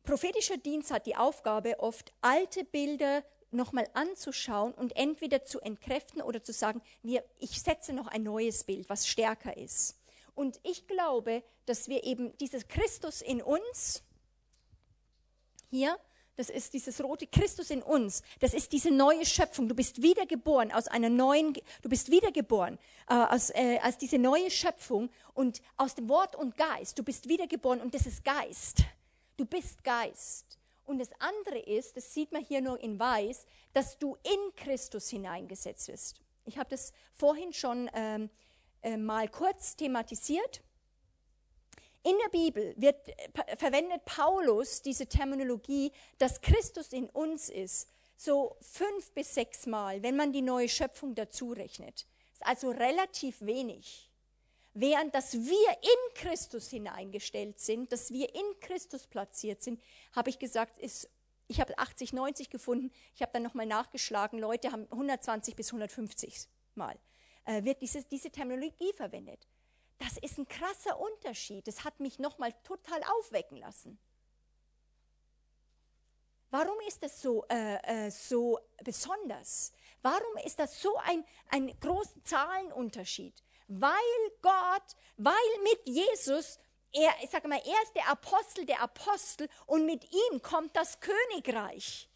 Prophetischer 0.05 0.57
Dienst 0.57 0.91
hat 0.91 1.07
die 1.07 1.17
Aufgabe, 1.17 1.79
oft 1.79 2.13
alte 2.21 2.65
Bilder 2.65 3.25
nochmal 3.53 3.89
anzuschauen 3.95 4.73
und 4.73 4.97
entweder 4.97 5.45
zu 5.45 5.61
entkräften 5.61 6.23
oder 6.23 6.43
zu 6.43 6.53
sagen, 6.53 6.83
wir, 7.03 7.25
ich 7.39 7.63
setze 7.63 7.93
noch 7.93 8.07
ein 8.09 8.23
neues 8.23 8.65
Bild, 8.65 8.89
was 8.89 9.07
stärker 9.07 9.57
ist. 9.57 9.99
Und 10.35 10.59
ich 10.63 10.87
glaube, 10.87 11.43
dass 11.67 11.89
wir 11.89 12.05
eben 12.05 12.37
dieses 12.39 12.67
Christus 12.69 13.21
in 13.21 13.43
uns, 13.43 14.03
hier, 15.71 15.99
das 16.37 16.49
ist 16.49 16.73
dieses 16.73 17.03
rote 17.03 17.27
Christus 17.27 17.71
in 17.71 17.83
uns, 17.83 18.23
das 18.41 18.55
ist 18.55 18.73
diese 18.73 18.91
neue 18.91 19.27
Schöpfung. 19.27 19.69
Du 19.69 19.75
bist 19.75 20.03
wiedergeboren 20.03 20.73
aus 20.73 20.89
einer 20.89 21.11
neuen, 21.11 21.55
du 21.83 21.89
bist 21.89 22.11
wiedergeboren 22.11 22.79
äh, 23.09 23.15
aus, 23.15 23.51
äh, 23.51 23.79
als 23.83 23.99
diese 23.99 24.19
neue 24.19 24.51
Schöpfung 24.51 25.11
und 25.35 25.61
aus 25.77 25.95
dem 25.95 26.09
Wort 26.09 26.35
und 26.37 26.57
Geist. 26.57 26.99
Du 26.99 27.03
bist 27.03 27.29
wiedergeboren 27.29 27.81
und 27.81 27.95
das 27.95 28.07
ist 28.07 28.25
Geist. 28.25 28.85
Du 29.37 29.45
bist 29.45 29.85
Geist. 29.85 30.59
Und 30.85 30.99
das 30.99 31.11
andere 31.21 31.59
ist, 31.59 31.97
das 31.97 32.13
sieht 32.13 32.33
man 32.33 32.45
hier 32.45 32.61
nur 32.61 32.81
in 32.81 32.99
weiß, 32.99 33.47
dass 33.73 33.99
du 33.99 34.17
in 34.23 34.55
Christus 34.57 35.09
hineingesetzt 35.09 35.89
wirst. 35.89 36.21
Ich 36.45 36.59
habe 36.59 36.71
das 36.71 36.93
vorhin 37.13 37.53
schon 37.53 37.91
ähm, 37.95 38.31
äh, 38.83 38.97
mal 38.97 39.29
kurz 39.29 39.77
thematisiert. 39.77 40.63
In 42.05 42.17
der 42.19 42.31
Bibel 42.31 42.75
wird, 42.77 43.09
äh, 43.09 43.57
verwendet 43.57 44.05
Paulus 44.05 44.83
diese 44.83 45.07
Terminologie, 45.07 45.93
dass 46.19 46.41
Christus 46.41 46.93
in 46.93 47.09
uns 47.11 47.49
ist, 47.49 47.89
so 48.17 48.57
fünf 48.61 49.13
bis 49.13 49.35
sechs 49.35 49.67
Mal, 49.67 50.03
wenn 50.03 50.17
man 50.17 50.33
die 50.33 50.43
neue 50.43 50.69
Schöpfung 50.69 51.15
dazu 51.15 51.53
rechnet. 51.53 52.07
Ist 52.33 52.47
also 52.47 52.71
relativ 52.71 53.41
wenig. 53.41 54.11
Während 54.75 55.15
dass 55.15 55.35
wir 55.35 55.71
in 55.83 56.15
Christus 56.15 56.71
hineingestellt 56.71 57.61
sind, 57.61 57.93
dass 57.93 58.11
wir 58.11 58.35
in 58.35 58.61
Christus 58.61 59.07
platziert 59.07 59.63
sind, 59.63 59.83
habe 60.13 60.31
ich 60.31 60.39
gesagt, 60.39 60.79
ist, 60.79 61.11
ich 61.47 61.61
habe 61.61 61.79
80, 61.79 62.13
90 62.13 62.49
gefunden, 62.49 62.91
ich 63.15 63.23
habe 63.23 63.33
dann 63.33 63.43
nochmal 63.43 63.67
nachgeschlagen, 63.67 64.39
Leute 64.39 64.73
haben 64.73 64.87
120 64.91 65.55
bis 65.55 65.69
150 65.69 66.49
Mal, 66.75 66.97
äh, 67.45 67.65
wird 67.65 67.83
diese, 67.83 68.03
diese 68.05 68.31
Terminologie 68.31 68.93
verwendet. 68.95 69.47
Das 70.03 70.19
ist 70.19 70.39
ein 70.39 70.49
krasser 70.49 70.99
Unterschied. 70.99 71.67
Das 71.67 71.85
hat 71.85 72.01
mich 72.01 72.19
nochmal 72.19 72.53
total 72.65 73.03
aufwecken 73.19 73.59
lassen. 73.59 73.99
Warum 76.51 76.79
ist 76.87 77.03
das 77.03 77.21
so, 77.23 77.45
äh, 77.49 78.07
äh, 78.07 78.11
so 78.11 78.59
besonders? 78.85 79.73
Warum 80.03 80.37
ist 80.45 80.59
das 80.59 80.83
so 80.83 80.97
ein, 80.97 81.25
ein 81.49 81.79
großer 81.81 82.23
Zahlenunterschied? 82.25 83.43
weil 83.81 84.31
Gott, 84.43 84.97
weil 85.17 85.35
mit 85.63 85.89
Jesus, 85.89 86.59
er, 86.93 87.13
ich 87.23 87.31
sage 87.31 87.49
mal, 87.49 87.61
er 87.65 87.83
ist 87.83 87.95
der 87.95 88.09
Apostel 88.09 88.67
der 88.67 88.81
Apostel 88.81 89.49
und 89.67 89.87
mit 89.87 90.05
ihm 90.13 90.43
kommt 90.43 90.77
das 90.77 91.01
Königreich. 91.01 92.09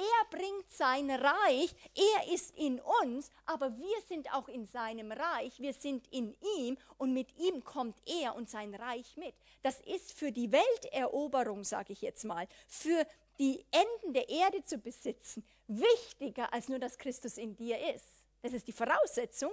Er 0.00 0.38
bringt 0.38 0.70
sein 0.70 1.10
Reich, 1.10 1.74
er 1.94 2.32
ist 2.32 2.56
in 2.56 2.80
uns, 3.02 3.30
aber 3.44 3.76
wir 3.76 4.00
sind 4.08 4.32
auch 4.32 4.48
in 4.48 4.64
seinem 4.66 5.12
Reich, 5.12 5.60
wir 5.60 5.74
sind 5.74 6.06
in 6.10 6.34
ihm 6.56 6.78
und 6.96 7.12
mit 7.12 7.36
ihm 7.38 7.62
kommt 7.62 7.98
er 8.06 8.34
und 8.34 8.48
sein 8.48 8.74
Reich 8.74 9.18
mit. 9.18 9.34
Das 9.62 9.78
ist 9.80 10.14
für 10.14 10.32
die 10.32 10.50
Welteroberung, 10.50 11.64
sage 11.64 11.92
ich 11.92 12.00
jetzt 12.00 12.24
mal, 12.24 12.48
für 12.66 13.06
die 13.38 13.62
Enden 13.70 14.14
der 14.14 14.30
Erde 14.30 14.64
zu 14.64 14.78
besitzen, 14.78 15.44
wichtiger 15.66 16.52
als 16.52 16.68
nur, 16.68 16.78
dass 16.78 16.96
Christus 16.96 17.36
in 17.36 17.56
dir 17.56 17.78
ist. 17.94 18.06
Das 18.40 18.54
ist 18.54 18.68
die 18.68 18.72
Voraussetzung 18.72 19.52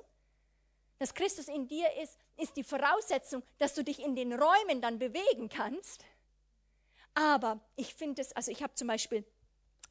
dass 1.00 1.14
Christus 1.14 1.48
in 1.48 1.68
dir 1.68 1.88
ist, 2.02 2.18
ist 2.38 2.58
die 2.58 2.64
Voraussetzung, 2.64 3.44
dass 3.60 3.76
du 3.76 3.84
dich 3.84 4.00
in 4.00 4.16
den 4.16 4.34
Räumen 4.34 4.82
dann 4.82 4.98
bewegen 4.98 5.48
kannst. 5.48 6.04
Aber 7.14 7.60
ich 7.76 7.94
finde 7.94 8.22
es, 8.22 8.32
also 8.34 8.52
ich 8.52 8.64
habe 8.64 8.74
zum 8.74 8.88
Beispiel 8.88 9.24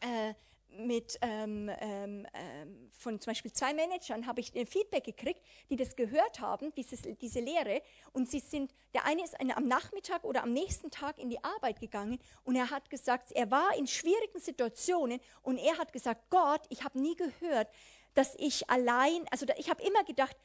äh, 0.01 0.35
mit 0.79 1.19
ähm, 1.23 1.71
ähm, 1.81 2.27
ähm, 2.35 2.91
von 2.93 3.21
zum 3.21 3.31
Beispiel 3.31 3.53
zwei 3.53 3.75
Managern 3.75 4.27
habe 4.27 4.41
ich 4.41 4.53
Feedback 4.69 5.05
gekriegt, 5.05 5.41
die 5.71 5.77
das 5.77 5.97
gehört 5.97 6.41
haben, 6.41 6.75
dieses, 6.75 7.03
diese 7.21 7.41
Lehre. 7.41 7.83
Und 8.13 8.31
sie 8.31 8.41
sind, 8.41 8.75
der 8.95 9.05
eine 9.05 9.25
ist 9.25 9.39
eine, 9.39 9.57
am 9.57 9.67
Nachmittag 9.67 10.25
oder 10.25 10.43
am 10.43 10.53
nächsten 10.53 10.91
Tag 10.91 11.19
in 11.19 11.31
die 11.31 11.43
Arbeit 11.43 11.81
gegangen 11.81 12.19
und 12.45 12.57
er 12.57 12.71
hat 12.71 12.91
gesagt, 12.91 13.33
er 13.33 13.51
war 13.51 13.77
in 13.77 13.87
schwierigen 13.87 14.41
Situationen 14.41 15.21
und 15.43 15.59
er 15.59 15.79
hat 15.79 15.93
gesagt, 15.93 16.31
Gott, 16.31 16.63
ich 16.69 16.85
habe 16.85 17.01
nie 17.01 17.17
gehört, 17.17 17.69
dass 18.15 18.35
ich 18.39 18.69
allein, 18.71 19.27
also 19.31 19.47
ich 19.57 19.69
habe 19.71 19.83
immer 19.83 20.05
gedacht, 20.05 20.37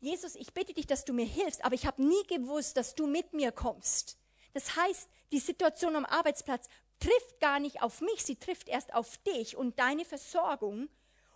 Jesus, 0.00 0.34
ich 0.34 0.52
bitte 0.52 0.74
dich, 0.74 0.86
dass 0.86 1.04
du 1.04 1.12
mir 1.12 1.24
hilfst, 1.24 1.64
aber 1.64 1.74
ich 1.76 1.86
habe 1.86 2.02
nie 2.02 2.26
gewusst, 2.26 2.76
dass 2.76 2.94
du 2.94 3.06
mit 3.06 3.32
mir 3.32 3.52
kommst. 3.52 4.18
Das 4.52 4.76
heißt, 4.76 5.08
die 5.30 5.38
Situation 5.38 5.96
am 5.96 6.04
Arbeitsplatz 6.04 6.68
trifft 7.02 7.40
gar 7.40 7.58
nicht 7.58 7.82
auf 7.82 8.00
mich, 8.00 8.24
sie 8.24 8.36
trifft 8.36 8.68
erst 8.68 8.94
auf 8.94 9.16
dich 9.18 9.56
und 9.56 9.78
deine 9.78 10.04
Versorgung. 10.04 10.88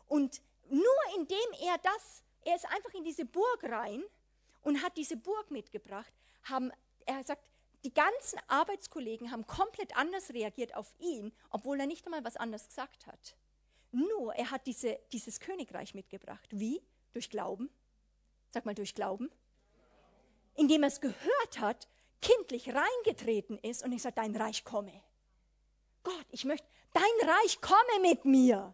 Und 0.07 0.41
nur 0.69 0.97
indem 1.17 1.53
er 1.61 1.79
das, 1.79 2.23
er 2.45 2.57
ist 2.57 2.67
einfach 2.67 2.95
in 2.95 3.05
diese 3.05 3.25
Burg 3.25 3.65
rein 3.65 4.05
und 4.63 4.83
hat 4.83 4.97
diese 4.97 5.17
Burg 5.17 5.51
mitgebracht, 5.51 6.13
haben, 6.45 6.71
er 7.05 7.25
sagt, 7.25 7.51
die 7.85 7.93
ganzen 7.93 8.39
Arbeitskollegen 8.49 9.31
haben 9.31 9.47
komplett 9.47 9.97
anders 9.97 10.31
reagiert 10.31 10.75
auf 10.75 10.95
ihn, 10.99 11.33
obwohl 11.51 11.79
er 11.81 11.87
nicht 11.87 12.05
einmal 12.07 12.25
was 12.25 12.37
anderes 12.37 12.69
gesagt 12.69 13.07
hat. 13.07 13.37
Nur 13.93 14.35
er 14.35 14.51
hat 14.51 14.67
diese, 14.67 14.99
dieses 15.13 15.41
Königreich 15.41 15.95
mitgebracht. 15.95 16.49
Wie? 16.51 16.83
Durch 17.13 17.31
Glauben. 17.31 17.71
Sag 18.51 18.67
mal 18.67 18.75
durch 18.75 18.95
Glauben. 18.95 19.31
Indem 20.55 20.83
er 20.83 20.89
es 20.89 21.01
gehört 21.01 21.61
hat, 21.61 21.89
kindlich 22.21 22.71
reingetreten 22.75 23.59
ist 23.59 23.85
und 23.85 23.93
ich 23.93 24.03
sage, 24.03 24.17
dein 24.17 24.35
Reich 24.35 24.65
komme. 24.65 25.03
Gott, 26.07 26.27
ich 26.31 26.45
möchte, 26.45 26.65
dein 26.93 27.29
Reich 27.29 27.61
komme 27.61 28.01
mit 28.01 28.25
mir. 28.25 28.73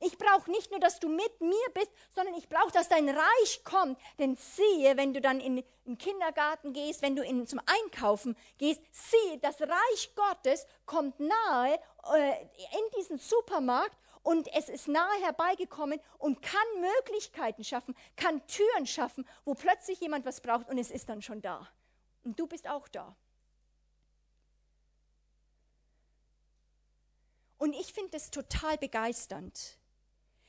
Ich 0.00 0.18
brauche 0.18 0.50
nicht 0.50 0.72
nur, 0.72 0.80
dass 0.80 0.98
du 0.98 1.08
mit 1.08 1.40
mir 1.40 1.68
bist, 1.72 1.92
sondern 2.10 2.34
ich 2.34 2.48
brauche, 2.48 2.72
dass 2.72 2.88
dein 2.88 3.08
Reich 3.08 3.62
kommt. 3.62 3.96
Denn 4.18 4.34
siehe, 4.34 4.96
wenn 4.96 5.14
du 5.14 5.20
dann 5.20 5.38
in 5.38 5.62
den 5.84 5.98
Kindergarten 5.98 6.72
gehst, 6.72 7.02
wenn 7.02 7.14
du 7.14 7.22
in, 7.22 7.46
zum 7.46 7.60
Einkaufen 7.64 8.36
gehst, 8.58 8.82
siehe, 8.90 9.38
das 9.38 9.60
Reich 9.60 10.12
Gottes 10.16 10.66
kommt 10.84 11.20
nahe 11.20 11.78
äh, 12.12 12.42
in 12.42 12.98
diesen 12.98 13.18
Supermarkt 13.18 13.96
und 14.24 14.48
es 14.52 14.68
ist 14.68 14.88
nahe 14.88 15.22
herbeigekommen 15.22 16.00
und 16.18 16.42
kann 16.42 16.80
Möglichkeiten 16.80 17.62
schaffen, 17.62 17.94
kann 18.16 18.44
Türen 18.48 18.86
schaffen, 18.86 19.28
wo 19.44 19.54
plötzlich 19.54 20.00
jemand 20.00 20.26
was 20.26 20.40
braucht 20.40 20.68
und 20.68 20.78
es 20.78 20.90
ist 20.90 21.08
dann 21.08 21.22
schon 21.22 21.40
da. 21.40 21.68
Und 22.24 22.40
du 22.40 22.48
bist 22.48 22.68
auch 22.68 22.88
da. 22.88 23.14
Und 27.60 27.74
ich 27.74 27.92
finde 27.92 28.10
das 28.10 28.32
total 28.32 28.76
begeisternd, 28.78 29.78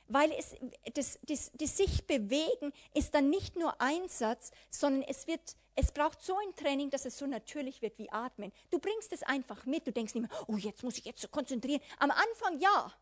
weil 0.08 0.32
es, 0.32 0.56
das, 0.94 1.20
das, 1.22 1.52
das 1.54 1.76
sich 1.76 2.06
bewegen 2.08 2.72
ist 2.94 3.14
dann 3.14 3.30
nicht 3.30 3.54
nur 3.54 3.80
Einsatz, 3.80 4.50
sondern 4.70 5.02
es 5.02 5.28
wird, 5.28 5.56
es 5.76 5.92
braucht 5.92 6.20
so 6.22 6.36
ein 6.36 6.56
Training, 6.56 6.90
dass 6.90 7.04
es 7.04 7.16
so 7.16 7.26
natürlich 7.26 7.82
wird 7.82 7.96
wie 7.98 8.10
Atmen. 8.10 8.52
Du 8.70 8.80
bringst 8.80 9.12
es 9.12 9.22
einfach 9.22 9.64
mit, 9.64 9.86
du 9.86 9.92
denkst 9.92 10.14
nicht 10.14 10.28
mehr, 10.28 10.44
oh, 10.48 10.56
jetzt 10.56 10.82
muss 10.82 10.98
ich 10.98 11.04
jetzt 11.04 11.22
so 11.22 11.28
konzentrieren. 11.28 11.80
Am 12.00 12.10
Anfang 12.10 12.58
ja, 12.58 12.92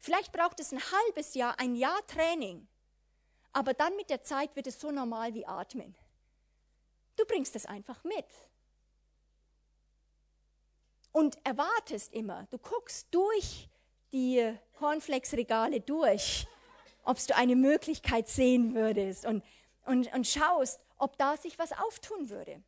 Vielleicht 0.00 0.32
braucht 0.32 0.58
es 0.60 0.72
ein 0.72 0.80
halbes 0.80 1.34
Jahr, 1.34 1.60
ein 1.60 1.76
Jahr 1.76 2.06
Training. 2.06 2.66
Aber 3.52 3.74
dann 3.74 3.94
mit 3.96 4.08
der 4.08 4.22
Zeit 4.22 4.56
wird 4.56 4.66
es 4.66 4.80
so 4.80 4.90
normal 4.90 5.34
wie 5.34 5.46
Atmen. 5.46 5.94
Du 7.16 7.26
bringst 7.26 7.54
es 7.54 7.66
einfach 7.66 8.02
mit. 8.02 8.24
Und 11.12 11.38
erwartest 11.44 12.12
immer, 12.12 12.46
du 12.50 12.58
guckst 12.58 13.08
durch 13.10 13.68
die 14.12 14.56
Cornflakes-Regale 14.78 15.80
durch, 15.80 16.46
ob 17.04 17.18
du 17.26 17.36
eine 17.36 17.56
Möglichkeit 17.56 18.28
sehen 18.28 18.74
würdest 18.74 19.26
und, 19.26 19.42
und, 19.86 20.12
und 20.14 20.26
schaust, 20.26 20.80
ob 20.98 21.16
da 21.18 21.36
sich 21.36 21.58
was 21.58 21.72
auftun 21.72 22.30
würde. 22.30 22.62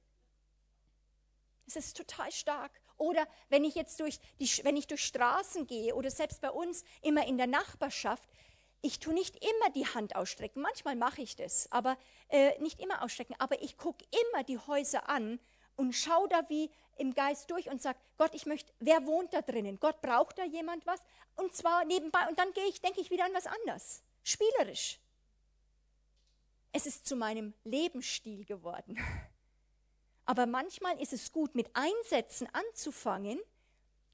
Es 1.66 1.77
ist 1.77 1.97
total 1.97 2.32
stark. 2.32 2.73
Oder 2.97 3.27
wenn 3.48 3.64
ich 3.64 3.74
jetzt 3.74 4.01
durch, 4.01 4.19
die, 4.40 4.48
wenn 4.64 4.77
ich 4.77 4.86
durch 4.86 5.05
Straßen 5.05 5.66
gehe 5.66 5.94
oder 5.94 6.10
selbst 6.10 6.40
bei 6.40 6.51
uns 6.51 6.85
immer 7.02 7.27
in 7.27 7.36
der 7.36 7.47
Nachbarschaft, 7.47 8.28
ich 8.81 8.98
tue 8.98 9.14
nicht 9.14 9.36
immer 9.36 9.70
die 9.74 9.86
Hand 9.86 10.16
ausstrecken. 10.16 10.60
Manchmal 10.60 10.97
mache 10.97 11.23
ich 11.23 11.36
das, 11.36 11.70
aber 11.70 11.97
äh, 12.28 12.59
nicht 12.60 12.81
immer 12.81 13.02
ausstrecken. 13.02 13.36
Aber 13.39 13.62
ich 13.62 13.77
gucke 13.77 14.05
immer 14.31 14.44
die 14.44 14.59
Häuser 14.59 15.09
an 15.09 15.39
und 15.77 15.93
schaue 15.94 16.28
da 16.28 16.49
wie 16.49 16.70
im 16.97 17.15
Geist 17.15 17.51
durch 17.51 17.69
und 17.69 17.81
sage, 17.81 17.99
Gott, 18.19 18.35
ich 18.35 18.47
möchte, 18.47 18.73
wer 18.78 19.07
wohnt 19.07 19.32
da 19.32 19.43
drinnen? 19.43 19.78
Gott 19.81 20.01
braucht 20.01 20.39
da 20.39 20.44
jemand 20.44 20.86
was? 20.86 21.01
Und 21.36 21.55
zwar 21.55 21.85
nebenbei. 21.85 22.28
Und 22.28 22.39
dann 22.39 22.53
gehe 22.53 22.66
ich, 22.66 22.81
denke 22.81 23.01
ich 23.01 23.11
wieder 23.11 23.24
an 23.24 23.35
was 23.35 23.47
anderes. 23.47 24.03
Spielerisch. 24.23 25.01
Es 26.73 26.86
ist 26.86 27.07
zu 27.07 27.16
meinem 27.16 27.55
Lebensstil 27.65 28.44
geworden. 28.44 28.99
Aber 30.24 30.47
manchmal 30.47 31.01
ist 31.01 31.12
es 31.12 31.32
gut, 31.32 31.55
mit 31.55 31.69
Einsätzen 31.74 32.49
anzufangen 32.53 33.40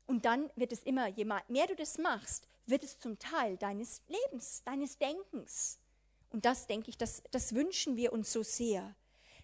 und 0.06 0.24
dann 0.24 0.50
wird 0.56 0.72
es 0.72 0.82
immer, 0.84 1.06
je 1.08 1.26
mehr 1.26 1.66
du 1.66 1.76
das 1.76 1.98
machst, 1.98 2.48
wird 2.66 2.82
es 2.82 2.98
zum 2.98 3.18
Teil 3.18 3.58
deines 3.58 4.02
Lebens, 4.08 4.62
deines 4.64 4.96
Denkens. 4.96 5.78
Und 6.30 6.44
das 6.44 6.66
denke 6.66 6.90
ich, 6.90 6.96
das, 6.96 7.22
das 7.30 7.54
wünschen 7.54 7.96
wir 7.96 8.12
uns 8.12 8.32
so 8.32 8.42
sehr. 8.42 8.94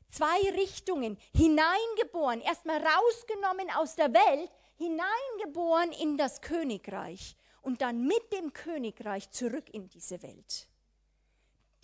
Zwei 0.08 0.50
Richtungen, 0.50 1.18
hineingeboren, 1.34 2.40
erstmal 2.40 2.82
rausgenommen 2.82 3.70
aus 3.76 3.96
der 3.96 4.12
Welt, 4.12 4.50
hineingeboren 4.76 5.92
in 5.92 6.16
das 6.16 6.40
Königreich 6.40 7.36
und 7.62 7.80
dann 7.80 8.06
mit 8.06 8.32
dem 8.32 8.52
Königreich 8.52 9.30
zurück 9.30 9.72
in 9.72 9.88
diese 9.88 10.22
Welt. 10.22 10.68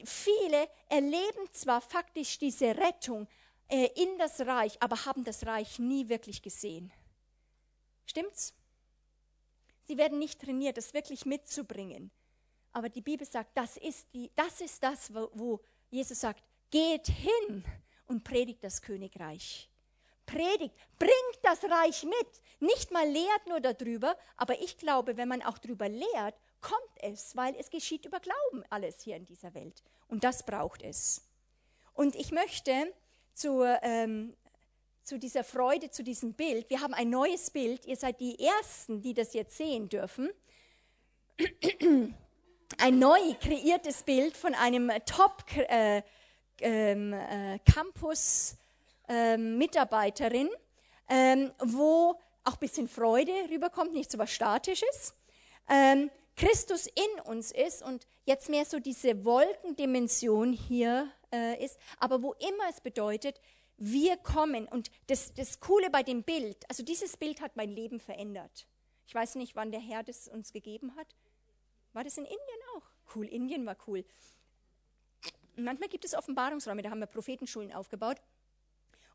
Viele 0.05 0.69
erleben 0.89 1.53
zwar 1.53 1.81
faktisch 1.81 2.39
diese 2.39 2.77
Rettung 2.77 3.29
äh, 3.69 3.89
in 3.95 4.19
das 4.19 4.41
Reich, 4.41 4.81
aber 4.81 5.05
haben 5.05 5.25
das 5.25 5.47
Reich 5.47 5.79
nie 5.79 6.09
wirklich 6.09 6.43
gesehen. 6.43 6.93
Stimmt's? 8.07 8.55
Sie 9.85 9.99
werden 9.99 10.19
nicht 10.19 10.41
trainiert, 10.41 10.77
das 10.77 10.95
wirklich 10.95 11.27
mitzubringen. 11.27 12.11
Aber 12.73 12.89
die 12.89 13.01
Bibel 13.01 13.27
sagt, 13.27 13.57
das 13.57 13.77
ist, 13.77 14.07
die, 14.15 14.31
das, 14.37 14.61
ist 14.61 14.83
das, 14.83 15.13
wo, 15.13 15.31
wo 15.35 15.61
Jesus 15.91 16.21
sagt, 16.21 16.45
geht 16.71 17.09
hin 17.09 17.65
und 18.11 18.25
predigt 18.25 18.65
das 18.65 18.83
Königreich. 18.83 19.71
Predigt, 20.27 20.75
bringt 20.99 21.39
das 21.43 21.63
Reich 21.65 22.03
mit. 22.03 22.43
Nicht 22.59 22.91
mal 22.91 23.09
lehrt 23.09 23.47
nur 23.47 23.61
darüber, 23.61 24.17
aber 24.37 24.61
ich 24.61 24.77
glaube, 24.77 25.17
wenn 25.17 25.29
man 25.29 25.43
auch 25.43 25.59
darüber 25.59 25.89
lehrt, 25.89 26.35
kommt 26.61 27.03
es, 27.03 27.37
weil 27.37 27.55
es 27.57 27.71
geschieht 27.71 28.05
über 28.05 28.19
Glauben 28.19 28.65
alles 28.69 29.01
hier 29.01 29.17
in 29.17 29.25
dieser 29.25 29.55
Welt. 29.55 29.83
Und 30.09 30.25
das 30.25 30.45
braucht 30.45 30.83
es. 30.83 31.25
Und 31.95 32.17
ich 32.17 32.33
möchte 32.33 32.93
zu, 33.33 33.63
ähm, 33.83 34.37
zu 35.05 35.19
dieser 35.19 35.45
Freude, 35.45 35.91
zu 35.91 36.03
diesem 36.03 36.35
Bild, 36.35 36.69
wir 36.69 36.81
haben 36.81 36.95
ein 36.95 37.11
neues 37.11 37.51
Bild, 37.51 37.87
ihr 37.87 37.97
seid 37.97 38.21
die 38.21 38.45
Ersten, 38.45 39.03
die 39.03 39.15
das 39.15 39.35
jetzt 39.35 39.57
sehen 39.57 39.89
dürfen. 39.89 40.31
Ein 42.79 42.99
neu 42.99 43.35
kreiertes 43.41 44.03
Bild 44.03 44.37
von 44.37 44.55
einem 44.55 44.91
Top 45.07 45.45
äh, 45.57 46.03
ähm, 46.61 47.13
äh, 47.13 47.59
Campus 47.61 48.57
ähm, 49.09 49.61
ähm, 51.09 51.53
wo 51.59 52.15
auch 52.45 52.53
ein 52.53 52.59
bisschen 52.61 52.89
Freude 52.89 53.33
rüberkommt, 53.51 53.93
nicht 53.93 54.11
so 54.11 54.19
was 54.19 54.31
Statisches. 54.31 55.15
Ähm, 55.69 56.11
Christus 56.37 56.87
in 56.87 57.21
uns 57.25 57.53
ist 57.53 57.83
und 57.83 58.07
jetzt 58.25 58.49
mehr 58.49 58.65
so 58.65 58.79
diese 58.79 59.25
Wolkendimension 59.25 60.53
hier 60.53 61.11
äh, 61.33 61.63
ist, 61.63 61.79
aber 61.99 62.23
wo 62.23 62.33
immer 62.35 62.69
es 62.71 62.81
bedeutet, 62.81 63.41
wir 63.77 64.17
kommen 64.17 64.67
und 64.69 64.91
das, 65.09 65.35
das 65.35 65.61
Coole 65.61 65.91
bei 65.91 66.03
dem 66.03 66.23
Bild, 66.23 66.57
also 66.69 66.83
dieses 66.83 67.17
Bild 67.17 67.41
hat 67.41 67.57
mein 67.57 67.71
Leben 67.71 67.99
verändert. 67.99 68.67
Ich 69.07 69.15
weiß 69.15 69.35
nicht, 69.35 69.57
wann 69.57 69.73
der 69.73 69.81
Herr 69.81 70.03
das 70.03 70.29
uns 70.29 70.53
gegeben 70.53 70.95
hat. 70.97 71.17
War 71.93 72.05
das 72.05 72.17
in 72.17 72.25
Indien 72.25 72.61
auch? 72.77 72.85
Cool, 73.15 73.27
Indien 73.27 73.67
war 73.67 73.77
cool. 73.87 74.05
Manchmal 75.65 75.89
gibt 75.89 76.05
es 76.05 76.15
Offenbarungsräume, 76.15 76.83
da 76.83 76.91
haben 76.91 77.01
wir 77.01 77.07
Prophetenschulen 77.07 77.73
aufgebaut. 77.73 78.21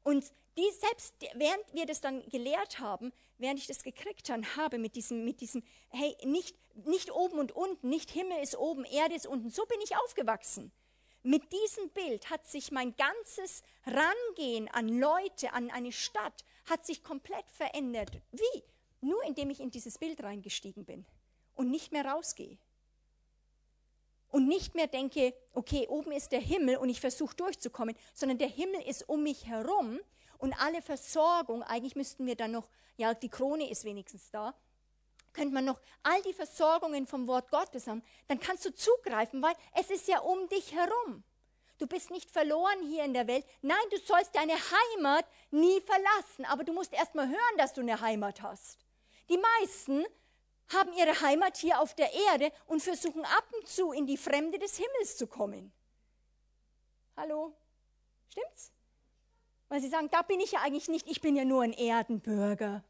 Und 0.04 0.26
die 0.58 0.70
selbst, 0.80 1.16
während 1.34 1.74
wir 1.74 1.86
das 1.86 2.00
dann 2.00 2.28
gelehrt 2.30 2.80
haben, 2.80 3.12
während 3.38 3.60
ich 3.60 3.68
das 3.68 3.84
gekriegt 3.84 4.30
habe 4.30 4.78
mit 4.78 4.96
diesem, 4.96 5.26
mit 5.26 5.42
diesem, 5.42 5.64
hey, 5.90 6.16
nicht, 6.24 6.56
nicht 6.86 7.12
oben 7.12 7.40
und 7.40 7.52
unten, 7.52 7.90
nicht 7.90 8.12
Himmel 8.12 8.42
ist 8.42 8.56
oben, 8.56 8.86
Erde 8.86 9.16
ist 9.16 9.28
unten, 9.28 9.50
so 9.50 9.66
bin 9.66 9.80
ich 9.84 9.98
aufgewachsen. 9.98 10.72
Mit 11.24 11.52
diesem 11.52 11.90
Bild 11.90 12.30
hat 12.30 12.46
sich 12.46 12.72
mein 12.72 12.96
ganzes 12.96 13.64
Rangehen 13.86 14.70
an 14.70 14.88
Leute, 14.88 15.54
an 15.54 15.72
eine 15.72 15.92
Stadt, 15.92 16.46
hat 16.70 16.86
sich 16.86 17.04
komplett 17.04 17.50
verändert. 17.50 18.12
Wie? 18.32 18.64
Nur 19.02 19.24
indem 19.24 19.50
ich 19.50 19.60
in 19.60 19.72
dieses 19.72 19.98
Bild 19.98 20.22
reingestiegen 20.22 20.86
bin 20.86 21.06
und 21.56 21.72
nicht 21.72 21.92
mehr 21.92 22.06
rausgehe 22.06 22.60
und 24.36 24.50
nicht 24.50 24.76
mehr 24.76 24.88
denke, 24.88 25.34
okay, 25.54 25.88
oben 25.88 26.12
ist 26.12 26.34
der 26.34 26.42
Himmel 26.42 26.76
und 26.76 26.90
ich 26.90 27.00
versuche 27.00 27.34
durchzukommen, 27.38 27.96
sondern 28.14 28.38
der 28.38 28.50
Himmel 28.50 28.82
ist 28.82 29.08
um 29.08 29.24
mich 29.24 29.46
herum 29.46 29.98
und 30.40 30.52
alle 30.60 30.82
Versorgung, 30.82 31.64
eigentlich 31.64 31.96
müssten 31.96 32.26
wir 32.26 32.36
dann 32.36 32.52
noch, 32.52 32.68
ja, 32.98 33.14
die 33.14 33.30
Krone 33.30 33.70
ist 33.70 33.86
wenigstens 33.86 34.30
da, 34.32 34.54
könnte 35.32 35.54
man 35.54 35.64
noch 35.64 35.80
all 36.04 36.22
die 36.24 36.34
Versorgungen 36.34 37.08
vom 37.08 37.30
Wort 37.30 37.50
Gottes 37.50 37.88
haben, 37.88 38.04
dann 38.28 38.42
kannst 38.42 38.66
du 38.66 38.76
zugreifen, 38.76 39.42
weil 39.42 39.56
es 39.74 39.90
ist 39.90 40.10
ja 40.10 40.20
um 40.20 40.50
dich 40.50 40.74
herum. 40.76 41.24
Du 41.78 41.88
bist 41.88 42.12
nicht 42.12 42.30
verloren 42.30 42.84
hier 42.90 43.06
in 43.06 43.14
der 43.14 43.28
Welt. 43.28 43.46
Nein, 43.62 43.78
du 43.90 43.98
sollst 44.00 44.36
deine 44.36 44.56
Heimat 44.56 45.26
nie 45.52 45.80
verlassen, 45.80 46.44
aber 46.44 46.66
du 46.66 46.74
musst 46.74 46.92
erst 46.92 47.16
mal 47.16 47.30
hören, 47.30 47.58
dass 47.58 47.74
du 47.74 47.80
eine 47.80 48.02
Heimat 48.02 48.42
hast. 48.42 48.80
Die 49.30 49.40
meisten 49.62 50.04
haben 50.70 50.92
ihre 50.94 51.22
Heimat 51.22 51.58
hier 51.58 51.80
auf 51.80 51.94
der 51.94 52.12
Erde 52.32 52.52
und 52.66 52.82
versuchen 52.82 53.24
ab 53.26 53.46
und 53.60 53.68
zu 53.68 53.92
in 53.92 54.06
die 54.06 54.18
Fremde 54.18 54.58
des 54.60 54.78
Himmels 54.78 55.18
zu 55.18 55.28
kommen. 55.28 55.72
Hallo? 57.16 57.54
Stimmt's? 58.30 58.72
Weil 59.70 59.82
sie 59.82 59.90
sagen, 59.90 60.10
da 60.12 60.22
bin 60.22 60.40
ich 60.40 60.52
ja 60.52 60.62
eigentlich 60.62 60.90
nicht, 60.90 61.08
ich 61.10 61.22
bin 61.22 61.36
ja 61.36 61.46
nur 61.46 61.64
ein 61.64 61.74
Erdenbürger. 61.74 62.84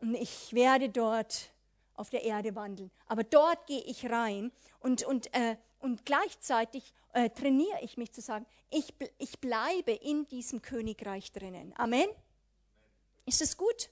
Und 0.00 0.14
ich 0.14 0.52
werde 0.52 0.88
dort 0.88 1.50
auf 1.94 2.10
der 2.10 2.22
Erde 2.22 2.54
wandeln. 2.54 2.90
Aber 3.06 3.24
dort 3.24 3.66
gehe 3.66 3.82
ich 3.82 4.08
rein 4.08 4.52
und, 4.80 5.04
und, 5.04 5.34
äh, 5.34 5.56
und 5.80 6.06
gleichzeitig 6.06 6.92
äh, 7.12 7.30
trainiere 7.30 7.80
ich 7.82 7.96
mich 7.96 8.12
zu 8.12 8.20
sagen, 8.20 8.46
ich, 8.70 8.94
ich 9.18 9.40
bleibe 9.40 9.92
in 9.92 10.26
diesem 10.28 10.62
Königreich 10.62 11.32
drinnen. 11.32 11.74
Amen? 11.76 12.08
Ist 13.26 13.40
das 13.40 13.56
gut? 13.56 13.90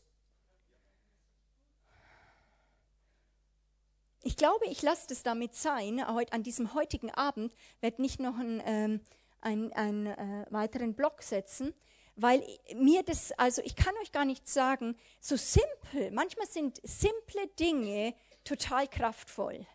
Ich 4.23 4.37
glaube, 4.37 4.67
ich 4.67 4.83
lasse 4.83 5.07
das 5.09 5.23
damit 5.23 5.55
sein. 5.55 6.07
Heute, 6.13 6.33
an 6.33 6.43
diesem 6.43 6.75
heutigen 6.75 7.11
Abend 7.11 7.55
werde 7.81 8.03
nicht 8.03 8.21
noch 8.21 8.39
einen, 8.39 8.63
ähm, 8.65 9.01
einen, 9.41 9.73
einen 9.73 10.07
äh, 10.07 10.47
weiteren 10.51 10.95
Block 10.95 11.23
setzen, 11.23 11.75
weil 12.17 12.43
mir 12.75 13.03
das, 13.03 13.33
also 13.33 13.63
ich 13.63 13.77
kann 13.77 13.95
euch 14.03 14.11
gar 14.11 14.25
nicht 14.25 14.49
sagen, 14.49 14.97
so 15.21 15.37
simpel, 15.37 16.11
manchmal 16.11 16.47
sind 16.47 16.81
simple 16.83 17.47
Dinge 17.59 18.15
total 18.45 18.89
kraftvoll. 18.89 19.67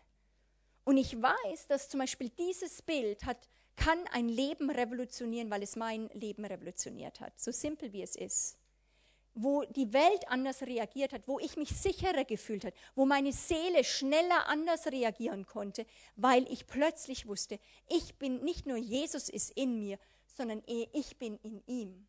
Und 0.84 0.96
ich 0.96 1.20
weiß, 1.20 1.68
dass 1.68 1.88
zum 1.88 2.00
Beispiel 2.00 2.28
dieses 2.30 2.82
Bild 2.82 3.24
hat, 3.24 3.48
kann 3.76 3.98
ein 4.12 4.28
Leben 4.28 4.70
revolutionieren, 4.70 5.50
weil 5.50 5.62
es 5.62 5.76
mein 5.76 6.08
Leben 6.12 6.44
revolutioniert 6.44 7.20
hat. 7.20 7.40
So 7.40 7.52
simpel 7.52 7.92
wie 7.92 8.02
es 8.02 8.16
ist 8.16 8.58
wo 9.34 9.64
die 9.64 9.92
Welt 9.92 10.28
anders 10.28 10.62
reagiert 10.62 11.12
hat, 11.12 11.26
wo 11.26 11.38
ich 11.38 11.56
mich 11.56 11.70
sicherer 11.70 12.24
gefühlt 12.24 12.64
hat, 12.64 12.74
wo 12.94 13.06
meine 13.06 13.32
Seele 13.32 13.82
schneller 13.84 14.46
anders 14.46 14.86
reagieren 14.86 15.46
konnte, 15.46 15.86
weil 16.16 16.50
ich 16.52 16.66
plötzlich 16.66 17.26
wusste, 17.26 17.58
ich 17.88 18.16
bin 18.16 18.42
nicht 18.44 18.66
nur 18.66 18.76
Jesus 18.76 19.28
ist 19.28 19.50
in 19.52 19.78
mir, 19.78 19.98
sondern 20.26 20.62
ich 20.66 21.16
bin 21.18 21.38
in 21.42 21.62
ihm. 21.66 22.06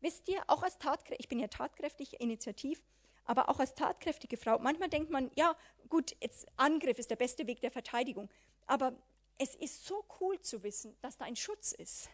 Wisst 0.00 0.28
ihr, 0.28 0.42
auch 0.48 0.62
als 0.62 0.76
tatkräftig, 0.78 1.20
ich 1.20 1.28
bin 1.28 1.38
ja 1.38 1.48
tatkräftig, 1.48 2.20
initiativ, 2.20 2.82
aber 3.24 3.48
auch 3.48 3.58
als 3.58 3.74
tatkräftige 3.74 4.36
Frau, 4.36 4.58
manchmal 4.58 4.90
denkt 4.90 5.10
man, 5.10 5.30
ja, 5.34 5.56
gut, 5.88 6.14
jetzt 6.20 6.46
Angriff 6.56 6.98
ist 6.98 7.10
der 7.10 7.16
beste 7.16 7.46
Weg 7.46 7.60
der 7.62 7.70
Verteidigung, 7.70 8.28
aber 8.66 8.92
es 9.38 9.54
ist 9.54 9.86
so 9.86 10.04
cool 10.20 10.38
zu 10.40 10.62
wissen, 10.62 10.94
dass 11.00 11.16
da 11.16 11.24
ein 11.24 11.36
Schutz 11.36 11.72
ist, 11.72 12.10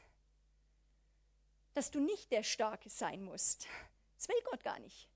dass 1.75 1.91
du 1.91 1.99
nicht 1.99 2.31
der 2.31 2.45
Starke 2.45 2.91
sein 2.91 3.23
musst, 3.23 3.67
das 4.21 4.29
will 4.29 4.43
Gott 4.45 4.63
gar 4.63 4.79
nicht. 4.81 5.09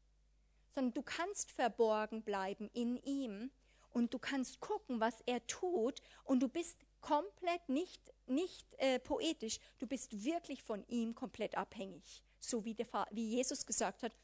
Sondern 0.75 0.95
du 0.95 1.03
kannst 1.03 1.53
verborgen 1.53 2.23
bleiben 2.23 2.71
in 2.73 2.97
ihm 2.97 3.51
und 3.91 4.15
du 4.15 4.19
kannst 4.19 4.61
gucken, 4.61 4.99
was 4.99 5.21
er 5.27 5.47
tut 5.47 6.01
und 6.25 6.41
du 6.41 6.49
bist 6.49 6.79
komplett 7.03 7.69
nicht, 7.69 8.01
nicht 8.27 8.67
äh, 8.79 8.99
poetisch, 8.99 9.61
du 9.79 9.87
bist 9.87 10.25
wirklich 10.25 10.63
von 10.63 10.87
ihm 10.89 11.15
komplett 11.15 11.55
abhängig. 11.55 12.25
So 12.41 12.65
wie, 12.65 12.75
der, 12.75 12.87
wie 13.11 13.29
Jesus 13.29 13.67
gesagt 13.67 14.03
hat, 14.03 14.17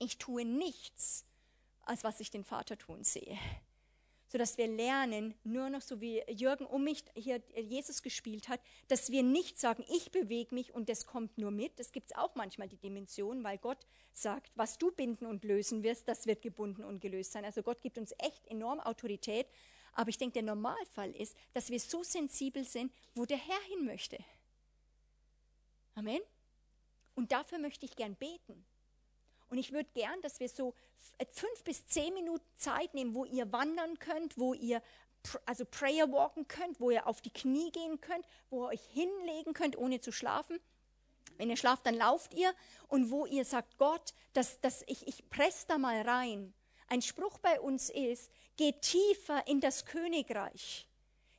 ich 0.00 0.18
tue 0.18 0.44
nichts, 0.44 1.24
als 1.82 2.02
was 2.02 2.18
ich 2.18 2.30
den 2.30 2.44
Vater 2.44 2.76
tun 2.76 3.04
sehe 3.04 3.38
sodass 4.30 4.56
wir 4.58 4.68
lernen, 4.68 5.34
nur 5.42 5.68
noch 5.70 5.80
so 5.80 6.00
wie 6.00 6.22
Jürgen 6.30 6.64
um 6.64 6.84
mich 6.84 7.04
hier 7.14 7.42
Jesus 7.56 8.02
gespielt 8.02 8.48
hat, 8.48 8.60
dass 8.88 9.10
wir 9.10 9.22
nicht 9.22 9.58
sagen, 9.58 9.84
ich 9.88 10.12
bewege 10.12 10.54
mich 10.54 10.72
und 10.72 10.88
das 10.88 11.04
kommt 11.04 11.36
nur 11.36 11.50
mit. 11.50 11.78
Das 11.78 11.90
gibt 11.92 12.10
es 12.12 12.16
auch 12.16 12.34
manchmal 12.36 12.68
die 12.68 12.76
Dimension, 12.76 13.42
weil 13.42 13.58
Gott 13.58 13.86
sagt, 14.12 14.52
was 14.54 14.78
du 14.78 14.92
binden 14.92 15.26
und 15.26 15.44
lösen 15.44 15.82
wirst, 15.82 16.06
das 16.06 16.26
wird 16.26 16.42
gebunden 16.42 16.84
und 16.84 17.00
gelöst 17.00 17.32
sein. 17.32 17.44
Also 17.44 17.62
Gott 17.62 17.82
gibt 17.82 17.98
uns 17.98 18.14
echt 18.18 18.46
enorm 18.46 18.80
Autorität. 18.80 19.46
Aber 19.92 20.10
ich 20.10 20.18
denke, 20.18 20.34
der 20.34 20.42
Normalfall 20.42 21.10
ist, 21.16 21.36
dass 21.52 21.68
wir 21.70 21.80
so 21.80 22.04
sensibel 22.04 22.64
sind, 22.64 22.92
wo 23.14 23.24
der 23.24 23.38
Herr 23.38 23.60
hin 23.68 23.84
möchte. 23.84 24.18
Amen. 25.96 26.20
Und 27.16 27.32
dafür 27.32 27.58
möchte 27.58 27.84
ich 27.84 27.96
gern 27.96 28.14
beten. 28.14 28.64
Und 29.50 29.58
ich 29.58 29.72
würde 29.72 29.90
gern, 29.94 30.20
dass 30.22 30.40
wir 30.40 30.48
so 30.48 30.74
äh, 31.18 31.26
fünf 31.30 31.64
bis 31.64 31.86
zehn 31.86 32.14
Minuten 32.14 32.46
Zeit 32.56 32.94
nehmen, 32.94 33.14
wo 33.14 33.24
ihr 33.24 33.52
wandern 33.52 33.98
könnt, 33.98 34.38
wo 34.38 34.54
ihr 34.54 34.80
also 35.44 35.64
Prayer 35.64 36.10
walken 36.10 36.48
könnt, 36.48 36.80
wo 36.80 36.90
ihr 36.90 37.06
auf 37.06 37.20
die 37.20 37.32
Knie 37.32 37.70
gehen 37.72 38.00
könnt, 38.00 38.24
wo 38.48 38.64
ihr 38.64 38.68
euch 38.68 38.84
hinlegen 38.92 39.52
könnt, 39.52 39.76
ohne 39.76 40.00
zu 40.00 40.12
schlafen. 40.12 40.58
Wenn 41.36 41.50
ihr 41.50 41.56
schlaft, 41.56 41.84
dann 41.84 41.94
lauft 41.94 42.32
ihr 42.34 42.54
und 42.88 43.10
wo 43.10 43.26
ihr 43.26 43.44
sagt, 43.44 43.76
Gott, 43.76 44.14
das, 44.32 44.60
das, 44.60 44.82
ich, 44.86 45.06
ich 45.06 45.28
presse 45.28 45.66
da 45.68 45.78
mal 45.78 46.00
rein. 46.02 46.54
Ein 46.86 47.02
Spruch 47.02 47.38
bei 47.38 47.60
uns 47.60 47.90
ist, 47.90 48.30
geht 48.56 48.82
tiefer 48.82 49.46
in 49.46 49.60
das 49.60 49.84
Königreich. 49.84 50.86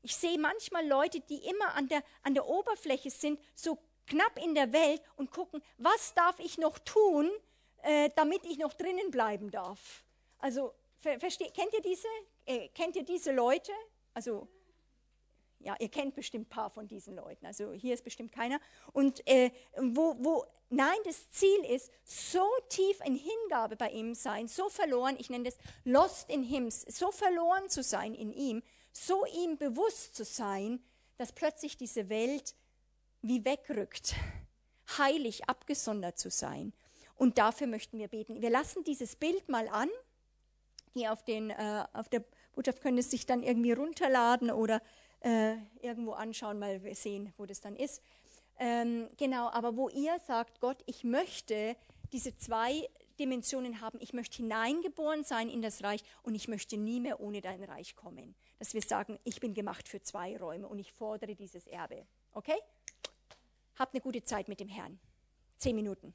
Ich 0.01 0.15
sehe 0.15 0.39
manchmal 0.39 0.88
Leute, 0.88 1.19
die 1.21 1.45
immer 1.47 1.75
an 1.75 1.88
der, 1.88 2.03
an 2.23 2.33
der 2.33 2.47
Oberfläche 2.47 3.11
sind, 3.11 3.39
so 3.55 3.77
knapp 4.07 4.43
in 4.43 4.55
der 4.55 4.73
Welt 4.73 5.01
und 5.15 5.31
gucken, 5.31 5.61
was 5.77 6.13
darf 6.13 6.39
ich 6.39 6.57
noch 6.57 6.79
tun, 6.79 7.29
äh, 7.83 8.09
damit 8.15 8.45
ich 8.45 8.57
noch 8.57 8.73
drinnen 8.73 9.11
bleiben 9.11 9.51
darf. 9.51 10.03
Also, 10.39 10.73
kennt 11.01 11.73
ihr 11.73 11.81
diese? 11.81 12.07
Äh, 12.45 12.69
kennt 12.69 12.95
ihr 12.95 13.03
diese 13.03 13.31
Leute? 13.31 13.71
Also, 14.13 14.47
ja, 15.63 15.75
ihr 15.79 15.89
kennt 15.89 16.15
bestimmt 16.15 16.47
ein 16.47 16.49
paar 16.49 16.69
von 16.69 16.87
diesen 16.87 17.15
Leuten. 17.15 17.45
Also 17.45 17.71
hier 17.71 17.93
ist 17.93 18.03
bestimmt 18.03 18.31
keiner. 18.31 18.59
Und 18.93 19.25
äh, 19.27 19.51
wo, 19.77 20.15
wo, 20.19 20.45
nein, 20.69 20.97
das 21.05 21.29
Ziel 21.29 21.65
ist, 21.65 21.91
so 22.03 22.47
tief 22.69 22.99
in 23.05 23.15
Hingabe 23.15 23.75
bei 23.75 23.91
ihm 23.91 24.15
sein, 24.15 24.47
so 24.47 24.69
verloren, 24.69 25.15
ich 25.19 25.29
nenne 25.29 25.45
das 25.45 25.57
lost 25.83 26.29
in 26.29 26.43
him, 26.43 26.69
so 26.71 27.11
verloren 27.11 27.69
zu 27.69 27.83
sein 27.83 28.13
in 28.13 28.33
ihm, 28.33 28.63
so 28.91 29.25
ihm 29.25 29.57
bewusst 29.57 30.15
zu 30.15 30.25
sein, 30.25 30.83
dass 31.17 31.31
plötzlich 31.31 31.77
diese 31.77 32.09
Welt 32.09 32.55
wie 33.21 33.45
wegrückt, 33.45 34.15
heilig 34.97 35.47
abgesondert 35.47 36.17
zu 36.17 36.31
sein. 36.31 36.73
Und 37.15 37.38
dafür 37.38 37.67
möchten 37.67 37.97
wir 37.97 38.07
beten. 38.07 38.41
Wir 38.41 38.49
lassen 38.49 38.83
dieses 38.83 39.15
Bild 39.15 39.49
mal 39.49 39.67
an. 39.67 39.89
Die 40.95 41.07
auf, 41.07 41.23
den, 41.23 41.51
äh, 41.51 41.85
auf 41.93 42.09
der 42.09 42.23
Botschaft 42.53 42.81
können 42.81 42.97
es 42.97 43.09
sich 43.09 43.25
dann 43.25 43.43
irgendwie 43.43 43.71
runterladen 43.71 44.51
oder 44.51 44.81
äh, 45.21 45.55
irgendwo 45.81 46.11
anschauen, 46.11 46.59
mal 46.59 46.81
sehen, 46.93 47.33
wo 47.38 47.45
das 47.45 47.61
dann 47.61 47.75
ist. 47.75 48.01
Ähm, 48.59 49.09
genau, 49.17 49.49
aber 49.49 49.75
wo 49.77 49.89
ihr 49.89 50.19
sagt, 50.19 50.59
Gott, 50.59 50.83
ich 50.85 51.03
möchte 51.03 51.75
diese 52.11 52.35
zwei 52.35 52.88
Dimensionen 53.19 53.81
haben, 53.81 53.99
ich 54.01 54.13
möchte 54.13 54.38
hineingeboren 54.38 55.23
sein 55.23 55.49
in 55.49 55.61
das 55.61 55.83
Reich 55.83 56.03
und 56.23 56.35
ich 56.35 56.47
möchte 56.47 56.77
nie 56.77 56.99
mehr 56.99 57.19
ohne 57.19 57.41
dein 57.41 57.63
Reich 57.63 57.95
kommen. 57.95 58.35
Dass 58.59 58.73
wir 58.73 58.81
sagen, 58.81 59.19
ich 59.23 59.39
bin 59.39 59.53
gemacht 59.53 59.88
für 59.88 60.01
zwei 60.01 60.38
Räume 60.38 60.67
und 60.67 60.79
ich 60.79 60.91
fordere 60.91 61.35
dieses 61.35 61.67
Erbe. 61.67 62.05
Okay? 62.33 62.57
Habt 63.75 63.93
eine 63.93 64.01
gute 64.01 64.23
Zeit 64.23 64.47
mit 64.47 64.59
dem 64.59 64.67
Herrn. 64.67 64.99
Zehn 65.57 65.75
Minuten. 65.75 66.13